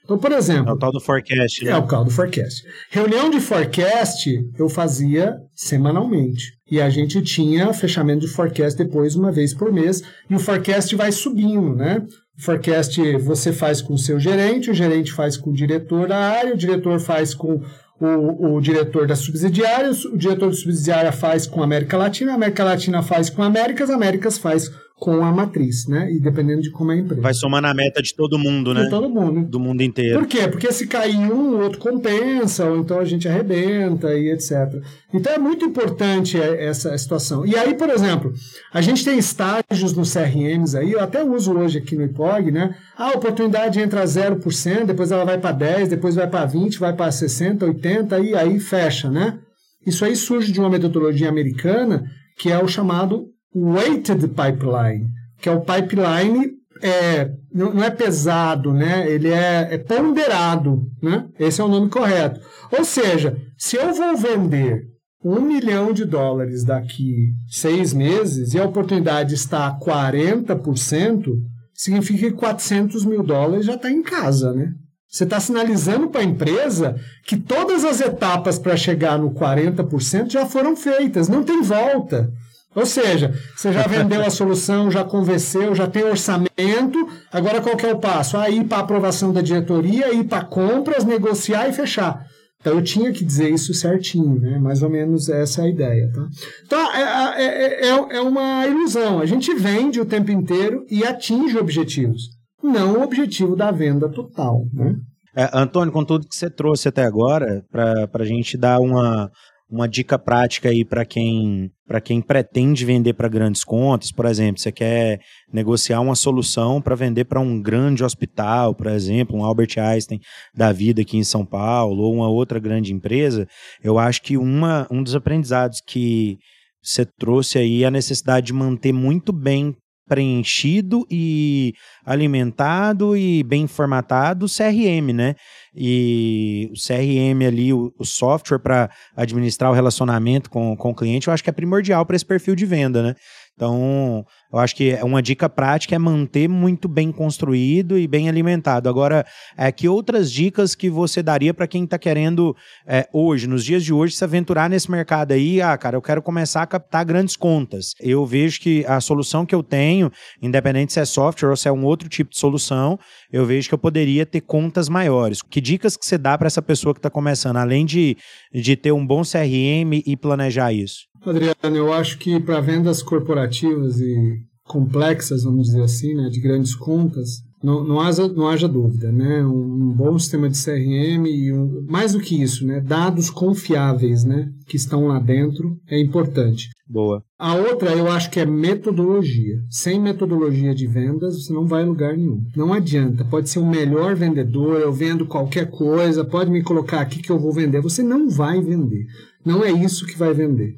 Então, 0.05 0.19
por 0.19 0.33
exemplo. 0.33 0.71
É 0.71 0.73
o 0.73 0.79
tal 0.79 0.93
do 0.93 1.01
forecast, 1.01 1.65
né? 1.65 1.71
É 1.71 1.77
o 1.77 1.83
tal 1.83 2.05
do 2.05 2.11
forecast. 2.11 2.65
Reunião 2.91 3.31
de 3.31 3.41
forecast 3.41 4.29
eu 4.59 4.69
fazia 4.69 5.37
semanalmente. 5.55 6.53
E 6.71 6.81
a 6.81 6.91
gente 6.91 7.23
tinha 7.23 7.73
fechamento 7.73 8.21
de 8.21 8.29
forecast 8.29 8.77
depois 8.77 9.15
uma 9.15 9.31
vez 9.31 9.55
por 9.55 9.73
mês. 9.73 10.03
E 10.29 10.35
o 10.35 10.39
forecast 10.39 10.95
vai 10.97 11.13
subindo, 11.13 11.75
né? 11.75 12.03
O 12.39 12.43
forecast 12.43 13.01
você 13.19 13.53
faz 13.53 13.81
com 13.81 13.95
o 13.95 13.99
seu 13.99 14.19
gerente, 14.19 14.71
o 14.71 14.75
gerente 14.75 15.13
faz 15.13 15.37
com 15.37 15.51
o 15.51 15.55
diretor 15.55 16.09
da 16.09 16.17
área, 16.17 16.55
o 16.55 16.57
diretor 16.57 16.99
faz 16.99 17.35
com 17.35 17.61
o, 18.01 18.57
o 18.57 18.61
diretor 18.61 19.07
da 19.07 19.15
subsidiária, 19.15 19.91
o 19.91 20.17
diretor 20.17 20.49
da 20.49 20.57
subsidiária 20.57 21.13
faz 21.13 21.47
com 21.47 21.61
a 21.61 21.65
América 21.65 21.97
Latina, 21.97 22.33
a 22.33 22.35
América 22.35 22.65
Latina 22.65 23.03
faz 23.03 23.31
com 23.31 23.43
a 23.43 23.47
América, 23.47 23.85
as 23.85 23.91
Américas 23.91 24.39
faz 24.39 24.73
com 25.03 25.25
a 25.25 25.33
matriz, 25.33 25.89
né? 25.89 26.13
E 26.13 26.21
dependendo 26.21 26.63
de 26.63 26.71
como 26.71 26.93
é 26.93 26.95
a 26.95 26.99
empresa. 26.99 27.21
Vai 27.21 27.35
somar 27.35 27.61
na 27.61 27.75
meta 27.75 28.01
de 28.01 28.15
todo 28.15 28.39
mundo, 28.39 28.73
né? 28.73 28.85
De 28.85 28.91
todo 28.91 29.11
mundo. 29.11 29.45
Do 29.45 29.59
mundo 29.59 29.83
inteiro. 29.83 30.21
Por 30.21 30.29
quê? 30.29 30.47
Porque 30.47 30.71
se 30.71 30.87
cair 30.87 31.17
um, 31.17 31.57
o 31.57 31.61
outro 31.61 31.81
compensa, 31.81 32.67
ou 32.67 32.79
então 32.79 33.01
a 33.01 33.05
gente 33.05 33.27
arrebenta 33.27 34.15
e 34.15 34.31
etc. 34.31 34.81
Então 35.13 35.33
é 35.33 35.39
muito 35.39 35.65
importante 35.65 36.41
essa 36.41 36.97
situação. 36.97 37.45
E 37.45 37.57
aí, 37.57 37.75
por 37.75 37.91
exemplo, 37.91 38.33
a 38.73 38.81
gente 38.81 39.05
tem 39.05 39.19
estágios 39.19 39.93
nos 39.93 40.15
CRMs 40.15 40.77
aí, 40.77 40.93
eu 40.93 41.01
até 41.01 41.25
uso 41.25 41.53
hoje 41.53 41.79
aqui 41.79 41.97
no 41.97 42.05
IPOG, 42.05 42.53
né? 42.53 42.77
A 42.97 43.09
oportunidade 43.11 43.81
entra 43.81 44.03
a 44.03 44.05
0%, 44.05 44.85
depois 44.85 45.11
ela 45.11 45.25
vai 45.25 45.37
para 45.37 45.53
10%, 45.53 45.89
depois 45.89 46.15
vai 46.15 46.29
para 46.29 46.49
20%, 46.49 46.79
vai 46.79 46.93
para 46.93 47.11
60%, 47.11 47.59
80% 47.59 48.25
e 48.25 48.37
aí 48.37 48.61
fecha, 48.61 49.11
né? 49.11 49.37
Isso 49.85 50.05
aí 50.05 50.15
surge 50.15 50.53
de 50.53 50.61
uma 50.61 50.71
metodologia 50.71 51.29
americana 51.29 52.05
que 52.39 52.51
é 52.53 52.63
o 52.63 52.69
chamado 52.69 53.32
weighted 53.55 54.29
pipeline, 54.29 55.09
que 55.41 55.49
é 55.49 55.53
o 55.53 55.61
pipeline 55.61 56.53
é, 56.83 57.31
não 57.55 57.83
é 57.83 57.91
pesado, 57.91 58.73
né? 58.73 59.09
ele 59.09 59.29
é, 59.29 59.69
é 59.75 59.79
ponderado. 59.79 60.83
Né? 61.01 61.27
Esse 61.39 61.61
é 61.61 61.65
o 61.65 61.69
nome 61.69 61.89
correto. 61.89 62.41
Ou 62.77 62.85
seja, 62.85 63.37
se 63.57 63.77
eu 63.77 63.95
vou 63.95 64.17
vender 64.17 64.83
um 65.25 65.41
milhão 65.41 65.93
de 65.93 66.05
dólares 66.05 66.65
daqui 66.65 67.33
seis 67.49 67.93
meses 67.93 68.55
e 68.55 68.59
a 68.59 68.65
oportunidade 68.65 69.35
está 69.35 69.69
a 69.69 69.79
40%, 69.79 71.27
significa 71.73 72.27
que 72.27 72.37
400 72.37 73.05
mil 73.05 73.23
dólares 73.23 73.67
já 73.67 73.75
está 73.75 73.91
em 73.91 74.03
casa, 74.03 74.53
né? 74.53 74.73
Você 75.09 75.25
está 75.25 75.39
sinalizando 75.39 76.09
para 76.09 76.23
a 76.23 76.25
empresa 76.25 76.97
que 77.27 77.37
todas 77.37 77.85
as 77.85 78.01
etapas 78.01 78.59
para 78.59 78.77
chegar 78.79 79.19
no 79.19 79.33
40% 79.33 80.31
já 80.31 80.47
foram 80.47 80.75
feitas, 80.75 81.29
não 81.29 81.45
tem 81.45 81.61
volta. 81.61 82.33
Ou 82.75 82.87
seja, 82.87 83.35
você 83.55 83.73
já 83.73 83.87
vendeu 83.87 84.25
a 84.25 84.31
solução, 84.31 84.91
já 84.91 85.05
convenceu, 85.05 85.75
já 85.75 85.87
tem 85.87 86.05
orçamento, 86.05 87.07
agora 87.31 87.61
qual 87.61 87.77
é 87.79 87.93
o 87.93 87.99
passo? 87.99 88.37
Aí 88.37 88.61
ah, 88.61 88.65
para 88.65 88.79
aprovação 88.79 89.33
da 89.33 89.43
diretoria, 89.43 90.13
ir 90.15 90.25
para 90.25 90.45
compras, 90.45 91.05
negociar 91.05 91.69
e 91.69 91.73
fechar. 91.73 92.27
Então 92.61 92.75
eu 92.75 92.83
tinha 92.83 93.13
que 93.13 93.25
dizer 93.25 93.51
isso 93.51 93.75
certinho, 93.75 94.41
né? 94.41 94.59
Mais 94.59 94.83
ou 94.83 94.89
menos 94.89 95.29
essa 95.29 95.63
é 95.63 95.65
a 95.65 95.69
ideia, 95.69 96.11
tá? 96.13 96.29
Então 96.65 96.95
é, 96.95 97.45
é, 97.45 97.89
é, 97.89 98.17
é 98.17 98.21
uma 98.21 98.67
ilusão. 98.67 99.19
A 99.19 99.27
gente 99.27 99.53
vende 99.55 100.01
o 100.01 100.07
tempo 100.07 100.31
inteiro 100.31 100.87
e 100.89 101.05
atinge 101.05 101.59
objetivos, 101.59 102.23
não 102.63 102.99
o 102.99 103.03
objetivo 103.03 103.57
da 103.57 103.71
venda 103.71 104.09
total, 104.09 104.65
né? 104.73 104.95
É, 105.35 105.49
Antônio, 105.55 105.93
com 105.93 106.05
tudo 106.05 106.29
que 106.29 106.37
você 106.37 106.51
trouxe 106.51 106.89
até 106.89 107.05
agora, 107.05 107.65
para 107.71 108.23
a 108.23 108.25
gente 108.25 108.57
dar 108.57 108.79
uma, 108.81 109.31
uma 109.73 109.89
dica 109.89 110.19
prática 110.19 110.69
aí 110.69 110.85
para 110.85 111.03
quem 111.05 111.71
para 111.87 112.01
quem 112.01 112.21
pretende 112.21 112.85
vender 112.85 113.13
para 113.15 113.29
grandes 113.29 113.65
contas, 113.65 114.13
por 114.13 114.25
exemplo, 114.25 114.61
você 114.61 114.73
quer 114.73 115.21
negociar 115.53 116.01
uma 116.01 116.15
solução 116.15 116.81
para 116.81 116.95
vender 116.95 117.25
para 117.25 117.41
um 117.41 117.61
grande 117.61 118.05
hospital, 118.05 118.75
por 118.75 118.87
exemplo, 118.87 119.37
um 119.37 119.45
Albert 119.45 119.79
Einstein 119.79 120.21
da 120.55 120.73
vida 120.73 121.03
aqui 121.03 121.19
em 121.19 121.25
São 121.25 121.45
Paulo 121.45 122.03
ou 122.03 122.15
uma 122.15 122.29
outra 122.29 122.59
grande 122.59 122.93
empresa, 122.95 123.47
eu 123.83 123.99
acho 123.99 124.23
que 124.23 124.37
uma, 124.37 124.87
um 124.91 125.03
dos 125.03 125.15
aprendizados 125.15 125.81
que 125.87 126.39
você 126.83 127.05
trouxe 127.05 127.59
aí 127.59 127.85
é 127.85 127.87
a 127.87 127.91
necessidade 127.91 128.47
de 128.47 128.53
manter 128.53 128.93
muito 128.93 129.33
bem 129.33 129.75
preenchido 130.13 131.07
e 131.11 131.73
alimentado 132.05 133.17
e 133.17 133.43
bem 133.43 133.67
formatado 133.67 134.45
o 134.45 134.49
CRM, 134.49 135.11
né? 135.15 135.35
E 135.75 136.71
o 136.71 136.75
CRM 136.75 137.47
ali, 137.47 137.73
o, 137.73 137.91
o 137.99 138.05
software 138.05 138.59
para 138.59 138.91
administrar 139.17 139.71
o 139.71 139.75
relacionamento 139.75 140.51
com, 140.51 140.77
com 140.77 140.91
o 140.91 140.95
cliente, 140.95 141.29
eu 141.29 141.33
acho 141.33 141.43
que 141.43 141.49
é 141.49 141.53
primordial 141.53 142.05
para 142.05 142.15
esse 142.15 142.27
perfil 142.27 142.55
de 142.55 142.67
venda, 142.67 143.03
né? 143.03 143.15
Então, 143.55 144.25
eu 144.53 144.59
acho 144.59 144.75
que 144.75 144.95
uma 145.03 145.23
dica 145.23 145.49
prática 145.49 145.95
é 145.95 145.99
manter 145.99 146.49
muito 146.49 146.89
bem 146.89 147.13
construído 147.13 147.99
e 147.99 148.09
bem 148.09 148.29
alimentado. 148.29 148.89
Agora, 148.89 149.27
é, 149.57 149.71
que 149.71 149.89
outras 149.89 150.33
dicas 150.33 150.75
que 150.75 150.89
você 150.89 151.23
daria 151.23 151.53
para 151.53 151.67
quem 151.67 151.85
está 151.85 151.99
querendo 151.99 152.57
é, 152.87 153.07
hoje, 153.13 153.47
nos 153.47 153.65
dias 153.65 153.85
de 153.85 153.93
hoje, 153.93 154.17
se 154.17 154.25
aventurar 154.25 154.71
nesse 154.71 154.91
mercado 154.91 155.33
aí? 155.33 155.61
Ah, 155.61 155.77
cara, 155.77 155.97
eu 155.97 156.03
quero 156.03 156.23
começar 156.23 156.63
a 156.63 156.67
captar 156.67 157.05
grandes 157.05 157.37
contas. 157.37 157.95
Eu 158.01 158.25
vejo 158.25 158.61
que 158.61 158.85
a 158.87 159.01
solução 159.01 159.45
que 159.45 159.55
eu 159.55 159.63
tenho, 159.63 160.11
independente 160.41 160.93
se 160.93 161.01
é 161.01 161.05
software 161.05 161.51
ou 161.51 161.57
se 161.57 161.69
é 161.69 161.73
um 161.73 161.85
outro 161.85 162.09
tipo 162.09 162.31
de 162.31 162.39
solução, 162.39 162.99
eu 163.31 163.45
vejo 163.45 163.69
que 163.69 163.75
eu 163.75 163.79
poderia 163.79 164.25
ter 164.25 164.41
contas 164.41 164.89
maiores. 164.89 165.43
Que 165.43 165.61
dicas 165.61 165.97
que 165.97 166.07
você 166.07 166.17
dá 166.17 166.37
para 166.39 166.47
essa 166.47 166.63
pessoa 166.63 166.95
que 166.95 166.99
está 166.99 167.11
começando, 167.11 167.59
além 167.59 167.85
de, 167.85 168.17
de 168.53 168.77
ter 168.77 168.93
um 168.93 169.07
bom 169.07 169.23
CRM 169.23 170.03
e 170.07 170.17
planejar 170.17 170.73
isso? 170.73 171.12
Adriano, 171.31 171.77
eu 171.77 171.93
acho 171.93 172.19
que 172.19 172.41
para 172.41 172.61
vendas 172.61 173.03
corporativas 173.03 174.01
e 174.01 174.41
complexas, 174.65 175.45
vamos 175.45 175.67
dizer 175.69 175.83
assim, 175.83 176.15
né, 176.15 176.29
de 176.29 176.41
grandes 176.41 176.75
contas, 176.75 177.43
não, 177.63 177.85
não, 177.85 178.01
haja, 178.01 178.27
não 178.27 178.49
haja 178.49 178.67
dúvida, 178.67 179.13
né? 179.13 179.45
Um, 179.45 179.91
um 179.91 179.93
bom 179.93 180.19
sistema 180.19 180.49
de 180.49 180.63
CRM 180.63 181.27
e 181.27 181.53
um, 181.53 181.87
mais 181.89 182.13
do 182.13 182.21
que 182.21 182.43
isso, 182.43 182.67
né? 182.67 182.81
Dados 182.81 183.31
confiáveis, 183.31 184.25
né? 184.25 184.51
Que 184.67 184.77
estão 184.77 185.07
lá 185.07 185.21
dentro 185.21 185.79
é 185.89 186.01
importante. 186.01 186.71
Boa. 186.89 187.23
A 187.39 187.55
outra 187.55 187.93
eu 187.93 188.11
acho 188.11 188.31
que 188.31 188.41
é 188.41 188.45
metodologia. 188.45 189.63
Sem 189.71 190.01
metodologia 190.01 190.75
de 190.75 190.87
vendas 190.87 191.45
você 191.45 191.53
não 191.53 191.67
vai 191.67 191.85
a 191.85 191.87
lugar 191.87 192.17
nenhum. 192.17 192.43
Não 192.57 192.73
adianta. 192.73 193.25
Pode 193.25 193.49
ser 193.49 193.61
o 193.61 193.67
melhor 193.67 194.17
vendedor, 194.17 194.81
eu 194.81 194.93
vendo 194.93 195.25
qualquer 195.25 195.71
coisa, 195.71 196.25
pode 196.25 196.51
me 196.51 196.63
colocar 196.63 197.01
aqui 197.01 197.23
que 197.23 197.31
eu 197.31 197.39
vou 197.39 197.53
vender. 197.53 197.81
Você 197.81 198.03
não 198.03 198.29
vai 198.29 198.61
vender. 198.61 199.07
Não 199.45 199.65
é 199.65 199.71
isso 199.71 200.07
que 200.07 200.17
vai 200.17 200.33
vender. 200.33 200.75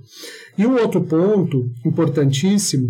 E 0.57 0.67
um 0.67 0.77
outro 0.81 1.03
ponto 1.03 1.71
importantíssimo 1.85 2.89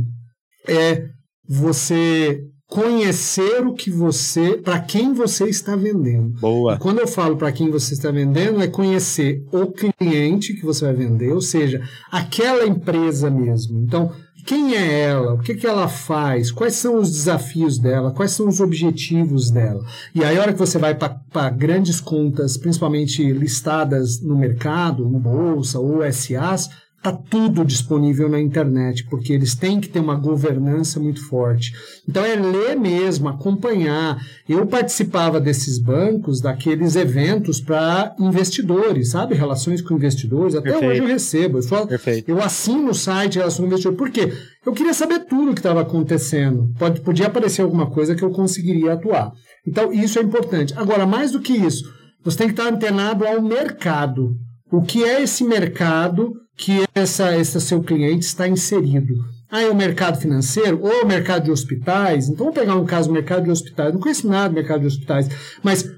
é 0.69 1.09
você 1.49 2.45
conhecer 2.67 3.65
o 3.67 3.75
que 3.75 3.91
você, 3.91 4.57
para 4.57 4.81
quem 4.81 5.13
você 5.13 5.45
está 5.45 5.77
vendendo. 5.77 6.31
Boa. 6.41 6.75
E 6.75 6.79
quando 6.79 6.99
eu 6.99 7.07
falo 7.07 7.37
para 7.37 7.53
quem 7.53 7.71
você 7.71 7.95
está 7.95 8.11
vendendo, 8.11 8.61
é 8.61 8.67
conhecer 8.67 9.45
o 9.53 9.67
cliente 9.67 10.55
que 10.55 10.65
você 10.65 10.87
vai 10.87 10.95
vender, 10.95 11.33
ou 11.33 11.41
seja, 11.41 11.81
aquela 12.11 12.67
empresa 12.67 13.31
mesmo. 13.31 13.81
Então, 13.81 14.11
quem 14.45 14.75
é 14.75 15.01
ela? 15.01 15.35
O 15.35 15.39
que, 15.39 15.55
que 15.55 15.67
ela 15.67 15.89
faz? 15.89 16.51
Quais 16.51 16.75
são 16.75 16.99
os 16.99 17.11
desafios 17.11 17.79
dela? 17.79 18.13
Quais 18.13 18.33
são 18.33 18.47
os 18.47 18.61
objetivos 18.61 19.51
dela? 19.51 19.85
E 20.15 20.23
aí, 20.23 20.37
a 20.37 20.41
hora 20.41 20.53
que 20.53 20.59
você 20.59 20.79
vai 20.79 20.95
para 20.95 21.51
grandes 21.51 22.01
contas, 22.01 22.57
principalmente 22.57 23.25
listadas 23.33 24.21
no 24.21 24.37
mercado, 24.37 25.09
no 25.09 25.19
bolsa 25.19 25.79
ou 25.81 26.01
SAs, 26.13 26.69
Está 27.05 27.19
tudo 27.29 27.67
disponível 27.67 28.31
na 28.31 28.41
internet, 28.41 29.05
porque 29.11 29.35
eles 29.35 29.55
têm 29.55 29.79
que 29.79 29.91
ter 29.91 30.01
uma 30.01 30.15
governança 30.15 30.99
muito 30.99 31.23
forte. 31.29 31.71
Então 32.09 32.25
é 32.25 32.35
ler 32.35 32.77
mesmo, 32.77 33.29
acompanhar. 33.29 34.17
Eu 34.49 34.67
participava 34.67 35.39
desses 35.39 35.79
bancos, 35.79 36.41
daqueles 36.41 36.97
eventos 36.97 37.61
para 37.61 38.17
investidores, 38.19 39.11
sabe? 39.11 39.35
Relações 39.35 39.83
com 39.83 39.93
investidores. 39.93 40.55
Até 40.55 40.71
Perfeito. 40.71 40.93
hoje 40.93 41.01
eu 41.03 41.07
recebo. 41.07 41.59
Eu, 41.59 41.63
só, 41.63 41.87
eu 42.27 42.43
assino 42.43 42.89
o 42.89 42.95
site 42.95 43.37
Relações 43.37 43.61
com 43.61 43.67
Investidores. 43.67 43.99
Por 43.99 44.11
quê? 44.11 44.33
Eu 44.65 44.73
queria 44.73 44.95
saber 44.95 45.27
tudo 45.27 45.51
o 45.51 45.55
que 45.55 45.61
estava 45.61 45.83
acontecendo. 45.83 46.73
Pode, 46.79 47.03
podia 47.03 47.27
aparecer 47.27 47.61
alguma 47.61 47.91
coisa 47.91 48.15
que 48.15 48.23
eu 48.23 48.31
conseguiria 48.31 48.95
atuar. 48.95 49.31
Então 49.69 49.93
isso 49.93 50.19
é 50.19 50.23
importante. 50.23 50.73
Agora, 50.75 51.07
mais 51.07 51.33
do 51.33 51.41
que 51.41 51.53
isso, 51.53 51.85
você 52.25 52.39
tem 52.39 52.47
que 52.47 52.55
estar 52.55 52.73
antenado 52.73 53.27
ao 53.27 53.43
mercado. 53.43 54.35
O 54.73 54.81
que 54.81 55.05
é 55.05 55.23
esse 55.23 55.45
mercado 55.45 56.33
que 56.57 56.85
essa, 56.95 57.37
esse 57.37 57.61
seu 57.61 57.83
cliente 57.83 58.25
está 58.25 58.47
inserido? 58.49 59.15
É 59.51 59.69
o 59.69 59.75
mercado 59.75 60.19
financeiro 60.19 60.81
ou 60.83 61.05
o 61.05 61.07
mercado 61.07 61.45
de 61.45 61.51
hospitais? 61.51 62.29
Então, 62.29 62.47
vamos 62.47 62.59
pegar 62.59 62.75
um 62.77 62.85
caso 62.85 63.09
do 63.09 63.15
mercado 63.15 63.45
de 63.45 63.51
hospitais. 63.51 63.93
Não 63.93 64.01
conheço 64.01 64.27
nada 64.27 64.49
do 64.49 64.55
mercado 64.55 64.81
de 64.81 64.87
hospitais, 64.87 65.29
mas 65.63 65.89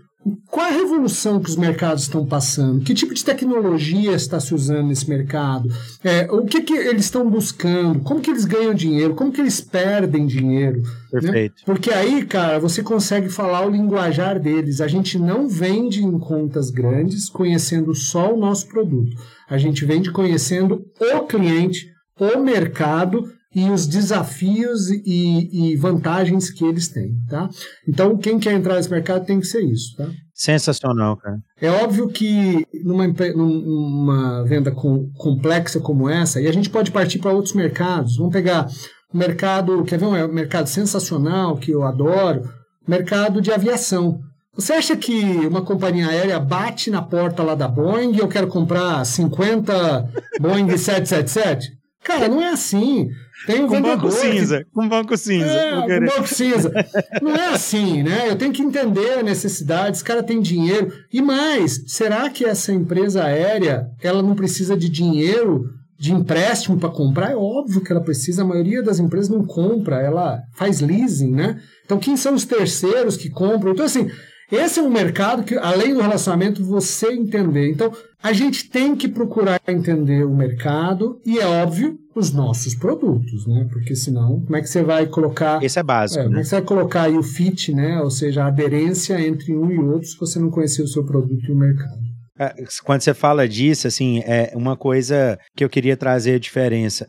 qual 0.46 0.66
a 0.66 0.70
revolução 0.70 1.40
que 1.40 1.48
os 1.48 1.56
mercados 1.56 2.02
estão 2.04 2.26
passando? 2.26 2.82
Que 2.84 2.94
tipo 2.94 3.14
de 3.14 3.24
tecnologia 3.24 4.12
está 4.12 4.40
se 4.40 4.54
usando 4.54 4.88
nesse 4.88 5.08
mercado? 5.08 5.68
É, 6.02 6.30
o 6.30 6.44
que, 6.44 6.62
que 6.62 6.72
eles 6.72 7.04
estão 7.04 7.28
buscando? 7.30 8.00
Como 8.00 8.20
que 8.20 8.30
eles 8.30 8.44
ganham 8.44 8.74
dinheiro? 8.74 9.14
Como 9.14 9.30
que 9.30 9.40
eles 9.40 9.60
perdem 9.60 10.26
dinheiro? 10.26 10.82
Né? 10.82 10.90
Perfeito. 11.10 11.54
Né? 11.58 11.62
Porque 11.64 11.90
aí, 11.90 12.24
cara, 12.24 12.58
você 12.58 12.82
consegue 12.82 13.28
falar 13.28 13.66
o 13.66 13.70
linguajar 13.70 14.40
deles. 14.40 14.80
A 14.80 14.88
gente 14.88 15.18
não 15.18 15.48
vende 15.48 16.02
em 16.02 16.18
contas 16.18 16.70
grandes 16.70 17.28
conhecendo 17.28 17.94
só 17.94 18.34
o 18.34 18.38
nosso 18.38 18.66
produto. 18.66 19.16
A 19.48 19.58
gente 19.58 19.84
vende 19.84 20.10
conhecendo 20.10 20.84
o 21.00 21.26
cliente, 21.26 21.92
o 22.18 22.38
mercado 22.40 23.30
e 23.56 23.70
os 23.70 23.86
desafios 23.86 24.90
e, 24.90 25.48
e, 25.50 25.76
vantagens 25.76 26.50
que 26.50 26.62
eles 26.62 26.88
têm, 26.88 27.14
tá? 27.26 27.48
Então, 27.88 28.14
quem 28.18 28.38
quer 28.38 28.52
entrar 28.52 28.74
nesse 28.74 28.90
mercado 28.90 29.24
tem 29.24 29.40
que 29.40 29.46
ser 29.46 29.62
isso, 29.62 29.96
tá? 29.96 30.06
Sensacional, 30.34 31.16
cara. 31.16 31.38
É 31.58 31.70
óbvio 31.70 32.08
que 32.08 32.66
numa, 32.84 33.06
numa 33.34 34.44
venda 34.44 34.70
com, 34.70 35.10
complexa 35.16 35.80
como 35.80 36.06
essa, 36.06 36.38
e 36.38 36.46
a 36.46 36.52
gente 36.52 36.68
pode 36.68 36.90
partir 36.90 37.18
para 37.18 37.32
outros 37.32 37.54
mercados. 37.54 38.18
Vamos 38.18 38.34
pegar 38.34 38.68
o 39.10 39.16
mercado, 39.16 39.82
quer 39.84 39.98
ver 39.98 40.04
um 40.04 40.28
mercado 40.28 40.66
sensacional 40.66 41.56
que 41.56 41.70
eu 41.70 41.82
adoro? 41.82 42.42
Mercado 42.86 43.40
de 43.40 43.50
aviação. 43.50 44.20
Você 44.54 44.74
acha 44.74 44.94
que 44.98 45.14
uma 45.46 45.62
companhia 45.62 46.08
aérea 46.08 46.38
bate 46.38 46.90
na 46.90 47.00
porta 47.00 47.42
lá 47.42 47.54
da 47.54 47.66
Boeing 47.66 48.12
e 48.12 48.18
eu 48.18 48.28
quero 48.28 48.48
comprar 48.48 49.02
50 49.02 50.10
Boeing 50.42 50.68
777? 50.76 51.70
Cara, 52.04 52.28
não 52.28 52.40
é 52.40 52.50
assim. 52.50 53.08
Tem 53.44 53.62
um 53.62 53.68
com 53.68 53.82
banco 53.82 54.10
cinza, 54.10 54.58
que... 54.58 54.70
com 54.72 54.88
banco 54.88 55.16
cinza. 55.16 55.46
É, 55.46 56.00
com 56.00 56.06
banco 56.06 56.26
cinza. 56.26 56.72
Não 57.20 57.34
é 57.34 57.48
assim, 57.48 58.02
né? 58.02 58.30
Eu 58.30 58.36
tenho 58.36 58.52
que 58.52 58.62
entender 58.62 59.18
a 59.18 59.22
necessidade, 59.22 59.96
esse 59.96 60.04
cara 60.04 60.22
tem 60.22 60.40
dinheiro. 60.40 60.92
E 61.12 61.20
mais, 61.20 61.84
será 61.86 62.30
que 62.30 62.44
essa 62.44 62.72
empresa 62.72 63.24
aérea, 63.24 63.88
ela 64.02 64.22
não 64.22 64.34
precisa 64.34 64.76
de 64.76 64.88
dinheiro, 64.88 65.64
de 65.98 66.12
empréstimo 66.12 66.78
para 66.78 66.88
comprar? 66.88 67.32
É 67.32 67.36
óbvio 67.36 67.82
que 67.82 67.92
ela 67.92 68.02
precisa, 68.02 68.42
a 68.42 68.46
maioria 68.46 68.82
das 68.82 68.98
empresas 68.98 69.28
não 69.28 69.44
compra, 69.44 70.00
ela 70.00 70.40
faz 70.54 70.80
leasing, 70.80 71.32
né? 71.32 71.60
Então, 71.84 71.98
quem 71.98 72.16
são 72.16 72.34
os 72.34 72.44
terceiros 72.44 73.16
que 73.16 73.30
compram? 73.30 73.72
Então, 73.72 73.84
assim, 73.84 74.10
esse 74.50 74.78
é 74.78 74.82
um 74.82 74.90
mercado 74.90 75.42
que, 75.42 75.56
além 75.56 75.92
do 75.92 76.00
relacionamento, 76.00 76.64
você 76.64 77.12
entender. 77.12 77.70
Então, 77.70 77.92
a 78.22 78.32
gente 78.32 78.68
tem 78.68 78.96
que 78.96 79.08
procurar 79.08 79.60
entender 79.68 80.24
o 80.24 80.34
mercado 80.34 81.20
e, 81.24 81.38
é 81.38 81.46
óbvio, 81.46 81.98
os 82.14 82.32
nossos 82.32 82.74
produtos, 82.74 83.46
né? 83.46 83.68
Porque 83.70 83.94
senão, 83.94 84.40
como 84.40 84.56
é 84.56 84.62
que 84.62 84.68
você 84.68 84.82
vai 84.82 85.06
colocar. 85.06 85.62
Esse 85.62 85.78
é 85.78 85.82
básico. 85.82 86.20
É, 86.20 86.22
né? 86.24 86.28
Como 86.28 86.38
é 86.38 86.42
que 86.42 86.48
você 86.48 86.56
vai 86.56 86.64
colocar 86.64 87.02
aí 87.02 87.16
o 87.16 87.22
fit, 87.22 87.72
né? 87.74 88.00
Ou 88.00 88.10
seja, 88.10 88.44
a 88.44 88.48
aderência 88.48 89.20
entre 89.20 89.54
um 89.54 89.70
e 89.70 89.78
outro 89.78 90.08
se 90.08 90.18
você 90.18 90.38
não 90.38 90.50
conhecer 90.50 90.82
o 90.82 90.88
seu 90.88 91.04
produto 91.04 91.44
e 91.46 91.52
o 91.52 91.56
mercado. 91.56 92.06
É, 92.38 92.54
quando 92.84 93.00
você 93.00 93.14
fala 93.14 93.48
disso, 93.48 93.86
assim, 93.86 94.20
é 94.20 94.52
uma 94.54 94.76
coisa 94.76 95.38
que 95.56 95.64
eu 95.64 95.70
queria 95.70 95.96
trazer 95.96 96.34
a 96.34 96.38
diferença. 96.38 97.08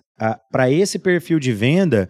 Para 0.52 0.72
esse 0.72 0.98
perfil 0.98 1.40
de 1.40 1.52
venda, 1.52 2.10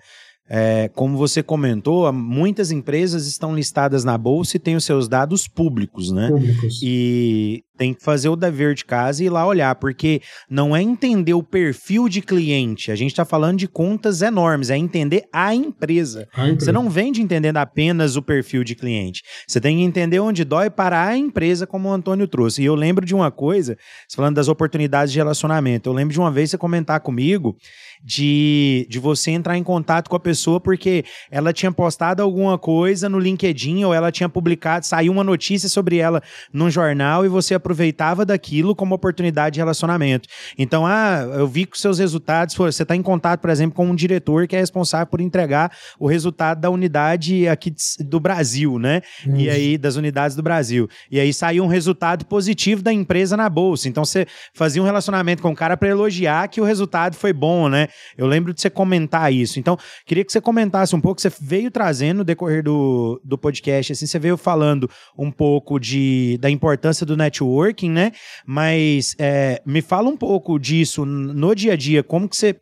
é, 0.49 0.89
como 0.93 1.17
você 1.17 1.43
comentou, 1.43 2.11
muitas 2.13 2.71
empresas 2.71 3.27
estão 3.27 3.55
listadas 3.55 4.03
na 4.03 4.17
bolsa 4.17 4.55
e 4.55 4.59
têm 4.59 4.75
os 4.75 4.85
seus 4.85 5.07
dados 5.07 5.47
públicos, 5.47 6.11
né? 6.11 6.29
Públicos. 6.29 6.79
E 6.81 7.63
tem 7.77 7.93
que 7.93 8.03
fazer 8.03 8.29
o 8.29 8.35
dever 8.35 8.73
de 8.73 8.83
casa 8.83 9.21
e 9.21 9.27
ir 9.27 9.29
lá 9.29 9.45
olhar, 9.45 9.75
porque 9.75 10.21
não 10.49 10.75
é 10.75 10.81
entender 10.81 11.33
o 11.33 11.43
perfil 11.43 12.09
de 12.09 12.21
cliente. 12.21 12.91
A 12.91 12.95
gente 12.95 13.11
está 13.11 13.23
falando 13.23 13.57
de 13.57 13.67
contas 13.67 14.21
enormes, 14.21 14.69
é 14.69 14.77
entender 14.77 15.25
a 15.31 15.53
empresa. 15.53 16.27
a 16.33 16.47
empresa. 16.47 16.65
Você 16.65 16.71
não 16.71 16.89
vende 16.89 17.21
entendendo 17.21 17.57
apenas 17.57 18.15
o 18.15 18.21
perfil 18.21 18.63
de 18.63 18.73
cliente. 18.73 19.21
Você 19.47 19.61
tem 19.61 19.77
que 19.77 19.83
entender 19.83 20.19
onde 20.19 20.43
dói 20.43 20.69
para 20.69 21.05
a 21.05 21.15
empresa, 21.15 21.67
como 21.67 21.89
o 21.89 21.93
Antônio 21.93 22.27
trouxe. 22.27 22.63
E 22.63 22.65
eu 22.65 22.73
lembro 22.73 23.05
de 23.05 23.13
uma 23.13 23.29
coisa, 23.29 23.77
falando 24.13 24.35
das 24.35 24.47
oportunidades 24.47 25.11
de 25.13 25.19
relacionamento. 25.19 25.89
Eu 25.89 25.93
lembro 25.93 26.13
de 26.13 26.19
uma 26.19 26.31
vez 26.31 26.49
você 26.49 26.57
comentar 26.57 26.99
comigo 27.01 27.55
de, 28.03 28.85
de 28.89 28.99
você 28.99 29.31
entrar 29.31 29.57
em 29.57 29.63
contato 29.63 30.09
com 30.09 30.15
a 30.15 30.19
pessoa 30.19 30.59
porque 30.59 31.03
ela 31.29 31.51
tinha 31.51 31.71
postado 31.71 32.21
alguma 32.21 32.57
coisa 32.57 33.09
no 33.09 33.19
LinkedIn 33.19 33.83
ou 33.83 33.93
ela 33.93 34.11
tinha 34.11 34.29
publicado, 34.29 34.85
saiu 34.85 35.11
uma 35.11 35.23
notícia 35.23 35.69
sobre 35.69 35.97
ela 35.97 36.21
num 36.51 36.69
jornal 36.69 37.25
e 37.25 37.29
você 37.29 37.53
aproveitava 37.53 38.25
daquilo 38.25 38.75
como 38.75 38.95
oportunidade 38.95 39.55
de 39.55 39.59
relacionamento. 39.59 40.27
Então, 40.57 40.85
ah, 40.85 41.27
eu 41.35 41.47
vi 41.47 41.65
que 41.65 41.79
seus 41.79 41.99
resultados, 41.99 42.55
você 42.55 42.83
está 42.83 42.95
em 42.95 43.01
contato, 43.01 43.39
por 43.39 43.49
exemplo, 43.49 43.75
com 43.75 43.85
um 43.85 43.95
diretor 43.95 44.47
que 44.47 44.55
é 44.55 44.59
responsável 44.59 45.07
por 45.07 45.21
entregar 45.21 45.71
o 45.99 46.07
resultado 46.07 46.61
da 46.61 46.69
unidade 46.69 47.47
aqui 47.47 47.73
do 47.99 48.19
Brasil, 48.19 48.79
né? 48.79 49.01
E 49.37 49.49
aí, 49.49 49.77
das 49.77 49.95
unidades 49.95 50.35
do 50.35 50.43
Brasil. 50.43 50.89
E 51.11 51.19
aí 51.19 51.33
saiu 51.33 51.63
um 51.63 51.67
resultado 51.67 52.25
positivo 52.25 52.81
da 52.81 52.91
empresa 52.91 53.37
na 53.37 53.49
bolsa. 53.49 53.87
Então, 53.87 54.03
você 54.03 54.25
fazia 54.53 54.81
um 54.81 54.85
relacionamento 54.85 55.41
com 55.41 55.51
o 55.51 55.55
cara 55.55 55.77
para 55.77 55.89
elogiar 55.89 56.47
que 56.47 56.61
o 56.61 56.63
resultado 56.63 57.15
foi 57.15 57.33
bom, 57.33 57.69
né? 57.69 57.86
Eu 58.17 58.27
lembro 58.27 58.53
de 58.53 58.61
você 58.61 58.69
comentar 58.69 59.31
isso. 59.31 59.59
Então, 59.59 59.77
queria 60.05 60.23
que 60.25 60.31
você 60.31 60.41
comentasse 60.41 60.95
um 60.95 61.01
pouco. 61.01 61.21
Você 61.21 61.31
veio 61.41 61.71
trazendo 61.71 62.17
no 62.17 62.23
decorrer 62.23 62.63
do, 62.63 63.21
do 63.23 63.37
podcast, 63.37 63.93
assim, 63.93 64.07
você 64.07 64.19
veio 64.19 64.37
falando 64.37 64.89
um 65.17 65.31
pouco 65.31 65.79
de, 65.79 66.37
da 66.39 66.49
importância 66.49 67.05
do 67.05 67.15
networking, 67.15 67.91
né? 67.91 68.11
Mas 68.45 69.15
é, 69.19 69.61
me 69.65 69.81
fala 69.81 70.09
um 70.09 70.17
pouco 70.17 70.59
disso 70.59 71.05
no 71.05 71.53
dia 71.55 71.73
a 71.73 71.75
dia, 71.77 72.03
como 72.03 72.27
que 72.27 72.35
você 72.35 72.55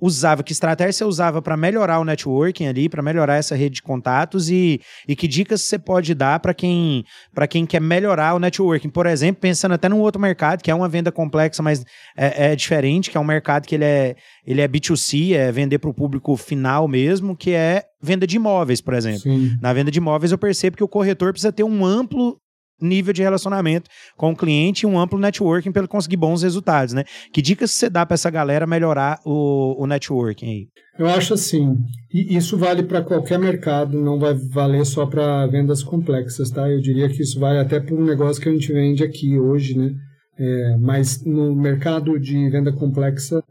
usava, 0.00 0.42
que 0.42 0.52
estratégia 0.52 0.92
você 0.92 1.04
usava 1.04 1.42
para 1.42 1.56
melhorar 1.56 1.98
o 1.98 2.04
networking 2.04 2.66
ali, 2.66 2.88
para 2.88 3.02
melhorar 3.02 3.36
essa 3.36 3.54
rede 3.54 3.76
de 3.76 3.82
contatos 3.82 4.48
e, 4.48 4.80
e 5.06 5.16
que 5.16 5.26
dicas 5.26 5.62
você 5.62 5.78
pode 5.78 6.14
dar 6.14 6.40
para 6.40 6.54
quem 6.54 7.04
para 7.34 7.46
quem 7.46 7.66
quer 7.66 7.80
melhorar 7.80 8.34
o 8.34 8.38
networking, 8.38 8.88
por 8.88 9.06
exemplo, 9.06 9.40
pensando 9.40 9.72
até 9.72 9.88
num 9.88 10.00
outro 10.00 10.20
mercado 10.20 10.62
que 10.62 10.70
é 10.70 10.74
uma 10.74 10.88
venda 10.88 11.10
complexa, 11.10 11.62
mas 11.62 11.84
é, 12.16 12.52
é 12.52 12.56
diferente, 12.56 13.10
que 13.10 13.16
é 13.16 13.20
um 13.20 13.24
mercado 13.24 13.66
que 13.66 13.74
ele 13.74 13.84
é 13.84 14.16
ele 14.46 14.60
é 14.60 14.68
B2C, 14.68 15.34
é 15.34 15.52
vender 15.52 15.78
para 15.78 15.90
o 15.90 15.94
público 15.94 16.36
final 16.36 16.88
mesmo, 16.88 17.36
que 17.36 17.52
é 17.52 17.84
venda 18.00 18.26
de 18.26 18.36
imóveis, 18.36 18.80
por 18.80 18.94
exemplo. 18.94 19.20
Sim. 19.20 19.56
Na 19.60 19.72
venda 19.72 19.90
de 19.90 19.98
imóveis 19.98 20.32
eu 20.32 20.38
percebo 20.38 20.76
que 20.76 20.84
o 20.84 20.88
corretor 20.88 21.32
precisa 21.32 21.52
ter 21.52 21.64
um 21.64 21.84
amplo 21.84 22.40
nível 22.80 23.12
de 23.12 23.22
relacionamento 23.22 23.90
com 24.16 24.32
o 24.32 24.36
cliente 24.36 24.82
e 24.82 24.86
um 24.86 24.98
amplo 24.98 25.18
networking 25.18 25.72
para 25.72 25.80
ele 25.80 25.88
conseguir 25.88 26.16
bons 26.16 26.42
resultados, 26.42 26.94
né? 26.94 27.04
Que 27.32 27.42
dicas 27.42 27.70
você 27.70 27.88
dá 27.90 28.04
para 28.04 28.14
essa 28.14 28.30
galera 28.30 28.66
melhorar 28.66 29.20
o, 29.24 29.82
o 29.82 29.86
networking 29.86 30.46
aí? 30.46 30.68
Eu 30.98 31.06
acho 31.06 31.34
assim, 31.34 31.76
e 32.12 32.36
isso 32.36 32.58
vale 32.58 32.82
para 32.82 33.02
qualquer 33.02 33.38
mercado, 33.38 34.00
não 34.00 34.18
vai 34.18 34.34
valer 34.34 34.84
só 34.84 35.06
para 35.06 35.46
vendas 35.46 35.82
complexas, 35.82 36.50
tá? 36.50 36.68
Eu 36.68 36.80
diria 36.80 37.08
que 37.08 37.22
isso 37.22 37.38
vale 37.38 37.58
até 37.58 37.78
para 37.78 37.94
um 37.94 38.04
negócio 38.04 38.42
que 38.42 38.48
a 38.48 38.52
gente 38.52 38.72
vende 38.72 39.04
aqui 39.04 39.38
hoje, 39.38 39.78
né? 39.78 39.92
É, 40.36 40.76
mas 40.80 41.24
no 41.24 41.54
mercado 41.54 42.18
de 42.18 42.48
venda 42.50 42.72
complexa, 42.72 43.42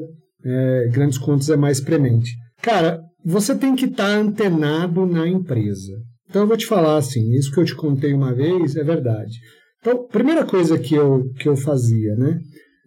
é, 0.43 0.89
grandes 0.91 1.17
contas 1.17 1.49
é 1.49 1.55
mais 1.55 1.79
premente. 1.79 2.31
Cara, 2.61 3.01
você 3.23 3.55
tem 3.55 3.75
que 3.75 3.85
estar 3.85 4.07
tá 4.07 4.15
antenado 4.15 5.05
na 5.05 5.27
empresa. 5.27 5.93
Então 6.29 6.41
eu 6.43 6.47
vou 6.47 6.57
te 6.57 6.65
falar 6.65 6.97
assim, 6.97 7.31
isso 7.33 7.51
que 7.51 7.59
eu 7.59 7.65
te 7.65 7.75
contei 7.75 8.13
uma 8.13 8.33
vez 8.33 8.75
é 8.75 8.83
verdade. 8.83 9.33
Então, 9.79 10.07
primeira 10.07 10.45
coisa 10.45 10.77
que 10.77 10.95
eu, 10.95 11.31
que 11.39 11.47
eu 11.47 11.55
fazia, 11.55 12.15
né? 12.15 12.39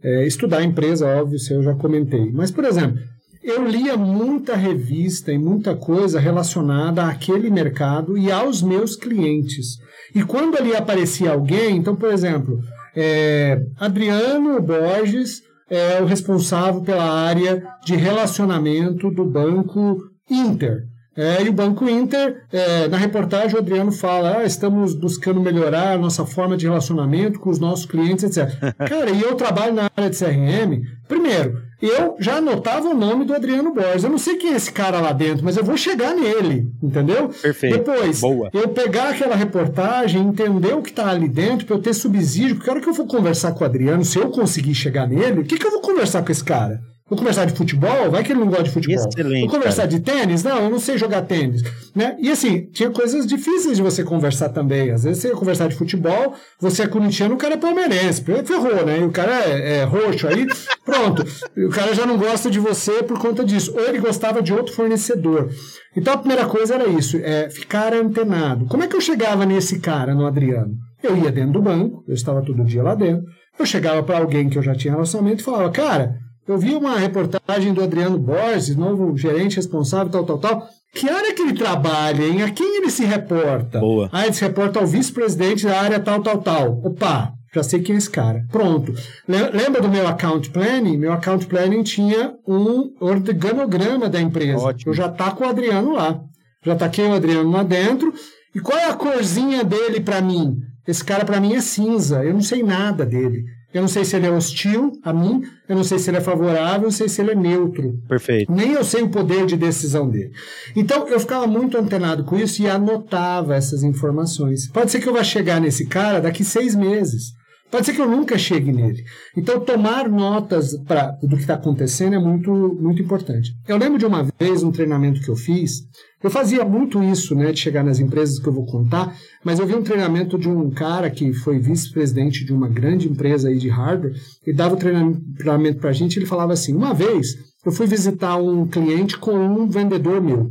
É 0.03 0.26
estudar 0.26 0.59
a 0.59 0.64
empresa, 0.64 1.07
óbvio, 1.07 1.36
isso 1.36 1.53
eu 1.53 1.62
já 1.62 1.74
comentei. 1.74 2.30
Mas, 2.32 2.51
por 2.51 2.64
exemplo, 2.64 2.99
eu 3.43 3.66
lia 3.66 3.97
muita 3.97 4.55
revista 4.55 5.32
e 5.32 5.38
muita 5.38 5.74
coisa 5.74 6.20
relacionada 6.20 7.05
àquele 7.05 7.51
mercado 7.51 8.18
e 8.18 8.30
aos 8.30 8.62
meus 8.62 8.97
clientes. 8.97 9.76
E 10.14 10.22
quando 10.22 10.57
ali 10.57 10.74
aparecia 10.74 11.32
alguém, 11.32 11.76
então, 11.76 11.97
por 11.97 12.11
exemplo, 12.12 12.59
é, 12.95 13.62
Adriano 13.78 14.61
Borges 14.61 15.43
é 15.70 16.03
o 16.03 16.05
responsável 16.05 16.82
pela 16.82 17.05
área 17.05 17.62
de 17.84 17.95
relacionamento 17.95 19.11
do 19.11 19.24
Banco 19.24 19.99
Inter. 20.28 20.89
É, 21.20 21.42
e 21.42 21.50
o 21.50 21.52
Banco 21.52 21.86
Inter, 21.86 22.44
é, 22.50 22.88
na 22.88 22.96
reportagem, 22.96 23.54
o 23.54 23.58
Adriano 23.58 23.92
fala: 23.92 24.38
ah, 24.38 24.44
estamos 24.44 24.94
buscando 24.94 25.38
melhorar 25.38 25.92
a 25.92 25.98
nossa 25.98 26.24
forma 26.24 26.56
de 26.56 26.66
relacionamento 26.66 27.38
com 27.38 27.50
os 27.50 27.58
nossos 27.58 27.84
clientes, 27.84 28.24
etc. 28.24 28.58
Cara, 28.88 29.10
e 29.10 29.20
eu 29.20 29.34
trabalho 29.34 29.74
na 29.74 29.90
área 29.94 30.08
de 30.08 30.16
CRM. 30.16 30.82
Primeiro, 31.06 31.60
eu 31.82 32.16
já 32.18 32.36
anotava 32.36 32.88
o 32.88 32.94
nome 32.94 33.26
do 33.26 33.34
Adriano 33.34 33.74
Borges. 33.74 34.04
Eu 34.04 34.10
não 34.10 34.16
sei 34.16 34.36
quem 34.36 34.52
é 34.52 34.56
esse 34.56 34.72
cara 34.72 35.00
lá 35.00 35.12
dentro, 35.12 35.44
mas 35.44 35.56
eu 35.56 35.64
vou 35.64 35.76
chegar 35.76 36.14
nele, 36.14 36.70
entendeu? 36.82 37.28
Perfeito. 37.28 37.78
Depois, 37.78 38.20
Boa. 38.20 38.48
eu 38.52 38.68
pegar 38.68 39.10
aquela 39.10 39.34
reportagem, 39.34 40.22
entender 40.22 40.72
o 40.72 40.82
que 40.82 40.90
está 40.90 41.10
ali 41.10 41.28
dentro, 41.28 41.66
para 41.66 41.76
eu 41.76 41.82
ter 41.82 41.92
subsídio, 41.92 42.56
porque 42.56 42.70
a 42.70 42.74
hora 42.74 42.82
que 42.82 42.88
eu 42.88 42.94
for 42.94 43.06
conversar 43.06 43.52
com 43.52 43.64
o 43.64 43.66
Adriano, 43.66 44.04
se 44.04 44.18
eu 44.18 44.30
conseguir 44.30 44.74
chegar 44.74 45.08
nele, 45.08 45.40
o 45.40 45.44
que, 45.44 45.58
que 45.58 45.66
eu 45.66 45.70
vou 45.70 45.80
conversar 45.80 46.22
com 46.22 46.30
esse 46.30 46.44
cara? 46.44 46.80
Vou 47.11 47.18
conversar 47.18 47.44
de 47.44 47.54
futebol? 47.54 48.08
Vai 48.08 48.22
que 48.22 48.30
ele 48.30 48.38
não 48.38 48.46
gosta 48.46 48.62
de 48.62 48.70
futebol. 48.70 49.08
Excelente, 49.08 49.40
Vou 49.40 49.50
conversar 49.50 49.82
cara. 49.82 49.88
de 49.88 50.00
tênis? 50.00 50.44
Não, 50.44 50.62
eu 50.62 50.70
não 50.70 50.78
sei 50.78 50.96
jogar 50.96 51.22
tênis. 51.22 51.61
Né? 51.92 52.16
E 52.20 52.30
assim, 52.30 52.66
tinha 52.72 52.88
coisas 52.88 53.26
difíceis 53.26 53.76
de 53.76 53.82
você 53.82 54.04
conversar 54.04 54.50
também. 54.50 54.92
Às 54.92 55.02
vezes 55.02 55.20
você 55.20 55.28
ia 55.28 55.34
conversar 55.34 55.68
de 55.68 55.74
futebol, 55.74 56.34
você 56.61 56.84
é 56.84 56.86
corintiano, 56.86 57.34
o 57.34 57.36
cara 57.36 57.54
é 57.54 57.56
palmeirense. 57.56 58.22
Ferrou, 58.22 58.86
né? 58.86 59.00
E 59.00 59.02
o 59.02 59.11
cara 59.11 59.32
é, 59.44 59.78
é 59.78 59.84
roxo, 59.84 60.28
aí 60.28 60.46
pronto. 60.86 61.26
E 61.56 61.64
o 61.64 61.70
cara 61.70 61.92
já 61.92 62.06
não 62.06 62.16
gosta 62.16 62.48
de 62.48 62.61
você 62.61 63.02
por 63.02 63.18
conta 63.18 63.44
disso. 63.44 63.74
Ou 63.74 63.88
ele 63.88 63.98
gostava 63.98 64.40
de 64.40 64.52
outro 64.52 64.72
fornecedor. 64.72 65.50
Então 65.96 66.14
a 66.14 66.18
primeira 66.18 66.46
coisa 66.46 66.76
era 66.76 66.86
isso, 66.86 67.16
é 67.16 67.50
ficar 67.50 67.92
antenado. 67.92 68.66
Como 68.66 68.84
é 68.84 68.86
que 68.86 68.94
eu 68.94 69.00
chegava 69.00 69.44
nesse 69.44 69.80
cara, 69.80 70.14
no 70.14 70.26
Adriano? 70.26 70.76
Eu 71.02 71.16
ia 71.16 71.32
dentro 71.32 71.54
do 71.54 71.62
banco, 71.62 72.04
eu 72.06 72.14
estava 72.14 72.40
todo 72.40 72.64
dia 72.64 72.84
lá 72.84 72.94
dentro. 72.94 73.24
Eu 73.58 73.66
chegava 73.66 74.00
para 74.04 74.18
alguém 74.18 74.48
que 74.48 74.56
eu 74.56 74.62
já 74.62 74.76
tinha 74.76 74.92
relacionamento 74.92 75.40
e 75.40 75.44
falava, 75.44 75.70
cara, 75.70 76.14
eu 76.53 76.59
vi 76.59 76.74
uma 76.74 76.98
reportagem 76.98 77.72
do 77.72 77.82
Adriano 77.82 78.18
Borges, 78.18 78.74
novo 78.76 79.16
gerente 79.16 79.57
responsável, 79.57 80.11
tal, 80.11 80.24
tal, 80.24 80.38
tal. 80.38 80.68
Que 80.94 81.09
área 81.09 81.32
que 81.34 81.42
ele 81.42 81.53
trabalha, 81.55 82.24
hein? 82.24 82.42
A 82.42 82.51
quem 82.51 82.78
ele 82.78 82.90
se 82.90 83.05
reporta? 83.05 83.78
Boa. 83.78 84.09
Ah, 84.12 84.24
ele 84.26 84.34
se 84.34 84.42
reporta 84.42 84.80
ao 84.80 84.86
vice-presidente 84.86 85.64
da 85.64 85.80
área 85.80 86.01
tal, 86.01 86.20
tal, 86.20 86.38
tal. 86.38 86.80
Opa, 86.84 87.32
já 87.55 87.62
sei 87.62 87.80
quem 87.80 87.94
é 87.94 87.98
esse 87.98 88.11
cara. 88.11 88.44
Pronto. 88.51 88.92
Le- 89.28 89.51
Lembra 89.51 89.80
do 89.80 89.88
meu 89.88 90.09
account 90.09 90.51
planning? 90.51 90.96
Meu 90.96 91.12
account 91.12 91.46
planning 91.46 91.82
tinha 91.84 92.34
um 92.46 92.92
organograma 93.01 94.09
da 94.09 94.20
empresa. 94.20 94.59
Ótimo. 94.64 94.90
Eu 94.90 94.96
já 94.96 95.09
tá 95.09 95.30
com 95.30 95.44
o 95.44 95.48
Adriano 95.48 95.92
lá. 95.92 96.20
Já 96.64 96.74
taquei 96.74 97.07
o 97.07 97.14
Adriano 97.14 97.51
lá 97.51 97.62
dentro. 97.62 98.12
E 98.55 98.59
qual 98.61 98.76
é 98.78 98.86
a 98.90 98.94
corzinha 98.94 99.62
dele 99.62 100.01
para 100.01 100.20
mim? 100.20 100.57
Esse 100.88 101.05
cara 101.05 101.24
para 101.24 101.40
mim 101.40 101.55
é 101.55 101.61
cinza. 101.61 102.24
Eu 102.24 102.34
não 102.34 102.40
sei 102.42 102.62
nada 102.64 103.07
dele. 103.07 103.44
Eu 103.72 103.82
não 103.82 103.88
sei 103.88 104.04
se 104.04 104.16
ele 104.16 104.26
é 104.26 104.30
hostil 104.30 104.92
a 105.02 105.12
mim, 105.12 105.42
eu 105.68 105.76
não 105.76 105.84
sei 105.84 105.98
se 105.98 106.10
ele 106.10 106.16
é 106.16 106.20
favorável, 106.20 106.80
eu 106.80 106.84
não 106.84 106.90
sei 106.90 107.08
se 107.08 107.20
ele 107.20 107.30
é 107.30 107.34
neutro. 107.36 108.00
Perfeito. 108.08 108.50
Nem 108.50 108.72
eu 108.72 108.82
sei 108.82 109.02
o 109.02 109.08
poder 109.08 109.46
de 109.46 109.56
decisão 109.56 110.08
dele. 110.08 110.32
Então 110.74 111.06
eu 111.08 111.20
ficava 111.20 111.46
muito 111.46 111.78
antenado 111.78 112.24
com 112.24 112.36
isso 112.36 112.60
e 112.62 112.68
anotava 112.68 113.54
essas 113.54 113.84
informações. 113.84 114.68
Pode 114.68 114.90
ser 114.90 115.00
que 115.00 115.08
eu 115.08 115.12
vá 115.12 115.22
chegar 115.22 115.60
nesse 115.60 115.86
cara 115.86 116.20
daqui 116.20 116.42
seis 116.42 116.74
meses. 116.74 117.32
Pode 117.70 117.86
ser 117.86 117.92
que 117.92 118.00
eu 118.00 118.08
nunca 118.08 118.36
chegue 118.36 118.72
nele. 118.72 119.04
Então, 119.36 119.60
tomar 119.60 120.08
notas 120.08 120.76
pra, 120.84 121.12
do 121.22 121.36
que 121.36 121.42
está 121.42 121.54
acontecendo 121.54 122.16
é 122.16 122.18
muito, 122.18 122.50
muito 122.52 123.00
importante. 123.00 123.52
Eu 123.68 123.76
lembro 123.76 123.98
de 123.98 124.06
uma 124.06 124.26
vez, 124.38 124.62
um 124.62 124.72
treinamento 124.72 125.20
que 125.20 125.28
eu 125.28 125.36
fiz, 125.36 125.82
eu 126.22 126.30
fazia 126.30 126.64
muito 126.64 127.02
isso, 127.02 127.34
né, 127.34 127.52
de 127.52 127.60
chegar 127.60 127.84
nas 127.84 128.00
empresas 128.00 128.38
que 128.38 128.46
eu 128.46 128.52
vou 128.52 128.66
contar, 128.66 129.16
mas 129.44 129.58
eu 129.58 129.66
vi 129.66 129.74
um 129.74 129.82
treinamento 129.82 130.36
de 130.36 130.48
um 130.48 130.68
cara 130.70 131.08
que 131.10 131.32
foi 131.32 131.58
vice-presidente 131.58 132.44
de 132.44 132.52
uma 132.52 132.68
grande 132.68 133.08
empresa 133.08 133.48
aí 133.48 133.56
de 133.56 133.68
hardware, 133.68 134.14
e 134.46 134.52
dava 134.52 134.74
o 134.74 134.78
treinamento 134.78 135.78
para 135.78 135.90
a 135.90 135.94
gente, 135.94 136.18
ele 136.18 136.26
falava 136.26 136.52
assim, 136.52 136.74
uma 136.74 136.92
vez 136.92 137.36
eu 137.64 137.72
fui 137.72 137.86
visitar 137.86 138.36
um 138.36 138.66
cliente 138.66 139.18
com 139.18 139.32
um 139.32 139.68
vendedor 139.68 140.20
meu. 140.20 140.50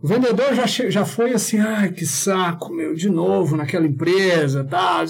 O 0.00 0.06
vendedor 0.06 0.54
já, 0.54 0.64
já 0.64 1.04
foi 1.04 1.32
assim, 1.32 1.58
ai, 1.58 1.90
que 1.90 2.06
saco, 2.06 2.72
meu, 2.72 2.94
de 2.94 3.10
novo 3.10 3.56
naquela 3.56 3.84
empresa, 3.84 4.62
tal. 4.62 5.04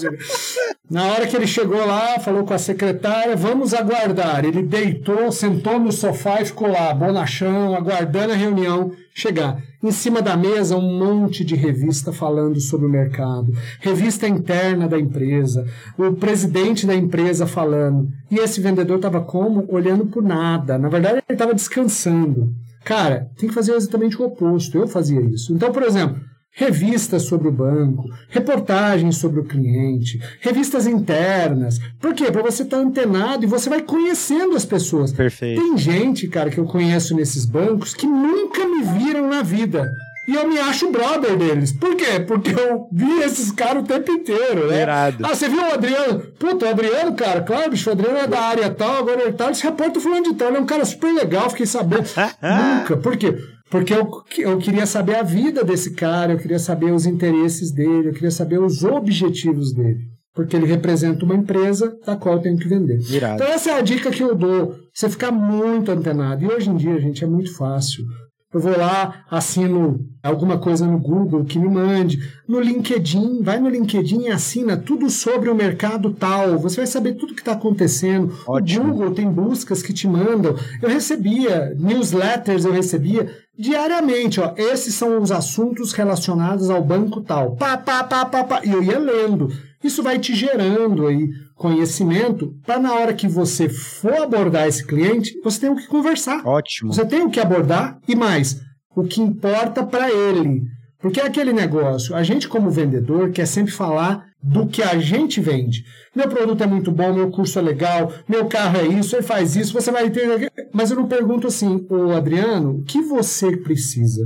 Na 0.89 1.05
hora 1.05 1.27
que 1.27 1.35
ele 1.35 1.45
chegou 1.45 1.85
lá, 1.85 2.17
falou 2.17 2.43
com 2.43 2.55
a 2.55 2.57
secretária, 2.57 3.35
vamos 3.35 3.71
aguardar. 3.75 4.43
Ele 4.43 4.63
deitou, 4.63 5.31
sentou 5.31 5.79
no 5.79 5.91
sofá 5.91 6.41
e 6.41 6.45
ficou 6.45 6.67
lá, 6.67 6.91
bonachão, 6.91 7.75
aguardando 7.75 8.33
a 8.33 8.35
reunião 8.35 8.91
chegar. 9.13 9.61
Em 9.83 9.91
cima 9.91 10.23
da 10.23 10.35
mesa, 10.35 10.75
um 10.75 10.97
monte 10.97 11.45
de 11.45 11.55
revista 11.55 12.11
falando 12.11 12.59
sobre 12.59 12.87
o 12.87 12.89
mercado, 12.89 13.53
revista 13.79 14.27
interna 14.27 14.87
da 14.87 14.97
empresa, 14.99 15.67
o 15.99 16.13
presidente 16.13 16.87
da 16.87 16.95
empresa 16.95 17.45
falando. 17.45 18.09
E 18.31 18.39
esse 18.39 18.59
vendedor 18.59 18.95
estava 18.95 19.21
como? 19.21 19.67
Olhando 19.69 20.07
por 20.07 20.23
nada. 20.23 20.79
Na 20.79 20.89
verdade, 20.89 21.21
ele 21.29 21.35
estava 21.35 21.53
descansando. 21.53 22.51
Cara, 22.83 23.29
tem 23.37 23.49
que 23.49 23.55
fazer 23.55 23.73
exatamente 23.73 24.21
o 24.21 24.25
oposto. 24.25 24.77
Eu 24.77 24.87
fazia 24.87 25.21
isso. 25.21 25.53
Então, 25.53 25.71
por 25.71 25.83
exemplo, 25.83 26.19
revistas 26.51 27.23
sobre 27.23 27.47
o 27.47 27.51
banco, 27.51 28.09
reportagens 28.29 29.17
sobre 29.17 29.39
o 29.39 29.45
cliente, 29.45 30.19
revistas 30.41 30.87
internas. 30.87 31.79
Por 31.99 32.13
quê? 32.13 32.31
Para 32.31 32.41
você 32.41 32.63
estar 32.63 32.77
antenado 32.77 33.43
e 33.43 33.47
você 33.47 33.69
vai 33.69 33.81
conhecendo 33.81 34.55
as 34.55 34.65
pessoas. 34.65 35.13
Perfeito. 35.13 35.61
Tem 35.61 35.77
gente, 35.77 36.27
cara, 36.27 36.49
que 36.49 36.57
eu 36.57 36.65
conheço 36.65 37.15
nesses 37.15 37.45
bancos 37.45 37.93
que 37.93 38.07
nunca 38.07 38.67
me 38.67 38.83
viram 38.83 39.29
na 39.29 39.41
vida. 39.41 39.89
E 40.29 40.35
eu 40.35 40.47
me 40.47 40.59
acho 40.59 40.91
brother 40.91 41.35
deles. 41.35 41.71
Por 41.71 41.95
quê? 41.95 42.19
Porque 42.19 42.51
eu 42.51 42.87
vi 42.91 43.23
esses 43.23 43.51
caras 43.51 43.81
o 43.81 43.85
tempo 43.87 44.11
inteiro, 44.11 44.67
né? 44.67 44.83
Irado. 44.83 45.25
Ah, 45.25 45.33
você 45.33 45.49
viu 45.49 45.59
o 45.59 45.73
Adriano? 45.73 46.19
Puta, 46.37 46.67
o 46.67 46.69
Adriano, 46.69 47.15
cara, 47.15 47.41
claro, 47.41 47.71
bicho, 47.71 47.89
o 47.89 47.93
Adriano 47.93 48.15
é 48.19 48.27
da 48.27 48.39
área 48.39 48.69
tal, 48.69 48.97
agora 48.97 49.23
ele 49.23 49.33
tá, 49.33 49.45
ele 49.45 49.55
se 49.55 49.63
reporta 49.63 49.99
fulano 49.99 50.25
de 50.25 50.35
tal, 50.35 50.49
ele 50.49 50.57
é 50.57 50.59
um 50.59 50.67
cara 50.67 50.85
super 50.85 51.11
legal, 51.11 51.49
fiquei 51.49 51.65
sabendo. 51.65 52.03
Nunca. 52.43 52.97
Por 52.97 53.17
quê? 53.17 53.39
Porque 53.71 53.91
eu, 53.91 54.07
eu 54.37 54.59
queria 54.59 54.85
saber 54.85 55.15
a 55.15 55.23
vida 55.23 55.63
desse 55.63 55.95
cara, 55.95 56.33
eu 56.33 56.37
queria 56.37 56.59
saber 56.59 56.91
os 56.91 57.07
interesses 57.07 57.71
dele, 57.73 58.09
eu 58.09 58.13
queria 58.13 58.29
saber 58.29 58.59
os 58.59 58.83
objetivos 58.83 59.73
dele. 59.73 59.97
Porque 60.35 60.55
ele 60.55 60.67
representa 60.67 61.25
uma 61.25 61.35
empresa 61.35 61.91
da 62.05 62.15
qual 62.15 62.35
eu 62.35 62.41
tenho 62.41 62.57
que 62.57 62.67
vender. 62.67 62.99
Irado. 63.09 63.41
Então 63.41 63.47
essa 63.47 63.71
é 63.71 63.73
a 63.73 63.81
dica 63.81 64.11
que 64.11 64.21
eu 64.21 64.35
dou. 64.35 64.75
Você 64.93 65.09
ficar 65.09 65.31
muito 65.31 65.91
antenado. 65.91 66.45
E 66.45 66.47
hoje 66.47 66.69
em 66.69 66.75
dia, 66.75 66.99
gente, 66.99 67.23
é 67.23 67.27
muito 67.27 67.55
fácil. 67.57 68.05
Eu 68.51 68.59
vou 68.59 68.75
lá, 68.75 69.25
assino 69.29 70.03
alguma 70.23 70.57
coisa 70.57 70.83
no 70.83 70.97
Google 70.97 71.45
que 71.45 71.59
me 71.59 71.69
mande. 71.69 72.17
No 72.47 72.59
LinkedIn, 72.59 73.43
vai 73.43 73.59
no 73.59 73.69
LinkedIn 73.69 74.21
e 74.23 74.31
assina 74.31 74.75
tudo 74.75 75.07
sobre 75.07 75.49
o 75.49 75.55
mercado 75.55 76.11
tal. 76.11 76.57
Você 76.57 76.77
vai 76.77 76.87
saber 76.87 77.13
tudo 77.13 77.35
que 77.35 77.41
está 77.41 77.51
acontecendo. 77.51 78.33
Ótimo. 78.47 78.85
O 78.85 78.87
Google 78.87 79.11
tem 79.11 79.31
buscas 79.31 79.83
que 79.83 79.93
te 79.93 80.07
mandam. 80.07 80.55
Eu 80.81 80.89
recebia 80.89 81.75
newsletters, 81.77 82.65
eu 82.65 82.71
recebia 82.71 83.31
diariamente. 83.59 84.39
Ó, 84.39 84.53
esses 84.55 84.95
são 84.95 85.21
os 85.21 85.31
assuntos 85.31 85.91
relacionados 85.91 86.69
ao 86.69 86.81
banco 86.81 87.21
tal. 87.21 87.57
Pá, 87.57 87.77
pá, 87.77 88.03
pá, 88.05 88.25
pá, 88.25 88.43
pá. 88.45 88.61
E 88.63 88.71
eu 88.71 88.81
ia 88.81 88.97
lendo. 88.97 89.49
Isso 89.83 90.01
vai 90.01 90.17
te 90.17 90.33
gerando 90.33 91.07
aí 91.07 91.29
conhecimento 91.55 92.53
para 92.65 92.79
na 92.79 92.93
hora 92.93 93.13
que 93.13 93.27
você 93.27 93.67
for 93.67 94.15
abordar 94.15 94.67
esse 94.67 94.85
cliente, 94.85 95.39
você 95.43 95.61
tem 95.61 95.69
o 95.69 95.75
que 95.75 95.87
conversar. 95.87 96.45
Ótimo. 96.45 96.93
Você 96.93 97.05
tem 97.05 97.21
o 97.21 97.29
que 97.29 97.39
abordar 97.39 97.97
e 98.07 98.15
mais, 98.15 98.61
o 98.95 99.03
que 99.03 99.21
importa 99.21 99.85
para 99.85 100.09
ele. 100.09 100.61
Porque 100.99 101.19
é 101.19 101.25
aquele 101.25 101.53
negócio, 101.53 102.13
a 102.13 102.23
gente 102.23 102.47
como 102.47 102.69
vendedor 102.69 103.31
quer 103.31 103.45
sempre 103.45 103.71
falar 103.71 104.25
do 104.41 104.67
que 104.67 104.81
a 104.81 104.97
gente 104.99 105.41
vende. 105.41 105.83
Meu 106.15 106.27
produto 106.29 106.63
é 106.63 106.67
muito 106.67 106.91
bom, 106.91 107.13
meu 107.13 107.29
curso 107.29 107.59
é 107.59 107.61
legal, 107.61 108.11
meu 108.27 108.45
carro 108.45 108.77
é 108.77 108.87
isso, 108.87 109.15
ele 109.15 109.23
faz 109.23 109.55
isso, 109.55 109.73
você 109.73 109.91
vai 109.91 110.09
ter... 110.09 110.51
Mas 110.73 110.91
eu 110.91 110.97
não 110.97 111.07
pergunto 111.07 111.47
assim, 111.47 111.85
ô 111.89 112.11
Adriano, 112.11 112.77
o 112.77 112.83
que 112.83 113.01
você 113.01 113.57
precisa? 113.57 114.21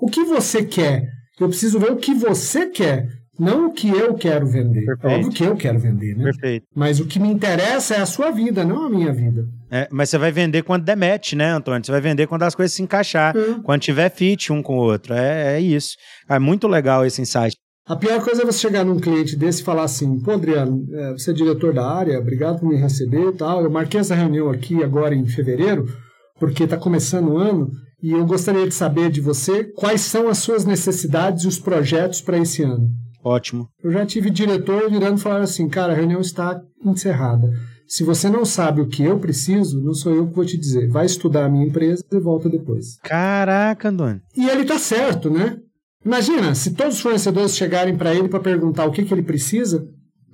O 0.00 0.08
que 0.08 0.24
você 0.24 0.62
quer? 0.62 1.08
Eu 1.40 1.48
preciso 1.48 1.78
ver 1.78 1.90
o 1.90 1.96
que 1.96 2.14
você 2.14 2.66
quer, 2.66 3.08
não 3.38 3.68
o 3.68 3.72
que 3.72 3.88
eu 3.88 4.14
quero 4.14 4.46
vender. 4.46 4.84
Perfeito. 4.84 5.14
Óbvio 5.14 5.30
que 5.32 5.44
eu 5.44 5.56
quero 5.56 5.78
vender, 5.78 6.16
né? 6.16 6.24
Perfeito. 6.24 6.66
Mas 6.74 7.00
o 7.00 7.06
que 7.06 7.18
me 7.18 7.28
interessa 7.28 7.94
é 7.94 8.00
a 8.00 8.06
sua 8.06 8.30
vida, 8.30 8.64
não 8.64 8.86
a 8.86 8.90
minha 8.90 9.12
vida. 9.12 9.44
É, 9.70 9.88
mas 9.90 10.10
você 10.10 10.16
vai 10.18 10.30
vender 10.32 10.62
quando 10.62 10.84
der 10.84 10.96
match, 10.96 11.32
né, 11.32 11.50
Antônio? 11.50 11.84
Você 11.84 11.92
vai 11.92 12.00
vender 12.00 12.26
quando 12.26 12.42
as 12.44 12.54
coisas 12.54 12.74
se 12.74 12.82
encaixar, 12.82 13.36
Hum. 13.36 13.62
quando 13.62 13.80
tiver 13.82 14.10
fit 14.10 14.52
um 14.52 14.62
com 14.62 14.76
o 14.76 14.80
outro. 14.82 15.12
É, 15.14 15.56
é 15.56 15.60
isso. 15.60 15.96
É 16.28 16.38
muito 16.38 16.68
legal 16.68 17.04
esse 17.04 17.20
insight. 17.20 17.56
A 17.88 17.94
pior 17.94 18.20
coisa 18.20 18.42
é 18.42 18.44
você 18.44 18.58
chegar 18.58 18.84
num 18.84 18.98
cliente 18.98 19.36
desse 19.36 19.62
e 19.62 19.64
falar 19.64 19.84
assim, 19.84 20.18
pô, 20.18 20.32
Adriano, 20.32 20.84
é, 20.92 21.12
você 21.12 21.30
é 21.30 21.34
diretor 21.34 21.72
da 21.72 21.88
área, 21.88 22.18
obrigado 22.18 22.58
por 22.58 22.68
me 22.68 22.74
receber 22.74 23.28
e 23.28 23.32
tal. 23.32 23.62
Eu 23.62 23.70
marquei 23.70 24.00
essa 24.00 24.14
reunião 24.14 24.50
aqui 24.50 24.82
agora 24.82 25.14
em 25.14 25.24
fevereiro, 25.24 25.86
porque 26.36 26.64
está 26.64 26.76
começando 26.76 27.28
o 27.28 27.38
ano, 27.38 27.70
e 28.02 28.10
eu 28.10 28.26
gostaria 28.26 28.66
de 28.66 28.74
saber 28.74 29.08
de 29.08 29.20
você 29.20 29.62
quais 29.62 30.00
são 30.00 30.28
as 30.28 30.38
suas 30.38 30.64
necessidades 30.64 31.44
e 31.44 31.48
os 31.48 31.60
projetos 31.60 32.20
para 32.20 32.38
esse 32.38 32.64
ano. 32.64 32.88
Ótimo. 33.22 33.68
Eu 33.82 33.92
já 33.92 34.04
tive 34.04 34.30
diretor 34.30 34.90
virando 34.90 35.18
e 35.18 35.22
falando 35.22 35.44
assim, 35.44 35.68
cara, 35.68 35.92
a 35.92 35.96
reunião 35.96 36.20
está 36.20 36.60
encerrada. 36.84 37.48
Se 37.86 38.02
você 38.02 38.28
não 38.28 38.44
sabe 38.44 38.80
o 38.80 38.88
que 38.88 39.04
eu 39.04 39.20
preciso, 39.20 39.80
não 39.80 39.94
sou 39.94 40.12
eu 40.12 40.26
que 40.26 40.34
vou 40.34 40.44
te 40.44 40.58
dizer. 40.58 40.88
Vai 40.88 41.06
estudar 41.06 41.44
a 41.44 41.48
minha 41.48 41.66
empresa 41.66 42.02
e 42.10 42.18
volta 42.18 42.48
depois. 42.48 42.98
Caraca, 43.02 43.90
Antônio. 43.90 44.20
E 44.36 44.48
ele 44.48 44.64
tá 44.64 44.76
certo, 44.76 45.30
né? 45.30 45.56
Imagina, 46.06 46.54
se 46.54 46.72
todos 46.72 46.94
os 46.94 47.00
fornecedores 47.00 47.56
chegarem 47.56 47.96
para 47.96 48.14
ele 48.14 48.28
para 48.28 48.38
perguntar 48.38 48.86
o 48.86 48.92
que, 48.92 49.04
que 49.04 49.12
ele 49.12 49.24
precisa, 49.24 49.84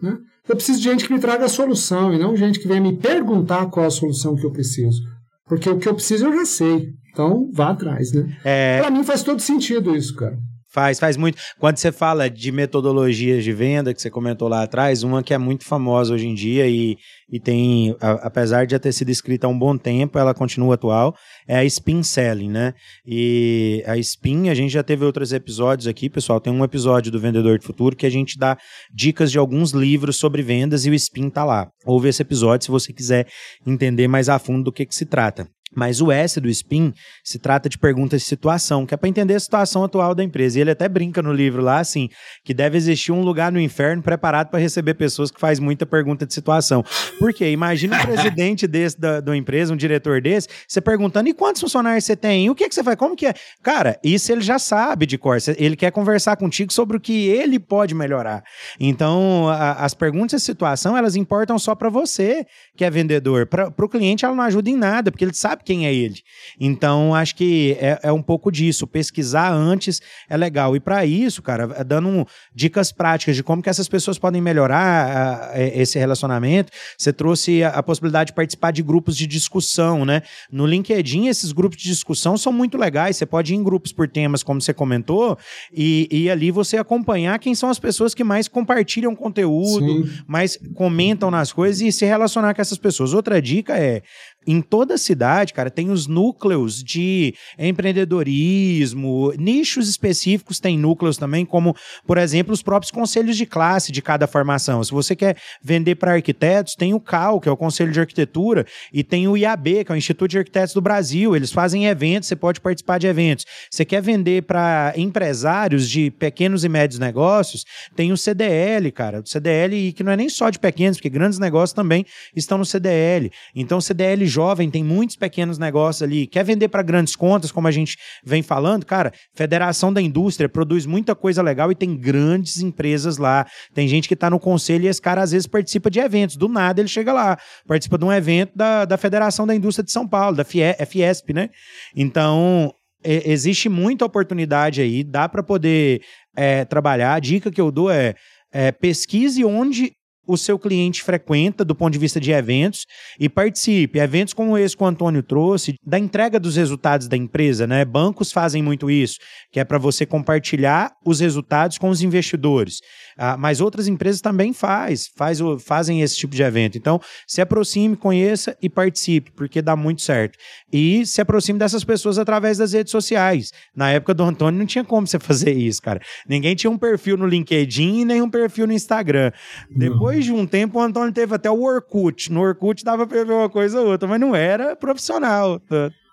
né? 0.03 0.19
Eu 0.47 0.55
preciso 0.55 0.79
de 0.79 0.85
gente 0.85 1.07
que 1.07 1.13
me 1.15 1.19
traga 1.19 1.47
a 1.47 1.49
solução 1.49 2.13
e 2.13 2.19
não 2.19 2.37
gente 2.37 2.61
que 2.61 2.69
venha 2.69 2.81
me 2.81 2.95
perguntar 2.95 3.71
qual 3.71 3.87
a 3.87 3.91
solução 3.91 4.37
que 4.37 4.45
eu 4.45 4.53
preciso. 4.53 5.01
Porque 5.47 5.71
o 5.71 5.79
que 5.79 5.89
eu 5.89 5.95
preciso 5.95 6.27
eu 6.27 6.35
já 6.35 6.45
sei. 6.45 6.91
Então, 7.11 7.51
vá 7.55 7.71
atrás, 7.71 8.13
né? 8.13 8.37
É, 8.45 8.81
Para 8.81 8.91
mim 8.91 9.03
faz 9.03 9.23
todo 9.23 9.41
sentido 9.41 9.97
isso, 9.97 10.15
cara. 10.15 10.37
Faz, 10.73 10.99
faz 10.99 11.19
muito. 11.19 11.37
Quando 11.59 11.77
você 11.77 11.93
fala 11.93 12.31
de 12.31 12.51
metodologias 12.51 13.45
de 13.45 13.53
venda, 13.53 13.93
que 13.93 14.01
você 14.01 14.09
comentou 14.09 14.49
lá 14.49 14.63
atrás, 14.63 15.03
uma 15.03 15.23
que 15.23 15.35
é 15.35 15.39
muito 15.39 15.65
famosa 15.65 16.15
hoje 16.15 16.27
em 16.27 16.35
dia 16.35 16.67
e, 16.67 16.97
e 17.31 17.39
tem, 17.39 17.95
a, 18.01 18.13
apesar 18.27 18.65
de 18.65 18.73
já 18.73 18.79
ter 18.79 18.91
sido 18.93 19.11
escrita 19.11 19.47
há 19.47 19.51
um 19.51 19.59
bom 19.59 19.77
tempo, 19.77 20.19
ela 20.19 20.33
continua 20.33 20.77
atual, 20.77 21.15
é 21.47 21.59
a 21.59 21.65
Spin 21.67 22.03
Selling, 22.03 22.49
né? 22.49 22.73
E 23.05 23.85
a 23.87 23.99
Spin, 23.99 24.49
a 24.49 24.55
gente 24.55 24.73
já 24.73 24.83
teve 24.83 25.05
outros 25.05 25.35
episódios 25.35 25.87
aqui, 25.87 26.09
pessoal. 26.09 26.41
Tem 26.41 26.51
um 26.51 26.65
episódio 26.65 27.13
do 27.13 27.21
Vendedor 27.21 27.59
de 27.59 27.67
Futuro 27.67 27.95
que 27.95 28.07
a 28.07 28.11
gente 28.11 28.39
dá 28.39 28.57
dicas 28.91 29.31
de 29.31 29.37
alguns 29.37 29.73
livros 29.73 30.17
sobre 30.17 30.41
vendas 30.41 30.87
e 30.87 30.91
o 30.91 30.95
Spin 30.95 31.29
tá 31.29 31.45
lá. 31.45 31.69
Ouve 31.85 32.09
esse 32.09 32.23
episódio 32.23 32.65
se 32.65 32.71
você 32.71 32.95
quiser 32.95 33.27
entender 33.67 34.09
mais 34.09 34.31
a 34.31 34.39
fundo 34.39 34.65
do 34.65 34.73
que, 34.73 34.87
que 34.87 34.95
se 34.95 35.05
trata. 35.05 35.47
Mas 35.75 36.01
o 36.01 36.13
S 36.13 36.41
do 36.41 36.49
SPIN 36.49 36.93
se 37.25 37.39
trata 37.39 37.69
de 37.69 37.79
perguntas 37.79 38.23
de 38.23 38.27
situação, 38.27 38.85
que 38.85 38.95
é 38.95 38.97
para 38.97 39.09
entender 39.09 39.35
a 39.35 39.41
situação 39.41 39.83
atual 39.85 40.15
da 40.15 40.23
empresa. 40.23 40.59
E 40.59 40.61
ele 40.61 40.71
até 40.71 40.89
brinca 40.89 41.23
no 41.23 41.33
livro 41.33 41.63
lá, 41.63 41.79
assim, 41.79 42.09
que 42.45 42.53
deve 42.53 42.77
existir 42.77 43.13
um 43.13 43.23
lugar 43.23 43.51
no 43.51 43.61
inferno 43.61 44.03
preparado 44.03 44.49
para 44.49 44.61
receber 44.61 44.95
pessoas 44.95 45.31
que 45.31 45.41
faz 45.41 45.59
muita 45.59 45.87
pergunta 45.87 46.27
de 46.27 46.35
situação. 46.35 46.85
Por 47.19 47.33
quê? 47.33 47.51
Imagina 47.51 47.97
um 47.97 48.01
presidente 48.07 48.67
desse 48.67 49.01
da, 49.01 49.21
da 49.21 49.37
empresa, 49.37 49.73
um 49.73 49.77
diretor 49.77 50.21
desse, 50.21 50.49
você 50.69 50.81
perguntando, 50.81 51.29
e 51.29 51.35
quantos 51.35 51.61
funcionários 51.61 52.05
você 52.05 52.17
tem? 52.17 52.51
O 52.51 52.55
que, 52.55 52.69
que 52.69 52.75
você 52.75 52.85
faz? 52.85 52.97
Como 52.97 53.17
que 53.17 53.27
é? 53.27 53.35
Cara, 53.63 53.99
isso 54.05 54.31
ele 54.31 54.43
já 54.43 54.59
sabe 54.59 55.07
de 55.07 55.17
cor. 55.17 55.39
Ele 55.57 55.77
quer 55.77 55.91
conversar 55.91 56.37
contigo 56.37 56.73
sobre 56.73 56.97
o 56.97 57.01
que 57.01 57.29
ele 57.29 57.59
pode 57.59 57.95
melhorar. 57.95 58.45
Então, 58.79 59.49
a, 59.49 59.85
as 59.85 59.95
perguntas 59.95 60.41
de 60.41 60.45
situação, 60.45 60.97
elas 60.97 61.17
importam 61.17 61.59
só 61.59 61.75
para 61.75 61.89
você, 61.89 62.47
que 62.77 62.85
é 62.85 62.91
vendedor. 62.91 63.47
Para 63.47 63.73
o 63.79 63.89
cliente, 63.89 64.25
ela 64.25 64.35
não 64.35 64.45
ajuda 64.45 64.69
em 64.69 64.77
nada, 64.77 65.11
porque 65.11 65.25
ele 65.25 65.35
sabe 65.35 65.62
quem 65.63 65.87
é 65.87 65.95
ele. 65.95 66.21
Então, 66.61 67.15
acho 67.15 67.35
que 67.35 67.77
é, 67.81 67.99
é 68.03 68.13
um 68.13 68.23
pouco 68.23 68.51
disso. 68.51 68.87
Pesquisar 68.87 69.53
antes 69.53 70.01
é 70.29 70.37
legal. 70.37 70.77
E 70.77 70.81
para 70.81 71.05
isso, 71.07 71.43
cara, 71.43 71.75
é 71.77 71.85
dando 71.85 72.27
dicas 72.55 72.93
práticas 72.93 73.37
de 73.37 73.43
como 73.43 73.63
que 73.63 73.69
essas 73.71 73.89
pessoas 73.89 74.19
podem 74.19 74.41
melhorar 74.41 74.83
a, 74.83 75.53
a, 75.53 75.61
esse 75.61 75.99
relacionamento, 75.99 76.73
você 76.97 77.13
trouxe 77.13 77.63
a, 77.63 77.71
a, 77.71 77.83
possibilidade 77.83 78.29
de 78.29 78.35
participar 78.35 78.71
de 78.71 78.83
grupos 78.83 79.17
de 79.17 79.27
discussão, 79.27 80.05
né? 80.05 80.23
No 80.51 80.67
LinkedIn, 80.67 81.29
esses 81.29 81.53
grupos 81.53 81.79
de 81.79 81.85
discussão 81.85 82.37
são 82.37 82.53
muito 82.53 82.77
legais. 82.77 83.17
Você 83.17 83.27
pode 83.27 83.55
ir 83.55 83.57
em 83.57 83.63
grupos 83.63 83.93
por 83.93 84.09
temas, 84.09 84.43
como 84.43 84.61
você 84.61 84.73
comentou, 84.73 85.39
e, 85.73 86.09
e 86.11 86.31
ali 86.31 86.51
você 86.51 86.77
acompanhar 86.77 87.39
quem 87.39 87.55
são 87.55 87.71
as 87.71 87.79
pessoas 87.79 88.15
que 88.15 88.25
mais 88.25 88.49
compartilham 88.49 89.15
conteúdo, 89.15 90.05
Sim. 90.05 90.23
mais 90.27 90.59
comentam 90.75 91.31
nas 91.31 91.53
coisas 91.53 91.81
e 91.81 91.93
se 91.93 92.05
relacionar 92.05 92.55
com 92.55 92.61
essas 92.61 92.79
pessoas. 92.79 93.13
Outra 93.13 93.41
dica 93.41 93.79
é 93.79 94.03
em 94.47 94.61
toda 94.61 94.95
a 94.95 94.99
cidade, 94.99 95.53
cara, 95.53 95.71
tem 95.71 95.91
os 95.91 96.07
núcleos 96.07 96.83
de 96.83 97.35
empreendedorismo, 97.59 99.33
nichos 99.39 99.89
específicos 99.89 100.59
tem 100.59 100.79
núcleos 100.79 101.17
também, 101.17 101.45
como, 101.45 101.77
por 102.07 102.19
exemplo, 102.19 102.53
os 102.53 102.63
próprios 102.63 102.91
conselhos 102.91 103.37
de 103.37 103.47
classe 103.47 103.93
de 103.93 104.03
cada 104.03 104.27
formação. 104.27 104.83
Se 104.83 104.91
você 104.91 105.15
quer 105.15 105.37
vender 105.63 105.97
para 105.97 106.15
arquitetos, 106.15 106.75
tem 106.75 106.95
o 106.95 107.01
CAL, 107.01 107.41
que 107.41 107.49
é 107.49 107.53
o 107.53 107.57
Conselho 107.57 107.93
de 107.93 108.01
Arquitetura, 108.01 108.67
e 108.93 109.05
tem 109.05 109.29
o 109.29 109.37
IAB, 109.37 109.85
que 109.85 109.93
é 109.93 109.95
o 109.95 109.97
Instituto 109.97 110.31
de 110.31 110.39
Arquitetos 110.39 110.75
do 110.75 110.81
Brasil. 110.81 111.37
Eles 111.37 111.53
fazem 111.53 111.87
eventos, 111.87 112.29
você 112.29 112.37
pode 112.37 112.61
participar 112.61 112.99
de 112.99 113.07
eventos. 113.07 113.45
Você 113.71 113.85
quer 113.85 114.03
vender 114.03 114.43
para 114.43 114.93
empresários 114.97 115.89
de 115.89 116.11
pequenos 116.11 116.65
e 116.65 116.69
médios 116.69 116.99
negócios, 116.99 117.65
tem 117.95 118.13
o 118.13 118.17
CDL, 118.17 118.91
cara. 118.91 119.21
O 119.21 119.27
CDL, 119.27 119.93
que 119.93 120.03
não 120.03 120.13
é 120.13 120.17
nem 120.17 120.29
só 120.29 120.51
de 120.51 120.59
pequenos, 120.59 120.97
porque 120.97 121.11
grandes 121.11 121.39
negócios 121.39 121.73
também 121.73 122.05
estão 122.35 122.59
no 122.59 122.65
CDL. 122.65 123.31
Então, 123.55 123.79
o 123.79 123.83
CDL 123.83 124.27
jovem, 124.33 124.71
tem 124.71 124.83
muitos 124.83 125.17
pequenos 125.17 125.59
negócios 125.59 126.03
ali, 126.03 126.27
quer 126.27 126.45
vender 126.45 126.69
para 126.69 126.83
grandes 126.83 127.15
contas, 127.15 127.53
como 127.53 127.69
a 127.69 127.71
gente 127.71 127.97
vem 128.25 128.43
falando, 128.43 128.87
cara, 128.87 129.13
Federação 129.35 129.93
da 129.93 130.01
Indústria 130.01 130.49
produz 130.49 130.87
muita 130.87 131.15
coisa 131.15 131.43
legal 131.43 131.71
e 131.71 131.75
tem 131.75 131.97
grandes 131.97 132.61
empresas 132.61 133.19
lá. 133.19 133.47
Tem 133.75 133.87
gente 133.87 134.09
que 134.09 134.15
está 134.15 134.31
no 134.31 134.41
conselho 134.41 134.85
e 134.85 134.89
esse 134.89 135.01
cara 135.01 135.23
às 135.23 135.33
vezes 135.33 135.47
participa 135.47 135.91
de 135.91 136.01
eventos. 136.01 136.37
Do 136.37 136.49
nada 136.49 136.81
ele 136.81 136.89
chega 136.89 137.13
lá, 137.13 137.39
participa 137.67 137.99
de 137.99 138.05
um 138.05 138.13
evento 138.13 138.53
da, 138.57 138.85
da 138.85 138.97
Federação 138.97 139.47
da 139.47 139.55
Indústria 139.55 139.85
de 139.85 139.93
São 139.93 140.07
Paulo, 140.09 140.37
da 140.37 140.45
FIE, 140.45 140.75
Fiesp, 140.87 141.33
né? 141.33 141.51
Então, 141.95 142.73
é, 143.05 143.31
existe 143.31 143.69
muita 143.69 144.05
oportunidade 144.05 144.81
aí, 144.81 145.03
dá 145.03 145.29
para 145.29 145.43
poder 145.43 146.03
é, 146.37 146.65
trabalhar. 146.65 147.15
A 147.15 147.21
dica 147.21 147.51
que 147.51 147.61
eu 147.61 147.71
dou 147.71 147.91
é, 147.91 148.15
é 148.53 148.71
pesquise 148.73 149.45
onde 149.45 149.93
o 150.27 150.37
seu 150.37 150.59
cliente 150.59 151.03
frequenta 151.03 151.65
do 151.65 151.75
ponto 151.75 151.93
de 151.93 151.99
vista 151.99 152.21
de 152.21 152.31
eventos 152.31 152.87
e 153.19 153.29
participe. 153.29 153.99
Eventos 153.99 154.35
como 154.35 154.57
esse 154.57 154.77
que 154.77 154.83
o 154.83 154.87
Antônio 154.87 155.23
trouxe, 155.23 155.75
da 155.85 155.99
entrega 155.99 156.39
dos 156.39 156.57
resultados 156.57 157.09
da 157.09 157.17
empresa, 157.17 157.67
né? 157.67 157.85
Bancos 157.85 158.33
fazem 158.33 158.63
muito 158.63 158.91
isso, 158.91 159.19
que 159.51 159.61
é 159.61 159.65
para 159.65 159.79
você 159.79 160.07
compartilhar 160.07 160.93
os 161.05 161.21
resultados 161.21 161.79
com 161.79 161.89
os 161.89 162.03
investidores. 162.03 162.81
Ah, 163.17 163.37
mas 163.37 163.61
outras 163.61 163.89
empresas 163.89 164.21
também 164.21 164.53
faz, 164.53 165.11
faz 165.17 165.41
o, 165.41 165.59
fazem 165.59 166.01
esse 166.03 166.17
tipo 166.17 166.35
de 166.35 166.43
evento. 166.43 166.79
Então, 166.79 167.01
se 167.27 167.41
aproxime, 167.41 167.97
conheça 167.97 168.57
e 168.63 168.69
participe, 168.69 169.31
porque 169.33 169.61
dá 169.61 169.77
muito 169.77 170.03
certo. 170.03 170.39
E 170.73 171.05
se 171.07 171.21
aproxime 171.21 171.59
dessas 171.59 171.85
pessoas 171.85 172.19
através 172.19 172.59
das 172.59 172.73
redes 172.73 172.91
sociais. 172.91 173.53
Na 173.75 173.91
época 173.91 174.15
do 174.15 174.23
Antônio 174.23 174.59
não 174.59 174.67
tinha 174.67 174.85
como 174.85 175.07
você 175.07 175.19
fazer 175.21 175.53
isso, 175.53 175.81
cara. 175.83 176.01
Ninguém 176.29 176.55
tinha 176.55 176.71
um 176.71 176.79
perfil 176.79 177.17
no 177.17 177.27
LinkedIn 177.27 178.01
e 178.01 178.05
nem 178.05 178.23
um 178.23 178.31
perfil 178.31 178.67
no 178.67 178.73
Instagram. 178.73 179.33
Depois 179.71 180.25
de 180.25 180.33
um 180.33 180.47
tempo, 180.47 180.79
o 180.79 180.83
Antônio 180.83 181.13
teve 181.13 181.35
até 181.35 181.51
o 181.51 181.63
Orkut. 181.63 182.33
No 182.33 182.41
Orkut 182.41 182.85
dava 182.85 183.07
para 183.07 183.25
ver 183.25 183.33
uma 183.33 183.51
coisa 183.51 183.81
ou 183.81 183.89
outra, 183.89 184.09
mas 184.09 184.21
não 184.21 184.35
era 184.35 184.77
profissional. 184.77 185.61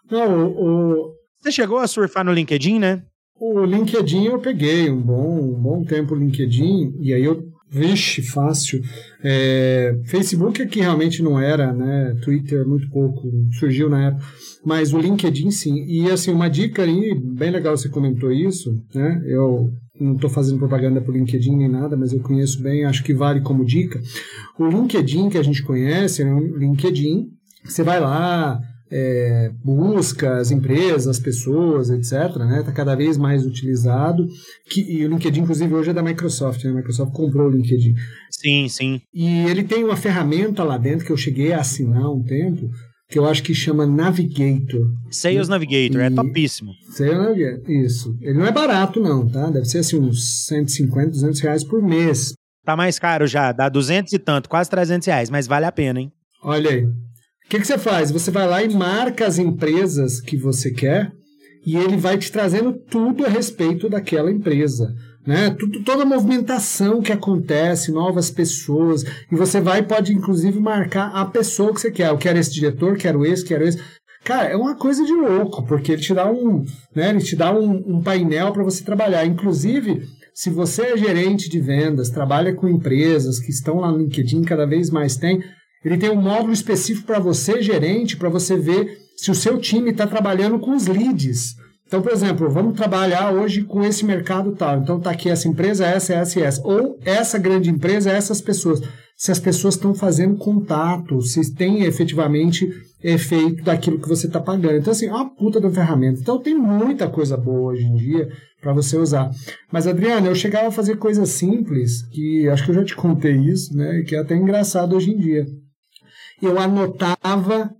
Não, 0.09 0.47
o... 0.47 1.13
Você 1.39 1.51
chegou 1.51 1.77
a 1.77 1.87
surfar 1.87 2.25
no 2.25 2.33
LinkedIn, 2.33 2.79
né? 2.79 3.03
O 3.39 3.63
LinkedIn 3.63 4.25
eu 4.25 4.39
peguei 4.39 4.89
um 4.89 5.01
bom, 5.01 5.55
um 5.55 5.61
bom 5.61 5.83
tempo 5.83 6.13
o 6.13 6.17
LinkedIn, 6.17 6.97
e 6.99 7.13
aí 7.13 7.23
eu, 7.23 7.49
vixe, 7.69 8.21
fácil. 8.21 8.81
É, 9.23 9.97
Facebook 10.05 10.61
aqui 10.61 10.79
realmente 10.79 11.21
não 11.21 11.39
era, 11.39 11.71
né? 11.71 12.15
Twitter 12.21 12.67
muito 12.67 12.89
pouco, 12.89 13.29
surgiu 13.59 13.89
na 13.89 14.07
época, 14.07 14.25
mas 14.65 14.93
o 14.93 14.99
LinkedIn 14.99 15.51
sim. 15.51 15.85
E 15.87 16.09
assim, 16.09 16.31
uma 16.31 16.49
dica 16.49 16.83
aí, 16.83 17.15
bem 17.15 17.51
legal 17.51 17.77
você 17.77 17.87
comentou 17.87 18.31
isso, 18.31 18.73
né? 18.93 19.21
Eu 19.25 19.71
não 19.99 20.15
estou 20.15 20.29
fazendo 20.29 20.57
propaganda 20.57 21.01
para 21.01 21.13
LinkedIn 21.13 21.55
nem 21.55 21.69
nada, 21.69 21.95
mas 21.95 22.11
eu 22.11 22.21
conheço 22.21 22.61
bem, 22.61 22.85
acho 22.85 23.03
que 23.03 23.13
vale 23.13 23.41
como 23.41 23.65
dica. 23.65 24.01
O 24.57 24.67
LinkedIn 24.67 25.29
que 25.29 25.37
a 25.37 25.43
gente 25.43 25.61
conhece 25.61 26.23
é 26.23 26.25
um 26.25 26.57
LinkedIn, 26.57 27.27
você 27.63 27.83
vai 27.83 27.99
lá, 27.99 28.59
é, 28.91 29.51
busca 29.63 30.37
as 30.37 30.51
empresas, 30.51 31.07
as 31.07 31.19
pessoas, 31.19 31.89
etc. 31.89 32.11
Está 32.11 32.45
né? 32.45 32.63
Tá 32.63 32.71
cada 32.71 32.95
vez 32.95 33.17
mais 33.17 33.45
utilizado. 33.45 34.25
Que, 34.69 34.81
e 34.81 35.05
o 35.05 35.09
LinkedIn, 35.09 35.41
inclusive, 35.41 35.73
hoje 35.73 35.91
é 35.91 35.93
da 35.93 36.03
Microsoft. 36.03 36.63
Né? 36.63 36.71
A 36.71 36.73
Microsoft 36.75 37.13
comprou 37.13 37.47
o 37.47 37.51
LinkedIn. 37.51 37.95
Sim, 38.31 38.67
sim. 38.67 39.01
E 39.13 39.45
ele 39.45 39.63
tem 39.63 39.83
uma 39.83 39.95
ferramenta 39.95 40.63
lá 40.63 40.77
dentro 40.77 41.05
que 41.05 41.11
eu 41.11 41.17
cheguei 41.17 41.53
a 41.53 41.59
assinar 41.59 42.03
há 42.03 42.11
um 42.11 42.23
tempo, 42.23 42.69
que 43.07 43.19
eu 43.19 43.25
acho 43.25 43.43
que 43.43 43.53
chama 43.53 43.85
Navigator. 43.85 44.87
Sales 45.11 45.47
Navigator, 45.47 46.01
é 46.01 46.05
e... 46.05 46.07
é 46.07 46.09
topíssimo. 46.09 46.71
Sales 46.91 47.17
Navigator, 47.17 47.69
isso. 47.69 48.17
Ele 48.21 48.37
não 48.37 48.45
é 48.45 48.51
barato, 48.51 48.99
não, 48.99 49.27
tá? 49.27 49.49
Deve 49.49 49.65
ser 49.65 49.79
assim 49.79 49.99
uns 49.99 50.45
150, 50.45 51.09
200 51.11 51.39
reais 51.41 51.63
por 51.63 51.81
mês. 51.81 52.33
Tá 52.65 52.75
mais 52.75 52.99
caro 52.99 53.25
já, 53.25 53.51
dá 53.51 53.67
200 53.67 54.13
e 54.13 54.19
tanto, 54.19 54.47
quase 54.47 54.69
300 54.69 55.07
reais, 55.07 55.29
mas 55.29 55.47
vale 55.47 55.65
a 55.65 55.71
pena, 55.71 56.01
hein? 56.01 56.11
Olha 56.43 56.69
aí. 56.69 56.87
O 57.49 57.51
que, 57.51 57.61
que 57.61 57.65
você 57.65 57.79
faz? 57.79 58.11
Você 58.11 58.29
vai 58.29 58.47
lá 58.47 58.61
e 58.61 58.71
marca 58.71 59.25
as 59.25 59.39
empresas 59.39 60.21
que 60.21 60.37
você 60.37 60.69
quer 60.69 61.11
e 61.65 61.75
ele 61.75 61.97
vai 61.97 62.15
te 62.15 62.31
trazendo 62.31 62.71
tudo 62.73 63.25
a 63.25 63.27
respeito 63.27 63.89
daquela 63.89 64.31
empresa. 64.31 64.93
Né? 65.25 65.49
Tudo, 65.57 65.83
toda 65.83 66.03
a 66.03 66.05
movimentação 66.05 67.01
que 67.01 67.11
acontece, 67.11 67.91
novas 67.91 68.29
pessoas, 68.29 69.03
e 69.31 69.35
você 69.35 69.59
vai 69.59 69.81
pode 69.81 70.13
inclusive 70.13 70.59
marcar 70.59 71.07
a 71.07 71.25
pessoa 71.25 71.73
que 71.73 71.81
você 71.81 71.89
quer. 71.89 72.09
Eu 72.09 72.19
quero 72.19 72.37
esse 72.37 72.53
diretor, 72.53 72.95
quero 72.97 73.25
esse, 73.25 73.43
quero 73.43 73.67
esse. 73.67 73.81
Cara, 74.23 74.49
é 74.49 74.55
uma 74.55 74.75
coisa 74.75 75.03
de 75.03 75.13
louco, 75.13 75.65
porque 75.65 75.93
ele 75.93 76.03
te 76.03 76.13
dá 76.13 76.31
um, 76.31 76.63
né, 76.95 77.09
ele 77.09 77.19
te 77.19 77.35
dá 77.35 77.51
um, 77.51 77.95
um 77.95 78.03
painel 78.03 78.53
para 78.53 78.63
você 78.63 78.83
trabalhar. 78.83 79.25
Inclusive, 79.25 80.03
se 80.35 80.51
você 80.51 80.83
é 80.83 80.97
gerente 80.97 81.49
de 81.49 81.59
vendas, 81.59 82.11
trabalha 82.11 82.53
com 82.53 82.69
empresas 82.69 83.39
que 83.39 83.49
estão 83.49 83.79
lá 83.79 83.91
no 83.91 83.97
LinkedIn, 83.97 84.43
cada 84.43 84.67
vez 84.67 84.91
mais 84.91 85.17
tem, 85.17 85.41
ele 85.83 85.97
tem 85.97 86.09
um 86.09 86.21
módulo 86.21 86.51
específico 86.51 87.07
para 87.07 87.19
você, 87.19 87.61
gerente, 87.61 88.17
para 88.17 88.29
você 88.29 88.57
ver 88.57 88.97
se 89.15 89.31
o 89.31 89.35
seu 89.35 89.57
time 89.57 89.91
está 89.91 90.05
trabalhando 90.05 90.59
com 90.59 90.75
os 90.75 90.87
leads. 90.87 91.55
Então, 91.89 92.03
por 92.03 92.11
exemplo, 92.11 92.47
vamos 92.49 92.75
trabalhar 92.75 93.31
hoje 93.31 93.63
com 93.63 93.83
esse 93.83 94.05
mercado 94.05 94.51
tal. 94.51 94.77
Então, 94.77 94.97
está 94.97 95.09
aqui 95.09 95.27
essa 95.27 95.47
empresa, 95.47 95.87
essa, 95.87 96.13
essa 96.13 96.39
essa. 96.39 96.61
Ou 96.63 96.99
essa 97.03 97.39
grande 97.39 97.69
empresa, 97.69 98.11
essas 98.11 98.39
pessoas. 98.39 98.79
Se 99.17 99.31
as 99.31 99.39
pessoas 99.39 99.73
estão 99.73 99.93
fazendo 99.95 100.37
contato, 100.37 101.19
se 101.21 101.53
tem 101.53 101.83
efetivamente 101.83 102.69
efeito 103.03 103.63
daquilo 103.63 103.99
que 103.99 104.07
você 104.07 104.27
está 104.27 104.39
pagando. 104.39 104.77
Então, 104.77 104.91
assim, 104.91 105.07
é 105.07 105.11
uma 105.11 105.33
puta 105.33 105.59
da 105.59 105.71
ferramenta. 105.71 106.19
Então, 106.21 106.39
tem 106.39 106.55
muita 106.55 107.09
coisa 107.09 107.35
boa 107.35 107.71
hoje 107.71 107.85
em 107.85 107.95
dia 107.95 108.29
para 108.61 108.71
você 108.71 108.95
usar. 108.95 109.31
Mas, 109.71 109.87
Adriana, 109.87 110.27
eu 110.27 110.35
chegava 110.35 110.67
a 110.67 110.71
fazer 110.71 110.97
coisas 110.97 111.29
simples, 111.29 112.03
que 112.11 112.47
acho 112.49 112.65
que 112.65 112.69
eu 112.69 112.75
já 112.75 112.85
te 112.85 112.95
contei 112.95 113.35
isso, 113.35 113.75
né? 113.75 114.03
Que 114.07 114.15
é 114.15 114.19
até 114.19 114.35
engraçado 114.35 114.95
hoje 114.95 115.09
em 115.09 115.17
dia 115.17 115.47
eu 116.41 116.59
anotava 116.59 117.71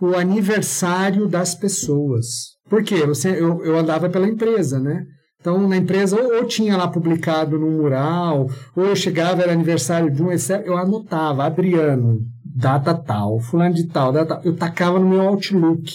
o 0.00 0.14
aniversário 0.14 1.26
das 1.26 1.54
pessoas. 1.54 2.56
Por 2.68 2.82
quê? 2.82 3.06
Você, 3.06 3.30
eu, 3.30 3.64
eu 3.64 3.76
andava 3.76 4.08
pela 4.08 4.28
empresa, 4.28 4.78
né? 4.78 5.04
Então, 5.40 5.68
na 5.68 5.76
empresa, 5.76 6.20
ou, 6.20 6.36
ou, 6.36 6.44
tinha 6.44 6.76
lá 6.76 6.88
publicado 6.88 7.58
no 7.58 7.70
mural, 7.70 8.48
ou 8.74 8.84
eu 8.84 8.96
chegava, 8.96 9.42
era 9.42 9.52
aniversário 9.52 10.10
de 10.10 10.22
um, 10.22 10.28
eu 10.64 10.76
anotava, 10.76 11.44
Adriano, 11.44 12.20
data 12.44 12.92
tal, 12.92 13.38
fulano 13.38 13.74
de 13.74 13.86
tal, 13.86 14.12
data 14.12 14.34
tal. 14.34 14.44
Eu 14.44 14.56
tacava 14.56 14.98
no 14.98 15.08
meu 15.08 15.20
Outlook. 15.22 15.92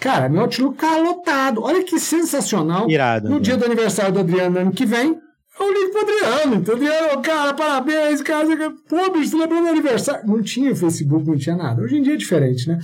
Cara, 0.00 0.28
meu 0.28 0.42
Outlook 0.42 0.74
ficava 0.74 0.98
lotado. 0.98 1.62
Olha 1.62 1.84
que 1.84 1.98
sensacional. 1.98 2.88
Irado. 2.88 3.28
No 3.28 3.36
né? 3.36 3.40
dia 3.40 3.56
do 3.56 3.64
aniversário 3.64 4.12
do 4.12 4.20
Adriano, 4.20 4.58
ano 4.58 4.72
que 4.72 4.86
vem, 4.86 5.18
eu 5.58 5.72
ligo 5.72 5.90
pro 5.90 6.00
Adriano, 6.00 6.54
entendeu? 6.56 7.20
Cara, 7.22 7.54
parabéns, 7.54 8.20
cara. 8.22 8.46
Pô, 8.88 9.12
bicho, 9.12 9.38
lembrou 9.38 9.66
aniversário? 9.66 10.26
Não 10.26 10.42
tinha 10.42 10.74
Facebook, 10.74 11.26
não 11.26 11.36
tinha 11.36 11.56
nada. 11.56 11.82
Hoje 11.82 11.96
em 11.96 12.02
dia 12.02 12.14
é 12.14 12.16
diferente, 12.16 12.68
né? 12.68 12.78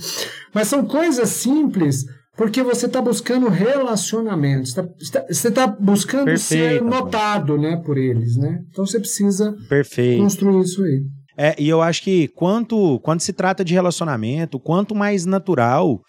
Mas 0.53 0.67
são 0.67 0.85
coisas 0.85 1.29
simples 1.29 2.05
porque 2.35 2.63
você 2.63 2.87
está 2.87 2.99
buscando 2.99 3.47
relacionamentos, 3.47 4.73
tá, 4.73 4.83
você 5.29 5.49
está 5.49 5.67
buscando 5.67 6.25
Perfeito, 6.25 6.39
ser 6.39 6.81
notado 6.81 7.57
né, 7.57 7.77
por 7.77 7.97
eles, 7.97 8.35
né? 8.37 8.63
Então 8.71 8.85
você 8.85 8.99
precisa 8.99 9.55
Perfeito. 9.69 10.21
construir 10.23 10.61
isso 10.61 10.83
aí. 10.83 11.03
É, 11.37 11.55
e 11.59 11.67
eu 11.67 11.81
acho 11.81 12.03
que 12.03 12.27
quanto, 12.29 12.99
quando 12.99 13.21
se 13.21 13.33
trata 13.33 13.63
de 13.63 13.73
relacionamento, 13.73 14.59
quanto 14.59 14.95
mais 14.95 15.25
natural 15.25 16.01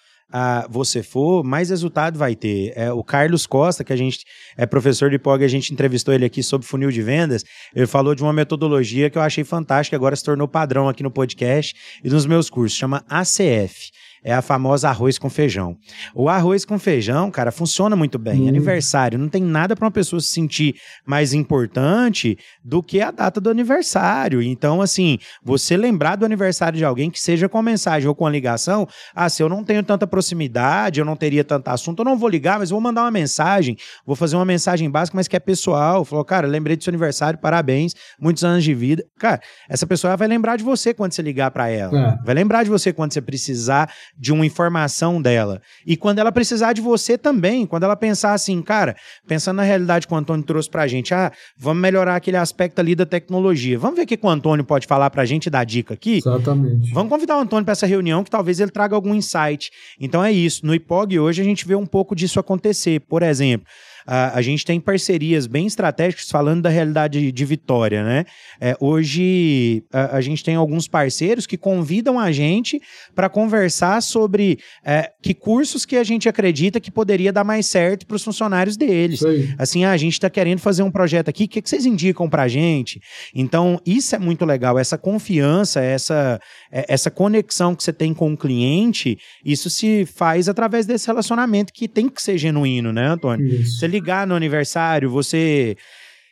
você 0.68 1.02
for, 1.02 1.44
mais 1.44 1.70
resultado 1.70 2.18
vai 2.18 2.34
ter. 2.34 2.72
É, 2.76 2.92
o 2.92 3.04
Carlos 3.04 3.46
Costa, 3.46 3.84
que 3.84 3.92
a 3.92 3.96
gente 3.96 4.24
é 4.56 4.66
professor 4.66 5.10
de 5.10 5.18
POG, 5.18 5.44
a 5.44 5.48
gente 5.48 5.72
entrevistou 5.72 6.12
ele 6.12 6.24
aqui 6.24 6.42
sobre 6.42 6.66
funil 6.66 6.90
de 6.90 7.02
vendas, 7.02 7.44
ele 7.74 7.86
falou 7.86 8.14
de 8.14 8.22
uma 8.22 8.32
metodologia 8.32 9.08
que 9.08 9.18
eu 9.18 9.22
achei 9.22 9.44
fantástica, 9.44 9.96
agora 9.96 10.16
se 10.16 10.24
tornou 10.24 10.48
padrão 10.48 10.88
aqui 10.88 11.02
no 11.02 11.10
podcast 11.10 11.74
e 12.02 12.08
nos 12.08 12.26
meus 12.26 12.50
cursos, 12.50 12.76
chama 12.76 13.04
ACF 13.08 13.90
é 14.24 14.32
a 14.32 14.40
famosa 14.40 14.88
arroz 14.88 15.18
com 15.18 15.28
feijão. 15.28 15.76
O 16.14 16.30
arroz 16.30 16.64
com 16.64 16.78
feijão, 16.78 17.30
cara, 17.30 17.52
funciona 17.52 17.94
muito 17.94 18.18
bem. 18.18 18.42
Hum. 18.42 18.48
Aniversário, 18.48 19.18
não 19.18 19.28
tem 19.28 19.42
nada 19.42 19.76
para 19.76 19.84
uma 19.84 19.90
pessoa 19.90 20.18
se 20.20 20.30
sentir 20.30 20.74
mais 21.04 21.34
importante 21.34 22.38
do 22.64 22.82
que 22.82 23.02
a 23.02 23.10
data 23.10 23.40
do 23.40 23.50
aniversário. 23.50 24.40
Então, 24.40 24.80
assim, 24.80 25.18
você 25.42 25.76
lembrar 25.76 26.16
do 26.16 26.24
aniversário 26.24 26.78
de 26.78 26.84
alguém 26.84 27.10
que 27.10 27.20
seja 27.20 27.48
com 27.48 27.60
mensagem 27.60 28.08
ou 28.08 28.14
com 28.14 28.26
a 28.26 28.30
ligação, 28.30 28.88
ah, 29.14 29.28
se 29.28 29.42
eu 29.42 29.48
não 29.48 29.62
tenho 29.62 29.82
tanta 29.82 30.06
proximidade, 30.06 31.00
eu 31.00 31.06
não 31.06 31.16
teria 31.16 31.44
tanto 31.44 31.68
assunto, 31.68 32.00
eu 32.00 32.04
não 32.04 32.16
vou 32.16 32.28
ligar, 32.28 32.58
mas 32.58 32.70
vou 32.70 32.80
mandar 32.80 33.02
uma 33.02 33.10
mensagem, 33.10 33.76
vou 34.06 34.16
fazer 34.16 34.36
uma 34.36 34.44
mensagem 34.44 34.90
básica, 34.90 35.16
mas 35.16 35.28
que 35.28 35.36
é 35.36 35.40
pessoal. 35.40 36.04
Falou, 36.04 36.24
cara, 36.24 36.46
lembrei 36.46 36.76
do 36.76 36.82
seu 36.82 36.90
aniversário, 36.90 37.38
parabéns, 37.38 37.94
muitos 38.18 38.42
anos 38.42 38.64
de 38.64 38.72
vida. 38.72 39.04
Cara, 39.18 39.40
essa 39.68 39.86
pessoa 39.86 40.16
vai 40.16 40.28
lembrar 40.28 40.56
de 40.56 40.64
você 40.64 40.94
quando 40.94 41.12
você 41.12 41.20
ligar 41.20 41.50
para 41.50 41.68
ela. 41.68 42.18
É. 42.20 42.24
Vai 42.24 42.34
lembrar 42.34 42.62
de 42.62 42.70
você 42.70 42.92
quando 42.92 43.12
você 43.12 43.20
precisar 43.20 43.90
de 44.16 44.32
uma 44.32 44.46
informação 44.46 45.20
dela. 45.20 45.60
E 45.86 45.96
quando 45.96 46.18
ela 46.18 46.30
precisar 46.30 46.72
de 46.72 46.80
você 46.80 47.18
também, 47.18 47.66
quando 47.66 47.82
ela 47.82 47.96
pensar 47.96 48.32
assim, 48.32 48.62
cara, 48.62 48.96
pensando 49.26 49.56
na 49.56 49.62
realidade 49.62 50.06
que 50.06 50.14
o 50.14 50.16
Antônio 50.16 50.44
trouxe 50.44 50.70
pra 50.70 50.86
gente, 50.86 51.12
ah, 51.12 51.32
vamos 51.56 51.82
melhorar 51.82 52.16
aquele 52.16 52.36
aspecto 52.36 52.78
ali 52.78 52.94
da 52.94 53.04
tecnologia. 53.04 53.78
Vamos 53.78 53.96
ver 53.96 54.02
o 54.02 54.06
que 54.06 54.18
o 54.20 54.28
Antônio 54.28 54.64
pode 54.64 54.86
falar 54.86 55.10
pra 55.10 55.24
gente 55.24 55.46
e 55.46 55.50
dar 55.50 55.64
dica 55.64 55.94
aqui? 55.94 56.18
Exatamente. 56.18 56.92
Vamos 56.92 57.10
convidar 57.10 57.36
o 57.36 57.40
Antônio 57.40 57.64
para 57.64 57.72
essa 57.72 57.86
reunião 57.86 58.22
que 58.22 58.30
talvez 58.30 58.60
ele 58.60 58.70
traga 58.70 58.94
algum 58.94 59.14
insight. 59.14 59.70
Então 60.00 60.22
é 60.24 60.30
isso. 60.30 60.64
No 60.64 60.74
IPOG 60.74 61.18
hoje 61.18 61.42
a 61.42 61.44
gente 61.44 61.66
vê 61.66 61.74
um 61.74 61.86
pouco 61.86 62.14
disso 62.14 62.38
acontecer. 62.38 63.00
Por 63.00 63.22
exemplo, 63.22 63.66
a, 64.06 64.38
a 64.38 64.42
gente 64.42 64.64
tem 64.64 64.80
parcerias 64.80 65.46
bem 65.46 65.66
estratégicas 65.66 66.28
falando 66.30 66.62
da 66.62 66.68
realidade 66.68 67.32
de 67.32 67.44
Vitória, 67.44 68.04
né? 68.04 68.24
É, 68.60 68.76
hoje 68.80 69.82
a, 69.92 70.16
a, 70.16 70.20
gente 70.20 70.42
tem 70.42 70.54
alguns 70.54 70.88
parceiros 70.88 71.46
que 71.46 71.56
convidam 71.56 72.18
a 72.18 72.32
gente 72.32 72.80
para 73.14 73.28
conversar 73.28 74.02
sobre 74.02 74.58
é, 74.84 75.10
que 75.22 75.34
cursos 75.34 75.84
que 75.84 75.96
a 75.96 76.04
gente 76.04 76.28
acredita 76.28 76.80
que 76.80 76.90
poderia 76.90 77.32
dar 77.32 77.44
mais 77.44 77.66
certo 77.66 78.06
para 78.06 78.16
os 78.16 78.24
funcionários 78.24 78.76
deles. 78.76 79.20
Assim, 79.58 79.84
ah, 79.84 79.92
a 79.92 79.96
gente 79.96 80.14
está 80.14 80.30
querendo 80.30 80.58
fazer 80.58 80.82
um 80.82 80.90
projeto 80.90 81.28
aqui, 81.28 81.44
o 81.44 81.48
que, 81.48 81.62
que 81.62 81.68
vocês 81.68 81.86
indicam 81.86 82.28
para 82.28 82.42
a 82.42 82.48
gente? 82.48 83.00
Então, 83.34 83.80
isso 83.86 84.14
é 84.14 84.18
muito 84.18 84.44
legal, 84.44 84.78
essa 84.78 84.98
confiança, 84.98 85.80
essa, 85.80 86.40
é, 86.70 86.84
essa 86.88 87.10
conexão 87.10 87.74
que 87.74 87.82
você 87.82 87.92
tem 87.92 88.12
com 88.12 88.32
o 88.32 88.36
cliente, 88.36 89.18
isso 89.44 89.70
se 89.70 90.06
faz 90.06 90.48
através 90.48 90.86
desse 90.86 91.06
relacionamento 91.06 91.72
que 91.72 91.88
tem 91.88 92.08
que 92.08 92.22
ser 92.22 92.38
genuíno, 92.38 92.92
né, 92.92 93.06
Antônio? 93.08 93.46
Isso. 93.46 93.78
Você 93.78 93.86
ligar 93.94 94.26
no 94.26 94.34
aniversário, 94.34 95.08
você 95.08 95.76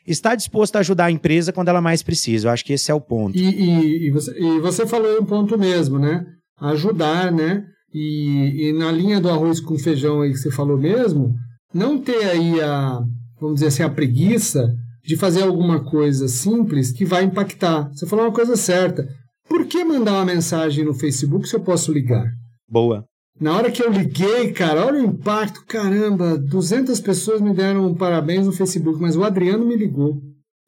está 0.06 0.34
disposto 0.34 0.76
a 0.76 0.80
ajudar 0.80 1.06
a 1.06 1.10
empresa 1.10 1.52
quando 1.52 1.68
ela 1.68 1.80
mais 1.80 2.02
precisa. 2.02 2.48
Eu 2.48 2.52
acho 2.52 2.64
que 2.64 2.72
esse 2.72 2.90
é 2.90 2.94
o 2.94 3.00
ponto. 3.00 3.38
E, 3.38 3.42
e, 3.42 4.06
e, 4.08 4.10
você, 4.10 4.38
e 4.38 4.60
você, 4.60 4.86
falou 4.86 5.20
um 5.20 5.24
ponto 5.24 5.56
mesmo, 5.56 5.98
né? 5.98 6.26
Ajudar, 6.60 7.30
né? 7.30 7.64
E, 7.94 8.68
e, 8.68 8.72
na 8.72 8.90
linha 8.90 9.20
do 9.20 9.28
arroz 9.28 9.60
com 9.60 9.78
feijão 9.78 10.22
aí 10.22 10.30
que 10.30 10.38
você 10.38 10.50
falou 10.50 10.78
mesmo, 10.78 11.34
não 11.72 11.98
ter 11.98 12.24
aí 12.24 12.60
a, 12.60 13.00
vamos 13.40 13.56
dizer 13.56 13.66
assim, 13.66 13.82
a 13.82 13.90
preguiça 13.90 14.74
de 15.04 15.16
fazer 15.16 15.42
alguma 15.42 15.84
coisa 15.84 16.26
simples 16.28 16.90
que 16.90 17.04
vai 17.04 17.24
impactar. 17.24 17.90
Você 17.92 18.06
falou 18.06 18.26
uma 18.26 18.34
coisa 18.34 18.56
certa. 18.56 19.06
Por 19.48 19.66
que 19.66 19.84
mandar 19.84 20.12
uma 20.12 20.24
mensagem 20.24 20.84
no 20.84 20.94
Facebook 20.94 21.48
se 21.48 21.54
eu 21.54 21.60
posso 21.60 21.92
ligar? 21.92 22.24
Boa. 22.68 23.04
Na 23.40 23.56
hora 23.56 23.70
que 23.70 23.82
eu 23.82 23.90
liguei, 23.90 24.52
cara, 24.52 24.86
olha 24.86 25.00
o 25.00 25.06
impacto, 25.06 25.64
caramba, 25.66 26.38
200 26.38 27.00
pessoas 27.00 27.40
me 27.40 27.54
deram 27.54 27.86
um 27.86 27.94
parabéns 27.94 28.46
no 28.46 28.52
Facebook, 28.52 29.00
mas 29.00 29.16
o 29.16 29.24
Adriano 29.24 29.64
me 29.64 29.76
ligou. 29.76 30.20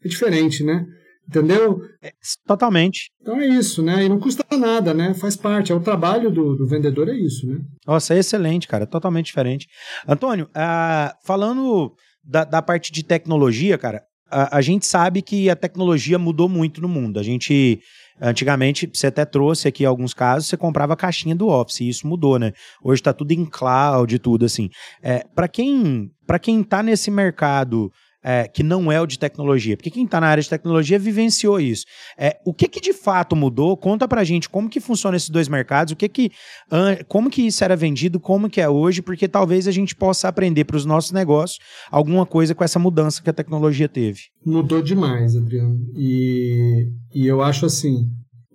É 0.04 0.08
diferente, 0.08 0.64
né? 0.64 0.86
Entendeu? 1.28 1.80
É, 2.02 2.12
totalmente. 2.46 3.10
Então 3.20 3.40
é 3.40 3.46
isso, 3.46 3.82
né? 3.82 4.04
E 4.04 4.08
não 4.08 4.18
custa 4.18 4.44
nada, 4.56 4.92
né? 4.92 5.14
Faz 5.14 5.36
parte. 5.36 5.72
É 5.72 5.74
o 5.74 5.80
trabalho 5.80 6.30
do, 6.30 6.54
do 6.54 6.66
vendedor, 6.66 7.08
é 7.08 7.14
isso, 7.14 7.46
né? 7.46 7.60
Nossa, 7.86 8.14
é 8.14 8.18
excelente, 8.18 8.68
cara. 8.68 8.86
Totalmente 8.86 9.26
diferente. 9.26 9.66
Antônio, 10.06 10.46
uh, 10.46 11.14
falando 11.24 11.94
da, 12.22 12.44
da 12.44 12.60
parte 12.60 12.92
de 12.92 13.02
tecnologia, 13.02 13.78
cara, 13.78 14.02
a, 14.30 14.58
a 14.58 14.60
gente 14.60 14.84
sabe 14.84 15.22
que 15.22 15.48
a 15.48 15.56
tecnologia 15.56 16.18
mudou 16.18 16.48
muito 16.48 16.82
no 16.82 16.88
mundo. 16.88 17.18
A 17.18 17.22
gente 17.22 17.80
Antigamente, 18.20 18.88
você 18.92 19.08
até 19.08 19.24
trouxe 19.24 19.66
aqui 19.66 19.84
alguns 19.84 20.14
casos, 20.14 20.48
você 20.48 20.56
comprava 20.56 20.92
a 20.92 20.96
caixinha 20.96 21.34
do 21.34 21.48
Office, 21.48 21.80
e 21.80 21.88
isso 21.88 22.06
mudou, 22.06 22.38
né? 22.38 22.52
Hoje 22.82 23.00
está 23.00 23.12
tudo 23.12 23.32
em 23.32 23.44
cloud 23.44 24.14
e 24.14 24.18
tudo 24.18 24.44
assim. 24.44 24.70
É, 25.02 25.24
para 25.34 25.48
quem 25.48 26.10
para 26.26 26.38
quem 26.38 26.60
está 26.60 26.82
nesse 26.82 27.10
mercado 27.10 27.92
é, 28.24 28.48
que 28.48 28.62
não 28.62 28.90
é 28.90 29.00
o 29.00 29.06
de 29.06 29.18
tecnologia, 29.18 29.76
porque 29.76 29.90
quem 29.90 30.06
está 30.06 30.18
na 30.20 30.28
área 30.28 30.42
de 30.42 30.48
tecnologia 30.48 30.98
vivenciou 30.98 31.60
isso. 31.60 31.84
É, 32.16 32.38
o 32.44 32.54
que, 32.54 32.66
que 32.66 32.80
de 32.80 32.94
fato 32.94 33.36
mudou? 33.36 33.76
Conta 33.76 34.08
pra 34.08 34.24
gente 34.24 34.48
como 34.48 34.70
que 34.70 34.80
funciona 34.80 35.16
esses 35.16 35.28
dois 35.28 35.46
mercados, 35.46 35.92
o 35.92 35.96
que 35.96 36.08
que, 36.08 36.30
como 37.06 37.28
que 37.28 37.42
isso 37.42 37.62
era 37.62 37.76
vendido, 37.76 38.18
como 38.18 38.48
que 38.48 38.60
é 38.60 38.68
hoje, 38.68 39.02
porque 39.02 39.28
talvez 39.28 39.68
a 39.68 39.72
gente 39.72 39.94
possa 39.94 40.28
aprender 40.28 40.64
para 40.64 40.76
os 40.76 40.86
nossos 40.86 41.12
negócios 41.12 41.58
alguma 41.90 42.24
coisa 42.24 42.54
com 42.54 42.64
essa 42.64 42.78
mudança 42.78 43.22
que 43.22 43.28
a 43.28 43.34
tecnologia 43.34 43.88
teve. 43.88 44.20
Mudou 44.44 44.80
demais, 44.80 45.36
Adriano. 45.36 45.76
E, 45.94 46.88
e 47.14 47.26
eu 47.26 47.42
acho 47.42 47.66
assim, 47.66 48.06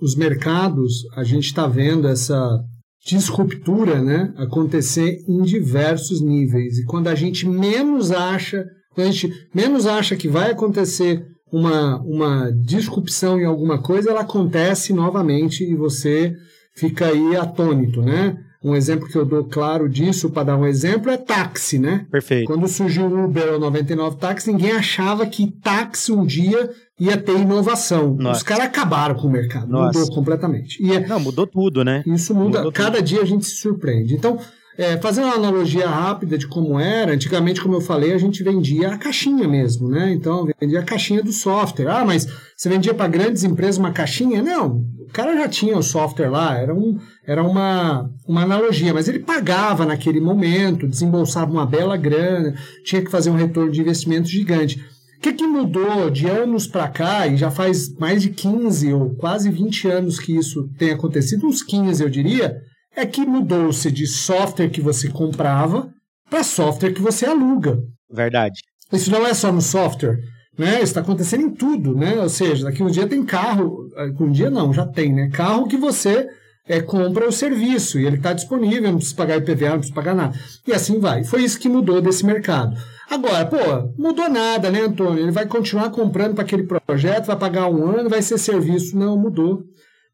os 0.01 0.15
mercados, 0.15 1.03
a 1.15 1.23
gente 1.23 1.45
está 1.45 1.67
vendo 1.67 2.07
essa 2.07 2.59
disruptura 3.05 4.01
né, 4.01 4.33
acontecer 4.37 5.17
em 5.27 5.41
diversos 5.41 6.21
níveis. 6.21 6.77
E 6.77 6.85
quando 6.85 7.07
a 7.07 7.15
gente 7.15 7.47
menos 7.47 8.11
acha 8.11 8.65
quando 8.93 9.07
a 9.07 9.11
gente 9.11 9.31
menos 9.53 9.85
acha 9.85 10.15
que 10.15 10.27
vai 10.27 10.51
acontecer 10.51 11.25
uma, 11.51 11.97
uma 12.01 12.51
disrupção 12.51 13.39
em 13.39 13.45
alguma 13.45 13.81
coisa, 13.81 14.11
ela 14.11 14.21
acontece 14.21 14.93
novamente 14.93 15.63
e 15.63 15.75
você 15.75 16.33
fica 16.75 17.07
aí 17.07 17.35
atônito, 17.35 18.01
né? 18.01 18.37
Um 18.61 18.75
exemplo 18.75 19.07
que 19.07 19.15
eu 19.17 19.25
dou 19.25 19.45
claro 19.45 19.87
disso, 19.87 20.29
para 20.31 20.43
dar 20.43 20.57
um 20.57 20.65
exemplo, 20.65 21.09
é 21.09 21.15
táxi, 21.15 21.79
né? 21.79 22.05
Perfeito. 22.11 22.45
Quando 22.45 22.67
surgiu 22.67 23.05
o 23.05 23.23
Uber 23.25 23.53
ou 23.53 23.59
99 23.59 24.17
táxi, 24.17 24.51
ninguém 24.51 24.73
achava 24.73 25.25
que 25.25 25.49
táxi 25.61 26.11
um 26.11 26.25
dia 26.25 26.69
ia 26.99 27.15
ter 27.15 27.39
inovação. 27.39 28.15
Nossa. 28.15 28.39
Os 28.39 28.43
caras 28.43 28.65
acabaram 28.65 29.15
com 29.15 29.27
o 29.27 29.31
mercado, 29.31 29.69
Nossa. 29.69 29.97
mudou 29.97 30.13
completamente. 30.13 30.83
E 30.83 30.91
é, 30.93 31.07
Não, 31.07 31.21
mudou 31.21 31.47
tudo, 31.47 31.85
né? 31.85 32.03
Isso 32.05 32.35
muda, 32.35 32.57
mudou 32.57 32.71
cada 32.73 32.97
tudo. 32.97 33.05
dia 33.05 33.21
a 33.21 33.25
gente 33.25 33.45
se 33.45 33.55
surpreende. 33.55 34.13
Então, 34.13 34.37
é, 34.79 34.95
fazendo 34.95 35.25
uma 35.25 35.35
analogia 35.35 35.89
rápida 35.89 36.37
de 36.37 36.47
como 36.47 36.79
era, 36.79 37.11
antigamente, 37.11 37.59
como 37.59 37.75
eu 37.75 37.81
falei, 37.81 38.13
a 38.13 38.17
gente 38.17 38.41
vendia 38.41 38.93
a 38.93 38.97
caixinha 38.97 39.45
mesmo, 39.45 39.89
né? 39.89 40.09
Então, 40.13 40.47
vendia 40.57 40.79
a 40.79 40.83
caixinha 40.83 41.21
do 41.21 41.33
software. 41.33 41.89
Ah, 41.89 42.05
mas 42.05 42.25
você 42.55 42.69
vendia 42.69 42.93
para 42.93 43.09
grandes 43.09 43.43
empresas 43.43 43.77
uma 43.77 43.91
caixinha? 43.91 44.41
Não, 44.41 44.85
o 45.01 45.11
cara 45.11 45.35
já 45.35 45.49
tinha 45.49 45.77
o 45.77 45.83
software 45.83 46.29
lá, 46.29 46.57
era, 46.57 46.73
um, 46.73 46.97
era 47.27 47.43
uma, 47.43 48.09
uma 48.25 48.43
analogia, 48.43 48.93
mas 48.93 49.09
ele 49.09 49.19
pagava 49.19 49.85
naquele 49.85 50.21
momento, 50.21 50.87
desembolsava 50.87 51.51
uma 51.51 51.65
bela 51.65 51.97
grana, 51.97 52.55
tinha 52.85 53.01
que 53.01 53.11
fazer 53.11 53.31
um 53.31 53.35
retorno 53.35 53.73
de 53.73 53.81
investimento 53.81 54.29
gigante. 54.29 54.79
O 55.17 55.21
que, 55.21 55.33
que 55.33 55.45
mudou 55.45 56.09
de 56.09 56.25
anos 56.25 56.67
para 56.67 56.87
cá, 56.87 57.27
e 57.27 57.35
já 57.35 57.51
faz 57.51 57.93
mais 57.97 58.21
de 58.21 58.29
15 58.29 58.93
ou 58.93 59.09
quase 59.15 59.51
20 59.51 59.89
anos 59.89 60.17
que 60.17 60.37
isso 60.37 60.69
tem 60.77 60.91
acontecido, 60.91 61.45
uns 61.45 61.61
15 61.61 62.01
eu 62.01 62.09
diria, 62.09 62.61
é 62.99 63.05
que 63.05 63.25
mudou-se 63.25 63.89
de 63.91 64.05
software 64.05 64.69
que 64.69 64.81
você 64.81 65.09
comprava 65.09 65.89
para 66.29 66.43
software 66.43 66.93
que 66.93 67.01
você 67.01 67.25
aluga. 67.25 67.79
Verdade. 68.11 68.61
Isso 68.91 69.09
não 69.09 69.25
é 69.25 69.33
só 69.33 69.51
no 69.51 69.61
software, 69.61 70.19
né? 70.57 70.75
Isso 70.75 70.83
está 70.83 70.99
acontecendo 70.99 71.43
em 71.43 71.49
tudo, 71.49 71.95
né? 71.95 72.19
Ou 72.19 72.29
seja, 72.29 72.65
daqui 72.65 72.83
um 72.83 72.91
dia 72.91 73.07
tem 73.07 73.23
carro, 73.23 73.87
um 74.19 74.31
dia 74.31 74.49
não, 74.49 74.73
já 74.73 74.85
tem, 74.85 75.13
né? 75.13 75.29
Carro 75.29 75.67
que 75.67 75.77
você 75.77 76.27
é, 76.67 76.81
compra 76.81 77.27
o 77.27 77.31
serviço 77.31 77.99
e 77.99 78.05
ele 78.05 78.17
está 78.17 78.33
disponível, 78.33 78.91
não 78.91 78.97
precisa 78.97 79.15
pagar 79.15 79.37
IPVA, 79.37 79.69
não 79.69 79.77
precisa 79.77 79.95
pagar 79.95 80.15
nada. 80.15 80.37
E 80.67 80.73
assim 80.73 80.99
vai. 80.99 81.23
Foi 81.23 81.43
isso 81.43 81.59
que 81.59 81.69
mudou 81.69 82.01
desse 82.01 82.25
mercado. 82.25 82.75
Agora, 83.09 83.45
pô, 83.45 83.57
mudou 83.97 84.29
nada, 84.29 84.69
né, 84.69 84.81
Antônio? 84.81 85.23
Ele 85.23 85.31
vai 85.31 85.47
continuar 85.47 85.89
comprando 85.89 86.35
para 86.35 86.43
aquele 86.43 86.63
projeto, 86.63 87.25
vai 87.25 87.37
pagar 87.37 87.67
um 87.69 87.87
ano, 87.87 88.09
vai 88.09 88.21
ser 88.21 88.37
serviço. 88.37 88.95
Não, 88.97 89.17
mudou. 89.17 89.63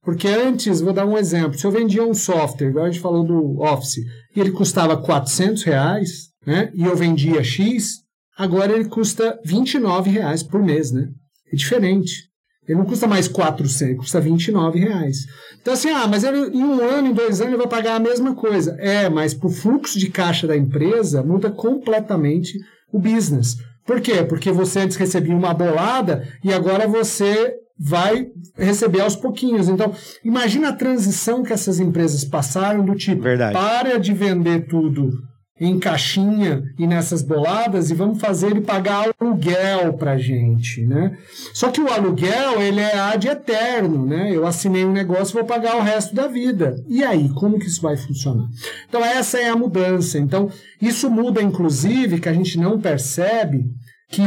Porque 0.06 0.28
antes, 0.28 0.82
vou 0.82 0.94
dar 0.94 1.08
um 1.08 1.18
exemplo, 1.18 1.58
se 1.58 1.66
eu 1.66 1.72
vendia 1.72 2.06
um 2.06 2.14
software, 2.14 2.70
igual 2.70 2.86
a 2.86 2.92
gente 2.92 3.02
falou 3.02 3.26
do 3.26 3.60
Office, 3.60 3.98
e 4.36 4.40
ele 4.40 4.52
custava 4.52 4.96
400 4.96 5.64
reais, 5.64 6.30
né, 6.46 6.72
e 6.76 6.84
eu 6.84 6.96
vendia 6.96 7.44
X, 7.44 8.04
agora 8.38 8.72
ele 8.72 8.86
custa 8.86 9.40
29 9.44 10.12
reais 10.12 10.44
por 10.44 10.62
mês, 10.62 10.92
né? 10.92 11.10
É 11.52 11.56
diferente. 11.56 12.30
Ele 12.68 12.78
não 12.78 12.86
custa 12.86 13.08
mais 13.08 13.28
400, 13.28 13.98
custa 13.98 14.20
29 14.20 14.80
reais. 14.80 15.18
Então, 15.60 15.74
assim, 15.74 15.90
ah, 15.90 16.08
mas 16.08 16.24
ele, 16.24 16.56
em 16.56 16.64
um 16.64 16.82
ano, 16.82 17.10
em 17.10 17.14
dois 17.14 17.42
anos, 17.42 17.54
ele 17.54 17.58
vai 17.58 17.68
pagar 17.68 17.96
a 17.96 18.00
mesma 18.00 18.36
coisa. 18.36 18.76
É, 18.80 19.10
mas 19.10 19.34
para 19.34 19.48
o 19.48 19.52
fluxo 19.52 20.00
de 20.00 20.10
caixa 20.10 20.48
da 20.48 20.58
empresa, 20.58 21.24
muda 21.24 21.50
completamente 21.50 22.58
o 22.92 23.00
business. 23.00 23.58
Por 23.86 24.02
quê? 24.02 24.24
Porque 24.24 24.52
você 24.52 24.80
antes 24.80 24.98
recebia 24.98 25.36
uma 25.36 25.54
bolada 25.54 26.28
e 26.44 26.52
agora 26.52 26.88
você 26.88 27.56
vai 27.78 28.28
receber 28.58 29.02
aos 29.02 29.16
pouquinhos. 29.16 29.68
Então, 29.68 29.94
imagina 30.24 30.70
a 30.70 30.74
transição 30.74 31.44
que 31.44 31.54
essas 31.54 31.80
empresas 31.80 32.24
passaram 32.24 32.84
do 32.86 32.96
tipo, 32.96 33.22
Verdade. 33.22 33.54
para 33.54 34.00
de 34.00 34.14
vender 34.14 34.68
tudo 34.68 35.12
em 35.58 35.80
caixinha 35.80 36.64
e 36.78 36.86
nessas 36.86 37.22
boladas 37.22 37.90
e 37.90 37.94
vamos 37.94 38.20
fazer 38.20 38.48
ele 38.48 38.60
pagar 38.60 39.10
aluguel 39.22 39.94
pra 39.94 40.18
gente, 40.18 40.86
né? 40.86 41.18
Só 41.54 41.72
que 41.72 41.80
o 41.80 41.88
aluguel, 41.88 42.62
ele 42.62 42.82
é 42.82 42.98
ad 42.98 43.26
eterno, 43.26 44.06
né? 44.06 44.36
Eu 44.36 44.46
assinei 44.46 44.84
um 44.84 44.92
negócio 44.92 45.32
e 45.34 45.40
vou 45.40 45.46
pagar 45.46 45.78
o 45.78 45.82
resto 45.82 46.14
da 46.14 46.28
vida. 46.28 46.76
E 46.90 47.06
aí, 47.06 47.30
como 47.30 47.58
que 47.58 47.68
isso 47.68 47.82
vai 47.82 47.96
funcionar? 47.96 48.50
Então 48.90 49.04
essa 49.04 49.40
é 49.40 49.50
a 49.50 49.56
mudança. 49.56 50.20
Então, 50.20 50.50
isso 50.82 51.10
muda 51.10 51.42
inclusive 51.42 52.20
que 52.20 52.28
a 52.28 52.34
gente 52.34 52.60
não 52.60 52.80
percebe 52.80 53.64
que 54.10 54.22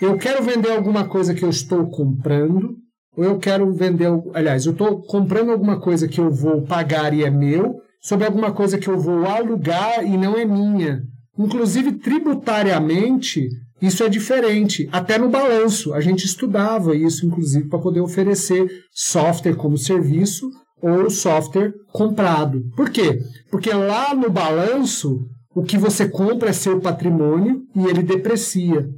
eu 0.00 0.16
quero 0.16 0.42
vender 0.42 0.70
alguma 0.70 1.04
coisa 1.04 1.34
que 1.34 1.44
eu 1.44 1.50
estou 1.50 1.88
comprando, 1.90 2.76
ou 3.16 3.24
eu 3.24 3.38
quero 3.38 3.72
vender, 3.72 4.08
aliás, 4.32 4.64
eu 4.64 4.72
estou 4.72 5.02
comprando 5.02 5.50
alguma 5.50 5.80
coisa 5.80 6.06
que 6.06 6.20
eu 6.20 6.30
vou 6.30 6.62
pagar 6.62 7.12
e 7.12 7.24
é 7.24 7.30
meu, 7.30 7.76
sobre 8.00 8.26
alguma 8.26 8.52
coisa 8.52 8.78
que 8.78 8.88
eu 8.88 8.98
vou 8.98 9.26
alugar 9.26 10.04
e 10.04 10.16
não 10.16 10.36
é 10.36 10.44
minha. 10.44 11.02
Inclusive, 11.36 11.92
tributariamente, 11.92 13.48
isso 13.80 14.02
é 14.02 14.08
diferente. 14.08 14.88
Até 14.90 15.18
no 15.18 15.28
balanço, 15.28 15.92
a 15.92 16.00
gente 16.00 16.24
estudava 16.24 16.96
isso, 16.96 17.26
inclusive, 17.26 17.68
para 17.68 17.78
poder 17.78 18.00
oferecer 18.00 18.68
software 18.92 19.54
como 19.54 19.76
serviço 19.76 20.48
ou 20.80 21.10
software 21.10 21.72
comprado. 21.92 22.62
Por 22.76 22.90
quê? 22.90 23.20
Porque 23.50 23.72
lá 23.72 24.14
no 24.14 24.30
balanço, 24.30 25.20
o 25.54 25.62
que 25.62 25.76
você 25.76 26.08
compra 26.08 26.50
é 26.50 26.52
seu 26.52 26.80
patrimônio 26.80 27.62
e 27.74 27.84
ele 27.84 28.02
deprecia. 28.02 28.88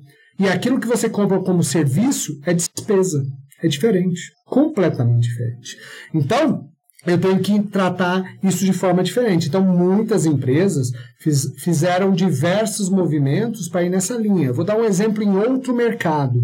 E 0.40 0.48
aquilo 0.48 0.80
que 0.80 0.86
você 0.86 1.06
compra 1.10 1.38
como 1.40 1.62
serviço 1.62 2.40
é 2.46 2.54
despesa. 2.54 3.22
É 3.62 3.68
diferente. 3.68 4.32
Completamente 4.46 5.28
diferente. 5.28 5.76
Então, 6.14 6.66
eu 7.06 7.20
tenho 7.20 7.40
que 7.40 7.60
tratar 7.64 8.24
isso 8.42 8.64
de 8.64 8.72
forma 8.72 9.02
diferente. 9.02 9.48
Então, 9.48 9.62
muitas 9.62 10.24
empresas 10.24 10.92
fiz, 11.18 11.52
fizeram 11.58 12.10
diversos 12.12 12.88
movimentos 12.88 13.68
para 13.68 13.84
ir 13.84 13.90
nessa 13.90 14.16
linha. 14.16 14.50
Vou 14.50 14.64
dar 14.64 14.78
um 14.78 14.84
exemplo 14.84 15.22
em 15.22 15.36
outro 15.36 15.74
mercado. 15.74 16.40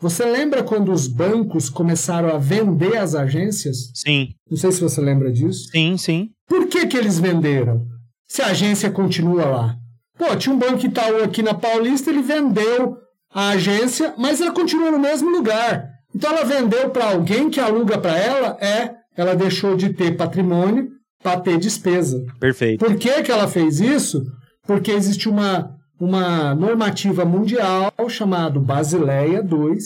Você 0.00 0.24
lembra 0.24 0.62
quando 0.62 0.90
os 0.90 1.06
bancos 1.06 1.68
começaram 1.68 2.30
a 2.34 2.38
vender 2.38 2.96
as 2.96 3.14
agências? 3.14 3.90
Sim. 3.94 4.28
Não 4.50 4.56
sei 4.56 4.72
se 4.72 4.80
você 4.80 5.02
lembra 5.02 5.30
disso. 5.30 5.68
Sim, 5.70 5.98
sim. 5.98 6.30
Por 6.48 6.66
que, 6.66 6.86
que 6.86 6.96
eles 6.96 7.18
venderam? 7.18 7.86
Se 8.26 8.40
a 8.40 8.46
agência 8.46 8.90
continua 8.90 9.44
lá. 9.44 9.76
Pô, 10.16 10.34
tinha 10.34 10.54
um 10.54 10.58
banco 10.58 10.86
Itaú 10.86 11.22
aqui 11.22 11.42
na 11.42 11.52
Paulista, 11.52 12.08
ele 12.08 12.22
vendeu 12.22 13.03
a 13.34 13.50
agência, 13.50 14.14
mas 14.16 14.40
ela 14.40 14.52
continua 14.52 14.90
no 14.90 14.98
mesmo 14.98 15.28
lugar. 15.28 15.88
Então 16.14 16.30
ela 16.30 16.44
vendeu 16.44 16.90
para 16.90 17.10
alguém 17.10 17.50
que 17.50 17.58
aluga 17.58 17.98
para 17.98 18.16
ela, 18.16 18.56
é 18.60 18.94
ela 19.16 19.34
deixou 19.34 19.76
de 19.76 19.92
ter 19.92 20.16
patrimônio 20.16 20.88
para 21.22 21.40
ter 21.40 21.58
despesa. 21.58 22.24
Perfeito. 22.38 22.84
Por 22.84 22.96
que, 22.96 23.22
que 23.22 23.32
ela 23.32 23.48
fez 23.48 23.80
isso? 23.80 24.22
Porque 24.66 24.92
existe 24.92 25.28
uma, 25.28 25.74
uma 25.98 26.54
normativa 26.54 27.24
mundial 27.24 27.92
chamada 28.08 28.60
Basileia 28.60 29.38
II, 29.40 29.78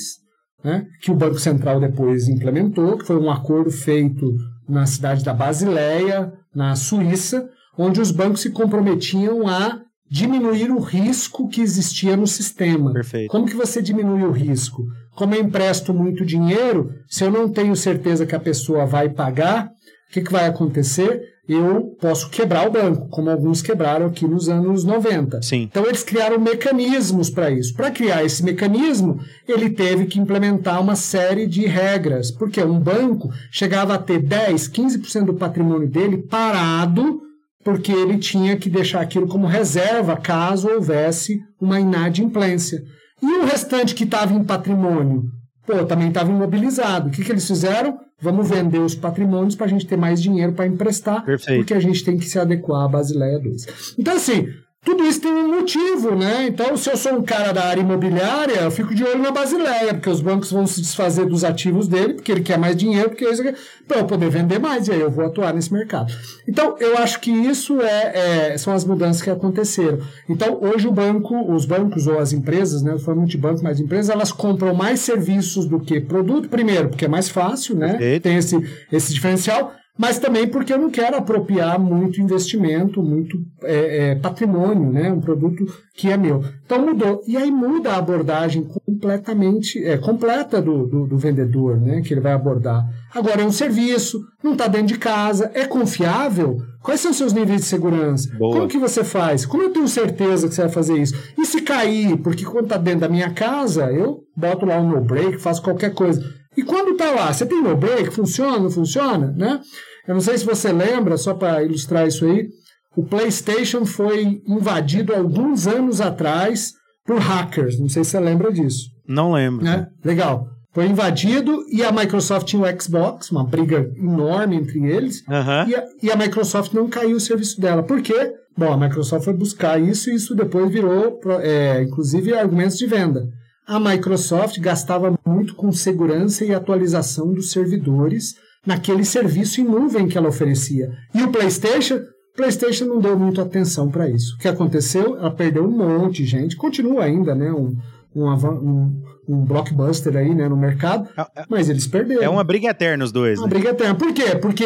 né, 0.63 0.87
que 1.01 1.11
o 1.11 1.15
Banco 1.15 1.39
Central 1.39 1.81
depois 1.81 2.29
implementou, 2.29 2.99
que 2.99 3.07
foi 3.07 3.17
um 3.17 3.31
acordo 3.31 3.71
feito 3.71 4.35
na 4.69 4.85
cidade 4.85 5.25
da 5.25 5.33
Basileia, 5.33 6.33
na 6.55 6.75
Suíça, 6.75 7.49
onde 7.77 8.01
os 8.01 8.11
bancos 8.11 8.41
se 8.41 8.51
comprometiam 8.51 9.47
a 9.47 9.81
diminuir 10.11 10.71
o 10.71 10.79
risco 10.79 11.49
que 11.49 11.61
existia 11.61 12.17
no 12.17 12.27
sistema. 12.27 12.93
Perfeito. 12.93 13.31
Como 13.31 13.47
que 13.47 13.55
você 13.55 13.83
diminui 13.83 14.23
o 14.23 14.31
risco? 14.31 14.85
Como 15.15 15.35
eu 15.35 15.43
empresto 15.43 15.93
muito 15.93 16.25
dinheiro, 16.25 16.95
se 17.09 17.25
eu 17.25 17.31
não 17.31 17.49
tenho 17.49 17.75
certeza 17.77 18.25
que 18.25 18.35
a 18.35 18.41
pessoa 18.41 18.87
vai 18.87 19.09
pagar, 19.09 19.67
o 19.67 20.13
que, 20.13 20.23
que 20.23 20.33
vai 20.33 20.47
acontecer? 20.47 21.21
Eu 21.49 21.97
posso 21.99 22.29
quebrar 22.29 22.69
o 22.69 22.71
banco, 22.71 23.09
como 23.09 23.31
alguns 23.31 23.63
quebraram 23.63 24.07
aqui 24.07 24.27
nos 24.27 24.51
anos 24.51 24.85
90. 24.85 25.41
Sim. 25.43 25.63
Então 25.63 25.85
eles 25.87 26.03
criaram 26.03 26.39
mecanismos 26.39 27.31
para 27.31 27.51
isso. 27.51 27.75
Para 27.75 27.91
criar 27.91 28.23
esse 28.23 28.45
mecanismo, 28.45 29.19
ele 29.47 29.71
teve 29.71 30.05
que 30.07 30.21
implementar 30.21 30.81
uma 30.81 30.95
série 30.95 31.47
de 31.47 31.67
regras, 31.67 32.31
porque 32.31 32.63
um 32.63 32.79
banco 32.79 33.31
chegava 33.51 33.95
a 33.95 33.99
ter 33.99 34.21
10, 34.21 34.69
15% 34.69 35.25
do 35.25 35.35
patrimônio 35.35 35.89
dele 35.89 36.19
parado 36.19 37.28
porque 37.65 37.93
ele 37.93 38.19
tinha 38.19 38.57
que 38.57 38.71
deixar 38.71 39.01
aquilo 39.01 39.27
como 39.27 39.47
reserva 39.47 40.17
caso 40.17 40.69
houvesse 40.69 41.41
uma 41.61 41.81
inadimplência. 41.81 42.83
E 43.23 43.27
o 43.27 43.45
restante 43.45 43.95
que 43.95 44.05
estava 44.05 44.33
em 44.33 44.45
patrimônio? 44.45 45.25
Pô, 45.67 45.85
também 45.85 46.09
estava 46.09 46.31
imobilizado. 46.31 47.09
O 47.09 47.11
que, 47.11 47.23
que 47.25 47.33
eles 47.33 47.47
fizeram? 47.47 47.99
Vamos 48.21 48.49
vender 48.49 48.79
os 48.79 48.95
patrimônios 48.95 49.55
para 49.55 49.67
a 49.67 49.69
gente 49.69 49.87
ter 49.87 49.97
mais 49.97 50.21
dinheiro 50.21 50.53
para 50.53 50.67
emprestar, 50.67 51.25
Perfeito. 51.25 51.59
porque 51.59 51.75
a 51.75 51.81
gente 51.81 52.05
tem 52.05 52.17
que 52.17 52.25
se 52.25 52.39
adequar 52.39 52.85
à 52.85 52.89
Basileia 52.89 53.39
2. 53.39 53.95
Então, 53.99 54.17
assim, 54.17 54.49
tudo 54.89 55.05
isso 55.05 55.21
tem 55.21 55.31
um 55.31 55.55
motivo, 55.55 56.17
né? 56.17 56.47
Então, 56.47 56.75
se 56.75 56.89
eu 56.91 56.97
sou 56.97 57.13
um 57.13 57.23
cara 57.23 57.53
da 57.53 57.67
área 57.67 57.83
imobiliária, 57.83 58.61
eu 58.63 58.71
fico 58.71 58.95
de 58.95 59.05
olho 59.05 59.19
na 59.19 59.31
Basileia, 59.31 59.93
porque 59.93 60.09
os 60.09 60.23
bancos 60.23 60.51
vão 60.51 60.67
se 60.67 60.81
desfazer 60.81 61.27
dos 61.27 61.45
ativos 61.45 61.87
dele, 61.87 62.15
porque 62.15 62.33
ele 62.33 62.41
quer 62.41 62.57
mais 62.57 62.75
dinheiro, 62.75 63.11
porque 63.11 63.29
isso 63.29 63.43
para 63.87 63.99
eu 63.99 64.07
poder 64.07 64.31
vender 64.31 64.59
mais, 64.59 64.89
e 64.89 64.93
aí 64.93 65.01
eu 65.01 65.11
vou 65.11 65.27
atuar 65.27 65.53
nesse 65.53 65.71
mercado. 65.71 66.11
Então, 66.49 66.75
eu 66.81 66.97
acho 66.97 67.21
que 67.21 67.31
isso 67.31 67.83
é, 67.83 68.53
é, 68.53 68.57
são 68.57 68.73
as 68.73 68.83
mudanças 68.83 69.21
que 69.21 69.29
aconteceram. 69.29 69.99
Então, 70.27 70.59
hoje 70.59 70.89
o 70.89 70.93
banco, 70.93 71.53
os 71.53 71.67
bancos 71.67 72.07
ou 72.07 72.19
as 72.19 72.33
empresas, 72.33 72.81
né? 72.81 72.97
Foi 72.99 73.15
multibanco, 73.15 73.63
mas 73.63 73.81
empresas, 73.81 74.09
elas 74.09 74.33
compram 74.33 74.73
mais 74.73 75.01
serviços 75.01 75.67
do 75.67 75.79
que 75.81 76.01
produto, 76.01 76.49
primeiro, 76.49 76.89
porque 76.89 77.05
é 77.05 77.09
mais 77.09 77.29
fácil, 77.29 77.77
né? 77.77 77.99
Tem 78.23 78.37
esse, 78.37 78.57
esse 78.91 79.13
diferencial 79.13 79.75
mas 79.99 80.21
também 80.21 80.47
porque 80.47 80.73
eu 80.73 80.79
não 80.79 80.91
quero 80.91 81.17
apropriar 81.17 81.79
muito 81.79 82.21
investimento, 82.21 83.03
muito 83.03 83.37
é, 83.65 84.11
é, 84.11 84.15
patrimônio, 84.15 84.93
né? 84.93 85.11
um 85.11 85.21
produto 85.21 85.67
que 85.93 86.09
é 86.09 86.17
meu. 86.17 86.45
Então 86.65 86.87
mudou. 86.87 87.21
E 87.27 87.37
aí 87.37 87.51
muda 87.51 87.91
a 87.91 87.99
abordagem 87.99 88.65
completamente, 88.65 89.83
é, 89.83 89.99
completa 89.99 90.63
do, 90.63 90.87
do, 90.87 91.07
do 91.09 91.19
vendedor, 91.19 91.81
né? 91.81 92.01
que 92.01 92.15
ele 92.15 92.21
vai 92.21 92.33
abordar. 92.33 92.87
Agora 93.13 93.43
é 93.43 93.45
um 93.45 93.51
serviço, 93.51 94.21
não 94.43 94.53
está 94.53 94.69
dentro 94.69 94.89
de 94.89 94.99
casa, 94.99 95.51
é 95.53 95.67
confiável? 95.67 96.59
Quais 96.81 97.01
são 97.01 97.11
os 97.11 97.17
seus 97.17 97.33
níveis 97.33 97.63
de 97.63 97.67
segurança? 97.67 98.31
Boa. 98.39 98.55
Como 98.55 98.69
que 98.69 98.79
você 98.79 99.03
faz? 99.03 99.45
Como 99.45 99.65
eu 99.65 99.71
tenho 99.71 99.89
certeza 99.89 100.49
que 100.49 100.55
você 100.55 100.63
vai 100.63 100.71
fazer 100.71 100.97
isso? 100.97 101.15
E 101.37 101.45
se 101.45 101.61
cair? 101.63 102.17
Porque 102.19 102.45
quando 102.45 102.65
está 102.65 102.77
dentro 102.77 103.01
da 103.01 103.09
minha 103.09 103.31
casa, 103.31 103.91
eu 103.91 104.21
boto 104.37 104.65
lá 104.65 104.79
um 104.79 104.91
no 104.91 105.01
break, 105.01 105.39
faço 105.39 105.61
qualquer 105.61 105.93
coisa. 105.93 106.23
E 106.57 106.63
quando 106.63 106.91
está 106.91 107.11
lá, 107.13 107.33
você 107.33 107.47
tem 107.47 107.63
no 107.63 107.77
break? 107.77 108.11
Funciona, 108.11 108.59
não 108.59 108.71
funciona? 108.71 109.33
Né? 109.37 109.61
Eu 110.09 110.15
não 110.15 110.23
sei 110.23 110.39
se 110.39 110.45
você 110.47 110.73
lembra, 110.73 111.19
só 111.19 111.35
para 111.35 111.63
ilustrar 111.63 112.09
isso 112.09 112.25
aí, 112.25 112.49
o 112.97 113.05
PlayStation 113.05 113.85
foi 113.85 114.41
invadido 114.47 115.15
alguns 115.15 115.67
anos 115.67 116.01
atrás 116.01 116.73
por 117.05 117.19
hackers. 117.19 117.79
Não 117.79 117.91
sei 117.91 118.03
se 118.03 118.11
você 118.11 118.21
lembra 118.21 118.51
disso. 118.51 118.87
Não 119.07 119.33
lembro. 119.33 119.63
Né? 119.65 119.87
Legal. 120.03 120.49
Foi 120.73 120.87
invadido 120.87 121.65
e 121.71 121.83
a 121.83 121.93
Microsoft 121.93 122.47
tinha 122.47 122.63
o 122.63 122.81
Xbox, 122.81 123.31
uma 123.31 123.45
briga 123.45 123.91
enorme 123.97 124.57
entre 124.57 124.85
eles. 124.85 125.23
Aham. 125.29 125.67
E, 125.69 125.75
a, 125.75 125.85
e 126.03 126.11
a 126.11 126.17
Microsoft 126.17 126.73
não 126.73 126.89
caiu 126.89 127.17
o 127.17 127.21
serviço 127.21 127.61
dela. 127.61 127.83
Por 127.83 128.01
quê? 128.01 128.33
Bom, 128.57 128.73
a 128.73 128.77
Microsoft 128.77 129.25
foi 129.25 129.35
buscar 129.35 129.81
isso 129.81 130.11
e 130.11 130.15
isso 130.15 130.35
depois 130.35 130.71
virou, 130.71 131.21
é, 131.41 131.83
inclusive, 131.83 132.35
argumentos 132.35 132.79
de 132.79 132.87
venda. 132.87 133.29
A 133.67 133.79
Microsoft 133.79 134.59
gastava 134.59 135.15
muito 135.27 135.55
com 135.55 135.71
segurança 135.71 136.45
e 136.45 136.55
atualização 136.55 137.33
dos 137.33 137.51
servidores 137.51 138.35
naquele 138.67 139.05
serviço 139.05 139.61
em 139.61 139.65
nuvem 139.65 140.09
que 140.09 140.17
ela 140.19 140.29
oferecia. 140.29 140.91
E 141.15 141.23
o 141.23 141.31
PlayStation? 141.31 142.01
PlayStation 142.37 142.85
não 142.85 143.01
deu 143.01 143.19
muito 143.19 143.41
atenção 143.41 143.91
para 143.91 144.09
isso. 144.09 144.37
O 144.37 144.39
que 144.39 144.47
aconteceu? 144.47 145.17
Ela 145.17 145.31
perdeu 145.31 145.65
um 145.65 145.71
monte 145.77 146.23
de 146.23 146.27
gente. 146.27 146.57
Continua 146.57 147.03
ainda, 147.05 147.35
né? 147.35 147.51
Um, 147.51 147.77
um, 148.15 148.29
um, 148.33 149.03
um 149.29 149.45
blockbuster 149.45 150.17
aí 150.17 150.35
né, 150.35 150.49
no 150.49 150.57
mercado, 150.57 151.09
É- 151.17 151.41
é- 151.41 151.45
mas 151.49 151.69
eles 151.69 151.87
perderam. 151.87 152.23
É 152.23 152.29
uma 152.29 152.45
briga 152.45 152.69
eterna 152.69 153.05
os 153.05 153.11
dois, 153.13 153.39
Uma 153.39 153.47
né? 153.49 153.55
briga 153.55 153.71
eterna. 153.71 153.95
Por 153.97 154.13
quê? 154.13 154.37
Porque 154.41 154.65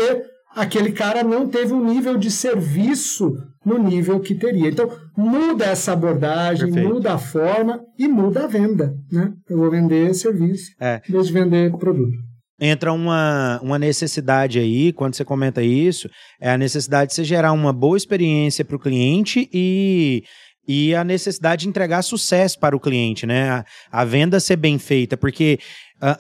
aquele 0.55 0.93
cara 0.93 1.25
não 1.25 1.49
teve 1.49 1.73
um 1.73 1.83
nível 1.83 2.19
de 2.19 2.31
serviço 2.31 3.39
no 3.65 3.79
nível 3.79 4.21
que 4.21 4.35
teria. 4.35 4.69
Então, 4.69 4.91
muda 5.17 5.65
essa 5.65 5.93
abordagem, 5.93 6.67
Perfeito. 6.67 6.95
muda 6.95 7.15
a 7.15 7.19
forma 7.19 7.81
e 7.99 8.07
muda 8.07 8.45
a 8.45 8.47
venda. 8.47 8.95
Né? 9.11 9.33
Eu 9.49 9.57
vou 9.57 9.71
vender 9.71 10.13
serviço 10.15 10.73
é. 10.79 11.01
em 11.09 11.13
vez 11.13 11.27
de 11.29 11.33
vender 11.33 11.73
produto 11.79 12.19
entra 12.61 12.93
uma, 12.93 13.61
uma 13.63 13.79
necessidade 13.79 14.59
aí, 14.59 14.93
quando 14.93 15.15
você 15.15 15.25
comenta 15.25 15.63
isso, 15.63 16.09
é 16.41 16.51
a 16.51 16.59
necessidade 16.59 17.11
de 17.11 17.17
você 17.17 17.25
gerar 17.25 17.53
uma 17.53 17.73
boa 17.73 17.97
experiência 17.97 18.65
para 18.65 18.77
o 18.77 18.81
cliente 18.81 19.49
e, 19.53 20.23
e 20.67 20.95
a 20.95 21.03
necessidade 21.03 21.63
de 21.63 21.69
entregar 21.69 22.03
sucesso 22.03 22.59
para 22.59 22.77
o 22.77 22.81
cliente, 22.81 23.27
né? 23.27 23.51
A, 23.51 23.65
a 23.91 24.05
venda 24.05 24.39
ser 24.39 24.57
bem 24.57 24.79
feita, 24.79 25.17
porque 25.17 25.59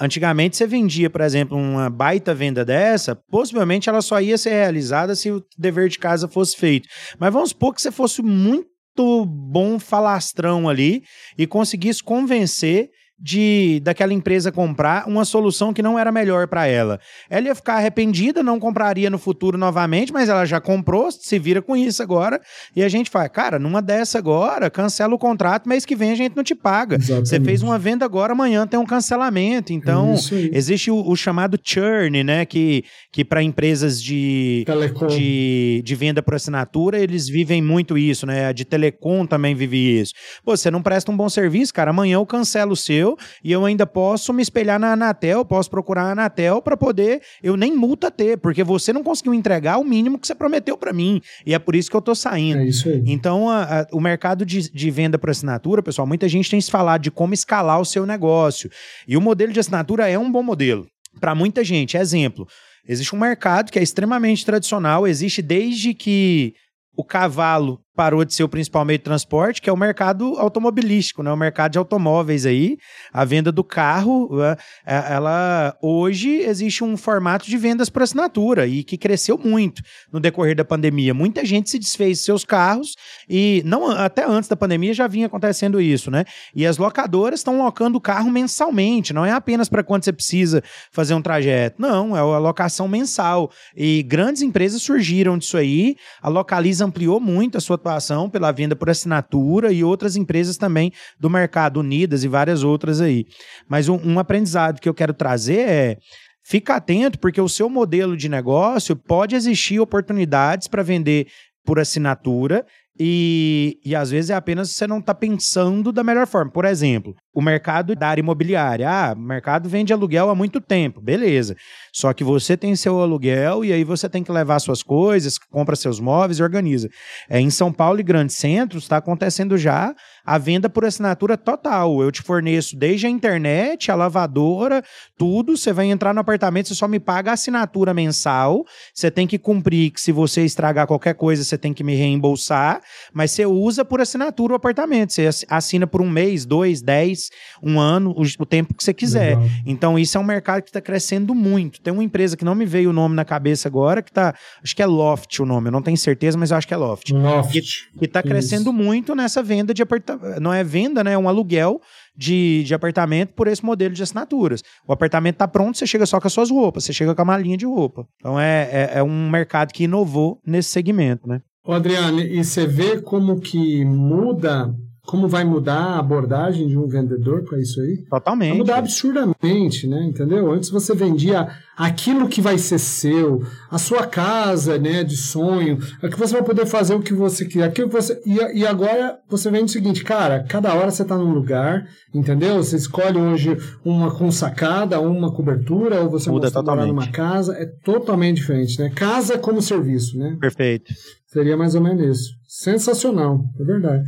antigamente 0.01 0.57
você 0.57 0.67
vendia, 0.67 1.11
por 1.11 1.21
exemplo, 1.21 1.57
uma 1.57 1.91
baita 1.91 2.35
venda 2.35 2.65
dessa, 2.65 3.17
possivelmente 3.17 3.89
ela 3.89 4.01
só 4.01 4.21
ia 4.21 4.39
ser 4.39 4.51
realizada 4.51 5.15
se 5.15 5.31
o 5.31 5.45
dever 5.59 5.89
de 5.89 5.99
casa 5.99 6.29
fosse 6.29 6.57
feito. 6.57 6.89
Mas 7.19 7.33
vamos 7.33 7.51
supor 7.51 7.75
que 7.75 7.83
você 7.83 7.91
fosse 7.91 8.23
muito 8.23 9.27
bom 9.27 9.79
falastrão 9.79 10.69
ali 10.69 11.03
e 11.37 11.47
conseguisse 11.47 12.03
convencer 12.03 12.91
de 13.23 13.81
daquela 13.85 14.13
empresa 14.13 14.51
comprar 14.51 15.07
uma 15.07 15.25
solução 15.25 15.73
que 15.73 15.81
não 15.81 15.97
era 15.97 16.11
melhor 16.11 16.49
para 16.49 16.67
ela. 16.67 16.99
Ela 17.31 17.47
ia 17.47 17.55
ficar 17.55 17.75
arrependida, 17.75 18.43
não 18.43 18.59
compraria 18.59 19.09
no 19.09 19.19
futuro 19.19 19.57
novamente, 19.57 20.13
mas 20.13 20.29
ela 20.29 20.45
já 20.45 20.61
comprou, 20.61 21.13
se 21.13 21.39
vira 21.39 21.63
com 21.63 21.77
isso 21.77 22.03
agora. 22.03 22.41
E 22.75 22.83
a 22.83 22.89
gente 22.89 23.09
fala, 23.09 23.29
cara, 23.29 23.59
numa 23.61 23.81
dessa 23.81 24.19
agora, 24.19 24.69
cancela 24.69 25.15
o 25.15 25.19
contrato, 25.19 25.69
mês 25.69 25.85
que 25.85 25.95
vem 25.95 26.11
a 26.11 26.17
gente 26.17 26.35
não 26.35 26.43
te 26.43 26.55
paga. 26.55 26.97
Exatamente. 26.97 27.29
Você 27.29 27.41
fez 27.41 27.63
uma 27.63 27.79
venda 27.79 28.05
agora, 28.05 28.33
amanhã 28.33 28.67
tem 28.67 28.81
um 28.81 28.85
cancelamento. 28.85 29.73
Então, 29.73 30.15
é 30.15 30.57
existe 30.57 30.91
o, 30.91 31.09
o, 31.09 31.15
chamado 31.15 31.57
churn, 31.63 32.25
né, 32.25 32.45
que, 32.45 32.85
que 33.13 33.25
para 33.25 33.41
empresas 33.41 34.03
de, 34.03 34.65
de, 35.09 35.83
de 35.85 35.95
venda 35.95 36.21
por 36.21 36.35
assinatura, 36.35 36.99
eles 36.99 37.29
vivem 37.29 37.63
muito 37.63 37.97
isso, 37.97 38.27
né? 38.27 38.47
A 38.47 38.53
de 38.53 38.65
telecom 38.65 39.25
também 39.25 39.55
vive 39.55 40.01
isso. 40.01 40.13
Pô, 40.45 40.57
você 40.57 40.71
não 40.71 40.83
presta 40.83 41.13
um 41.13 41.17
bom 41.17 41.29
serviço, 41.29 41.73
cara, 41.73 41.91
amanhã 41.91 42.15
eu 42.15 42.27
cancelo 42.27 42.73
o 42.73 42.77
seu 42.77 43.12
e 43.43 43.53
eu 43.53 43.65
ainda 43.65 43.87
posso 43.87 44.33
me 44.33 44.43
espelhar 44.43 44.79
na 44.79 44.93
Anatel, 44.93 45.45
posso 45.45 45.71
procurar 45.71 46.05
a 46.05 46.13
Anatel 46.13 46.61
para 46.63 46.77
poder 46.77 47.23
eu 47.43 47.57
nem 47.57 47.75
multa 47.75 48.11
ter, 48.11 48.39
porque 48.39 48.63
você 48.65 48.93
não 48.93 49.03
conseguiu 49.03 49.35
entregar 49.35 49.79
o 49.79 49.85
mínimo 49.85 50.19
que 50.19 50.27
você 50.27 50.35
prometeu 50.35 50.77
para 50.77 50.93
mim. 50.93 51.21
E 51.47 51.55
é 51.55 51.59
por 51.59 51.75
isso 51.75 51.91
que 51.91 51.97
eu 51.97 52.03
tô 52.03 52.15
saindo. 52.15 52.61
É 52.61 52.67
isso 52.67 52.89
aí. 52.89 53.03
Então, 53.07 53.49
a, 53.49 53.81
a, 53.81 53.87
o 53.93 54.01
mercado 54.01 54.45
de, 54.45 54.71
de 54.71 54.91
venda 54.91 55.19
por 55.19 55.31
assinatura, 55.31 55.83
pessoal, 55.83 56.07
muita 56.07 56.29
gente 56.29 56.51
tem 56.51 56.61
se 56.61 56.71
falado 56.71 57.03
de 57.03 57.11
como 57.11 57.35
escalar 57.35 57.81
o 57.81 57.85
seu 57.85 58.07
negócio. 58.07 58.71
E 59.07 59.17
o 59.17 59.21
modelo 59.21 59.53
de 59.53 59.61
assinatura 59.61 60.09
é 60.09 60.19
um 60.19 60.31
bom 60.31 60.43
modelo 60.43 60.87
para 61.21 61.35
muita 61.35 61.63
gente. 61.65 61.97
Exemplo, 61.97 62.47
existe 62.87 63.15
um 63.15 63.19
mercado 63.19 63.71
que 63.71 63.79
é 63.79 63.83
extremamente 63.83 64.45
tradicional, 64.45 65.07
existe 65.07 65.43
desde 65.43 65.95
que 65.95 66.55
o 66.97 67.05
cavalo 67.05 67.81
parou 67.95 68.25
de 68.25 68.33
ser 68.33 68.43
o 68.45 68.49
principal 68.49 68.85
meio 68.85 68.99
de 68.99 69.05
transporte, 69.05 69.61
que 69.61 69.69
é 69.69 69.73
o 69.73 69.77
mercado 69.77 70.35
automobilístico, 70.39 71.23
né? 71.23 71.31
O 71.31 71.37
mercado 71.37 71.73
de 71.73 71.79
automóveis 71.79 72.47
aí, 72.47 72.79
a 73.13 73.25
venda 73.25 73.53
do 73.53 73.63
carro, 73.63 74.31
é, 74.43 74.57
é, 74.87 75.13
ela 75.15 75.77
hoje 75.83 76.41
existe 76.41 76.83
um 76.83 76.97
formato 76.97 77.47
de 77.47 77.57
vendas 77.57 77.91
por 77.91 78.03
assinatura 78.03 78.67
e 78.67 78.83
que 78.83 78.97
cresceu 78.97 79.37
muito 79.37 79.83
no 80.11 80.21
decorrer 80.21 80.57
da 80.57 80.65
pandemia. 80.65 81.13
Muita 81.13 81.45
gente 81.45 81.69
se 81.69 81.79
desfez 81.79 82.19
de 82.19 82.25
seus 82.25 82.45
carros 82.45 82.95
e 83.29 83.63
não 83.67 83.91
até 83.91 84.25
antes 84.25 84.49
da 84.49 84.57
pandemia 84.57 84.95
já 84.95 85.07
vinha 85.07 85.27
acontecendo 85.27 85.81
isso, 85.81 86.11
né? 86.11 86.25
E 86.55 86.67
as 86.67 86.79
locadoras 86.79 87.41
estão 87.41 87.59
locando 87.59 87.97
o 87.97 88.01
carro 88.01 88.31
mensalmente, 88.31 89.13
não 89.13 89.25
é 89.25 89.33
apenas 89.33 89.69
para 89.69 89.83
quando 89.83 90.05
você 90.05 90.13
precisa 90.13 90.63
fazer 90.91 91.15
um 91.15 91.23
trajeto, 91.23 91.81
não, 91.81 92.17
é 92.17 92.21
a 92.21 92.39
locação 92.39 92.89
mensal. 92.89 93.51
E 93.77 94.03
grandes 94.03 94.43
empresas 94.43 94.83
surgiram 94.83 95.37
disso 95.37 95.57
aí, 95.57 95.97
a 96.21 96.29
Localiza 96.29 96.85
ampliou 96.85 97.21
muito 97.21 97.59
a 97.59 97.61
sua 97.61 97.79
atuação 97.83 98.31
pela 98.31 98.53
venda 98.53 98.77
por 98.77 98.89
assinatura 98.89 99.73
e 99.73 99.83
outras 99.83 100.17
empresas 100.17 100.57
também 100.57 100.93
do 101.19 101.29
mercado, 101.29 101.81
Unidas 101.81 102.23
e 102.25 102.29
várias 102.29 102.63
outras 102.63 103.01
aí. 103.01 103.27
Mas 103.69 103.89
um, 103.89 103.99
um 104.05 104.19
aprendizado 104.19 104.81
que 104.81 104.89
eu 104.89 104.95
quero 104.95 105.13
trazer 105.13 105.59
é 105.59 105.97
fica 106.45 106.77
atento, 106.77 107.19
porque 107.19 107.41
o 107.41 107.49
seu 107.49 107.69
modelo 107.69 108.17
de 108.17 108.29
negócio 108.29 108.97
pode 108.97 109.35
existir 109.35 109.81
oportunidades 109.81 110.69
para 110.69 110.83
vender 110.83 111.27
por 111.65 111.79
assinatura 111.79 112.65
e, 112.99 113.81
e 113.85 113.95
às 113.95 114.11
vezes 114.11 114.31
é 114.31 114.35
apenas 114.35 114.71
você 114.71 114.87
não 114.87 114.99
está 114.99 115.15
pensando 115.15 115.93
da 115.93 116.05
melhor 116.05 116.27
forma. 116.27 116.51
Por 116.51 116.65
exemplo, 116.65 117.15
o 117.35 117.41
mercado 117.41 117.95
da 117.95 118.09
área 118.09 118.21
imobiliária. 118.21 118.89
Ah, 118.89 119.15
o 119.17 119.21
mercado 119.21 119.69
vende 119.69 119.93
aluguel 119.93 120.29
há 120.29 120.35
muito 120.35 120.61
tempo, 120.61 121.01
beleza. 121.01 121.57
Só 121.93 122.13
que 122.13 122.23
você 122.23 122.57
tem 122.57 122.77
seu 122.77 123.01
aluguel 123.01 123.65
e 123.65 123.73
aí 123.73 123.85
você 123.85 124.09
tem 124.09 124.23
que 124.23 124.31
levar 124.31 124.59
suas 124.61 124.83
coisas, 124.83 125.39
compra 125.39 125.75
seus 125.75 125.99
móveis 125.99 126.39
e 126.39 126.43
organiza. 126.43 126.89
É, 127.29 127.41
em 127.41 127.51
São 127.51 127.73
Paulo 127.73 128.01
e 128.01 128.03
grandes 128.03 128.37
centros 128.37 128.85
está 128.85 128.99
acontecendo 128.99 129.57
já 129.57 129.95
a 130.25 130.39
venda 130.39 130.69
por 130.69 130.85
assinatura 130.85 131.37
total. 131.37 132.03
Eu 132.03 132.13
te 132.13 132.23
forneço 132.23 132.77
desde 132.77 133.07
a 133.07 133.11
internet, 133.11 133.91
a 133.91 133.95
lavadora, 133.95 134.83
tudo. 135.17 135.57
Você 135.57 135.73
vai 135.73 135.87
entrar 135.87 136.15
no 136.15 136.21
apartamento, 136.21 136.69
você 136.69 136.75
só 136.75 136.87
me 136.87 137.01
paga 137.01 137.31
a 137.31 137.35
assinatura 137.35 137.93
mensal. 137.95 138.65
Você 138.95 139.11
tem 139.11 139.27
que 139.27 139.39
cumprir 139.39 139.91
que 139.91 140.01
se 140.01 140.13
você 140.13 140.45
estragar 140.45 140.87
qualquer 140.87 141.15
coisa, 141.15 141.43
você 141.43 141.59
tem 141.59 141.75
que 141.75 141.83
me 141.85 141.95
reembolsar. 141.95 142.81
Mas 143.13 143.33
você 143.33 143.47
usa 143.47 143.85
por 143.85 144.01
assinatura 144.01 144.53
o 144.53 144.57
apartamento. 144.57 145.13
Você 145.13 145.29
assina 145.49 145.87
por 145.87 146.01
um 146.01 146.11
mês, 146.11 146.45
dois, 146.45 146.81
dez, 146.83 147.22
um 147.63 147.81
ano, 147.81 148.11
o, 148.17 148.23
o 148.23 148.47
tempo 148.47 148.75
que 148.75 148.83
você 148.83 148.95
quiser. 148.95 149.37
Legal. 149.37 149.51
Então, 149.67 149.99
isso 149.99 150.17
é 150.17 150.21
um 150.21 150.25
mercado 150.25 150.63
que 150.63 150.69
está 150.69 150.81
crescendo 150.81 151.35
muito. 151.35 151.81
Tem 151.81 151.93
uma 151.93 152.05
empresa 152.05 152.37
que 152.37 152.45
não 152.45 152.55
me 152.55 152.65
veio 152.65 152.91
o 152.91 152.93
nome 152.93 153.15
na 153.15 153.25
cabeça 153.25 153.69
agora, 153.69 154.03
que 154.03 154.11
está. 154.11 154.35
Acho 154.63 154.77
que 154.77 154.83
é 154.83 154.87
Loft 154.87 155.41
o 155.41 155.47
nome, 155.47 155.69
eu 155.69 155.73
não 155.73 155.83
tenho 155.83 155.97
certeza, 155.97 156.37
mas 156.37 156.51
eu 156.51 156.57
acho 156.57 156.69
que 156.69 156.75
é 156.75 156.77
Loft. 156.77 157.13
Loft. 157.13 157.91
Que 157.99 158.05
está 158.05 158.23
crescendo 158.23 158.73
muito 158.73 159.15
nessa 159.15 159.43
venda 159.43 159.73
de 159.73 159.83
apartamento 159.83 160.03
não 160.41 160.53
é 160.53 160.63
venda, 160.63 161.03
né? 161.03 161.13
É 161.13 161.19
um 161.19 161.29
aluguel 161.29 161.81
de, 162.17 162.63
de 162.65 162.75
apartamento 162.75 163.33
por 163.35 163.47
esse 163.47 163.65
modelo 163.65 163.95
de 163.95 164.03
assinaturas. 164.03 164.63
O 164.87 164.93
apartamento 164.93 165.37
está 165.37 165.49
pronto, 165.49 165.79
você 165.79 165.87
chega 165.87 166.07
só 166.07 166.21
com 166.21 166.27
as 166.27 166.33
suas 166.33 166.51
roupas, 166.51 166.85
você 166.85 166.93
chega 166.93 167.15
com 167.15 167.23
a 167.23 167.25
malinha 167.25 167.57
de 167.57 167.67
roupa. 167.67 168.07
Então 168.17 168.39
é, 168.39 168.69
é, 168.71 168.91
é 168.99 169.03
um 169.03 169.31
mercado 169.31 169.73
que 169.73 169.85
inovou 169.85 170.41
nesse 170.47 170.71
segmento, 170.71 171.27
né? 171.27 171.41
Ô 171.65 171.73
Adriano, 171.73 172.21
e 172.21 172.45
você 172.45 172.67
vê 172.67 173.01
como 173.01 173.41
que 173.41 173.85
muda 173.85 174.75
como 175.05 175.27
vai 175.27 175.45
mudar 175.45 175.81
a 175.81 175.99
abordagem 175.99 176.69
de 176.69 176.79
um 176.79 176.87
vendedor 176.87 177.43
para 177.43 177.61
isso 177.61 177.81
aí? 177.81 178.05
Totalmente. 178.09 178.51
Vai 178.51 178.59
mudar 178.59 178.77
absurdamente, 178.79 179.87
né? 179.89 180.05
Entendeu? 180.05 180.51
Antes 180.53 180.71
você 180.71 180.95
vendia 180.95 181.49
aquilo 181.77 182.29
que 182.29 182.41
vai 182.41 182.57
ser 182.57 182.79
seu, 182.79 183.43
a 183.71 183.79
sua 183.79 184.07
casa, 184.07 184.79
né, 184.79 185.03
de 185.03 185.17
sonho, 185.17 185.79
é 186.03 186.09
que 186.09 186.19
você 186.19 186.35
vai 186.35 186.43
poder 186.45 186.67
fazer 186.67 186.95
o 186.95 187.01
que 187.01 187.13
você 187.13 187.45
quer, 187.47 187.65
aquilo 187.65 187.89
que 187.89 187.95
você 187.95 188.21
e, 188.25 188.61
e 188.61 188.67
agora 188.67 189.19
você 189.29 189.51
vende 189.51 189.65
o 189.65 189.69
seguinte, 189.69 190.05
cara, 190.05 190.45
cada 190.49 190.73
hora 190.75 190.91
você 190.91 191.03
está 191.03 191.17
num 191.17 191.33
lugar, 191.33 191.85
entendeu? 192.15 192.63
Você 192.63 192.77
escolhe 192.77 193.19
hoje 193.19 193.57
uma 193.85 194.15
com 194.15 194.31
sacada, 194.31 195.01
uma 195.01 195.33
cobertura, 195.33 196.01
ou 196.03 196.11
você 196.11 196.31
Muda 196.31 196.51
totalmente. 196.51 196.93
morar 196.93 197.07
numa 197.07 197.11
casa, 197.11 197.55
é 197.55 197.67
totalmente 197.67 198.37
diferente, 198.37 198.79
né? 198.79 198.91
Casa 198.95 199.37
como 199.39 199.61
serviço, 199.61 200.17
né? 200.17 200.37
Perfeito. 200.41 200.93
Seria 201.27 201.57
mais 201.57 201.75
ou 201.75 201.81
menos 201.81 202.19
isso. 202.19 202.31
Sensacional, 202.47 203.41
é 203.59 203.65
verdade. 203.65 204.05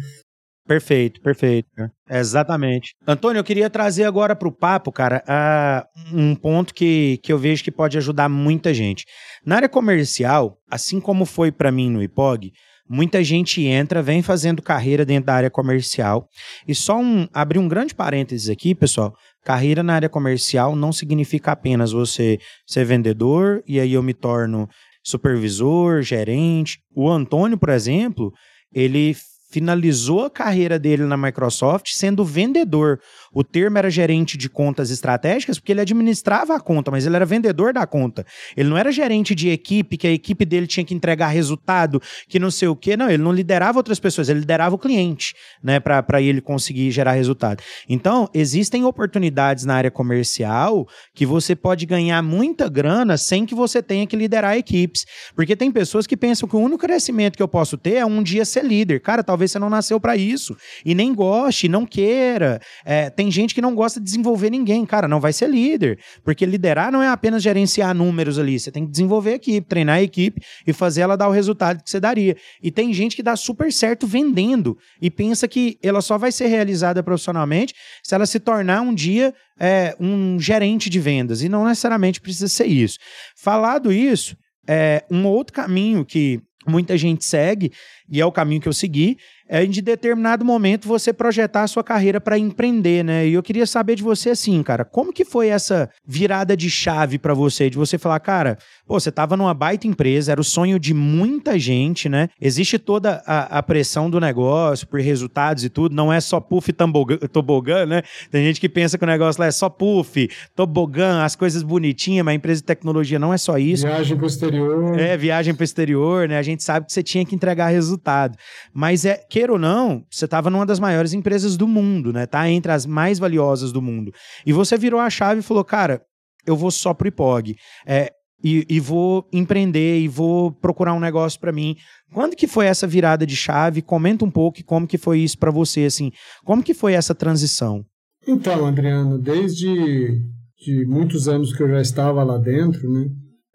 Perfeito, 0.66 1.20
perfeito. 1.20 1.68
Exatamente. 2.08 2.94
Antônio, 3.06 3.38
eu 3.38 3.44
queria 3.44 3.68
trazer 3.68 4.04
agora 4.04 4.34
para 4.34 4.48
o 4.48 4.52
papo, 4.52 4.90
cara, 4.90 5.22
uh, 5.28 6.18
um 6.18 6.34
ponto 6.34 6.72
que, 6.72 7.18
que 7.22 7.30
eu 7.30 7.38
vejo 7.38 7.62
que 7.62 7.70
pode 7.70 7.98
ajudar 7.98 8.30
muita 8.30 8.72
gente. 8.72 9.04
Na 9.44 9.56
área 9.56 9.68
comercial, 9.68 10.58
assim 10.70 11.00
como 11.00 11.26
foi 11.26 11.52
para 11.52 11.70
mim 11.70 11.90
no 11.90 12.02
IPOG, 12.02 12.50
muita 12.88 13.22
gente 13.22 13.62
entra, 13.62 14.02
vem 14.02 14.22
fazendo 14.22 14.62
carreira 14.62 15.04
dentro 15.04 15.26
da 15.26 15.34
área 15.34 15.50
comercial. 15.50 16.28
E 16.66 16.74
só 16.74 16.98
um, 16.98 17.28
abrir 17.32 17.58
um 17.58 17.68
grande 17.68 17.94
parênteses 17.94 18.48
aqui, 18.48 18.74
pessoal. 18.74 19.14
Carreira 19.44 19.82
na 19.82 19.94
área 19.94 20.08
comercial 20.08 20.74
não 20.74 20.92
significa 20.92 21.52
apenas 21.52 21.92
você 21.92 22.38
ser 22.66 22.86
vendedor 22.86 23.62
e 23.66 23.78
aí 23.78 23.92
eu 23.92 24.02
me 24.02 24.14
torno 24.14 24.66
supervisor, 25.02 26.00
gerente. 26.00 26.78
O 26.94 27.10
Antônio, 27.10 27.58
por 27.58 27.68
exemplo, 27.68 28.32
ele 28.72 29.14
finalizou 29.54 30.24
a 30.24 30.30
carreira 30.30 30.80
dele 30.80 31.04
na 31.04 31.16
Microsoft 31.16 31.92
sendo 31.92 32.24
vendedor. 32.24 32.98
O 33.34 33.42
termo 33.42 33.76
era 33.76 33.90
gerente 33.90 34.38
de 34.38 34.48
contas 34.48 34.90
estratégicas 34.90 35.58
porque 35.58 35.72
ele 35.72 35.80
administrava 35.80 36.54
a 36.54 36.60
conta, 36.60 36.90
mas 36.90 37.04
ele 37.04 37.16
era 37.16 37.26
vendedor 37.26 37.72
da 37.72 37.86
conta. 37.86 38.24
Ele 38.56 38.68
não 38.68 38.78
era 38.78 38.92
gerente 38.92 39.34
de 39.34 39.50
equipe, 39.50 39.96
que 39.96 40.06
a 40.06 40.12
equipe 40.12 40.44
dele 40.44 40.66
tinha 40.66 40.84
que 40.84 40.94
entregar 40.94 41.28
resultado, 41.28 42.00
que 42.28 42.38
não 42.38 42.50
sei 42.50 42.68
o 42.68 42.76
quê. 42.76 42.96
Não, 42.96 43.10
ele 43.10 43.22
não 43.22 43.32
liderava 43.32 43.78
outras 43.78 43.98
pessoas, 43.98 44.28
ele 44.28 44.40
liderava 44.40 44.74
o 44.74 44.78
cliente, 44.78 45.34
né, 45.62 45.80
para 45.80 46.22
ele 46.22 46.40
conseguir 46.40 46.90
gerar 46.90 47.12
resultado. 47.12 47.62
Então, 47.88 48.28
existem 48.32 48.84
oportunidades 48.84 49.64
na 49.64 49.74
área 49.74 49.90
comercial 49.90 50.86
que 51.14 51.26
você 51.26 51.56
pode 51.56 51.86
ganhar 51.86 52.22
muita 52.22 52.68
grana 52.68 53.16
sem 53.16 53.44
que 53.44 53.54
você 53.54 53.82
tenha 53.82 54.06
que 54.06 54.16
liderar 54.16 54.56
equipes. 54.56 55.04
Porque 55.34 55.56
tem 55.56 55.72
pessoas 55.72 56.06
que 56.06 56.16
pensam 56.16 56.48
que 56.48 56.56
o 56.56 56.60
único 56.60 56.78
crescimento 56.78 57.36
que 57.36 57.42
eu 57.42 57.48
posso 57.48 57.76
ter 57.76 57.94
é 57.94 58.06
um 58.06 58.22
dia 58.22 58.44
ser 58.44 58.64
líder. 58.64 59.00
Cara, 59.00 59.24
talvez 59.24 59.50
você 59.50 59.58
não 59.58 59.70
nasceu 59.70 59.98
para 59.98 60.16
isso. 60.16 60.56
E 60.84 60.94
nem 60.94 61.14
goste, 61.14 61.68
não 61.68 61.84
queira. 61.84 62.60
É, 62.84 63.10
tem 63.10 63.23
gente 63.30 63.54
que 63.54 63.60
não 63.60 63.74
gosta 63.74 63.98
de 64.00 64.04
desenvolver 64.04 64.50
ninguém. 64.50 64.84
Cara, 64.84 65.06
não 65.06 65.20
vai 65.20 65.32
ser 65.32 65.48
líder. 65.48 65.98
Porque 66.22 66.44
liderar 66.44 66.90
não 66.90 67.02
é 67.02 67.08
apenas 67.08 67.42
gerenciar 67.42 67.94
números 67.94 68.38
ali. 68.38 68.58
Você 68.58 68.70
tem 68.70 68.84
que 68.84 68.90
desenvolver 68.90 69.32
a 69.32 69.36
equipe, 69.36 69.66
treinar 69.66 69.96
a 69.96 70.02
equipe 70.02 70.40
e 70.66 70.72
fazer 70.72 71.02
ela 71.02 71.16
dar 71.16 71.28
o 71.28 71.32
resultado 71.32 71.82
que 71.82 71.90
você 71.90 72.00
daria. 72.00 72.36
E 72.62 72.70
tem 72.70 72.92
gente 72.92 73.16
que 73.16 73.22
dá 73.22 73.36
super 73.36 73.72
certo 73.72 74.06
vendendo 74.06 74.76
e 75.00 75.10
pensa 75.10 75.46
que 75.48 75.78
ela 75.82 76.00
só 76.00 76.16
vai 76.18 76.32
ser 76.32 76.46
realizada 76.46 77.02
profissionalmente 77.02 77.74
se 78.02 78.14
ela 78.14 78.26
se 78.26 78.40
tornar 78.40 78.80
um 78.80 78.94
dia 78.94 79.34
é, 79.58 79.94
um 80.00 80.38
gerente 80.38 80.90
de 80.90 81.00
vendas. 81.00 81.42
E 81.42 81.48
não 81.48 81.64
necessariamente 81.64 82.20
precisa 82.20 82.48
ser 82.48 82.66
isso. 82.66 82.98
Falado 83.36 83.92
isso, 83.92 84.36
é, 84.66 85.04
um 85.10 85.26
outro 85.26 85.52
caminho 85.52 86.04
que 86.04 86.40
muita 86.66 86.96
gente 86.96 87.24
segue, 87.24 87.72
e 88.10 88.20
é 88.20 88.26
o 88.26 88.32
caminho 88.32 88.60
que 88.60 88.68
eu 88.68 88.72
segui, 88.72 89.16
é 89.48 89.64
de 89.66 89.82
determinado 89.82 90.44
momento 90.44 90.88
você 90.88 91.12
projetar 91.12 91.62
a 91.62 91.66
sua 91.66 91.84
carreira 91.84 92.20
para 92.20 92.38
empreender, 92.38 93.04
né? 93.04 93.26
E 93.26 93.34
eu 93.34 93.42
queria 93.42 93.66
saber 93.66 93.94
de 93.94 94.02
você 94.02 94.30
assim, 94.30 94.62
cara, 94.62 94.84
como 94.84 95.12
que 95.12 95.24
foi 95.24 95.48
essa 95.48 95.88
virada 96.06 96.56
de 96.56 96.70
chave 96.70 97.18
para 97.18 97.34
você, 97.34 97.68
de 97.68 97.76
você 97.76 97.98
falar, 97.98 98.20
cara, 98.20 98.58
pô, 98.86 98.98
você 98.98 99.10
tava 99.10 99.36
numa 99.36 99.52
baita 99.52 99.86
empresa, 99.86 100.32
era 100.32 100.40
o 100.40 100.44
sonho 100.44 100.78
de 100.78 100.94
muita 100.94 101.58
gente, 101.58 102.08
né? 102.08 102.28
Existe 102.40 102.78
toda 102.78 103.22
a, 103.26 103.58
a 103.58 103.62
pressão 103.62 104.08
do 104.08 104.18
negócio 104.18 104.86
por 104.86 105.00
resultados 105.00 105.64
e 105.64 105.68
tudo, 105.68 105.94
não 105.94 106.12
é 106.12 106.20
só 106.20 106.40
puff 106.40 106.70
e 106.70 107.28
tobogã, 107.28 107.86
né? 107.86 108.02
Tem 108.30 108.44
gente 108.44 108.60
que 108.60 108.68
pensa 108.68 108.96
que 108.96 109.04
o 109.04 109.06
negócio 109.06 109.40
lá 109.40 109.46
é 109.46 109.50
só 109.50 109.68
puff, 109.68 110.28
tobogã, 110.54 111.22
as 111.22 111.36
coisas 111.36 111.62
bonitinhas, 111.62 112.24
mas 112.24 112.32
a 112.32 112.36
empresa 112.36 112.60
de 112.60 112.66
tecnologia 112.66 113.18
não 113.18 113.32
é 113.32 113.38
só 113.38 113.58
isso. 113.58 113.86
Viagem 113.86 114.16
pro 114.16 114.26
exterior. 114.26 114.98
É, 114.98 115.16
viagem 115.16 115.54
pro 115.54 115.64
exterior, 115.64 116.28
né? 116.28 116.38
A 116.38 116.42
gente 116.42 116.62
sabe 116.62 116.86
que 116.86 116.92
você 116.92 117.02
tinha 117.02 117.24
que 117.24 117.34
entregar 117.34 117.68
resultado. 117.68 118.36
Mas 118.72 119.04
é, 119.04 119.20
queira 119.34 119.52
ou 119.52 119.58
não, 119.58 120.06
você 120.08 120.26
estava 120.26 120.48
numa 120.48 120.64
das 120.64 120.78
maiores 120.78 121.12
empresas 121.12 121.56
do 121.56 121.66
mundo, 121.66 122.12
né? 122.12 122.24
Tá 122.24 122.48
entre 122.48 122.70
as 122.70 122.86
mais 122.86 123.18
valiosas 123.18 123.72
do 123.72 123.82
mundo. 123.82 124.12
E 124.46 124.52
você 124.52 124.78
virou 124.78 125.00
a 125.00 125.10
chave 125.10 125.40
e 125.40 125.42
falou, 125.42 125.64
cara, 125.64 126.00
eu 126.46 126.56
vou 126.56 126.70
só 126.70 126.94
pro 126.94 127.08
IPOG. 127.08 127.56
É, 127.84 128.12
e, 128.44 128.64
e, 128.70 128.78
vou 128.78 129.28
empreender 129.32 129.98
e 129.98 130.06
vou 130.06 130.52
procurar 130.52 130.94
um 130.94 131.00
negócio 131.00 131.40
para 131.40 131.50
mim. 131.50 131.74
Quando 132.12 132.36
que 132.36 132.46
foi 132.46 132.66
essa 132.66 132.86
virada 132.86 133.26
de 133.26 133.34
chave? 133.34 133.82
Comenta 133.82 134.24
um 134.24 134.30
pouco 134.30 134.62
como 134.64 134.86
que 134.86 134.98
foi 134.98 135.18
isso 135.18 135.36
para 135.36 135.50
você, 135.50 135.84
assim. 135.86 136.12
Como 136.44 136.62
que 136.62 136.72
foi 136.72 136.92
essa 136.92 137.12
transição? 137.12 137.84
Então, 138.28 138.64
Adriano, 138.64 139.18
desde 139.18 140.22
de 140.58 140.86
muitos 140.86 141.26
anos 141.26 141.52
que 141.52 141.60
eu 141.60 141.68
já 141.70 141.80
estava 141.80 142.22
lá 142.22 142.38
dentro, 142.38 142.88
né? 142.88 143.06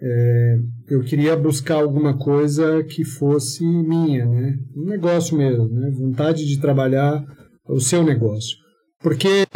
É, 0.02 0.56
eu 0.90 1.02
queria 1.02 1.36
buscar 1.36 1.76
alguma 1.76 2.18
coisa 2.18 2.84
que 2.84 3.04
fosse 3.04 3.66
minha, 3.66 4.26
né? 4.26 4.58
Um 4.76 4.86
negócio 4.86 5.38
mesmo, 5.38 5.68
né? 5.68 5.92
Vontade 5.92 6.46
de 6.46 6.60
trabalhar 6.60 7.24
o 7.68 7.80
seu 7.80 8.04
negócio. 8.04 8.58
Porque 9.02 9.48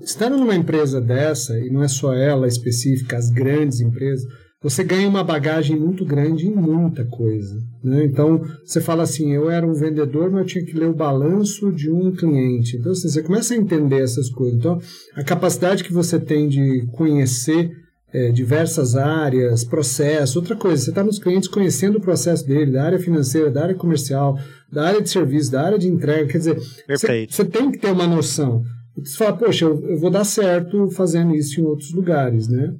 estando 0.00 0.36
numa 0.36 0.56
empresa 0.56 1.00
dessa, 1.00 1.58
e 1.58 1.70
não 1.70 1.82
é 1.82 1.88
só 1.88 2.12
ela 2.14 2.46
específica, 2.46 3.16
as 3.16 3.30
grandes 3.30 3.80
empresas, 3.80 4.24
você 4.60 4.82
ganha 4.82 5.08
uma 5.08 5.22
bagagem 5.22 5.78
muito 5.78 6.04
grande 6.04 6.48
em 6.48 6.54
muita 6.54 7.04
coisa. 7.04 7.56
Né? 7.82 8.04
Então, 8.04 8.42
você 8.64 8.80
fala 8.80 9.04
assim, 9.04 9.32
eu 9.32 9.48
era 9.48 9.64
um 9.64 9.72
vendedor, 9.72 10.30
mas 10.30 10.40
eu 10.40 10.46
tinha 10.46 10.64
que 10.64 10.76
ler 10.76 10.88
o 10.88 10.96
balanço 10.96 11.72
de 11.72 11.88
um 11.88 12.10
cliente. 12.10 12.76
Então, 12.76 12.90
assim, 12.90 13.08
você 13.08 13.22
começa 13.22 13.54
a 13.54 13.56
entender 13.56 14.02
essas 14.02 14.28
coisas. 14.28 14.58
Então, 14.58 14.80
a 15.14 15.22
capacidade 15.22 15.84
que 15.84 15.92
você 15.92 16.18
tem 16.18 16.48
de 16.48 16.86
conhecer 16.92 17.70
é, 18.12 18.30
diversas 18.30 18.96
áreas, 18.96 19.64
processos, 19.64 20.36
outra 20.36 20.56
coisa, 20.56 20.82
você 20.82 20.90
está 20.90 21.04
nos 21.04 21.18
clientes 21.18 21.48
conhecendo 21.48 21.98
o 21.98 22.00
processo 22.00 22.46
dele, 22.46 22.72
da 22.72 22.84
área 22.84 22.98
financeira, 22.98 23.50
da 23.50 23.62
área 23.62 23.74
comercial, 23.74 24.38
da 24.72 24.86
área 24.86 25.02
de 25.02 25.10
serviço, 25.10 25.52
da 25.52 25.62
área 25.62 25.78
de 25.78 25.88
entrega, 25.88 26.26
quer 26.26 26.38
dizer, 26.38 26.58
você, 26.88 27.44
tem 27.44 27.70
que 27.70 27.78
ter 27.78 27.92
uma 27.92 28.06
noção. 28.06 28.62
Você 28.96 29.16
fala, 29.16 29.36
poxa, 29.36 29.64
eu, 29.64 29.88
eu, 29.88 29.98
vou 29.98 30.10
dar 30.10 30.24
certo 30.24 30.88
fazendo 30.90 31.34
isso 31.34 31.60
em 31.60 31.64
outros 31.64 31.92
lugares, 31.92 32.48
né? 32.48 32.72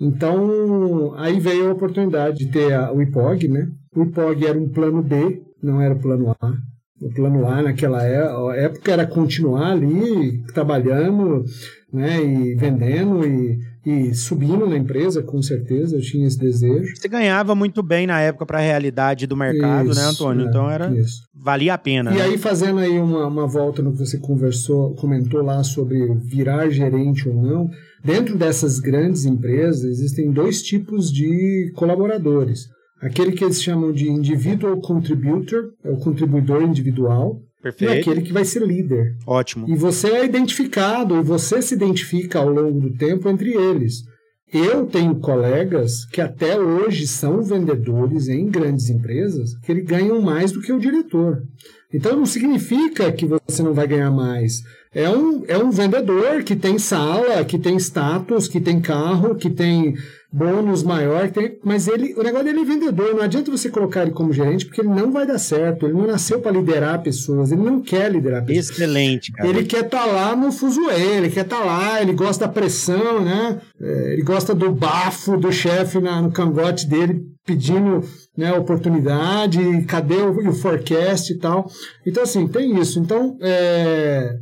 Então, 0.00 1.14
aí 1.16 1.38
veio 1.38 1.68
a 1.68 1.72
oportunidade 1.72 2.38
de 2.38 2.50
ter 2.50 2.72
a, 2.72 2.92
o 2.92 3.00
IPOG, 3.00 3.48
né? 3.48 3.68
O 3.94 4.02
IPOG 4.02 4.46
era 4.46 4.58
um 4.58 4.68
plano 4.68 5.02
B, 5.02 5.42
não 5.62 5.80
era 5.80 5.94
o 5.94 6.00
plano 6.00 6.34
A. 6.40 6.52
O 7.00 7.12
plano 7.12 7.46
A 7.48 7.62
naquela 7.62 8.04
é, 8.06 8.64
época 8.64 8.92
era 8.92 9.06
continuar 9.06 9.72
ali 9.72 10.42
trabalhando, 10.52 11.44
né, 11.92 12.22
e 12.22 12.54
vendendo 12.54 13.26
e 13.26 13.58
e 13.84 14.14
subindo 14.14 14.66
na 14.66 14.76
empresa, 14.76 15.22
com 15.22 15.42
certeza, 15.42 15.96
eu 15.96 16.00
tinha 16.00 16.26
esse 16.26 16.38
desejo. 16.38 16.94
Você 16.96 17.08
ganhava 17.08 17.54
muito 17.54 17.82
bem 17.82 18.06
na 18.06 18.20
época 18.20 18.46
para 18.46 18.58
a 18.58 18.62
realidade 18.62 19.26
do 19.26 19.36
mercado, 19.36 19.86
né, 19.86 19.90
isso, 19.90 20.00
né, 20.00 20.06
Antônio? 20.06 20.46
É, 20.46 20.48
então 20.48 20.70
era 20.70 20.94
isso. 20.96 21.22
valia 21.34 21.74
a 21.74 21.78
pena. 21.78 22.12
E 22.12 22.14
né? 22.14 22.22
aí 22.22 22.38
fazendo 22.38 22.78
aí 22.78 22.96
uma, 22.98 23.26
uma 23.26 23.46
volta 23.46 23.82
no 23.82 23.92
que 23.92 23.98
você 23.98 24.18
conversou, 24.18 24.94
comentou 24.94 25.42
lá 25.42 25.64
sobre 25.64 26.14
virar 26.14 26.70
gerente 26.70 27.28
ou 27.28 27.34
não, 27.34 27.68
dentro 28.04 28.38
dessas 28.38 28.78
grandes 28.78 29.24
empresas 29.24 29.82
existem 29.82 30.30
dois 30.30 30.62
tipos 30.62 31.12
de 31.12 31.72
colaboradores. 31.74 32.68
Aquele 33.00 33.32
que 33.32 33.42
eles 33.42 33.60
chamam 33.60 33.90
de 33.90 34.08
individual 34.08 34.80
contributor, 34.80 35.70
é 35.82 35.90
o 35.90 35.96
contribuidor 35.96 36.62
individual, 36.62 37.40
Perfeito. 37.62 38.10
Aquele 38.10 38.22
que 38.22 38.32
vai 38.32 38.44
ser 38.44 38.62
líder. 38.66 39.16
Ótimo. 39.24 39.68
E 39.68 39.76
você 39.76 40.08
é 40.08 40.24
identificado, 40.24 41.16
e 41.16 41.22
você 41.22 41.62
se 41.62 41.74
identifica 41.74 42.40
ao 42.40 42.48
longo 42.48 42.80
do 42.80 42.92
tempo 42.96 43.28
entre 43.28 43.54
eles. 43.54 44.02
Eu 44.52 44.84
tenho 44.84 45.14
colegas 45.14 46.04
que 46.04 46.20
até 46.20 46.60
hoje 46.60 47.06
são 47.06 47.40
vendedores 47.42 48.28
em 48.28 48.50
grandes 48.50 48.90
empresas 48.90 49.56
que 49.60 49.72
eles 49.72 49.86
ganham 49.86 50.20
mais 50.20 50.52
do 50.52 50.60
que 50.60 50.72
o 50.72 50.78
diretor. 50.78 51.42
Então 51.90 52.16
não 52.16 52.26
significa 52.26 53.10
que 53.12 53.24
você 53.24 53.62
não 53.62 53.72
vai 53.72 53.86
ganhar 53.86 54.10
mais. 54.10 54.62
É 54.94 55.08
um, 55.08 55.42
é 55.48 55.56
um 55.56 55.70
vendedor 55.70 56.42
que 56.42 56.54
tem 56.54 56.78
sala, 56.78 57.44
que 57.44 57.58
tem 57.58 57.76
status, 57.76 58.46
que 58.46 58.60
tem 58.60 58.80
carro, 58.80 59.34
que 59.34 59.48
tem 59.48 59.94
bônus 60.32 60.82
maior, 60.82 61.30
tem, 61.30 61.58
mas 61.62 61.86
ele, 61.86 62.14
o 62.14 62.22
negócio 62.22 62.46
dele 62.46 62.60
é 62.60 62.64
vendedor. 62.64 63.14
Não 63.14 63.22
adianta 63.22 63.50
você 63.50 63.70
colocar 63.70 64.02
ele 64.02 64.12
como 64.12 64.32
gerente, 64.32 64.64
porque 64.64 64.80
ele 64.80 64.88
não 64.88 65.12
vai 65.12 65.26
dar 65.26 65.38
certo. 65.38 65.86
Ele 65.86 65.94
não 65.94 66.06
nasceu 66.06 66.40
para 66.40 66.52
liderar 66.52 67.02
pessoas, 67.02 67.52
ele 67.52 67.62
não 67.62 67.80
quer 67.80 68.10
liderar 68.10 68.44
pessoas. 68.44 68.70
Excelente, 68.70 69.32
cara. 69.32 69.48
Ele 69.48 69.64
quer 69.64 69.84
estar 69.84 70.04
tá 70.04 70.06
lá 70.06 70.34
no 70.34 70.50
fuzuê, 70.50 71.16
ele 71.16 71.30
quer 71.30 71.44
estar 71.44 71.58
tá 71.58 71.64
lá, 71.64 72.00
ele 72.00 72.12
gosta 72.12 72.46
da 72.46 72.52
pressão, 72.52 73.22
né? 73.22 73.60
É, 73.80 74.12
ele 74.14 74.22
gosta 74.22 74.54
do 74.54 74.72
bafo 74.72 75.36
do 75.36 75.52
chefe 75.52 75.98
no 76.00 76.30
cangote 76.30 76.86
dele 76.86 77.22
pedindo 77.44 78.00
né, 78.36 78.52
oportunidade, 78.52 79.58
cadê 79.86 80.16
o, 80.16 80.50
o 80.50 80.52
forecast 80.52 81.32
e 81.32 81.38
tal. 81.38 81.66
Então, 82.06 82.22
assim, 82.22 82.46
tem 82.46 82.78
isso. 82.78 82.98
Então, 83.00 83.36
é, 83.40 84.36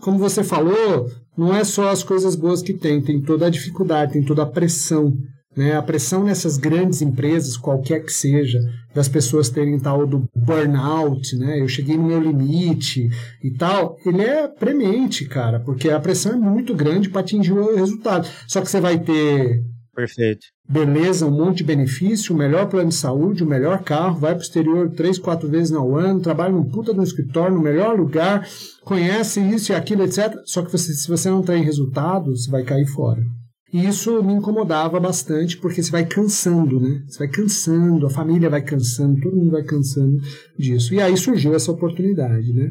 como 0.00 0.18
você 0.18 0.44
falou, 0.44 1.10
não 1.36 1.54
é 1.54 1.64
só 1.64 1.90
as 1.90 2.02
coisas 2.02 2.34
boas 2.34 2.62
que 2.62 2.72
tem, 2.72 3.00
tem 3.00 3.20
toda 3.20 3.46
a 3.46 3.50
dificuldade, 3.50 4.12
tem 4.12 4.24
toda 4.24 4.42
a 4.42 4.46
pressão 4.46 5.12
né? 5.56 5.74
A 5.74 5.82
pressão 5.82 6.22
nessas 6.22 6.58
grandes 6.58 7.00
empresas, 7.00 7.56
qualquer 7.56 8.04
que 8.04 8.12
seja, 8.12 8.60
das 8.94 9.08
pessoas 9.08 9.48
terem 9.48 9.78
tal 9.80 10.06
do 10.06 10.28
burnout, 10.36 11.34
né? 11.36 11.60
Eu 11.60 11.66
cheguei 11.66 11.96
no 11.96 12.04
meu 12.04 12.20
limite 12.20 13.08
e 13.42 13.50
tal, 13.52 13.96
ele 14.04 14.20
é 14.22 14.46
premente, 14.46 15.24
cara, 15.24 15.58
porque 15.58 15.88
a 15.88 15.98
pressão 15.98 16.32
é 16.32 16.36
muito 16.36 16.74
grande 16.74 17.08
para 17.08 17.22
atingir 17.22 17.52
o 17.52 17.74
resultado. 17.74 18.28
Só 18.46 18.60
que 18.60 18.68
você 18.68 18.80
vai 18.80 18.98
ter 18.98 19.64
Perfeito. 19.96 20.48
Beleza, 20.68 21.26
um 21.26 21.30
monte 21.30 21.58
de 21.58 21.64
benefício, 21.64 22.34
o 22.34 22.38
melhor 22.38 22.68
plano 22.68 22.90
de 22.90 22.94
saúde, 22.94 23.42
o 23.42 23.46
melhor 23.46 23.82
carro, 23.82 24.20
vai 24.20 24.32
para 24.32 24.40
o 24.40 24.42
exterior 24.42 24.90
três, 24.90 25.18
quatro 25.18 25.48
vezes 25.48 25.70
no 25.70 25.96
ano, 25.96 26.20
trabalha 26.20 26.52
num 26.52 26.68
puta 26.68 26.92
no 26.92 27.02
escritório, 27.02 27.54
no 27.54 27.62
melhor 27.62 27.98
lugar, 27.98 28.46
conhece 28.82 29.40
isso 29.40 29.72
e 29.72 29.74
aquilo, 29.74 30.02
etc. 30.02 30.34
Só 30.44 30.62
que 30.62 30.70
você, 30.70 30.92
se 30.92 31.08
você 31.08 31.30
não 31.30 31.42
tem 31.42 31.64
resultado, 31.64 32.36
você 32.36 32.50
vai 32.50 32.62
cair 32.62 32.86
fora. 32.86 33.22
E 33.72 33.86
isso 33.86 34.22
me 34.22 34.34
incomodava 34.34 35.00
bastante, 35.00 35.56
porque 35.56 35.82
você 35.82 35.90
vai 35.90 36.04
cansando, 36.04 36.78
né? 36.78 37.02
Você 37.08 37.18
vai 37.18 37.28
cansando, 37.28 38.06
a 38.06 38.10
família 38.10 38.50
vai 38.50 38.62
cansando, 38.62 39.20
todo 39.20 39.36
mundo 39.36 39.52
vai 39.52 39.64
cansando 39.64 40.18
disso. 40.58 40.94
E 40.94 41.00
aí 41.00 41.16
surgiu 41.16 41.54
essa 41.54 41.72
oportunidade, 41.72 42.52
né? 42.52 42.70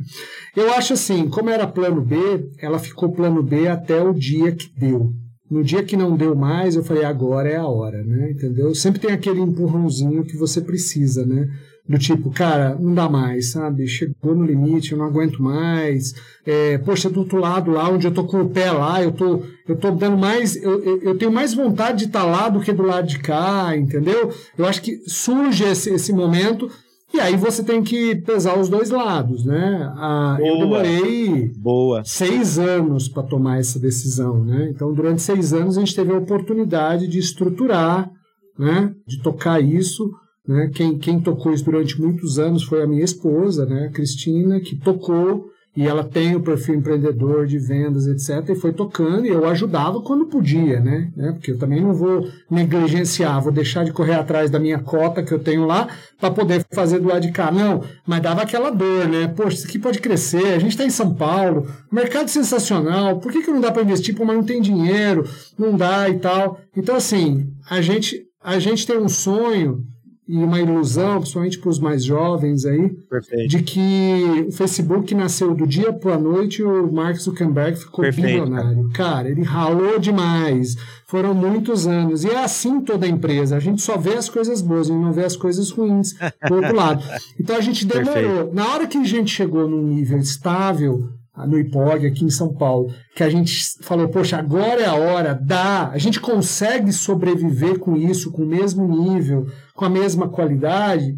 Eu 0.55 0.71
acho 0.73 0.93
assim, 0.93 1.27
como 1.27 1.49
era 1.49 1.65
plano 1.65 2.01
B, 2.01 2.15
ela 2.59 2.77
ficou 2.77 3.11
plano 3.11 3.41
B 3.41 3.67
até 3.67 4.01
o 4.01 4.13
dia 4.13 4.51
que 4.51 4.69
deu. 4.77 5.11
No 5.49 5.63
dia 5.63 5.83
que 5.83 5.95
não 5.95 6.17
deu 6.17 6.35
mais, 6.35 6.75
eu 6.75 6.83
falei, 6.83 7.03
agora 7.03 7.49
é 7.49 7.55
a 7.55 7.67
hora, 7.67 8.03
né? 8.03 8.31
Entendeu? 8.31 8.73
Sempre 8.73 8.99
tem 8.99 9.11
aquele 9.11 9.41
empurrãozinho 9.41 10.23
que 10.23 10.35
você 10.35 10.59
precisa, 10.59 11.25
né? 11.25 11.49
do 11.87 11.99
tipo, 11.99 12.31
cara, 12.31 12.75
não 12.79 12.95
dá 12.95 13.07
mais, 13.07 13.51
sabe? 13.51 13.87
Chegou 13.87 14.35
no 14.35 14.43
limite, 14.43 14.91
eu 14.91 14.97
não 14.97 15.05
aguento 15.05 15.41
mais. 15.41 16.15
É, 16.45 16.79
poxa, 16.79 17.09
do 17.09 17.19
outro 17.19 17.37
lado 17.37 17.71
lá, 17.71 17.89
onde 17.89 18.07
eu 18.07 18.13
tô 18.13 18.23
com 18.23 18.41
o 18.41 18.49
pé 18.49 18.71
lá, 18.71 19.03
eu 19.03 19.11
tô, 19.11 19.43
eu 19.67 19.75
tô 19.75 19.91
dando 19.91 20.17
mais, 20.17 20.55
eu, 20.55 20.83
eu, 20.83 21.01
eu 21.01 21.17
tenho 21.17 21.31
mais 21.31 21.53
vontade 21.53 21.99
de 21.99 22.05
estar 22.05 22.21
tá 22.21 22.25
lá 22.25 22.49
do 22.49 22.59
que 22.59 22.73
do 22.73 22.81
lado 22.81 23.07
de 23.07 23.19
cá, 23.19 23.77
entendeu? 23.77 24.31
Eu 24.57 24.65
acho 24.65 24.81
que 24.81 24.99
surge 25.07 25.63
esse, 25.63 25.91
esse 25.91 26.11
momento 26.11 26.69
e 27.13 27.19
aí 27.19 27.37
você 27.37 27.63
tem 27.63 27.83
que 27.83 28.15
pesar 28.15 28.59
os 28.59 28.67
dois 28.67 28.89
lados, 28.89 29.45
né? 29.45 29.93
Ah, 29.95 30.37
eu 30.39 30.57
demorei 30.57 31.51
Boa. 31.57 32.03
seis 32.03 32.59
anos 32.59 33.07
para 33.07 33.23
tomar 33.23 33.59
essa 33.59 33.79
decisão, 33.79 34.43
né? 34.43 34.69
Então, 34.69 34.93
durante 34.93 35.21
seis 35.21 35.53
anos 35.53 35.77
a 35.77 35.79
gente 35.79 35.95
teve 35.95 36.11
a 36.11 36.17
oportunidade 36.17 37.07
de 37.07 37.19
estruturar, 37.19 38.09
né? 38.57 38.93
De 39.07 39.21
tocar 39.21 39.61
isso 39.61 40.11
Né? 40.47 40.69
Quem, 40.73 40.97
quem 40.97 41.19
tocou 41.19 41.51
isso 41.53 41.65
durante 41.65 41.99
muitos 41.99 42.37
anos 42.37 42.63
foi 42.63 42.83
a 42.83 42.87
minha 42.87 43.03
esposa, 43.03 43.65
né? 43.65 43.87
a 43.87 43.91
Cristina, 43.91 44.59
que 44.59 44.75
tocou 44.75 45.45
e 45.75 45.85
ela 45.85 46.03
tem 46.03 46.35
o 46.35 46.41
perfil 46.41 46.75
empreendedor 46.75 47.45
de 47.45 47.59
vendas, 47.59 48.07
etc. 48.07 48.49
E 48.49 48.55
foi 48.55 48.71
tocando 48.71 49.25
e 49.25 49.29
eu 49.29 49.45
ajudava 49.45 50.01
quando 50.01 50.25
podia, 50.25 50.79
né? 50.79 51.11
né? 51.15 51.33
Porque 51.33 51.51
eu 51.51 51.59
também 51.59 51.81
não 51.81 51.93
vou 51.93 52.27
negligenciar, 52.49 53.41
vou 53.41 53.51
deixar 53.51 53.83
de 53.83 53.91
correr 53.91 54.13
atrás 54.13 54.49
da 54.49 54.57
minha 54.57 54.79
cota 54.79 55.21
que 55.21 55.33
eu 55.33 55.39
tenho 55.39 55.65
lá 55.65 55.89
para 56.19 56.31
poder 56.31 56.65
fazer 56.71 56.99
do 56.99 57.09
lado 57.09 57.21
de 57.21 57.31
cá. 57.31 57.51
Não, 57.51 57.83
mas 58.07 58.21
dava 58.21 58.41
aquela 58.41 58.69
dor, 58.69 59.07
né? 59.09 59.27
Poxa, 59.27 59.57
isso 59.57 59.67
aqui 59.67 59.77
pode 59.77 59.99
crescer, 59.99 60.53
a 60.53 60.59
gente 60.59 60.71
está 60.71 60.85
em 60.85 60.89
São 60.89 61.13
Paulo, 61.13 61.67
mercado 61.91 62.29
sensacional, 62.29 63.19
por 63.19 63.31
que, 63.31 63.41
que 63.41 63.51
não 63.51 63.59
dá 63.59 63.71
para 63.71 63.83
investir? 63.83 64.15
Pô, 64.15 64.23
mas 64.23 64.37
não 64.37 64.43
tem 64.43 64.61
dinheiro, 64.61 65.27
não 65.57 65.75
dá 65.75 66.09
e 66.09 66.19
tal. 66.19 66.59
Então, 66.75 66.95
assim, 66.95 67.51
a 67.69 67.81
gente, 67.81 68.23
a 68.41 68.59
gente 68.59 68.87
tem 68.87 68.97
um 68.97 69.09
sonho 69.09 69.83
e 70.27 70.37
uma 70.37 70.59
ilusão, 70.59 71.19
principalmente 71.19 71.59
para 71.59 71.69
os 71.69 71.79
mais 71.79 72.03
jovens 72.03 72.65
aí, 72.65 72.89
Perfeito. 73.09 73.47
de 73.47 73.61
que 73.61 74.45
o 74.47 74.51
Facebook 74.51 75.13
nasceu 75.13 75.53
do 75.53 75.67
dia 75.67 75.93
para 75.93 76.15
a 76.15 76.17
noite 76.17 76.61
e 76.61 76.65
o 76.65 76.91
Mark 76.91 77.15
Zuckerberg 77.17 77.77
ficou 77.77 78.03
Perfeito, 78.03 78.27
bilionário. 78.27 78.89
Cara. 78.93 79.29
ele 79.29 79.43
ralou 79.43 79.99
demais. 79.99 80.75
Foram 81.05 81.35
muitos 81.35 81.85
anos. 81.85 82.23
E 82.23 82.29
é 82.29 82.43
assim 82.43 82.81
toda 82.81 83.07
empresa. 83.07 83.55
A 83.55 83.59
gente 83.59 83.81
só 83.83 83.97
vê 83.97 84.15
as 84.15 84.27
coisas 84.27 84.61
boas 84.61 84.89
e 84.89 84.91
não 84.91 85.13
vê 85.13 85.23
as 85.23 85.35
coisas 85.35 85.69
ruins 85.69 86.13
do 86.47 86.55
outro 86.55 86.75
lado. 86.75 87.03
Então 87.39 87.57
a 87.57 87.61
gente 87.61 87.85
demorou. 87.85 88.13
Perfeito. 88.13 88.55
Na 88.55 88.67
hora 88.69 88.87
que 88.87 88.97
a 88.97 89.03
gente 89.03 89.31
chegou 89.31 89.67
num 89.67 89.83
nível 89.83 90.17
estável, 90.17 91.09
no 91.47 91.59
IPOG 91.59 92.07
aqui 92.07 92.23
em 92.23 92.29
São 92.29 92.53
Paulo, 92.53 92.93
que 93.15 93.23
a 93.23 93.29
gente 93.29 93.53
falou, 93.81 94.07
poxa, 94.07 94.37
agora 94.37 94.81
é 94.81 94.85
a 94.85 94.95
hora, 94.95 95.33
dá, 95.33 95.89
a 95.89 95.97
gente 95.97 96.19
consegue 96.19 96.93
sobreviver 96.93 97.79
com 97.79 97.97
isso, 97.97 98.31
com 98.31 98.43
o 98.43 98.47
mesmo 98.47 98.87
nível, 98.87 99.45
com 99.75 99.85
a 99.85 99.89
mesma 99.89 100.29
qualidade, 100.29 101.15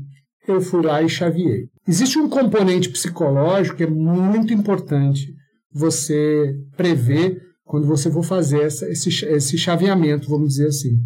eu 0.48 0.62
fui 0.62 0.82
lá 0.82 1.02
e 1.02 1.10
chaveei. 1.10 1.66
Existe 1.88 2.18
um 2.18 2.30
componente 2.30 2.90
psicológico 2.90 3.78
que 3.78 3.84
é 3.84 3.90
muito 3.90 4.54
importante 4.54 5.28
você 5.72 6.56
prever 6.76 7.42
quando 7.64 7.86
você 7.86 8.10
for 8.10 8.24
fazer 8.24 8.62
essa, 8.62 8.90
esse, 8.90 9.10
esse 9.26 9.58
chaveamento, 9.58 10.30
vamos 10.30 10.50
dizer 10.50 10.68
assim. 10.68 10.98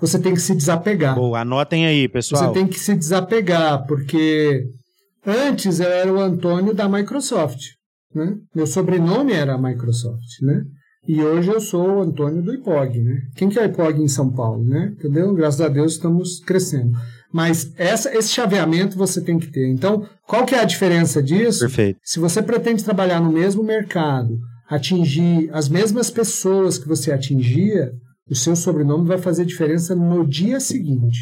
Você 0.00 0.18
tem 0.18 0.34
que 0.34 0.40
se 0.40 0.54
desapegar. 0.54 1.14
Boa, 1.14 1.40
anotem 1.40 1.86
aí, 1.86 2.08
pessoal. 2.08 2.46
Você 2.46 2.52
tem 2.52 2.66
que 2.66 2.78
se 2.78 2.94
desapegar, 2.94 3.86
porque 3.86 4.64
antes 5.24 5.80
eu 5.80 5.88
era 5.88 6.12
o 6.12 6.20
Antônio 6.20 6.74
da 6.74 6.88
Microsoft. 6.88 7.60
Né? 8.14 8.36
Meu 8.54 8.66
sobrenome 8.66 9.32
era 9.32 9.58
Microsoft, 9.58 10.40
né? 10.42 10.64
E 11.06 11.20
hoje 11.20 11.50
eu 11.50 11.60
sou 11.60 11.96
o 11.96 12.02
Antônio 12.02 12.42
do 12.42 12.54
IPOG, 12.54 13.00
né? 13.00 13.22
Quem 13.34 13.48
que 13.48 13.58
é 13.58 13.62
o 13.62 13.66
IPOG 13.66 14.00
em 14.00 14.08
São 14.08 14.30
Paulo, 14.30 14.64
né? 14.64 14.92
Entendeu? 14.96 15.34
Graças 15.34 15.60
a 15.60 15.68
Deus 15.68 15.94
estamos 15.94 16.38
crescendo. 16.40 16.92
Mas 17.32 17.72
essa, 17.76 18.14
esse 18.16 18.28
chaveamento 18.28 18.96
você 18.96 19.20
tem 19.20 19.38
que 19.38 19.50
ter. 19.50 19.68
Então, 19.68 20.06
qual 20.26 20.44
que 20.46 20.54
é 20.54 20.60
a 20.60 20.64
diferença 20.64 21.22
disso? 21.22 21.60
Perfeito. 21.60 21.98
Se 22.04 22.20
você 22.20 22.42
pretende 22.42 22.84
trabalhar 22.84 23.20
no 23.20 23.32
mesmo 23.32 23.64
mercado, 23.64 24.38
atingir 24.68 25.50
as 25.52 25.68
mesmas 25.68 26.10
pessoas 26.10 26.78
que 26.78 26.86
você 26.86 27.10
atingia, 27.10 27.92
o 28.30 28.34
seu 28.34 28.54
sobrenome 28.54 29.08
vai 29.08 29.18
fazer 29.18 29.44
diferença 29.44 29.96
no 29.96 30.26
dia 30.26 30.60
seguinte. 30.60 31.18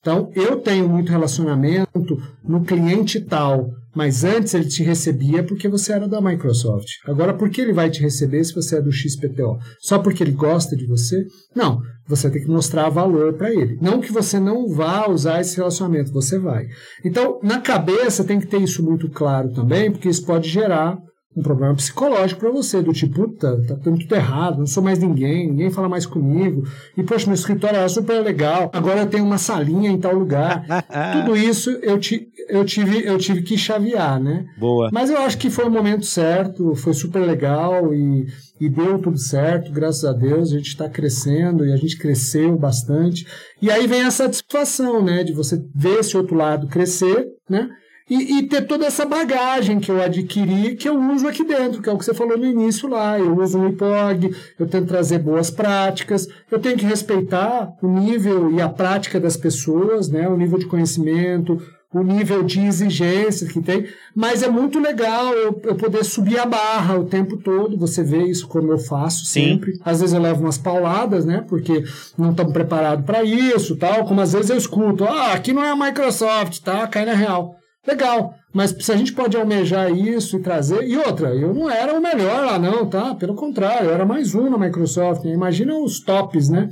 Então, 0.00 0.30
eu 0.34 0.60
tenho 0.60 0.88
muito 0.88 1.10
relacionamento 1.10 2.16
no 2.44 2.62
cliente 2.62 3.20
tal, 3.20 3.70
mas 3.96 4.22
antes 4.24 4.52
ele 4.52 4.66
te 4.66 4.82
recebia 4.82 5.42
porque 5.42 5.68
você 5.68 5.94
era 5.94 6.06
da 6.06 6.20
Microsoft. 6.20 6.86
Agora, 7.06 7.32
por 7.32 7.48
que 7.48 7.62
ele 7.62 7.72
vai 7.72 7.88
te 7.88 8.02
receber 8.02 8.44
se 8.44 8.54
você 8.54 8.76
é 8.76 8.82
do 8.82 8.92
XPTO? 8.92 9.56
Só 9.80 9.98
porque 9.98 10.22
ele 10.22 10.32
gosta 10.32 10.76
de 10.76 10.86
você? 10.86 11.24
Não. 11.54 11.80
Você 12.06 12.30
tem 12.30 12.42
que 12.42 12.48
mostrar 12.48 12.90
valor 12.90 13.32
para 13.32 13.50
ele. 13.50 13.78
Não 13.80 14.00
que 14.00 14.12
você 14.12 14.38
não 14.38 14.68
vá 14.68 15.10
usar 15.10 15.40
esse 15.40 15.56
relacionamento, 15.56 16.12
você 16.12 16.38
vai. 16.38 16.66
Então, 17.04 17.40
na 17.42 17.60
cabeça 17.60 18.22
tem 18.22 18.38
que 18.38 18.46
ter 18.46 18.60
isso 18.60 18.84
muito 18.84 19.08
claro 19.08 19.50
também, 19.52 19.90
porque 19.90 20.08
isso 20.08 20.24
pode 20.24 20.48
gerar 20.48 20.98
um 21.36 21.42
problema 21.42 21.74
psicológico 21.74 22.40
para 22.40 22.50
você, 22.50 22.80
do 22.80 22.92
tipo, 22.92 23.14
puta, 23.14 23.60
tá 23.68 23.76
tudo 23.76 24.14
errado, 24.14 24.58
não 24.58 24.66
sou 24.66 24.82
mais 24.82 24.98
ninguém, 24.98 25.48
ninguém 25.48 25.70
fala 25.70 25.88
mais 25.88 26.06
comigo, 26.06 26.64
e 26.96 27.02
poxa, 27.02 27.26
meu 27.26 27.34
escritório 27.34 27.78
é 27.78 27.88
super 27.88 28.22
legal, 28.22 28.70
agora 28.72 29.00
eu 29.00 29.06
tenho 29.06 29.24
uma 29.24 29.36
salinha 29.36 29.90
em 29.90 29.98
tal 29.98 30.14
lugar. 30.14 30.64
tudo 31.12 31.36
isso 31.36 31.70
eu, 31.82 31.98
ti, 31.98 32.28
eu, 32.48 32.64
tive, 32.64 33.04
eu 33.04 33.18
tive 33.18 33.42
que 33.42 33.58
chavear, 33.58 34.18
né? 34.18 34.46
Boa. 34.58 34.88
Mas 34.90 35.10
eu 35.10 35.18
acho 35.18 35.36
que 35.36 35.50
foi 35.50 35.66
o 35.66 35.70
momento 35.70 36.06
certo, 36.06 36.74
foi 36.74 36.94
super 36.94 37.20
legal 37.20 37.92
e, 37.92 38.26
e 38.58 38.70
deu 38.70 38.98
tudo 38.98 39.18
certo, 39.18 39.70
graças 39.70 40.04
a 40.06 40.14
Deus, 40.14 40.50
a 40.50 40.56
gente 40.56 40.68
está 40.68 40.88
crescendo 40.88 41.66
e 41.66 41.72
a 41.72 41.76
gente 41.76 41.98
cresceu 41.98 42.56
bastante. 42.56 43.26
E 43.60 43.70
aí 43.70 43.86
vem 43.86 44.02
a 44.02 44.10
satisfação, 44.10 45.04
né, 45.04 45.22
de 45.22 45.34
você 45.34 45.62
ver 45.74 46.00
esse 46.00 46.16
outro 46.16 46.34
lado 46.34 46.66
crescer, 46.66 47.26
né? 47.48 47.68
E, 48.08 48.38
e, 48.38 48.42
ter 48.44 48.66
toda 48.68 48.86
essa 48.86 49.04
bagagem 49.04 49.80
que 49.80 49.90
eu 49.90 50.00
adquiri, 50.00 50.76
que 50.76 50.88
eu 50.88 50.96
uso 51.12 51.26
aqui 51.26 51.42
dentro, 51.42 51.82
que 51.82 51.88
é 51.88 51.92
o 51.92 51.98
que 51.98 52.04
você 52.04 52.14
falou 52.14 52.38
no 52.38 52.46
início 52.46 52.88
lá. 52.88 53.18
Eu 53.18 53.36
uso 53.36 53.58
o 53.58 53.68
IPOG, 53.68 54.32
eu 54.60 54.68
tento 54.68 54.86
trazer 54.86 55.18
boas 55.18 55.50
práticas, 55.50 56.28
eu 56.48 56.60
tenho 56.60 56.76
que 56.76 56.86
respeitar 56.86 57.76
o 57.82 57.88
nível 57.88 58.52
e 58.52 58.62
a 58.62 58.68
prática 58.68 59.18
das 59.18 59.36
pessoas, 59.36 60.08
né? 60.08 60.28
o 60.28 60.36
nível 60.36 60.56
de 60.56 60.66
conhecimento, 60.66 61.60
o 61.92 62.02
nível 62.02 62.42
de 62.42 62.60
exigência 62.60 63.48
que 63.48 63.60
tem, 63.60 63.86
mas 64.14 64.42
é 64.42 64.48
muito 64.48 64.78
legal 64.78 65.32
eu, 65.32 65.60
eu, 65.64 65.74
poder 65.74 66.04
subir 66.04 66.38
a 66.38 66.46
barra 66.46 66.98
o 66.98 67.06
tempo 67.06 67.36
todo, 67.36 67.76
você 67.76 68.02
vê 68.02 68.24
isso 68.24 68.46
como 68.46 68.70
eu 68.70 68.78
faço 68.78 69.24
Sim. 69.24 69.54
sempre. 69.54 69.80
Às 69.84 70.00
vezes 70.00 70.14
eu 70.14 70.20
levo 70.20 70.42
umas 70.42 70.58
pauladas, 70.58 71.24
né, 71.24 71.44
porque 71.48 71.82
não 72.16 72.30
estamos 72.30 72.52
preparados 72.52 73.04
para 73.04 73.24
isso, 73.24 73.76
tal, 73.76 74.04
como 74.04 74.20
às 74.20 74.32
vezes 74.32 74.50
eu 74.50 74.56
escuto, 74.56 75.04
ah, 75.04 75.32
aqui 75.32 75.52
não 75.52 75.64
é 75.64 75.70
a 75.70 75.76
Microsoft, 75.76 76.60
tá, 76.60 76.86
cai 76.86 77.04
na 77.04 77.14
real. 77.14 77.56
Legal, 77.86 78.34
mas 78.52 78.74
se 78.80 78.90
a 78.90 78.96
gente 78.96 79.12
pode 79.12 79.36
almejar 79.36 79.90
isso 79.90 80.36
e 80.36 80.42
trazer. 80.42 80.86
E 80.88 80.96
outra, 80.96 81.34
eu 81.34 81.54
não 81.54 81.70
era 81.70 81.92
o 81.92 82.02
melhor 82.02 82.44
lá, 82.44 82.58
não, 82.58 82.88
tá? 82.88 83.14
Pelo 83.14 83.34
contrário, 83.34 83.88
eu 83.88 83.94
era 83.94 84.04
mais 84.04 84.34
um 84.34 84.50
na 84.50 84.58
Microsoft. 84.58 85.24
Né? 85.24 85.32
Imagina 85.32 85.76
os 85.78 86.00
tops, 86.00 86.48
né? 86.48 86.68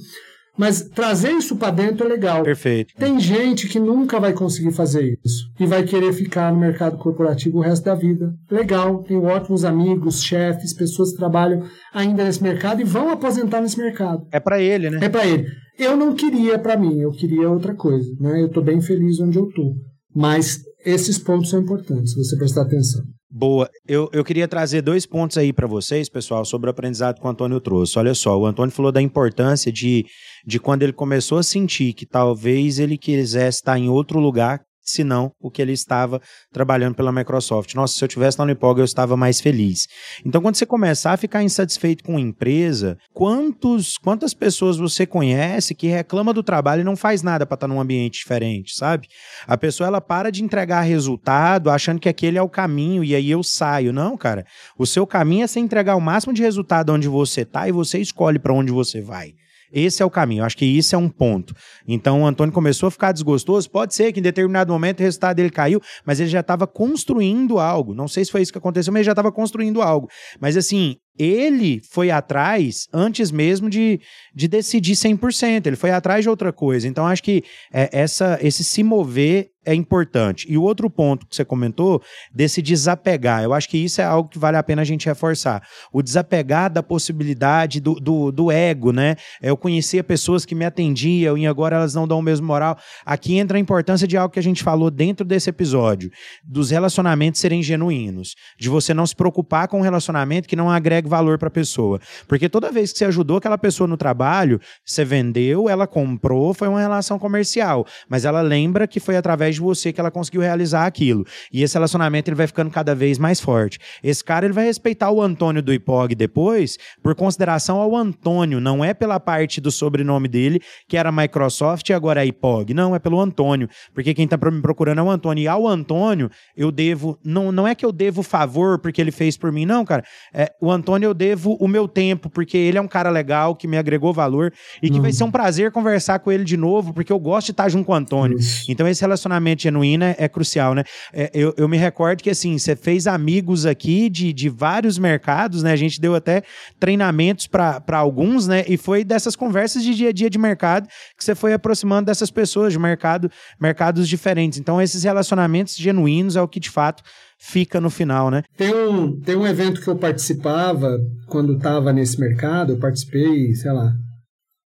Mas 0.57 0.83
trazer 0.83 1.33
isso 1.33 1.57
para 1.57 1.73
dentro 1.73 2.07
é 2.07 2.09
legal. 2.09 2.43
Perfeito. 2.45 2.95
Tem 2.97 3.19
gente 3.19 3.69
que 3.69 3.81
nunca 3.81 4.21
vai 4.21 4.33
conseguir 4.33 4.73
fazer 4.73 5.19
isso 5.25 5.51
e 5.59 5.67
vai 5.67 5.83
querer 5.83 6.13
ficar 6.13 6.53
no 6.53 6.61
mercado 6.61 6.97
corporativo 6.97 7.59
o 7.59 7.61
resto 7.61 7.85
da 7.85 7.95
vida. 7.95 8.33
Legal, 8.51 9.03
tenho 9.03 9.25
ótimos 9.25 9.65
amigos, 9.65 10.23
chefes, 10.23 10.73
pessoas 10.73 11.11
que 11.11 11.17
trabalham 11.17 11.65
ainda 11.93 12.25
nesse 12.25 12.43
mercado 12.43 12.81
e 12.81 12.85
vão 12.85 13.11
aposentar 13.11 13.61
nesse 13.61 13.79
mercado. 13.79 14.27
É 14.31 14.39
para 14.39 14.61
ele, 14.61 14.91
né? 14.91 15.01
É 15.03 15.09
para 15.09 15.27
ele. 15.27 15.47
Eu 15.77 15.97
não 15.97 16.15
queria 16.15 16.57
para 16.57 16.77
mim, 16.77 17.01
eu 17.01 17.11
queria 17.11 17.51
outra 17.51 17.75
coisa, 17.75 18.09
né? 18.21 18.41
Eu 18.41 18.49
tô 18.49 18.63
bem 18.63 18.81
feliz 18.81 19.19
onde 19.19 19.37
eu 19.37 19.49
tô. 19.49 19.75
Mas 20.15 20.61
esses 20.85 21.19
pontos 21.19 21.51
são 21.51 21.61
importantes, 21.61 22.13
se 22.13 22.19
você 22.19 22.37
prestar 22.37 22.63
atenção. 22.63 23.03
Boa. 23.31 23.69
Eu, 23.87 24.09
eu 24.13 24.25
queria 24.25 24.47
trazer 24.47 24.81
dois 24.81 25.05
pontos 25.05 25.37
aí 25.37 25.53
para 25.53 25.67
vocês, 25.67 26.09
pessoal, 26.09 26.45
sobre 26.45 26.69
o 26.69 26.71
aprendizado 26.71 27.21
que 27.21 27.27
o 27.27 27.29
Antônio 27.29 27.61
trouxe. 27.61 27.99
Olha 27.99 28.15
só, 28.15 28.39
o 28.39 28.47
Antônio 28.47 28.71
falou 28.71 28.93
da 28.93 29.03
importância 29.03 29.73
de, 29.73 30.05
de 30.47 30.61
quando 30.61 30.85
ele 30.85 30.93
começou 30.93 31.39
a 31.39 31.43
sentir 31.43 31.95
que 31.95 32.07
talvez 32.07 32.79
ele 32.79 32.97
quisesse 32.97 33.59
estar 33.59 33.77
em 33.77 33.89
outro 33.89 34.21
lugar 34.21 34.61
senão 34.85 35.33
o 35.41 35.51
que 35.51 35.63
ele 35.63 35.73
estava 35.73 36.21
trabalhando 36.53 36.95
pela 36.95 37.13
Microsoft. 37.13 37.75
Nossa, 37.75 37.95
se 37.95 38.05
eu 38.05 38.09
tivesse 38.09 38.39
na 38.39 38.45
Unipog 38.45 38.79
eu 38.79 38.85
estava 38.85 39.17
mais 39.17 39.41
feliz. 39.41 39.87
Então, 40.25 40.43
quando 40.43 40.57
você 40.57 40.67
começar 40.67 41.13
a 41.13 41.17
ficar 41.17 41.43
insatisfeito 41.43 42.05
com 42.05 42.17
a 42.17 42.21
empresa, 42.21 42.99
quantos, 43.13 43.97
quantas 43.97 44.35
pessoas 44.35 44.77
você 44.77 45.07
conhece 45.07 45.75
que 45.75 45.87
reclama 45.87 46.33
do 46.33 46.43
trabalho 46.43 46.83
e 46.83 46.85
não 46.85 46.97
faz 46.97 47.23
nada 47.23 47.47
para 47.47 47.55
estar 47.55 47.69
num 47.69 47.81
ambiente 47.81 48.19
diferente, 48.19 48.75
sabe? 48.75 49.09
A 49.47 49.57
pessoa 49.57 49.87
ela 49.87 50.01
para 50.01 50.31
de 50.31 50.45
entregar 50.45 50.83
resultado 50.83 51.71
achando 51.71 52.01
que 52.01 52.09
aquele 52.09 52.39
é 52.39 52.43
o 52.43 52.49
caminho 52.49 53.03
e 53.03 53.15
aí 53.15 53.31
eu 53.31 53.43
saio. 53.43 53.93
Não, 53.93 54.17
cara. 54.17 54.45
O 54.79 54.87
seu 54.87 55.07
caminho 55.07 55.45
é 55.45 55.47
você 55.47 55.61
entregar 55.61 55.97
o 55.97 56.01
máximo 56.01 56.33
de 56.33 56.43
resultado 56.43 56.93
onde 56.93 57.09
você 57.09 57.43
está 57.43 57.69
e 57.69 57.73
você 57.73 57.99
escolhe 57.99 58.39
para 58.39 58.53
onde 58.53 58.73
você 58.73 59.01
vai. 59.01 59.33
Esse 59.75 60.03
é 60.03 60.07
o 60.07 60.11
caminho. 60.11 60.45
Acho 60.45 60.57
que 60.57 60.65
isso 60.65 60.95
é 60.95 60.99
um 60.99 61.09
ponto. 61.09 61.55
Então 61.87 62.23
o 62.23 62.27
Antônio 62.27 62.55
começou 62.55 62.87
a 62.87 62.91
ficar 62.91 63.11
desgostoso. 63.11 63.69
Pode 63.69 63.95
ser 63.95 64.13
que 64.13 64.21
em 64.21 64.23
determinado 64.23 64.73
momento 64.73 65.01
o 65.01 65.03
resultado 65.03 65.37
dele 65.37 65.51
caiu, 65.51 65.81
mas 66.07 66.21
ele 66.21 66.31
já 66.31 66.41
estava 66.41 66.67
construindo 66.67 67.59
algo. 67.59 67.93
Não 67.93 68.07
sei 68.07 68.25
se 68.25 68.31
foi 68.31 68.43
isso 68.43 68.53
que 68.53 68.59
aconteceu, 68.59 68.93
mas 68.93 69.01
ele 69.01 69.07
já 69.07 69.13
estava 69.13 69.33
construindo 69.33 69.83
algo. 69.83 70.09
Mas 70.41 70.57
assim, 70.57 70.97
ele 71.19 71.81
foi 71.91 72.11
atrás 72.11 72.89
antes 72.93 73.31
mesmo 73.31 73.71
de, 73.71 74.01
de 74.35 74.49
decidir 74.49 74.95
100%. 74.95 75.67
Ele 75.67 75.77
foi 75.77 75.91
atrás 75.91 76.25
de 76.25 76.29
outra 76.29 76.53
coisa. 76.53 76.89
Então, 76.89 77.07
acho 77.07 77.23
que 77.23 77.45
é, 77.73 77.89
essa, 77.93 78.39
esse 78.43 78.65
se 78.65 78.83
mover 78.83 79.51
é 79.65 79.75
importante. 79.75 80.47
E 80.51 80.59
o 80.59 80.63
outro 80.63 80.91
ponto 80.91 81.27
que 81.27 81.35
você 81.35 81.45
comentou, 81.45 82.03
desse 82.33 82.61
desapegar, 82.61 83.43
eu 83.43 83.55
acho 83.55 83.69
que 83.69 83.79
isso 83.79 84.01
é 84.01 84.05
algo 84.05 84.29
que 84.29 84.39
vale 84.39 84.57
a 84.57 84.63
pena 84.63 84.83
a 84.83 84.85
gente 84.85 85.07
reforçar. 85.07 85.67
O 85.93 86.03
desapegar 86.03 86.71
da 86.71 86.83
possibilidade 86.83 87.81
do, 87.81 87.95
do, 87.95 88.31
do 88.31 88.51
ego, 88.51 88.93
né? 88.93 89.17
Eu 89.41 89.57
conhecia 89.57 90.05
pessoas 90.05 90.45
que 90.45 90.55
me 90.55 90.65
atendiam 90.65 91.39
e 91.39 91.47
agora 91.47 91.77
elas 91.77 91.95
não 91.95 92.07
dão 92.07 92.19
o 92.19 92.23
mesmo 92.23 92.47
moral. 92.47 92.77
Aqui 93.05 93.39
entra 93.39 93.57
a 93.57 93.61
importância 93.61 94.07
de 94.07 94.17
algo 94.17 94.33
que 94.33 94.39
a 94.39 94.43
gente 94.43 94.63
falou 94.63 94.91
dentro 94.91 95.25
desse 95.25 95.49
episódio, 95.49 96.11
dos 96.45 96.71
relacionamentos 96.71 97.41
serem 97.41 97.63
genuínos, 97.63 98.35
de 98.59 98.69
você 98.69 98.93
não 98.93 99.07
se 99.07 99.17
preocupar 99.17 99.69
com 99.69 99.79
um 99.79 99.83
relacionamento 99.83 100.49
que 100.49 100.57
não 100.57 100.71
agrega 100.71 101.04
valor 101.09 101.39
para 101.39 101.49
a 101.49 101.51
pessoa. 101.51 102.01
Porque 102.27 102.49
toda 102.49 102.71
vez 102.71 102.93
que 102.93 102.99
você 102.99 103.05
ajudou 103.05 103.39
aquela 103.39 103.59
pessoa 103.59 103.87
no 103.87 103.97
trabalho, 103.97 104.61
você 104.85 105.05
vendeu, 105.05 105.69
ela 105.69 105.87
comprou, 105.87 106.55
foi 106.55 106.69
uma 106.69 106.81
relação 106.81 107.19
comercial. 107.19 107.87
Mas 108.09 108.25
ela 108.25 108.41
lembra 108.41 108.87
que 108.87 109.01
foi 109.01 109.17
através 109.17 109.57
de 109.57 109.61
você 109.61 109.93
que 109.93 110.01
ela 110.01 110.11
conseguiu 110.11 110.41
realizar 110.41 110.87
aquilo. 110.87 111.25
E 111.53 111.63
esse 111.63 111.75
relacionamento 111.75 112.29
ele 112.29 112.37
vai 112.37 112.47
ficando 112.47 112.71
cada 112.71 112.95
vez 112.95 113.19
mais 113.19 113.41
forte. 113.41 113.79
Esse 114.03 114.23
cara 114.23 114.47
ele 114.47 114.55
vai 114.55 114.65
respeitar 114.65 115.11
o 115.11 115.21
Antônio 115.21 115.63
do 115.63 115.73
IPOG 115.73 116.15
depois, 116.15 116.79
por 117.03 117.15
consideração 117.15 117.79
ao 117.79 117.97
Antônio, 117.97 118.61
não 118.61 118.85
é 118.85 118.95
pela 118.95 119.19
parte 119.21 119.61
do 119.61 119.71
sobrenome 119.71 120.29
dele, 120.29 120.61
que 120.89 120.97
era 120.97 121.11
Microsoft 121.13 121.89
e 121.89 121.93
agora 121.93 122.23
é 122.23 122.27
IPOG. 122.27 122.75
Não, 122.75 122.95
é 122.95 122.99
pelo 122.99 123.21
Antônio. 123.21 123.69
Porque 123.93 124.15
quem 124.15 124.25
está 124.25 124.37
me 124.51 124.63
procurando 124.63 124.99
é 124.99 125.03
o 125.03 125.11
Antônio. 125.11 125.43
E 125.43 125.49
ao 125.49 125.67
Antônio, 125.67 126.31
eu 126.57 126.71
devo. 126.71 127.19
Não, 127.25 127.51
não 127.51 127.67
é 127.67 127.75
que 127.75 127.85
eu 127.85 127.93
devo 127.93 128.23
favor 128.23 128.79
porque 128.79 129.01
ele 129.01 129.11
fez 129.11 129.37
por 129.37 129.53
mim, 129.53 129.67
não, 129.67 129.85
cara. 129.85 130.05
É, 130.33 130.53
o 130.61 130.71
Antônio, 130.71 130.94
eu 131.03 131.13
devo 131.13 131.57
o 131.61 131.67
meu 131.67 131.89
tempo, 131.89 132.31
porque 132.31 132.57
ele 132.57 132.79
é 132.79 132.81
um 132.81 132.87
cara 132.87 133.11
legal, 133.11 133.57
que 133.57 133.67
me 133.67 133.77
agregou 133.77 134.13
valor 134.13 134.53
e 134.83 134.89
que 134.89 135.01
vai 135.01 135.13
ser 135.13 135.25
um 135.25 135.31
prazer 135.31 135.73
conversar 135.73 136.19
com 136.21 136.31
ele 136.31 136.45
de 136.45 136.57
novo, 136.57 136.93
porque 136.93 137.13
eu 137.13 137.19
gosto 137.19 137.47
de 137.47 137.53
estar 137.53 137.69
junto 137.69 137.87
com 137.87 137.93
o 137.93 137.95
Antônio. 137.95 138.39
Isso. 138.39 138.71
Então, 138.71 138.87
esse 138.87 139.01
relacionamento 139.01 139.63
genuíno 139.63 140.05
é, 140.05 140.15
é 140.19 140.29
crucial, 140.29 140.75
né? 140.75 140.85
É, 141.13 141.31
eu, 141.35 141.55
eu 141.57 141.69
me 141.69 141.77
recordo 141.77 142.23
que, 142.23 142.31
assim, 142.31 142.57
você 142.59 142.77
fez 142.77 143.07
amigos 143.07 143.67
aqui 143.67 144.09
de, 144.09 144.33
de 144.33 144.49
vários 144.49 144.99
mercados, 144.99 145.63
né? 145.63 145.73
A 145.73 145.77
gente 145.77 146.01
deu 146.01 146.15
até 146.15 146.43
treinamentos 146.79 147.47
para 147.47 147.83
alguns, 147.93 148.47
né? 148.47 148.65
E 148.69 148.77
foi 148.77 149.05
dessas 149.05 149.35
conversas 149.35 149.83
de 149.83 149.95
dia 149.95 150.11
a 150.11 150.13
dia 150.13 150.31
de 150.31 150.39
mercado 150.39 150.89
que 151.17 151.25
você 151.25 151.35
foi 151.35 151.53
aproximando 151.53 152.07
dessas 152.07 152.31
pessoas 152.31 152.73
de 152.73 152.79
mercado, 152.79 153.31
mercados 153.61 154.09
diferentes. 154.09 154.59
Então, 154.59 154.81
esses 154.81 155.03
relacionamentos 155.03 155.77
genuínos 155.77 156.37
é 156.37 156.43
o 156.43 156.49
que 156.49 156.61
de 156.61 156.71
fato 156.71 157.03
fica 157.45 157.81
no 157.81 157.91
final, 157.91 158.31
né? 158.31 158.43
Tem 158.57 158.75
um, 158.75 159.21
tem 159.21 159.37
um 159.37 159.47
evento 159.47 159.81
que 159.81 159.89
eu 159.89 159.97
participava 159.97 160.99
quando 161.27 161.57
estava 161.57 161.93
nesse 161.93 162.19
mercado, 162.19 162.73
eu 162.73 162.79
participei, 162.79 163.55
sei 163.55 163.71
lá, 163.71 163.93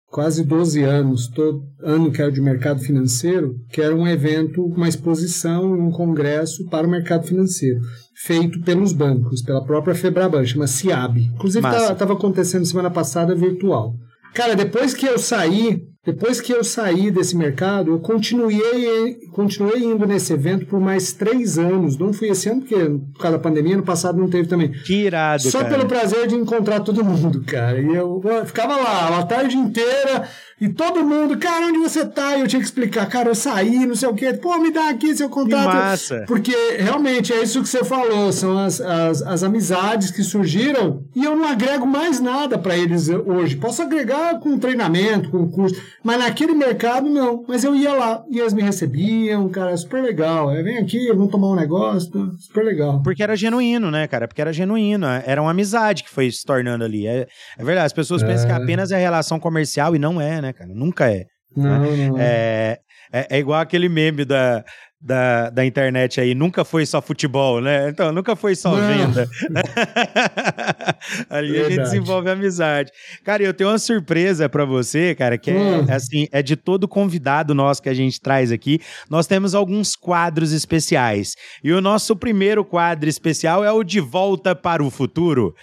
quase 0.08 0.44
12 0.44 0.82
anos, 0.84 1.28
todo 1.28 1.64
ano 1.84 2.12
que 2.12 2.22
era 2.22 2.32
de 2.32 2.42
mercado 2.42 2.80
financeiro, 2.80 3.56
que 3.70 3.82
era 3.82 3.96
um 3.96 4.08
evento, 4.08 4.64
uma 4.66 4.88
exposição, 4.88 5.74
um 5.74 5.92
congresso 5.92 6.66
para 6.70 6.88
o 6.88 6.90
mercado 6.90 7.28
financeiro, 7.28 7.80
feito 8.16 8.62
pelos 8.62 8.94
bancos, 8.94 9.42
pela 9.42 9.64
própria 9.64 9.96
Febraban, 9.96 10.46
chama 10.46 10.68
CIAB. 10.68 11.18
Inclusive 11.36 11.68
estava 11.68 12.14
acontecendo 12.14 12.66
semana 12.66 12.90
passada 12.90 13.36
virtual. 13.36 13.96
Cara, 14.34 14.56
depois 14.56 14.94
que 14.94 15.06
eu 15.06 15.20
saí, 15.20 15.82
depois 16.04 16.42
que 16.42 16.52
eu 16.52 16.64
saí 16.64 17.12
desse 17.12 17.38
mercado, 17.38 17.92
eu 17.92 18.00
continuei, 18.00 19.20
continuei 19.32 19.84
indo 19.84 20.08
nesse 20.08 20.34
evento 20.34 20.66
por 20.66 20.80
mais 20.80 21.14
três 21.14 21.60
anos. 21.60 21.96
Não 21.96 22.12
fui 22.12 22.30
esse 22.30 22.50
ano, 22.50 22.62
porque 22.62 22.76
por 22.76 23.20
causa 23.22 23.38
da 23.38 23.44
pandemia, 23.44 23.78
no 23.78 23.84
passado 23.84 24.18
não 24.18 24.28
teve 24.28 24.48
também. 24.48 24.72
Que 24.72 25.06
irado, 25.06 25.44
Só 25.44 25.60
cara. 25.60 25.70
pelo 25.70 25.88
prazer 25.88 26.26
de 26.26 26.34
encontrar 26.34 26.80
todo 26.80 27.06
mundo, 27.06 27.44
cara. 27.46 27.80
E 27.80 27.94
eu, 27.94 28.20
eu 28.24 28.46
ficava 28.48 28.78
lá 28.78 29.20
a 29.20 29.24
tarde 29.24 29.56
inteira 29.56 30.28
e 30.62 30.70
todo 30.70 31.04
mundo, 31.04 31.40
cara, 31.40 31.66
onde 31.66 31.80
você 31.80 32.06
tá? 32.06 32.38
E 32.38 32.42
eu 32.42 32.48
tinha 32.48 32.60
que 32.60 32.66
explicar, 32.66 33.08
cara, 33.08 33.30
eu 33.30 33.36
saí, 33.36 33.84
não 33.88 33.96
sei 33.96 34.08
o 34.08 34.14
quê. 34.14 34.32
Pô, 34.32 34.60
me 34.60 34.72
dá 34.72 34.90
aqui 34.90 35.16
seu 35.16 35.28
contato. 35.28 35.68
Que 35.68 35.76
massa. 35.76 36.24
Porque 36.28 36.56
realmente 36.78 37.34
é 37.34 37.42
isso 37.42 37.64
que 37.64 37.68
você 37.68 37.84
falou, 37.84 38.32
são 38.32 38.60
as, 38.60 38.80
as, 38.80 39.24
as 39.24 39.42
amizades 39.42 40.12
que 40.12 40.22
surgiram 40.22 41.04
e 41.16 41.24
eu 41.26 41.36
não 41.36 41.48
agrego 41.48 41.88
mais 41.88 42.20
nada 42.20 42.60
para 42.60 42.78
eles 42.78 43.10
hoje. 43.10 43.56
Posso 43.56 43.82
agregar 43.82 44.40
com 44.40 44.60
treinamento, 44.60 45.32
com 45.32 45.50
curso 45.50 45.82
mas 46.04 46.20
naquele 46.20 46.54
mercado, 46.54 47.10
não. 47.10 47.44
Mas 47.48 47.64
eu 47.64 47.76
ia 47.76 47.94
lá 47.94 48.24
e 48.30 48.40
eles 48.40 48.54
me 48.54 48.62
recebiam, 48.62 49.48
cara, 49.50 49.76
super 49.78 50.02
legal. 50.02 50.52
É, 50.52 50.62
vem 50.64 50.78
aqui, 50.78 51.08
vamos 51.10 51.32
tomar 51.32 51.50
um 51.50 51.56
negócio, 51.56 52.12
tá? 52.12 52.20
super 52.40 52.66
legal. 52.66 53.02
Porque 53.04 53.22
era 53.22 53.36
genuíno, 53.36 53.92
né, 53.92 54.08
cara? 54.08 54.28
Porque 54.28 54.42
era 54.42 54.52
genuíno. 54.52 55.06
É, 55.06 55.24
era 55.26 55.42
uma 55.42 55.52
amizade 55.52 56.04
que 56.04 56.10
foi 56.10 56.30
se 56.32 56.46
tornando 56.46 56.84
ali. 56.84 57.06
É, 57.06 57.28
é 57.58 57.64
verdade, 57.64 57.88
as 57.88 57.94
pessoas 57.94 58.24
é. 58.24 58.28
pensam 58.28 58.48
que 58.48 58.54
apenas 58.54 58.92
é 58.92 59.00
relação 59.00 59.40
comercial 59.40 59.96
e 59.96 60.00
não 60.00 60.20
é, 60.20 60.42
né, 60.42 60.51
cara? 60.54 60.72
Nunca 60.74 61.12
é. 61.12 61.26
Não, 61.56 61.82
né? 61.82 62.08
não 62.08 62.18
é. 62.20 62.78
É, 63.14 63.28
é 63.30 63.40
igual 63.40 63.60
aquele 63.60 63.90
meme 63.90 64.24
da, 64.24 64.64
da, 65.02 65.50
da 65.50 65.66
internet 65.66 66.22
aí 66.22 66.36
nunca 66.36 66.64
foi 66.64 66.86
só 66.86 67.02
futebol, 67.02 67.60
né? 67.60 67.90
Então, 67.90 68.12
nunca 68.12 68.36
foi 68.36 68.56
só 68.56 68.76
Não. 68.76 68.88
venda. 68.88 69.28
Ali 71.30 71.52
Verdade. 71.52 71.66
a 71.66 71.70
gente 71.76 71.84
desenvolve 71.84 72.30
amizade. 72.30 72.92
Cara, 73.24 73.42
eu 73.42 73.54
tenho 73.54 73.70
uma 73.70 73.80
surpresa 73.80 74.48
para 74.48 74.64
você, 74.64 75.16
cara, 75.16 75.38
que 75.38 75.50
é 75.52 75.56
hum. 75.56 75.86
assim, 75.90 76.28
é 76.32 76.42
de 76.42 76.56
todo 76.56 76.88
convidado 76.88 77.56
nosso 77.56 77.82
que 77.82 77.90
a 77.90 77.94
gente 77.94 78.22
traz 78.22 78.52
aqui. 78.52 78.80
Nós 79.10 79.26
temos 79.26 79.56
alguns 79.56 79.96
quadros 79.96 80.52
especiais. 80.52 81.36
E 81.64 81.74
o 81.74 81.82
nosso 81.82 82.16
primeiro 82.16 82.64
quadro 82.64 83.10
especial 83.10 83.64
é 83.64 83.72
o 83.72 83.84
De 83.84 84.00
Volta 84.00 84.56
para 84.56 84.84
o 84.84 84.92
Futuro. 84.92 85.56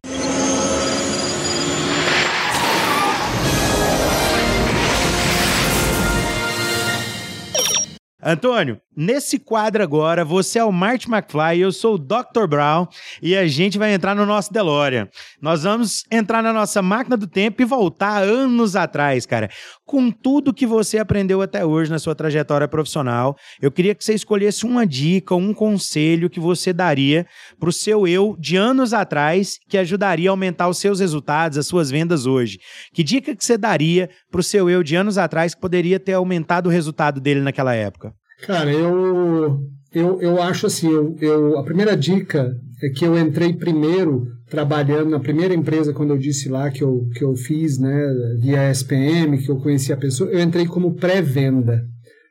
Antônio, 8.30 8.78
nesse 8.94 9.38
quadro 9.38 9.82
agora, 9.82 10.22
você 10.22 10.58
é 10.58 10.64
o 10.64 10.70
Marty 10.70 11.10
McFly, 11.10 11.60
eu 11.60 11.72
sou 11.72 11.94
o 11.94 11.98
Dr. 11.98 12.46
Brown 12.46 12.86
e 13.22 13.34
a 13.34 13.46
gente 13.46 13.78
vai 13.78 13.94
entrar 13.94 14.14
no 14.14 14.26
nosso 14.26 14.52
DeLorean. 14.52 15.08
Nós 15.40 15.62
vamos 15.62 16.04
entrar 16.10 16.42
na 16.42 16.52
nossa 16.52 16.82
máquina 16.82 17.16
do 17.16 17.26
tempo 17.26 17.62
e 17.62 17.64
voltar 17.64 18.22
anos 18.22 18.76
atrás, 18.76 19.24
cara. 19.24 19.48
Com 19.88 20.10
tudo 20.10 20.52
que 20.52 20.66
você 20.66 20.98
aprendeu 20.98 21.40
até 21.40 21.64
hoje 21.64 21.90
na 21.90 21.98
sua 21.98 22.14
trajetória 22.14 22.68
profissional, 22.68 23.34
eu 23.58 23.72
queria 23.72 23.94
que 23.94 24.04
você 24.04 24.12
escolhesse 24.12 24.66
uma 24.66 24.86
dica, 24.86 25.34
um 25.34 25.54
conselho 25.54 26.28
que 26.28 26.38
você 26.38 26.74
daria 26.74 27.26
para 27.58 27.70
o 27.70 27.72
seu 27.72 28.06
eu 28.06 28.36
de 28.38 28.54
anos 28.54 28.92
atrás 28.92 29.58
que 29.66 29.78
ajudaria 29.78 30.28
a 30.28 30.32
aumentar 30.32 30.68
os 30.68 30.76
seus 30.76 31.00
resultados, 31.00 31.56
as 31.56 31.66
suas 31.66 31.90
vendas 31.90 32.26
hoje. 32.26 32.58
Que 32.92 33.02
dica 33.02 33.34
que 33.34 33.42
você 33.42 33.56
daria 33.56 34.10
para 34.30 34.40
o 34.40 34.44
seu 34.44 34.68
eu 34.68 34.82
de 34.82 34.94
anos 34.94 35.16
atrás 35.16 35.54
que 35.54 35.60
poderia 35.62 35.98
ter 35.98 36.12
aumentado 36.12 36.66
o 36.66 36.70
resultado 36.70 37.18
dele 37.18 37.40
naquela 37.40 37.74
época? 37.74 38.12
Cara, 38.42 38.70
eu, 38.70 39.58
eu, 39.92 40.20
eu 40.20 40.42
acho 40.42 40.66
assim, 40.66 40.88
eu, 40.88 41.16
eu, 41.20 41.58
a 41.58 41.64
primeira 41.64 41.96
dica 41.96 42.54
é 42.82 42.88
que 42.90 43.04
eu 43.04 43.18
entrei 43.18 43.52
primeiro 43.52 44.26
trabalhando 44.48 45.10
na 45.10 45.20
primeira 45.20 45.54
empresa, 45.54 45.92
quando 45.92 46.10
eu 46.10 46.18
disse 46.18 46.48
lá 46.48 46.70
que 46.70 46.82
eu, 46.82 47.08
que 47.14 47.22
eu 47.22 47.34
fiz, 47.34 47.78
né, 47.78 48.14
via 48.40 48.70
SPM, 48.70 49.38
que 49.38 49.50
eu 49.50 49.56
conhecia 49.56 49.94
a 49.94 49.98
pessoa, 49.98 50.30
eu 50.30 50.40
entrei 50.40 50.66
como 50.66 50.94
pré-venda, 50.94 51.84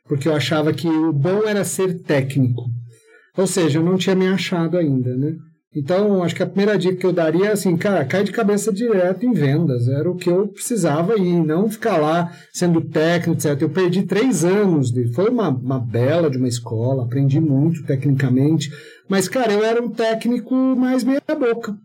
porque 0.07 0.27
eu 0.27 0.33
achava 0.33 0.73
que 0.73 0.87
o 0.87 1.13
bom 1.13 1.43
era 1.45 1.63
ser 1.63 2.01
técnico. 2.01 2.63
Ou 3.37 3.45
seja, 3.45 3.77
eu 3.77 3.83
não 3.83 3.97
tinha 3.97 4.15
me 4.15 4.27
achado 4.27 4.77
ainda, 4.77 5.15
né? 5.15 5.35
Então, 5.75 6.23
acho 6.23 6.33
que 6.33 6.41
a 6.41 6.47
primeira 6.47 6.77
dica 6.77 6.95
que 6.95 7.05
eu 7.05 7.13
daria 7.13 7.47
é 7.47 7.51
assim, 7.51 7.75
cara, 7.77 8.05
cai 8.05 8.23
de 8.23 8.31
cabeça 8.31 8.71
direto 8.71 9.25
em 9.25 9.33
vendas. 9.33 9.87
Era 9.87 10.09
o 10.09 10.15
que 10.15 10.29
eu 10.29 10.47
precisava 10.47 11.17
ir, 11.17 11.45
não 11.45 11.69
ficar 11.69 11.97
lá 11.97 12.31
sendo 12.51 12.81
técnico, 12.81 13.37
etc. 13.37 13.61
Eu 13.61 13.69
perdi 13.69 14.03
três 14.03 14.43
anos, 14.43 14.91
de, 14.91 15.13
foi 15.13 15.29
uma, 15.29 15.49
uma 15.49 15.79
bela 15.79 16.29
de 16.29 16.37
uma 16.37 16.47
escola, 16.47 17.03
aprendi 17.03 17.39
muito 17.39 17.83
tecnicamente, 17.83 18.71
mas, 19.07 19.27
cara, 19.27 19.53
eu 19.53 19.63
era 19.63 19.81
um 19.81 19.89
técnico 19.89 20.55
mais 20.55 21.03
meia 21.03 21.21
boca 21.39 21.77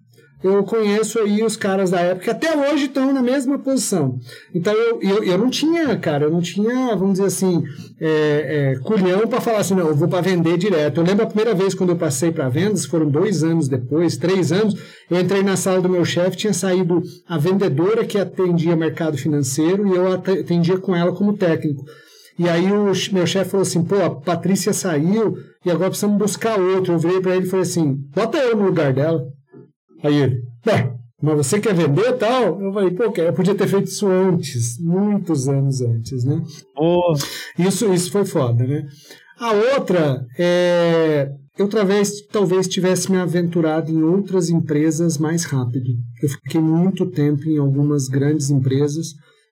eu 0.42 0.62
conheço 0.64 1.18
aí 1.18 1.42
os 1.42 1.56
caras 1.56 1.90
da 1.90 2.00
época 2.00 2.24
que 2.24 2.30
até 2.30 2.56
hoje 2.56 2.86
estão 2.86 3.12
na 3.12 3.22
mesma 3.22 3.58
posição. 3.58 4.18
Então 4.54 4.72
eu, 4.72 5.00
eu, 5.02 5.24
eu 5.24 5.38
não 5.38 5.50
tinha, 5.50 5.96
cara, 5.96 6.24
eu 6.24 6.30
não 6.30 6.40
tinha, 6.40 6.94
vamos 6.96 7.12
dizer 7.12 7.26
assim, 7.26 7.62
é, 8.00 8.74
é, 8.74 8.78
culhão 8.80 9.26
para 9.26 9.40
falar 9.40 9.58
assim, 9.58 9.74
não, 9.74 9.88
eu 9.88 9.94
vou 9.94 10.08
para 10.08 10.20
vender 10.20 10.58
direto. 10.58 11.00
Eu 11.00 11.04
lembro 11.04 11.24
a 11.24 11.28
primeira 11.28 11.54
vez 11.54 11.74
quando 11.74 11.90
eu 11.90 11.96
passei 11.96 12.32
para 12.32 12.48
vendas, 12.48 12.86
foram 12.86 13.08
dois 13.08 13.44
anos 13.44 13.68
depois, 13.68 14.16
três 14.16 14.50
anos, 14.52 14.74
eu 15.10 15.20
entrei 15.20 15.42
na 15.42 15.56
sala 15.56 15.80
do 15.80 15.88
meu 15.88 16.04
chefe, 16.04 16.36
tinha 16.36 16.52
saído 16.52 17.02
a 17.28 17.38
vendedora 17.38 18.04
que 18.04 18.18
atendia 18.18 18.74
mercado 18.74 19.16
financeiro 19.16 19.86
e 19.86 19.96
eu 19.96 20.12
atendia 20.12 20.78
com 20.78 20.94
ela 20.94 21.12
como 21.12 21.36
técnico. 21.36 21.84
E 22.38 22.48
aí 22.48 22.72
o 22.72 22.92
meu 23.12 23.26
chefe 23.26 23.50
falou 23.50 23.62
assim, 23.62 23.84
pô, 23.84 23.96
a 23.96 24.10
Patrícia 24.10 24.72
saiu 24.72 25.36
e 25.64 25.70
agora 25.70 25.90
precisamos 25.90 26.18
buscar 26.18 26.58
outro. 26.58 26.94
Eu 26.94 26.98
virei 26.98 27.20
para 27.20 27.36
ele 27.36 27.46
e 27.46 27.48
falei 27.48 27.62
assim, 27.62 27.94
bota 28.14 28.38
eu 28.38 28.56
no 28.56 28.64
lugar 28.64 28.92
dela. 28.92 29.24
Aí 30.02 30.16
ele, 30.16 30.42
bem, 30.64 30.92
mas 31.22 31.36
você 31.36 31.60
quer 31.60 31.74
vender 31.74 32.08
e 32.08 32.12
tal? 32.14 32.60
Eu 32.60 32.72
falei, 32.72 32.90
pô, 32.90 33.04
eu 33.04 33.32
podia 33.32 33.54
ter 33.54 33.68
feito 33.68 33.86
isso 33.86 34.08
antes, 34.08 34.78
muitos 34.80 35.48
anos 35.48 35.80
antes, 35.80 36.24
né? 36.24 36.42
Oh. 36.76 37.14
Isso, 37.56 37.92
isso 37.92 38.10
foi 38.10 38.24
foda, 38.24 38.66
né? 38.66 38.84
A 39.38 39.52
outra 39.52 40.26
é. 40.36 41.30
Eu 41.58 41.68
talvez, 41.68 42.26
talvez 42.28 42.66
tivesse 42.66 43.12
me 43.12 43.18
aventurado 43.18 43.90
em 43.92 44.02
outras 44.02 44.48
empresas 44.48 45.18
mais 45.18 45.44
rápido. 45.44 45.90
Eu 46.22 46.28
fiquei 46.30 46.60
muito 46.60 47.04
tempo 47.06 47.46
em 47.46 47.58
algumas 47.58 48.08
grandes 48.08 48.48
empresas 48.48 49.08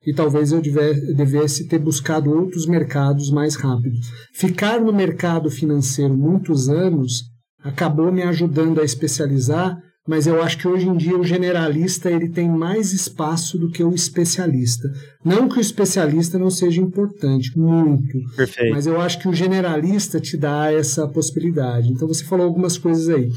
e 0.07 0.15
talvez 0.15 0.51
eu 0.51 0.63
devesse 0.63 1.69
ter 1.69 1.79
buscado 1.79 2.31
outros 2.31 2.67
mercados 2.67 3.31
mais 3.31 3.55
rápido. 3.55 3.95
Ficar 4.33 4.81
no 4.81 4.95
mercado 4.95 5.51
financeiro 5.51 6.17
muitos 6.17 6.71
anos 6.71 7.25
acabou 7.63 8.11
me 8.11 8.23
ajudando 8.23 8.81
a 8.81 8.85
especializar 8.85 9.77
mas 10.11 10.27
eu 10.27 10.43
acho 10.43 10.59
que 10.59 10.67
hoje 10.67 10.89
em 10.89 10.97
dia 10.97 11.17
o 11.17 11.23
generalista 11.23 12.11
ele 12.11 12.29
tem 12.29 12.49
mais 12.49 12.93
espaço 12.93 13.57
do 13.57 13.71
que 13.71 13.85
o 13.85 13.95
especialista. 13.95 14.93
Não 15.25 15.49
que 15.49 15.59
o 15.59 15.61
especialista 15.61 16.37
não 16.37 16.51
seja 16.51 16.81
importante, 16.81 17.57
muito. 17.57 18.19
Perfeito. 18.35 18.75
Mas 18.75 18.89
eu 18.89 19.01
acho 19.01 19.21
que 19.21 19.29
o 19.29 19.33
generalista 19.33 20.19
te 20.19 20.37
dá 20.37 20.73
essa 20.73 21.07
possibilidade. 21.07 21.93
Então 21.93 22.09
você 22.09 22.25
falou 22.25 22.45
algumas 22.45 22.77
coisas 22.77 23.09
aí. 23.09 23.31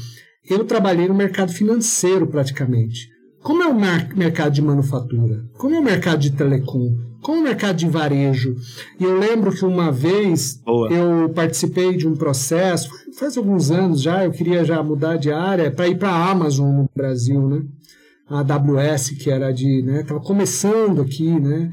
Eu 0.50 0.64
trabalhei 0.64 1.06
no 1.06 1.14
mercado 1.14 1.52
financeiro 1.52 2.26
praticamente. 2.26 3.08
como 3.40 3.62
é 3.62 3.66
o 3.68 3.78
mercado 4.16 4.52
de 4.52 4.62
manufatura, 4.62 5.44
como 5.56 5.76
é 5.76 5.78
o 5.78 5.84
mercado 5.84 6.18
de 6.18 6.32
telecom, 6.32 6.96
como 7.24 7.38
é 7.38 7.40
o 7.40 7.44
mercado 7.44 7.76
de 7.76 7.88
varejo. 7.88 8.54
E 9.00 9.02
eu 9.02 9.18
lembro 9.18 9.50
que 9.50 9.64
uma 9.64 9.90
vez 9.90 10.60
Boa. 10.62 10.92
eu 10.92 11.30
participei 11.30 11.96
de 11.96 12.06
um 12.06 12.14
processo, 12.14 12.90
faz 13.18 13.38
alguns 13.38 13.70
anos 13.70 14.02
já, 14.02 14.24
eu 14.24 14.30
queria 14.30 14.62
já 14.62 14.82
mudar 14.82 15.16
de 15.16 15.32
área 15.32 15.70
para 15.70 15.88
ir 15.88 15.98
para 15.98 16.10
a 16.10 16.30
Amazon 16.30 16.82
no 16.82 16.90
Brasil, 16.94 17.48
né? 17.48 17.62
A 18.28 18.40
AWS, 18.40 19.10
que 19.10 19.30
era 19.30 19.50
de, 19.52 19.82
né, 19.82 20.02
estava 20.02 20.20
começando 20.20 21.00
aqui, 21.00 21.28
né? 21.28 21.70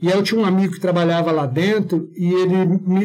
E 0.00 0.08
aí 0.08 0.14
eu 0.14 0.22
tinha 0.22 0.40
um 0.40 0.44
amigo 0.44 0.72
que 0.72 0.80
trabalhava 0.80 1.30
lá 1.30 1.46
dentro 1.46 2.08
e 2.16 2.32
ele, 2.32 2.54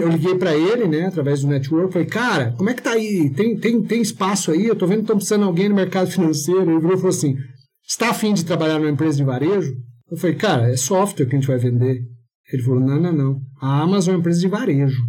eu 0.02 0.10
liguei 0.10 0.36
para 0.36 0.56
ele, 0.56 0.88
né, 0.88 1.06
através 1.08 1.42
do 1.42 1.48
network, 1.48 1.94
falei, 1.94 2.08
cara, 2.08 2.54
como 2.58 2.70
é 2.70 2.74
que 2.74 2.82
tá 2.82 2.92
aí? 2.92 3.30
Tem, 3.30 3.58
tem, 3.58 3.82
tem 3.82 4.02
espaço 4.02 4.52
aí? 4.52 4.66
Eu 4.66 4.76
tô 4.76 4.88
vendo 4.88 5.00
que 5.00 5.04
estão 5.04 5.18
precisando 5.18 5.42
de 5.42 5.48
alguém 5.48 5.70
no 5.70 5.76
mercado 5.76 6.10
financeiro. 6.10 6.72
Ele 6.72 6.82
falou 6.82 7.10
assim, 7.10 7.38
está 7.88 8.10
afim 8.10 8.34
de 8.34 8.46
trabalhar 8.46 8.80
numa 8.80 8.90
empresa 8.90 9.18
de 9.18 9.24
varejo? 9.24 9.74
Eu 10.12 10.18
falei, 10.18 10.36
cara, 10.36 10.72
é 10.72 10.76
software 10.76 11.26
que 11.26 11.36
a 11.36 11.40
gente 11.40 11.48
vai 11.48 11.58
vender. 11.58 12.02
Ele 12.52 12.64
falou, 12.64 12.80
não, 12.80 13.00
não, 13.00 13.14
não. 13.14 13.42
A 13.62 13.82
Amazon 13.82 14.14
é 14.14 14.16
uma 14.16 14.20
empresa 14.22 14.40
de 14.40 14.48
varejo. 14.48 15.02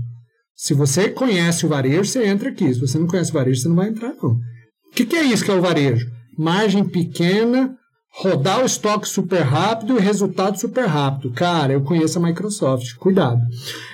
Se 0.54 0.74
você 0.74 1.08
conhece 1.08 1.64
o 1.64 1.68
varejo, 1.68 2.04
você 2.04 2.26
entra 2.26 2.50
aqui. 2.50 2.72
Se 2.74 2.80
você 2.80 2.98
não 2.98 3.06
conhece 3.06 3.30
o 3.30 3.34
varejo, 3.34 3.62
você 3.62 3.68
não 3.68 3.76
vai 3.76 3.88
entrar, 3.88 4.12
não. 4.22 4.32
O 4.32 4.94
que, 4.94 5.06
que 5.06 5.16
é 5.16 5.24
isso 5.24 5.44
que 5.44 5.50
é 5.50 5.54
o 5.54 5.62
varejo? 5.62 6.06
Margem 6.36 6.84
pequena, 6.84 7.74
rodar 8.12 8.60
o 8.60 8.66
estoque 8.66 9.08
super 9.08 9.40
rápido 9.40 9.96
e 9.96 10.00
resultado 10.00 10.58
super 10.58 10.84
rápido. 10.84 11.32
Cara, 11.32 11.72
eu 11.72 11.82
conheço 11.82 12.18
a 12.18 12.22
Microsoft, 12.22 12.94
cuidado. 12.96 13.40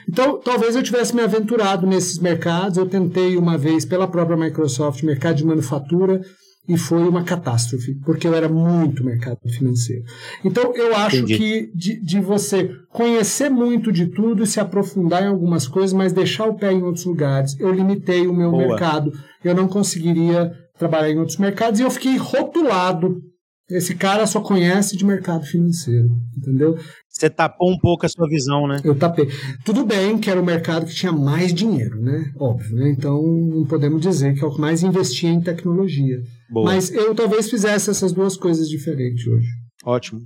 Então, 0.08 0.40
talvez 0.40 0.74
eu 0.74 0.82
tivesse 0.82 1.14
me 1.14 1.22
aventurado 1.22 1.86
nesses 1.86 2.18
mercados. 2.18 2.78
Eu 2.78 2.86
tentei 2.86 3.36
uma 3.36 3.56
vez 3.56 3.84
pela 3.84 4.08
própria 4.08 4.36
Microsoft, 4.36 5.04
mercado 5.04 5.36
de 5.36 5.44
manufatura, 5.44 6.20
e 6.68 6.76
foi 6.76 7.09
uma 7.09 7.22
catástrofe, 7.22 7.94
porque 8.05 8.26
eu 8.26 8.34
era 8.34 8.48
muito 8.48 9.05
mercado 9.05 9.38
financeiro. 9.48 10.05
Então, 10.44 10.74
eu 10.74 10.97
acho 10.97 11.18
Entendi. 11.18 11.38
que 11.38 11.70
de, 11.74 12.01
de, 12.01 12.20
você 12.20 12.70
conhecer 12.90 13.48
muito 13.48 13.93
de 13.93 14.06
tudo 14.06 14.43
e 14.43 14.47
se 14.47 14.59
aprofundar 14.59 15.22
em 15.22 15.28
algumas 15.28 15.68
coisas, 15.68 15.93
mas 15.93 16.12
deixar 16.12 16.47
o 16.47 16.55
pé 16.55 16.72
em 16.72 16.82
outros 16.82 17.05
lugares, 17.05 17.59
eu 17.60 17.72
limitei 17.72 18.26
o 18.26 18.34
meu 18.34 18.51
Boa. 18.51 18.66
mercado, 18.66 19.12
eu 19.44 19.55
não 19.55 19.68
conseguiria 19.68 20.52
trabalhar 20.78 21.10
em 21.10 21.18
outros 21.18 21.38
mercados 21.38 21.78
e 21.80 21.82
eu 21.82 21.90
fiquei 21.90 22.16
rotulado 22.16 23.22
esse 23.70 23.94
cara 23.94 24.26
só 24.26 24.40
conhece 24.40 24.97
de 24.97 25.05
mercado 25.05 25.44
financeiro, 25.44 26.09
entendeu? 26.36 26.78
Você 27.09 27.28
tapou 27.30 27.72
um 27.72 27.78
pouco 27.78 28.06
a 28.06 28.09
sua 28.09 28.28
visão, 28.28 28.68
né? 28.68 28.80
Eu 28.84 28.94
tapei. 28.94 29.28
Tudo 29.64 29.84
bem 29.84 30.18
que 30.18 30.30
era 30.30 30.40
o 30.40 30.44
mercado 30.44 30.86
que 30.86 30.94
tinha 30.94 31.12
mais 31.12 31.52
dinheiro, 31.52 32.01
né? 32.01 32.30
Óbvio, 32.38 32.76
né? 32.76 32.90
Então 32.90 33.20
não 33.22 33.64
podemos 33.64 34.01
dizer 34.01 34.34
que 34.34 34.44
é 34.44 34.47
o 34.47 34.55
que 34.55 34.60
mais 34.60 34.82
investia 34.82 35.30
em 35.30 35.40
tecnologia. 35.40 36.18
Boa. 36.51 36.66
Mas 36.66 36.93
eu 36.93 37.14
talvez 37.14 37.51
fizesse 37.51 37.90
essas 37.90 38.12
duas 38.12 38.36
coisas 38.36 38.68
diferentes 38.68 39.26
hoje. 39.26 39.48
Ótimo. 39.84 40.20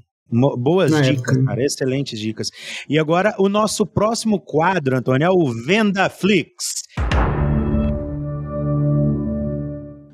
Boas 0.58 0.90
Na 0.92 1.00
dicas, 1.00 1.36
época. 1.36 1.44
cara. 1.44 1.64
Excelentes 1.64 2.18
dicas. 2.18 2.50
E 2.88 2.98
agora 2.98 3.34
o 3.38 3.48
nosso 3.48 3.84
próximo 3.84 4.40
quadro, 4.40 4.96
Antônio, 4.96 5.26
é 5.26 5.30
o 5.30 5.52
Venda 5.64 6.08
Flix. 6.08 6.82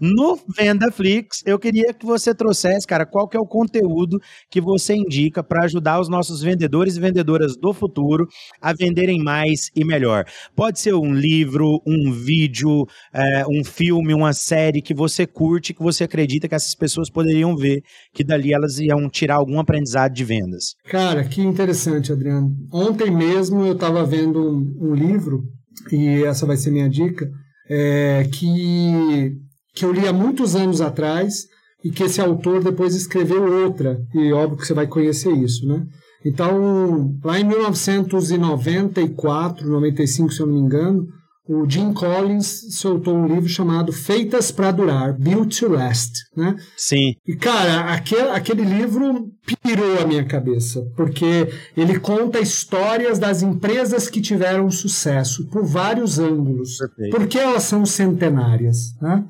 No 0.01 0.39
VendaFlix, 0.56 1.43
eu 1.47 1.59
queria 1.59 1.93
que 1.93 2.05
você 2.05 2.35
trouxesse, 2.35 2.86
cara, 2.86 3.06
qual 3.06 3.28
que 3.28 3.36
é 3.36 3.40
o 3.40 3.47
conteúdo 3.47 4.18
que 4.51 4.60
você 4.60 4.94
indica 4.94 5.43
para 5.43 5.64
ajudar 5.64 6.01
os 6.01 6.09
nossos 6.09 6.43
vendedores 6.43 6.97
e 6.97 7.01
vendedoras 7.01 7.56
do 7.56 7.73
futuro 7.73 8.27
a 8.60 8.73
venderem 8.73 9.23
mais 9.23 9.70
e 9.74 9.85
melhor. 9.85 10.24
Pode 10.55 10.81
ser 10.81 10.94
um 10.94 11.14
livro, 11.14 11.81
um 11.86 12.12
vídeo, 12.12 12.86
é, 13.12 13.44
um 13.48 13.64
filme, 13.64 14.12
uma 14.12 14.32
série 14.32 14.82
que 14.82 14.94
você 14.94 15.27
curte, 15.27 15.73
que 15.73 15.82
você 15.82 16.05
acredita 16.05 16.48
que 16.48 16.55
essas 16.55 16.74
pessoas 16.74 17.10
poderiam 17.10 17.56
ver, 17.56 17.82
que 18.12 18.24
dali 18.24 18.52
elas 18.52 18.78
iam 18.78 19.09
tirar 19.09 19.36
algum 19.36 19.59
aprendizado 19.59 20.12
de 20.12 20.24
vendas. 20.24 20.74
Cara, 20.85 21.24
que 21.24 21.40
interessante, 21.40 22.12
Adriano. 22.12 22.55
Ontem 22.73 23.10
mesmo 23.10 23.64
eu 23.64 23.73
estava 23.73 24.05
vendo 24.05 24.40
um, 24.40 24.90
um 24.90 24.94
livro, 24.94 25.43
e 25.90 26.24
essa 26.24 26.47
vai 26.47 26.56
ser 26.56 26.70
minha 26.70 26.89
dica, 26.89 27.28
é, 27.68 28.28
que 28.32 29.45
que 29.77 29.85
eu 29.85 29.93
li 29.93 30.09
há 30.09 30.12
muitos 30.12 30.57
anos 30.57 30.81
atrás 30.81 31.47
e 31.85 31.90
que 31.90 32.05
esse 32.05 32.19
autor 32.20 32.65
depois 32.65 32.97
escreveu 32.97 33.62
outra, 33.62 34.01
e 34.15 34.32
óbvio 34.32 34.59
que 34.59 34.66
você 34.66 34.74
vai 34.74 34.86
conhecer 34.86 35.32
isso, 35.32 35.66
né? 35.69 35.85
Então, 36.24 37.15
lá 37.23 37.39
em 37.39 37.44
1994, 37.44 39.69
95, 39.69 40.32
se 40.32 40.40
eu 40.40 40.47
não 40.47 40.55
me 40.55 40.61
engano, 40.61 41.07
o 41.48 41.65
Jim 41.69 41.93
Collins 41.93 42.74
soltou 42.74 43.15
um 43.15 43.28
livro 43.28 43.48
chamado 43.48 43.93
Feitas 43.93 44.51
para 44.51 44.73
Durar, 44.73 45.16
Built 45.16 45.61
to 45.61 45.69
Last, 45.69 46.24
né? 46.36 46.57
Sim. 46.77 47.15
E, 47.24 47.36
cara, 47.36 47.94
aquele, 47.94 48.31
aquele 48.31 48.65
livro 48.65 49.31
pirou 49.62 50.03
a 50.03 50.07
minha 50.07 50.24
cabeça, 50.24 50.82
porque 50.97 51.47
ele 51.77 52.01
conta 52.01 52.40
histórias 52.40 53.20
das 53.20 53.43
empresas 53.43 54.09
que 54.09 54.20
tiveram 54.20 54.69
sucesso 54.73 55.47
por 55.47 55.65
vários 55.65 56.19
ângulos. 56.19 56.78
Perfeito. 56.78 57.16
Porque 57.16 57.39
elas 57.39 57.62
são 57.62 57.86
centenárias, 57.86 58.97
né? 59.01 59.24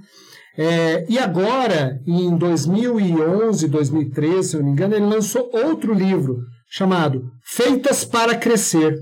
É, 0.59 1.05
e 1.09 1.19
agora, 1.19 2.01
em 2.07 2.37
2011, 2.37 3.69
2013, 3.69 4.49
se 4.49 4.57
eu 4.57 4.61
não 4.61 4.67
me 4.67 4.73
engano, 4.73 4.95
ele 4.95 5.05
lançou 5.05 5.51
outro 5.53 5.93
livro 5.93 6.39
chamado 6.69 7.31
Feitas 7.45 8.05
para 8.05 8.35
Crescer. 8.35 8.97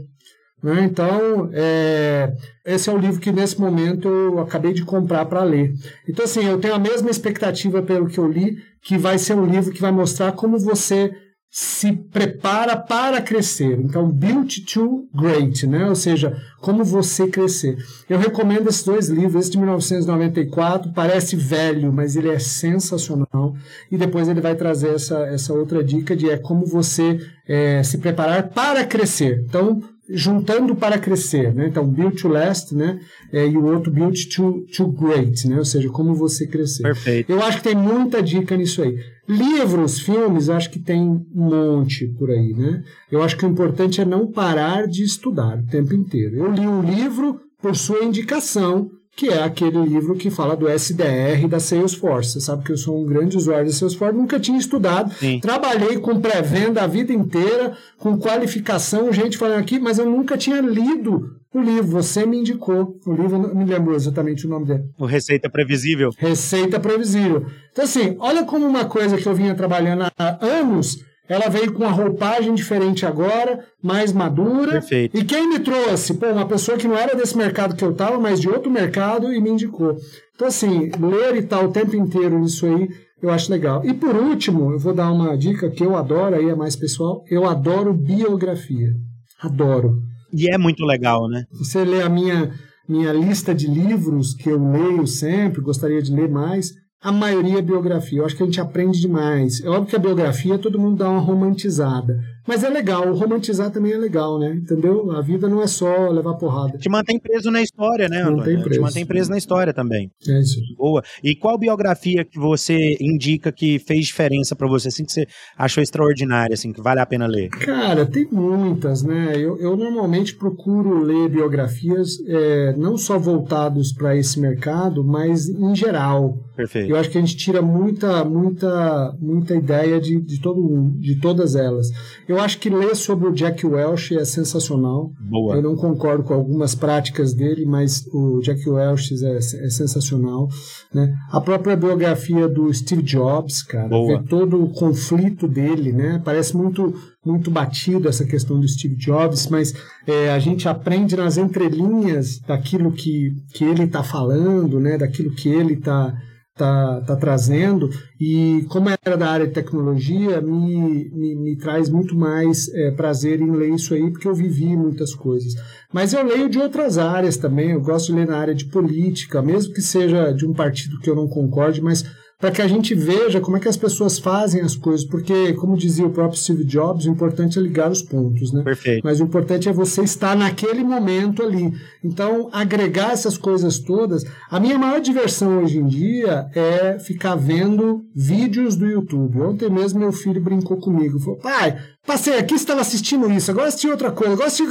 Né? 0.63 0.85
Então, 0.85 1.51
é, 1.53 2.33
esse 2.65 2.89
é 2.89 2.93
o 2.93 2.99
livro 2.99 3.21
que 3.21 3.31
nesse 3.31 3.61
momento 3.61 4.09
eu 4.09 4.41
acabei 4.41 4.73
de 4.73 4.85
comprar 4.85 5.27
para 5.27 5.45
ler. 5.45 5.73
Então, 6.09 6.25
assim, 6.25 6.45
eu 6.45 6.59
tenho 6.59 6.75
a 6.75 6.79
mesma 6.79 7.11
expectativa 7.11 7.83
pelo 7.83 8.07
que 8.07 8.19
eu 8.19 8.27
li, 8.27 8.57
que 8.83 8.99
vai 8.99 9.19
ser 9.19 9.35
um 9.35 9.47
livro 9.47 9.73
que 9.73 9.81
vai 9.81 9.93
mostrar 9.93 10.33
como 10.33 10.59
você 10.59 11.13
se 11.57 11.93
prepara 11.93 12.77
para 12.77 13.23
crescer. 13.23 13.79
Então, 13.79 14.11
Built 14.11 14.65
to 14.65 15.07
Great, 15.15 15.65
né? 15.69 15.87
ou 15.89 15.95
seja, 15.95 16.37
como 16.61 16.83
você 16.83 17.29
crescer. 17.29 17.77
Eu 18.11 18.19
recomendo 18.19 18.69
esses 18.69 18.83
dois 18.83 19.09
livros. 19.09 19.37
Esse 19.37 19.53
de 19.53 19.59
1994 19.59 20.91
parece 20.93 21.37
velho, 21.37 21.93
mas 21.93 22.17
ele 22.17 22.29
é 22.29 22.41
sensacional. 22.41 23.55
E 23.89 23.97
depois 23.97 24.27
ele 24.27 24.41
vai 24.41 24.57
trazer 24.57 24.97
essa, 24.97 25.17
essa 25.29 25.55
outra 25.55 25.85
dica 25.85 26.17
de 26.17 26.29
é 26.29 26.37
como 26.37 26.67
você 26.67 27.25
é, 27.47 27.85
se 27.85 27.99
preparar 27.99 28.49
para 28.49 28.85
crescer. 28.85 29.45
Então, 29.49 29.81
juntando 30.09 30.75
para 30.75 30.99
crescer, 30.99 31.55
né? 31.55 31.69
Então, 31.69 31.87
build 31.87 32.21
to 32.21 32.29
last, 32.29 32.75
né? 32.75 33.01
É, 33.33 33.47
e 33.47 33.57
o 33.57 33.65
outro 33.65 33.91
build 33.91 34.29
to, 34.29 34.67
to 34.77 34.89
great, 34.89 35.49
né? 35.49 35.59
Ou 35.59 35.65
seja, 35.65 35.89
como 35.89 36.15
você 36.15 36.47
crescer. 36.47 36.83
Perfeito. 36.83 37.31
Eu 37.31 37.43
acho 37.43 37.59
que 37.59 37.65
tem 37.65 37.75
muita 37.75 38.23
dica 38.23 38.57
nisso 38.57 38.83
aí. 38.83 38.99
Livros, 39.27 40.01
filmes, 40.01 40.51
acho 40.51 40.71
que 40.71 40.79
tem 40.79 41.01
um 41.01 41.25
monte 41.33 42.07
por 42.19 42.31
aí, 42.31 42.53
né? 42.53 42.83
Eu 43.11 43.23
acho 43.23 43.37
que 43.37 43.47
o 43.47 43.49
importante 43.49 44.01
é 44.01 44.05
não 44.05 44.31
parar 44.31 44.87
de 44.87 45.03
estudar 45.03 45.59
o 45.59 45.67
tempo 45.67 45.95
inteiro. 45.95 46.37
Eu 46.37 46.53
li 46.53 46.67
um 46.67 46.83
livro 46.83 47.41
por 47.61 47.75
sua 47.75 48.05
indicação, 48.05 48.91
que 49.17 49.29
é 49.29 49.43
aquele 49.43 49.79
livro 49.85 50.17
que 50.17 50.31
fala 50.31 50.57
do 50.57 50.69
SDR 50.69 51.47
da 51.49 51.61
Salesforce. 51.61 52.33
Você 52.33 52.41
sabe 52.41 52.65
que 52.65 52.73
eu 52.73 52.77
sou 52.77 53.01
um 53.01 53.07
grande 53.07 53.37
usuário 53.37 53.67
da 53.67 53.73
Salesforce, 53.73 54.17
nunca 54.17 54.41
tinha 54.41 54.59
estudado. 54.59 55.13
Sim. 55.15 55.39
Trabalhei 55.41 55.99
com 55.99 56.21
pré-venda 56.21 56.83
a 56.83 56.87
vida 56.87 57.13
inteira, 57.13 57.77
com 57.99 58.19
qualificação, 58.19 59.13
gente 59.13 59.39
falando 59.39 59.61
aqui, 59.61 59.79
mas 59.79 59.99
eu 59.99 60.07
nunca 60.07 60.37
tinha 60.37 60.61
lido 60.61 61.37
o 61.53 61.61
livro. 61.61 61.93
Você 61.93 62.27
me 62.27 62.39
indicou. 62.39 62.99
O 63.07 63.13
livro, 63.13 63.39
não 63.39 63.55
me 63.55 63.65
lembro 63.65 63.95
exatamente 63.95 64.47
o 64.47 64.51
nome 64.51 64.67
dele. 64.67 64.85
O 64.99 65.07
Receita 65.07 65.49
Previsível. 65.49 66.11
Receita 66.19 66.81
Previsível. 66.81 67.47
Então, 67.71 67.85
assim, 67.85 68.17
olha 68.19 68.45
como 68.45 68.67
uma 68.67 68.85
coisa 68.85 69.17
que 69.17 69.27
eu 69.27 69.35
vinha 69.35 69.55
trabalhando 69.55 70.03
há 70.19 70.39
anos 70.45 71.05
ela 71.29 71.49
veio 71.49 71.73
com 71.73 71.83
uma 71.83 71.91
roupagem 71.91 72.55
diferente 72.55 73.07
agora, 73.07 73.65
mais 73.83 74.13
madura. 74.13 74.73
Perfeito. 74.73 75.17
E 75.17 75.25
quem 75.25 75.49
me 75.49 75.59
trouxe? 75.59 76.15
Pô, 76.15 76.27
uma 76.27 76.47
pessoa 76.47 76.77
que 76.77 76.87
não 76.87 76.97
era 76.97 77.15
desse 77.17 77.37
mercado 77.37 77.75
que 77.75 77.85
eu 77.85 77.93
estava, 77.93 78.19
mas 78.19 78.41
de 78.41 78.49
outro 78.49 78.71
mercado 78.71 79.33
e 79.33 79.41
me 79.41 79.51
indicou. 79.51 79.97
Então, 80.35 80.49
assim, 80.49 80.91
ler 81.01 81.37
e 81.37 81.43
tal 81.43 81.67
o 81.67 81.73
tempo 81.73 81.97
inteiro 81.97 82.45
isso 82.45 82.67
aí, 82.67 82.89
eu 83.23 83.31
acho 83.31 83.51
legal. 83.51 83.85
E 83.85 83.95
por 83.95 84.15
último, 84.15 84.73
eu 84.73 84.79
vou 84.79 84.93
dar 84.93 85.11
uma 85.11 85.37
dica 85.37 85.71
que 85.71 85.83
eu 85.83 85.97
adoro, 85.97 86.37
aí 86.37 86.49
é 86.49 86.55
mais 86.55 86.77
pessoal, 86.77 87.23
eu 87.31 87.47
adoro 87.47 87.95
biografia. 87.95 88.93
Adoro. 89.41 89.99
E 90.33 90.49
é 90.49 90.59
muito 90.59 90.85
legal, 90.85 91.29
né? 91.29 91.45
Você 91.53 91.85
lê 91.85 92.03
a 92.03 92.09
minha, 92.09 92.53
minha 92.87 93.13
lista 93.13 93.55
de 93.55 93.67
livros 93.67 94.35
que 94.35 94.51
eu 94.51 94.59
leio 94.59 95.07
sempre, 95.07 95.63
gostaria 95.63 96.03
de 96.03 96.13
ler 96.13 96.29
mais 96.29 96.73
a 97.05 97.13
maioria 97.13 97.59
é 97.59 97.63
biografia. 97.63 98.21
Eu 98.21 98.25
acho 98.25 98.35
que 98.35 98.43
a 98.43 98.47
gente 98.47 98.59
aprende 98.59 98.99
demais. 98.99 99.63
É 99.63 99.69
óbvio 99.69 99.91
que 99.91 99.97
a 99.97 99.99
biografia 99.99 100.59
todo 100.59 100.79
mundo 100.79 100.97
dá 100.97 101.11
uma 101.11 101.21
romantizada, 101.21 102.19
Mas 102.47 102.63
é 102.63 102.69
legal, 102.69 103.15
romantizar 103.15 103.71
também 103.71 103.93
é 103.93 103.97
legal, 103.97 104.39
né? 104.39 104.55
Entendeu? 104.55 105.11
A 105.13 105.21
vida 105.21 105.49
não 105.49 105.63
é 105.63 105.67
só 105.67 106.09
levar 106.09 106.35
porrada. 106.35 106.79
Te 106.79 106.89
mantém 106.89 107.19
preso 107.19 107.51
na 107.51 107.63
história, 107.63 108.09
né, 108.09 108.21
Antônio? 108.21 108.39
Mantém 108.39 108.63
preso. 108.63 108.81
Te 108.81 108.83
mantém 108.83 109.07
preso 109.07 109.31
na 109.31 109.39
história 109.39 109.73
também. 109.73 110.11
É 110.29 110.41
isso. 110.41 110.61
Boa. 110.77 111.03
E 111.23 111.35
qual 111.35 111.59
biografia 111.59 112.25
que 112.25 112.39
você 112.39 112.97
indica 113.01 113.51
que 113.51 113.79
fez 113.79 114.07
diferença 114.07 114.55
para 114.55 114.69
você, 114.69 114.89
assim, 114.89 115.05
que 115.05 115.13
você 115.13 115.27
achou 115.57 115.83
extraordinária, 115.83 116.55
assim, 116.55 116.73
que 116.73 116.83
vale 116.83 117.01
a 117.01 117.07
pena 117.07 117.27
ler? 117.27 117.49
Cara, 117.49 118.05
tem 118.05 118.29
muitas, 118.31 119.03
né? 119.03 119.33
Eu, 119.37 119.59
eu 119.59 119.77
normalmente 119.77 120.35
procuro 120.35 121.03
ler 121.03 121.29
biografias 121.29 122.19
é, 122.27 122.75
não 122.77 122.97
só 122.97 123.19
voltados 123.19 123.93
para 123.93 124.17
esse 124.17 124.39
mercado, 124.39 125.03
mas 125.03 125.49
em 125.49 125.75
geral. 125.75 126.39
Perfeito. 126.57 126.91
Eu 126.91 126.97
acho 126.97 127.11
que 127.11 127.19
a 127.19 127.21
gente 127.21 127.37
tira 127.37 127.63
muita, 127.63 128.25
muita, 128.25 129.17
muita 129.21 129.55
ideia 129.55 130.01
de, 130.01 130.21
de, 130.21 130.41
todo, 130.41 130.93
de 130.99 131.17
todas 131.21 131.55
elas. 131.55 131.89
Eu 132.29 132.34
acho 132.39 132.59
que 132.59 132.71
ler 132.71 132.95
sobre 132.95 133.29
o 133.29 133.33
Jack 133.33 133.67
Welch 133.67 134.17
é 134.17 134.25
sensacional. 134.25 135.11
Boa. 135.21 135.57
Eu 135.57 135.63
não 135.63 135.77
concordo 135.77 136.23
com 136.25 136.35
algumas 136.35 136.75
práticas 136.75 137.35
dele, 137.35 137.65
mas 137.67 138.07
o 138.13 138.41
Jack 138.41 138.69
Welch 138.69 139.15
é, 139.25 139.37
é 139.37 139.41
sensacional. 139.71 140.49
Né? 140.93 141.15
A 141.31 141.41
própria 141.41 141.77
biografia 141.77 142.49
do 142.49 142.73
Steve 142.73 143.03
Jobs, 143.03 143.63
cara, 143.63 143.89
Boa. 143.89 144.19
ver 144.19 144.29
todo 144.29 144.63
o 144.63 144.73
conflito 144.73 145.47
dele, 145.49 145.93
né? 145.93 146.21
Parece 146.25 146.57
muito 146.57 146.95
muito 147.25 147.51
batido 147.51 148.07
essa 148.07 148.27
questão 148.27 148.61
do 148.61 148.69
Steve 148.69 148.97
Jobs, 148.97 149.47
mas 149.47 149.73
é, 150.07 150.31
a 150.31 150.39
gente 150.39 150.69
aprende 150.69 151.17
nas 151.17 151.39
entrelinhas 151.39 152.39
daquilo 152.39 152.93
que, 152.93 153.33
que 153.55 153.65
ele 153.65 153.85
está 153.85 154.03
falando, 154.03 154.79
né? 154.79 154.99
Daquilo 154.99 155.31
que 155.31 155.49
ele 155.49 155.73
está 155.73 156.15
tá, 156.55 157.01
tá 157.01 157.17
trazendo. 157.17 157.91
E 158.21 158.65
como 158.69 158.89
era 158.89 159.17
da 159.17 159.29
área 159.29 159.47
de 159.47 159.53
tecnologia 159.53 160.41
me, 160.41 161.11
me, 161.11 161.35
me 161.35 161.57
traz 161.57 161.89
muito 161.89 162.17
mais 162.17 162.69
é, 162.69 162.91
prazer 162.93 163.41
em 163.41 163.51
ler 163.51 163.75
isso 163.75 163.95
aí 163.95 164.11
porque 164.11 164.29
eu 164.29 164.35
vivi 164.35 164.77
muitas 164.77 165.15
coisas. 165.15 165.55
Mas 165.93 166.13
eu 166.13 166.25
leio 166.25 166.49
de 166.49 166.59
outras 166.59 166.99
áreas 166.99 167.37
também. 167.37 167.73
Eu 167.73 167.81
gosto 167.81 168.07
de 168.07 168.19
ler 168.19 168.27
na 168.27 168.39
área 168.39 168.55
de 168.55 168.67
política 168.67 169.43
mesmo 169.43 169.75
que 169.75 169.83
seja 169.83 170.33
de 170.33 170.47
um 170.47 170.53
partido 170.53 170.99
que 171.01 171.11
eu 171.11 171.15
não 171.15 171.29
concorde 171.29 171.83
mas 171.83 172.05
para 172.39 172.51
que 172.51 172.61
a 172.61 172.69
gente 172.69 172.95
veja 172.95 173.41
como 173.41 173.57
é 173.57 173.61
que 173.61 173.69
as 173.69 173.77
pessoas 173.77 174.19
fazem 174.19 174.61
as 174.61 174.77
coisas, 174.77 175.07
porque, 175.07 175.53
como 175.55 175.77
dizia 175.77 176.07
o 176.07 176.11
próprio 176.11 176.39
Steve 176.39 176.65
Jobs, 176.65 177.07
o 177.07 177.11
importante 177.11 177.59
é 177.59 177.63
ligar 177.63 177.91
os 177.91 178.03
pontos, 178.03 178.53
né? 178.53 178.63
Perfeito. 178.63 179.03
Mas 179.05 179.21
o 179.21 179.25
importante 179.25 179.69
é 179.69 179.73
você 179.73 180.03
estar 180.03 180.37
naquele 180.37 180.83
momento 180.85 181.43
ali. 181.43 181.73
Então, 182.03 182.49
agregar 182.53 183.13
essas 183.13 183.39
coisas 183.39 183.79
todas. 183.79 184.25
A 184.51 184.61
minha 184.61 184.79
maior 184.79 185.01
diversão 185.01 185.63
hoje 185.63 185.79
em 185.79 185.87
dia 185.87 186.51
é 186.55 186.99
ficar 186.99 187.35
vendo 187.35 188.05
vídeos 188.15 188.77
do 188.77 188.87
YouTube. 188.87 189.41
Ontem 189.41 189.71
mesmo 189.71 190.01
meu 190.01 190.13
filho 190.13 190.41
brincou 190.41 190.77
comigo. 190.77 191.19
Falou, 191.19 191.39
pai, 191.39 191.79
passei 192.07 192.39
aqui, 192.39 192.55
estava 192.55 192.81
assistindo 192.81 193.31
isso, 193.31 193.51
agora 193.51 193.69
assisti 193.69 193.89
outra 193.89 194.11
coisa, 194.11 194.35
agora 194.35 194.49
assisti... 194.49 194.65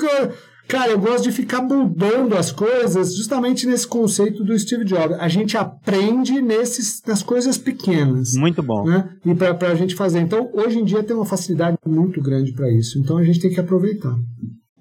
Cara, 0.67 0.91
eu 0.91 0.99
gosto 0.99 1.23
de 1.23 1.31
ficar 1.31 1.61
mudando 1.61 2.35
as 2.35 2.51
coisas 2.51 3.15
justamente 3.15 3.67
nesse 3.67 3.87
conceito 3.87 4.43
do 4.43 4.57
Steve 4.57 4.85
Jobs. 4.85 5.17
A 5.19 5.27
gente 5.27 5.57
aprende 5.57 6.41
nesses, 6.41 7.01
nas 7.05 7.21
coisas 7.21 7.57
pequenas. 7.57 8.33
Muito 8.33 8.63
bom. 8.63 8.85
Né? 8.85 9.09
E 9.25 9.35
para 9.35 9.69
a 9.69 9.75
gente 9.75 9.95
fazer. 9.95 10.19
Então, 10.19 10.49
hoje 10.53 10.79
em 10.79 10.85
dia 10.85 11.03
tem 11.03 11.15
uma 11.15 11.25
facilidade 11.25 11.77
muito 11.85 12.21
grande 12.21 12.53
para 12.53 12.71
isso. 12.71 12.97
Então, 12.97 13.17
a 13.17 13.23
gente 13.23 13.39
tem 13.39 13.51
que 13.51 13.59
aproveitar. 13.59 14.15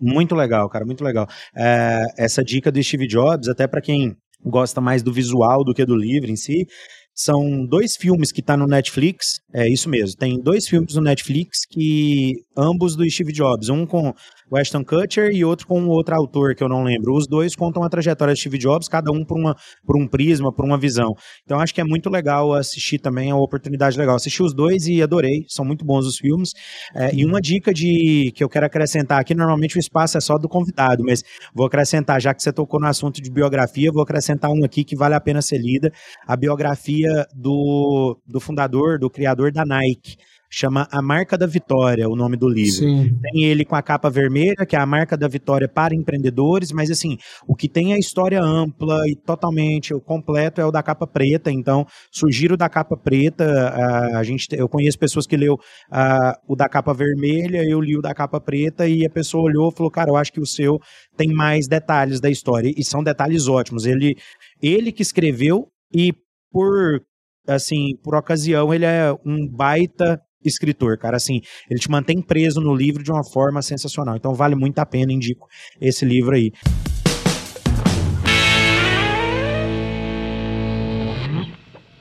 Muito 0.01 0.35
legal, 0.35 0.69
cara, 0.69 0.85
muito 0.85 1.05
legal. 1.05 1.29
É, 1.57 2.01
essa 2.17 2.43
dica 2.43 2.73
do 2.73 2.83
Steve 2.83 3.07
Jobs, 3.07 3.49
até 3.49 3.67
para 3.67 3.81
quem 3.81 4.17
gosta 4.45 4.81
mais 4.81 5.03
do 5.03 5.13
visual 5.13 5.63
do 5.65 5.73
que 5.73 5.85
do 5.85 5.95
livro 5.95 6.31
em 6.31 6.37
si, 6.37 6.67
são 7.15 7.65
dois 7.67 7.97
filmes 7.97 8.33
que 8.33 8.43
tá 8.43 8.57
no 8.57 8.67
Netflix, 8.67 9.41
é 9.53 9.69
isso 9.69 9.89
mesmo, 9.89 10.17
tem 10.17 10.41
dois 10.41 10.67
filmes 10.67 10.95
no 10.95 11.03
Netflix 11.03 11.67
que 11.71 12.33
ambos 12.57 12.97
do 12.97 13.09
Steve 13.09 13.33
Jobs, 13.33 13.69
um 13.69 13.87
com 13.87 14.13
o 14.51 14.57
Ashton 14.57 14.85
Kutcher 14.85 15.31
e 15.33 15.45
outro 15.45 15.67
com 15.67 15.87
outro 15.87 16.15
autor 16.15 16.55
que 16.55 16.63
eu 16.63 16.69
não 16.69 16.83
lembro. 16.83 17.15
Os 17.15 17.27
dois 17.27 17.57
contam 17.57 17.83
a 17.83 17.89
trajetória 17.89 18.35
de 18.35 18.41
Steve 18.41 18.59
Jobs, 18.59 18.89
cada 18.89 19.11
um 19.11 19.25
por, 19.25 19.39
uma, 19.39 19.57
por 19.87 19.97
um 19.97 20.07
prisma, 20.07 20.53
por 20.53 20.65
uma 20.65 20.79
visão. 20.79 21.15
Então 21.45 21.59
acho 21.59 21.75
que 21.75 21.81
é 21.81 21.85
muito 21.85 22.11
legal 22.11 22.53
assistir 22.53 22.99
também, 22.99 23.31
é 23.31 23.35
uma 23.35 23.45
oportunidade 23.45 23.97
legal. 23.99 24.17
Assisti 24.17 24.43
os 24.43 24.55
dois 24.55 24.87
e 24.87 25.03
adorei, 25.03 25.45
são 25.49 25.65
muito 25.65 25.85
bons 25.85 26.07
os 26.07 26.17
filmes. 26.17 26.51
É, 26.95 27.15
e 27.15 27.25
uma 27.25 27.41
dica 27.41 27.73
de 27.73 28.33
que 28.35 28.45
eu 28.45 28.49
quero 28.49 28.67
acrescentar 28.67 29.21
aqui, 29.21 29.35
normalmente 29.35 29.77
o 29.77 29.81
espaço 29.81 30.19
é 30.19 30.21
só 30.21 30.37
do 30.37 30.49
convidado, 30.49 31.03
mas 31.05 31.23
vou 31.55 31.67
acrescentar, 31.67 32.21
já 32.21 32.35
que 32.35 32.43
você 32.43 32.53
tocou 32.53 32.81
no 32.81 32.87
assunto 32.87 33.23
de 33.23 33.31
biografia, 33.31 33.91
vou 33.93 34.03
acrescentar 34.03 34.51
um 34.51 34.65
aqui 34.65 34.85
que 34.85 34.97
vale 34.97 35.15
a 35.15 35.21
pena 35.21 35.41
ser 35.41 35.59
lida, 35.59 35.91
a 36.27 36.37
biografia 36.37 37.27
do, 37.35 38.19
do 38.27 38.41
fundador, 38.41 38.99
do 38.99 39.09
criador 39.09 39.53
da 39.53 39.65
Nike 39.65 40.17
chama 40.53 40.87
A 40.93 41.01
Marca 41.01 41.39
da 41.39 41.47
Vitória, 41.47 42.07
o 42.07 42.15
nome 42.15 42.37
do 42.37 42.47
livro. 42.47 42.81
Sim. 42.81 43.19
Tem 43.23 43.45
ele 43.45 43.65
com 43.65 43.75
a 43.75 43.81
capa 43.81 44.11
vermelha, 44.11 44.67
que 44.67 44.77
é 44.77 44.79
a 44.79 44.85
marca 44.85 45.17
da 45.17 45.27
vitória 45.27 45.67
para 45.67 45.95
empreendedores, 45.95 46.71
mas 46.73 46.91
assim, 46.91 47.17
o 47.49 47.57
que 47.57 47.67
tem 47.67 47.95
a 47.95 47.99
história 47.99 48.41
ampla 48.43 49.09
e 49.09 49.17
totalmente 49.17 49.95
o 49.95 50.01
completo 50.01 50.61
é 50.61 50.67
o 50.67 50.71
da 50.71 50.83
capa 50.83 51.07
preta, 51.07 51.51
então 51.51 51.87
sugiro 52.11 52.55
da 52.55 52.69
capa 52.69 52.99
preta, 52.99 53.45
a, 53.45 54.19
a 54.19 54.23
gente, 54.23 54.47
eu 54.53 54.69
conheço 54.69 54.99
pessoas 54.99 55.27
que 55.27 55.39
leu 55.39 55.57
a, 55.91 56.39
o 56.47 56.55
da 56.55 56.69
capa 56.69 56.93
vermelha, 56.93 57.65
eu 57.65 57.81
li 57.81 57.97
o 57.97 58.03
da 58.03 58.13
capa 58.13 58.39
preta 58.39 58.87
e 58.87 59.07
a 59.07 59.11
pessoa 59.11 59.45
olhou 59.45 59.71
e 59.71 59.75
falou, 59.75 59.91
cara, 59.91 60.11
eu 60.11 60.17
acho 60.17 60.33
que 60.33 60.41
o 60.41 60.47
seu 60.47 60.79
tem 61.17 61.33
mais 61.33 61.67
detalhes 61.67 62.21
da 62.21 62.29
história, 62.29 62.71
e 62.77 62.85
são 62.85 63.03
detalhes 63.03 63.49
ótimos, 63.49 63.87
ele, 63.87 64.17
ele 64.61 64.93
que 64.93 65.03
escreveu 65.03 65.67
e 65.95 66.13
por 66.51 67.01
assim, 67.49 67.97
por 68.03 68.15
ocasião, 68.15 68.73
ele 68.73 68.85
é 68.85 69.13
um 69.25 69.49
baita 69.49 70.21
escritor, 70.49 70.99
cara. 70.99 71.17
Assim, 71.17 71.41
ele 71.71 71.81
te 71.81 71.91
mantém 71.91 72.21
preso 72.21 72.61
no 72.61 72.75
livro 72.75 73.03
de 73.03 73.11
uma 73.11 73.25
forma 73.25 73.63
sensacional. 73.63 74.17
Então 74.17 74.35
vale 74.35 74.55
muito 74.55 74.79
a 74.79 74.87
pena, 74.87 75.13
indico 75.13 75.47
esse 75.81 76.05
livro 76.05 76.35
aí. 76.35 76.51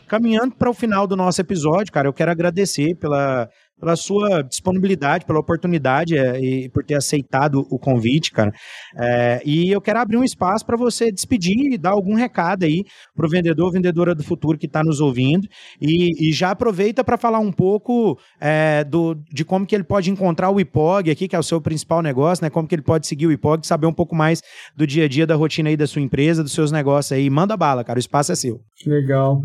Caminhando 0.07 0.53
para 0.55 0.69
o 0.69 0.73
final 0.73 1.07
do 1.07 1.15
nosso 1.15 1.39
episódio, 1.39 1.93
cara, 1.93 2.05
eu 2.05 2.13
quero 2.13 2.29
agradecer 2.29 2.95
pela 2.99 3.47
pela 3.81 3.95
sua 3.95 4.43
disponibilidade, 4.43 5.25
pela 5.25 5.39
oportunidade 5.39 6.15
é, 6.15 6.39
e 6.39 6.69
por 6.69 6.83
ter 6.85 6.93
aceitado 6.93 7.65
o 7.69 7.79
convite, 7.79 8.31
cara. 8.31 8.53
É, 8.95 9.41
e 9.43 9.71
eu 9.71 9.81
quero 9.81 9.99
abrir 9.99 10.17
um 10.17 10.23
espaço 10.23 10.63
para 10.63 10.77
você 10.77 11.11
despedir 11.11 11.73
e 11.73 11.77
dar 11.77 11.89
algum 11.89 12.13
recado 12.13 12.63
aí 12.63 12.85
para 13.15 13.25
o 13.25 13.29
vendedor, 13.29 13.71
vendedora 13.71 14.13
do 14.13 14.23
futuro 14.23 14.57
que 14.57 14.67
está 14.67 14.83
nos 14.83 15.01
ouvindo. 15.01 15.47
E, 15.81 16.29
e 16.29 16.31
já 16.31 16.51
aproveita 16.51 17.03
para 17.03 17.17
falar 17.17 17.39
um 17.39 17.51
pouco 17.51 18.19
é, 18.39 18.83
do, 18.83 19.15
de 19.33 19.43
como 19.43 19.65
que 19.65 19.73
ele 19.73 19.83
pode 19.83 20.11
encontrar 20.11 20.51
o 20.51 20.59
IPOG 20.59 21.09
aqui, 21.09 21.27
que 21.27 21.35
é 21.35 21.39
o 21.39 21.43
seu 21.43 21.59
principal 21.59 22.03
negócio, 22.03 22.43
né? 22.43 22.49
Como 22.49 22.67
que 22.67 22.75
ele 22.75 22.83
pode 22.83 23.07
seguir 23.07 23.25
o 23.25 23.31
IPOG, 23.31 23.65
saber 23.65 23.87
um 23.87 23.93
pouco 23.93 24.15
mais 24.15 24.43
do 24.75 24.85
dia 24.85 25.05
a 25.05 25.07
dia, 25.07 25.25
da 25.25 25.35
rotina 25.35 25.69
aí 25.69 25.75
da 25.75 25.87
sua 25.87 26.03
empresa, 26.03 26.43
dos 26.43 26.53
seus 26.53 26.71
negócios 26.71 27.11
aí. 27.11 27.29
Manda 27.29 27.57
bala, 27.57 27.83
cara. 27.83 27.97
O 27.97 27.99
espaço 27.99 28.31
é 28.31 28.35
seu. 28.35 28.61
Legal. 28.85 29.41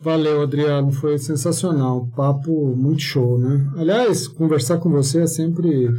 Valeu, 0.00 0.42
Adriano, 0.42 0.92
foi 0.92 1.18
sensacional. 1.18 2.08
Papo 2.14 2.74
muito 2.76 3.02
show, 3.02 3.38
né? 3.38 3.68
Aliás, 3.76 4.28
conversar 4.28 4.78
com 4.78 4.90
você 4.90 5.22
é 5.22 5.26
sempre 5.26 5.90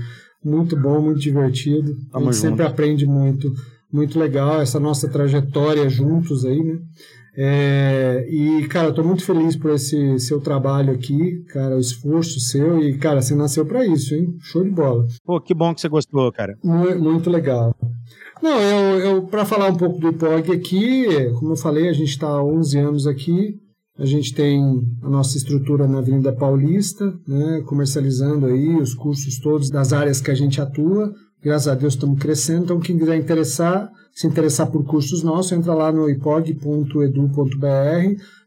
muito 0.44 0.78
bom, 0.78 1.02
muito 1.02 1.20
divertido. 1.20 1.96
Tamo 2.12 2.30
a 2.30 2.32
gente 2.32 2.42
junto. 2.42 2.50
sempre 2.50 2.66
aprende 2.66 3.06
muito, 3.06 3.52
muito 3.92 4.18
legal 4.18 4.62
essa 4.62 4.80
nossa 4.80 5.10
trajetória 5.10 5.90
juntos 5.90 6.46
aí, 6.46 6.64
né? 6.64 6.80
É, 7.42 8.28
e, 8.30 8.68
cara, 8.68 8.88
eu 8.88 8.94
tô 8.94 9.04
muito 9.04 9.24
feliz 9.24 9.56
por 9.56 9.72
esse 9.72 10.20
seu 10.20 10.42
trabalho 10.42 10.94
aqui, 10.94 11.42
cara, 11.54 11.76
o 11.76 11.80
esforço 11.80 12.40
seu 12.40 12.80
e, 12.84 12.98
cara, 12.98 13.22
você 13.22 13.34
nasceu 13.34 13.66
para 13.66 13.86
isso, 13.86 14.14
hein? 14.14 14.36
Show 14.42 14.64
de 14.64 14.72
bola. 14.72 15.06
Pô, 15.24 15.40
que 15.40 15.54
bom 15.54 15.74
que 15.74 15.80
você 15.80 15.88
gostou, 15.88 16.32
cara. 16.34 16.58
Muito, 16.64 17.00
muito 17.00 17.30
legal. 17.30 17.74
Não, 18.42 18.60
eu, 18.60 19.00
eu 19.00 19.22
para 19.28 19.46
falar 19.46 19.70
um 19.70 19.76
pouco 19.76 20.00
do 20.00 20.10
IPOG 20.10 20.52
aqui, 20.52 21.06
como 21.40 21.54
eu 21.54 21.58
falei, 21.58 21.88
a 21.88 21.94
gente 21.94 22.10
está 22.10 22.28
há 22.28 22.44
11 22.44 22.78
anos 22.78 23.08
aqui, 23.08 23.56
a 24.00 24.06
gente 24.06 24.34
tem 24.34 24.82
a 25.04 25.10
nossa 25.10 25.36
estrutura 25.38 25.86
na 25.86 25.98
Avenida 25.98 26.32
Paulista, 26.32 27.14
né, 27.28 27.62
comercializando 27.66 28.46
aí 28.46 28.78
os 28.78 28.94
cursos 28.94 29.38
todos 29.40 29.70
das 29.70 29.92
áreas 29.92 30.22
que 30.22 30.32
a 30.32 30.36
gente 30.36 30.62
atua. 30.62 31.14
Graças 31.44 31.68
a 31.68 31.76
Deus 31.76 31.96
estamos 31.96 32.18
crescendo. 32.18 32.64
Então, 32.64 32.80
quem 32.80 32.98
quiser 32.98 33.18
interessar, 33.18 33.90
se 34.16 34.26
interessar 34.26 34.68
por 34.68 34.86
cursos 34.86 35.22
nossos, 35.22 35.52
entra 35.52 35.74
lá 35.74 35.92
no 35.92 36.10
ipog.edu.br 36.10 36.54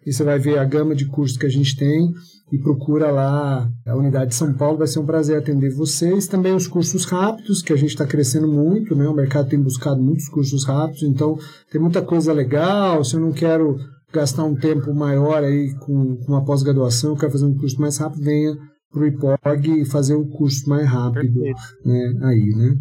e 0.06 0.12
você 0.12 0.24
vai 0.24 0.38
ver 0.38 0.58
a 0.58 0.64
gama 0.64 0.94
de 0.94 1.04
cursos 1.04 1.36
que 1.36 1.46
a 1.46 1.50
gente 1.50 1.76
tem 1.76 2.12
e 2.50 2.58
procura 2.58 3.10
lá 3.10 3.70
a 3.86 3.96
unidade 3.96 4.30
de 4.30 4.34
São 4.34 4.54
Paulo. 4.54 4.78
Vai 4.78 4.86
ser 4.86 5.00
um 5.00 5.06
prazer 5.06 5.38
atender 5.38 5.70
vocês. 5.74 6.26
Também 6.26 6.54
os 6.54 6.66
cursos 6.66 7.04
rápidos, 7.04 7.62
que 7.62 7.72
a 7.72 7.76
gente 7.76 7.90
está 7.90 8.06
crescendo 8.06 8.48
muito, 8.48 8.94
né? 8.94 9.06
O 9.06 9.14
mercado 9.14 9.48
tem 9.48 9.60
buscado 9.60 10.02
muitos 10.02 10.28
cursos 10.28 10.64
rápidos, 10.64 11.02
então 11.02 11.38
tem 11.70 11.80
muita 11.80 12.02
coisa 12.02 12.32
legal. 12.32 13.04
Se 13.04 13.14
eu 13.14 13.20
não 13.20 13.32
quero 13.32 13.78
gastar 14.12 14.44
um 14.44 14.54
tempo 14.54 14.94
maior 14.94 15.42
aí 15.42 15.74
com, 15.74 16.16
com 16.16 16.32
uma 16.32 16.44
pós-graduação, 16.44 17.16
quero 17.16 17.32
fazer 17.32 17.46
um 17.46 17.56
curso 17.56 17.80
mais 17.80 17.96
rápido, 17.98 18.22
venha 18.22 18.56
para 18.90 19.00
o 19.00 19.06
IPOG 19.06 19.80
e 19.80 19.84
fazer 19.86 20.14
o 20.14 20.28
curso 20.28 20.68
mais 20.68 20.86
rápido, 20.86 21.40
né, 21.84 22.14
aí, 22.22 22.54
né. 22.54 22.76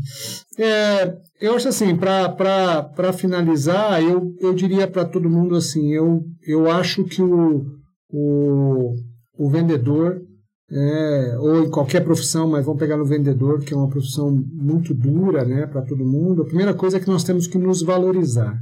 É, 0.60 1.18
eu 1.40 1.56
acho 1.56 1.70
assim, 1.70 1.96
para 1.96 3.14
finalizar, 3.14 4.04
eu, 4.04 4.36
eu 4.42 4.54
diria 4.54 4.88
para 4.88 5.06
todo 5.06 5.30
mundo 5.30 5.56
assim, 5.56 5.94
eu, 5.94 6.24
eu 6.46 6.70
acho 6.70 7.06
que 7.06 7.22
o, 7.22 7.66
o, 8.12 8.94
o 9.38 9.50
vendedor 9.50 10.22
é, 10.72 11.38
ou 11.38 11.66
em 11.66 11.70
qualquer 11.70 12.02
profissão, 12.02 12.48
mas 12.48 12.66
vamos 12.66 12.80
pegar 12.80 12.96
no 12.96 13.06
vendedor, 13.06 13.60
que 13.62 13.74
é 13.74 13.78
uma 13.78 13.90
profissão 13.90 14.32
muito 14.32 14.94
dura 14.94 15.44
né, 15.44 15.68
para 15.68 15.82
todo 15.82 16.06
mundo. 16.06 16.44
A 16.44 16.46
primeira 16.46 16.74
coisa 16.74 16.98
é 16.98 17.00
que 17.00 17.10
nós 17.10 17.24
temos 17.24 17.46
que 17.46 17.58
nos 17.58 17.82
valorizar. 17.82 18.58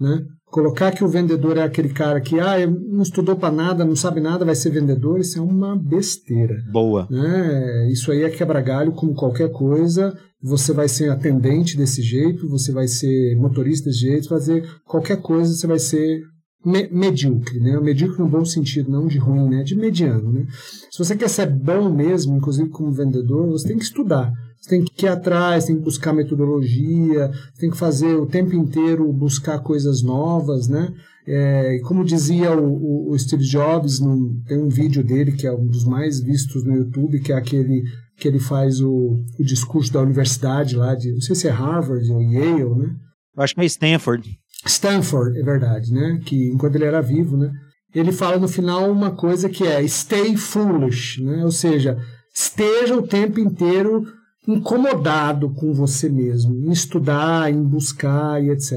Né? 0.00 0.24
Colocar 0.46 0.92
que 0.92 1.04
o 1.04 1.08
vendedor 1.08 1.56
é 1.56 1.62
aquele 1.62 1.88
cara 1.88 2.20
que 2.20 2.38
ah, 2.38 2.66
não 2.66 3.02
estudou 3.02 3.36
para 3.36 3.54
nada, 3.54 3.84
não 3.84 3.96
sabe 3.96 4.20
nada, 4.20 4.44
vai 4.44 4.54
ser 4.54 4.70
vendedor, 4.70 5.18
isso 5.20 5.38
é 5.38 5.42
uma 5.42 5.76
besteira. 5.76 6.62
Boa. 6.70 7.06
Né? 7.10 7.90
Isso 7.90 8.12
aí 8.12 8.22
é 8.22 8.30
quebra-galho 8.30 8.92
como 8.92 9.14
qualquer 9.14 9.50
coisa. 9.50 10.16
Você 10.42 10.72
vai 10.72 10.88
ser 10.88 11.10
atendente 11.10 11.76
desse 11.76 12.02
jeito, 12.02 12.48
você 12.48 12.72
vai 12.72 12.88
ser 12.88 13.36
motorista 13.36 13.88
desse 13.88 14.00
jeito, 14.00 14.28
fazer 14.28 14.68
qualquer 14.84 15.22
coisa, 15.22 15.54
você 15.54 15.66
vai 15.66 15.78
ser 15.78 16.20
me 16.64 16.88
medíocre, 16.88 17.58
né? 17.60 17.78
Medíocre 17.80 18.18
no 18.20 18.28
bom 18.28 18.44
sentido, 18.44 18.90
não 18.90 19.06
de 19.06 19.18
ruim, 19.18 19.48
né? 19.48 19.62
De 19.62 19.76
mediano, 19.76 20.32
né? 20.32 20.46
Se 20.90 20.98
você 20.98 21.16
quer 21.16 21.28
ser 21.28 21.46
bom 21.46 21.90
mesmo, 21.90 22.36
inclusive 22.36 22.68
como 22.70 22.92
vendedor, 22.92 23.48
você 23.48 23.68
tem 23.68 23.78
que 23.78 23.84
estudar. 23.84 24.32
Você 24.62 24.70
tem 24.70 24.84
que 24.84 25.06
ir 25.06 25.08
atrás, 25.08 25.64
tem 25.64 25.74
que 25.74 25.82
buscar 25.82 26.12
metodologia, 26.12 27.32
tem 27.58 27.68
que 27.68 27.76
fazer 27.76 28.14
o 28.14 28.26
tempo 28.26 28.54
inteiro 28.54 29.12
buscar 29.12 29.58
coisas 29.58 30.02
novas, 30.02 30.68
né? 30.68 30.94
É, 31.26 31.80
como 31.84 32.04
dizia 32.04 32.56
o, 32.56 33.10
o, 33.10 33.18
Steve 33.18 33.44
Jobs, 33.44 33.98
num, 33.98 34.40
tem 34.46 34.58
um 34.58 34.68
vídeo 34.68 35.02
dele 35.02 35.32
que 35.32 35.48
é 35.48 35.52
um 35.52 35.66
dos 35.66 35.84
mais 35.84 36.20
vistos 36.20 36.64
no 36.64 36.76
YouTube, 36.76 37.20
que 37.20 37.32
é 37.32 37.36
aquele 37.36 37.82
que 38.16 38.28
ele 38.28 38.38
faz 38.38 38.80
o, 38.80 39.18
o 39.38 39.44
discurso 39.44 39.92
da 39.92 40.00
universidade 40.00 40.76
lá 40.76 40.94
de, 40.94 41.12
não 41.12 41.20
sei 41.20 41.34
se 41.34 41.48
é 41.48 41.50
Harvard 41.50 42.08
ou 42.12 42.22
Yale, 42.22 42.74
né? 42.76 42.94
Eu 43.36 43.42
acho 43.42 43.54
que 43.54 43.60
é 43.60 43.64
Stanford. 43.64 44.28
Stanford, 44.64 45.38
é 45.38 45.42
verdade, 45.42 45.92
né? 45.92 46.20
Que 46.24 46.50
enquanto 46.50 46.76
ele 46.76 46.84
era 46.84 47.02
vivo, 47.02 47.36
né? 47.36 47.50
Ele 47.92 48.12
fala 48.12 48.38
no 48.38 48.48
final 48.48 48.90
uma 48.90 49.10
coisa 49.10 49.48
que 49.48 49.66
é 49.66 49.86
stay 49.88 50.36
foolish, 50.36 51.20
né? 51.20 51.44
Ou 51.44 51.50
seja, 51.50 51.98
esteja 52.32 52.96
o 52.96 53.02
tempo 53.02 53.40
inteiro 53.40 54.04
incomodado 54.46 55.50
com 55.50 55.72
você 55.72 56.08
mesmo, 56.08 56.54
em 56.56 56.70
estudar, 56.70 57.50
em 57.50 57.62
buscar 57.62 58.42
e 58.42 58.50
etc. 58.50 58.72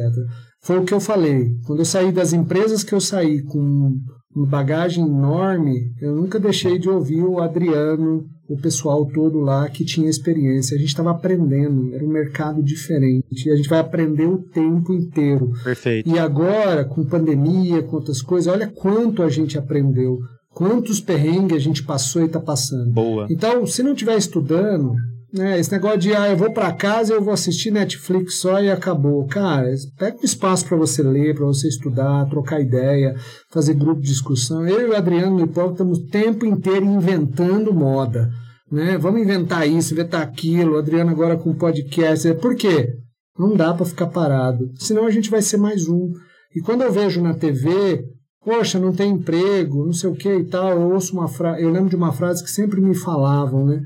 Foi 0.62 0.80
o 0.80 0.84
que 0.84 0.94
eu 0.94 1.00
falei. 1.00 1.56
Quando 1.66 1.80
eu 1.80 1.86
saí 1.86 2.12
das 2.12 2.34
empresas 2.34 2.84
que 2.84 2.94
eu 2.94 3.02
saí 3.02 3.44
com 3.44 3.98
uma 4.36 4.46
bagagem 4.46 5.06
enorme, 5.06 5.94
eu 6.02 6.16
nunca 6.16 6.40
deixei 6.40 6.78
de 6.78 6.90
ouvir 6.90 7.24
o 7.24 7.40
Adriano, 7.40 8.26
o 8.48 8.58
pessoal 8.58 9.06
todo 9.06 9.40
lá 9.40 9.70
que 9.70 9.86
tinha 9.86 10.10
experiência. 10.10 10.76
A 10.76 10.80
gente 10.80 10.90
estava 10.90 11.12
aprendendo, 11.12 11.94
era 11.94 12.04
um 12.04 12.10
mercado 12.10 12.62
diferente. 12.62 13.48
E 13.48 13.52
a 13.52 13.56
gente 13.56 13.70
vai 13.70 13.80
aprender 13.80 14.26
o 14.26 14.38
tempo 14.38 14.94
inteiro. 14.94 15.52
Perfeito. 15.64 16.10
E 16.10 16.20
agora, 16.20 16.84
com 16.86 17.06
pandemia, 17.06 17.82
com 17.84 17.96
outras 17.96 18.22
coisas, 18.22 18.52
olha 18.52 18.68
quanto 18.68 19.24
a 19.24 19.30
gente 19.30 19.58
aprendeu. 19.58 20.20
Quantos 20.50 21.02
perrengues 21.02 21.58
a 21.58 21.60
gente 21.60 21.84
passou 21.84 22.22
e 22.22 22.26
está 22.26 22.40
passando. 22.40 22.92
Boa. 22.92 23.28
Então, 23.30 23.66
se 23.66 23.84
não 23.84 23.92
estiver 23.92 24.18
estudando, 24.18 24.96
né? 25.36 25.60
Esse 25.60 25.72
negócio 25.72 26.00
de, 26.00 26.14
ah, 26.14 26.30
eu 26.30 26.38
vou 26.38 26.52
para 26.52 26.72
casa, 26.72 27.14
eu 27.14 27.22
vou 27.22 27.34
assistir 27.34 27.70
Netflix 27.70 28.36
só 28.36 28.62
e 28.62 28.72
acabou. 28.72 29.28
Cara, 29.28 29.70
pega 29.98 30.18
um 30.18 30.26
espaço 30.26 30.66
para 30.66 30.78
você 30.78 31.04
ler, 31.04 31.36
para 31.36 31.46
você 31.46 31.68
estudar, 31.68 32.28
trocar 32.30 32.62
ideia, 32.62 33.16
fazer 33.52 33.74
grupo 33.74 34.02
de 34.02 34.08
discussão. 34.08 34.66
Eu 34.66 34.88
e 34.88 34.90
o 34.90 34.96
Adriano 34.96 35.38
no 35.38 35.44
Hipócrita 35.44 35.84
estamos 35.84 36.00
o 36.00 36.08
tempo 36.08 36.46
inteiro 36.46 36.86
inventando 36.86 37.74
moda. 37.74 38.30
Né? 38.72 38.98
Vamos 38.98 39.22
inventar 39.22 39.68
isso, 39.68 39.94
inventar 39.94 40.22
aquilo. 40.22 40.76
O 40.76 40.78
Adriano 40.78 41.12
agora 41.12 41.38
com 41.38 41.54
podcast. 41.54 42.34
Por 42.36 42.56
quê? 42.56 42.94
Não 43.38 43.56
dá 43.56 43.74
para 43.74 43.86
ficar 43.86 44.08
parado. 44.08 44.72
Senão 44.76 45.06
a 45.06 45.12
gente 45.12 45.30
vai 45.30 45.42
ser 45.42 45.58
mais 45.58 45.88
um. 45.88 46.12
E 46.56 46.62
quando 46.62 46.84
eu 46.84 46.92
vejo 46.92 47.22
na 47.22 47.34
TV, 47.34 48.06
poxa, 48.44 48.80
não 48.80 48.94
tem 48.94 49.12
emprego, 49.12 49.86
não 49.86 49.92
sei 49.92 50.10
o 50.10 50.16
que 50.16 50.34
e 50.34 50.46
tal, 50.46 50.70
eu 50.70 50.94
ouço 50.94 51.14
uma 51.14 51.28
frase, 51.28 51.62
eu 51.62 51.70
lembro 51.70 51.90
de 51.90 51.96
uma 51.96 52.14
frase 52.14 52.44
que 52.44 52.50
sempre 52.50 52.80
me 52.80 52.96
falavam, 52.96 53.66
né? 53.66 53.82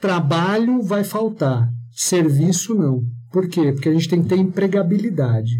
Trabalho 0.00 0.80
vai 0.80 1.02
faltar, 1.02 1.68
serviço 1.90 2.74
não. 2.74 3.02
Por 3.32 3.48
quê? 3.48 3.72
Porque 3.72 3.88
a 3.88 3.92
gente 3.92 4.08
tem 4.08 4.22
que 4.22 4.28
ter 4.28 4.36
empregabilidade. 4.36 5.50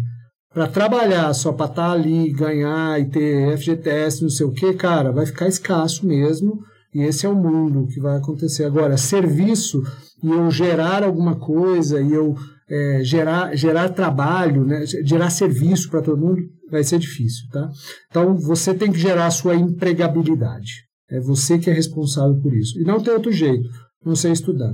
Para 0.53 0.67
trabalhar 0.67 1.33
só 1.33 1.51
para 1.51 1.67
estar 1.67 1.87
tá 1.87 1.91
ali, 1.91 2.31
ganhar 2.31 2.99
e 2.99 3.05
ter 3.05 3.57
FGTS, 3.57 4.23
não 4.23 4.29
sei 4.29 4.45
o 4.45 4.51
quê, 4.51 4.73
cara, 4.73 5.11
vai 5.11 5.25
ficar 5.25 5.47
escasso 5.47 6.07
mesmo. 6.07 6.59
E 6.93 7.01
esse 7.01 7.25
é 7.25 7.29
o 7.29 7.35
mundo 7.35 7.87
que 7.87 7.99
vai 7.99 8.17
acontecer. 8.17 8.63
Agora, 8.63 8.97
serviço 8.97 9.83
e 10.23 10.29
eu 10.29 10.49
gerar 10.49 11.03
alguma 11.03 11.35
coisa 11.35 12.01
e 12.01 12.11
eu 12.11 12.35
é, 12.67 13.01
gerar, 13.03 13.55
gerar 13.55 13.89
trabalho, 13.89 14.63
né, 14.63 14.85
gerar 14.85 15.29
serviço 15.29 15.89
para 15.89 16.01
todo 16.01 16.21
mundo, 16.21 16.41
vai 16.71 16.83
ser 16.83 16.97
difícil. 16.97 17.47
Tá? 17.51 17.69
Então, 18.09 18.35
você 18.35 18.73
tem 18.73 18.91
que 18.91 18.97
gerar 18.97 19.27
a 19.27 19.31
sua 19.31 19.55
empregabilidade. 19.55 20.87
É 21.11 21.19
você 21.19 21.59
que 21.59 21.69
é 21.69 21.73
responsável 21.73 22.39
por 22.41 22.55
isso. 22.55 22.79
E 22.79 22.83
não 22.83 23.01
tem 23.01 23.13
outro 23.13 23.31
jeito 23.31 23.67
não 24.03 24.15
sei 24.15 24.31
estudar. 24.31 24.73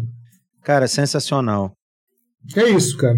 Cara, 0.63 0.87
sensacional. 0.87 1.73
É 2.55 2.69
isso, 2.69 2.97
cara. 2.97 3.17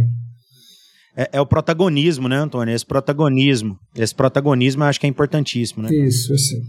É, 1.15 1.29
é, 1.34 1.41
o 1.41 1.45
protagonismo, 1.45 2.27
né, 2.29 2.38
Antônio? 2.38 2.73
Esse 2.75 2.85
protagonismo. 2.85 3.77
Esse 3.95 4.13
protagonismo 4.13 4.84
eu 4.84 4.88
acho 4.88 4.99
que 4.99 5.07
é 5.07 5.09
importantíssimo, 5.09 5.84
né? 5.84 5.89
Isso, 5.91 6.34
esse, 6.34 6.61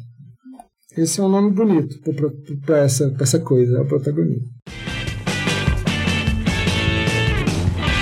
esse 0.96 1.20
é 1.20 1.22
um 1.22 1.28
nome 1.28 1.50
bonito 1.52 2.00
para 2.64 2.78
essa, 2.78 3.14
essa 3.20 3.38
coisa, 3.38 3.78
é 3.78 3.80
o 3.80 3.86
protagonismo. 3.86 4.48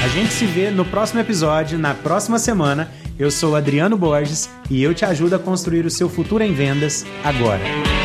A 0.02 0.08
gente 0.08 0.32
se 0.32 0.46
vê 0.46 0.70
no 0.70 0.84
próximo 0.84 1.20
episódio, 1.20 1.78
na 1.78 1.92
próxima 1.92 2.38
semana. 2.38 2.90
Eu 3.18 3.30
sou 3.30 3.56
Adriano 3.56 3.98
Borges 3.98 4.48
e 4.70 4.82
eu 4.82 4.94
te 4.94 5.04
ajudo 5.04 5.34
a 5.34 5.38
construir 5.38 5.84
o 5.84 5.90
seu 5.90 6.08
futuro 6.08 6.44
em 6.44 6.54
vendas 6.54 7.04
agora. 7.24 7.95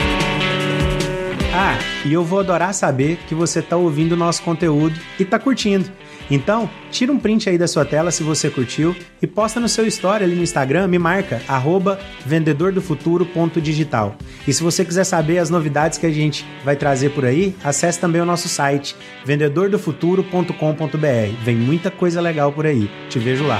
Ah, 1.53 1.77
e 2.05 2.13
eu 2.13 2.23
vou 2.23 2.39
adorar 2.39 2.73
saber 2.73 3.17
que 3.27 3.35
você 3.35 3.59
está 3.59 3.75
ouvindo 3.75 4.13
o 4.13 4.17
nosso 4.17 4.41
conteúdo 4.41 4.97
e 5.19 5.23
está 5.23 5.37
curtindo. 5.37 5.91
Então, 6.29 6.69
tira 6.89 7.11
um 7.11 7.19
print 7.19 7.49
aí 7.49 7.57
da 7.57 7.67
sua 7.67 7.83
tela 7.83 8.09
se 8.09 8.23
você 8.23 8.49
curtiu 8.49 8.95
e 9.21 9.27
posta 9.27 9.59
no 9.59 9.67
seu 9.67 9.85
story 9.85 10.23
ali 10.23 10.33
no 10.33 10.43
Instagram, 10.43 10.87
me 10.87 10.97
marca, 10.97 11.41
arroba 11.45 11.99
vendedordofuturo.digital. 12.25 14.15
E 14.47 14.53
se 14.53 14.63
você 14.63 14.85
quiser 14.85 15.03
saber 15.03 15.39
as 15.39 15.49
novidades 15.49 15.97
que 15.97 16.05
a 16.05 16.11
gente 16.11 16.45
vai 16.63 16.77
trazer 16.77 17.09
por 17.09 17.25
aí, 17.25 17.53
acesse 17.61 17.99
também 17.99 18.21
o 18.21 18.25
nosso 18.25 18.47
site, 18.47 18.95
vendedordofuturo.com.br. 19.25 21.43
Vem 21.43 21.57
muita 21.57 21.91
coisa 21.91 22.21
legal 22.21 22.53
por 22.53 22.65
aí. 22.65 22.89
Te 23.09 23.19
vejo 23.19 23.45
lá. 23.45 23.59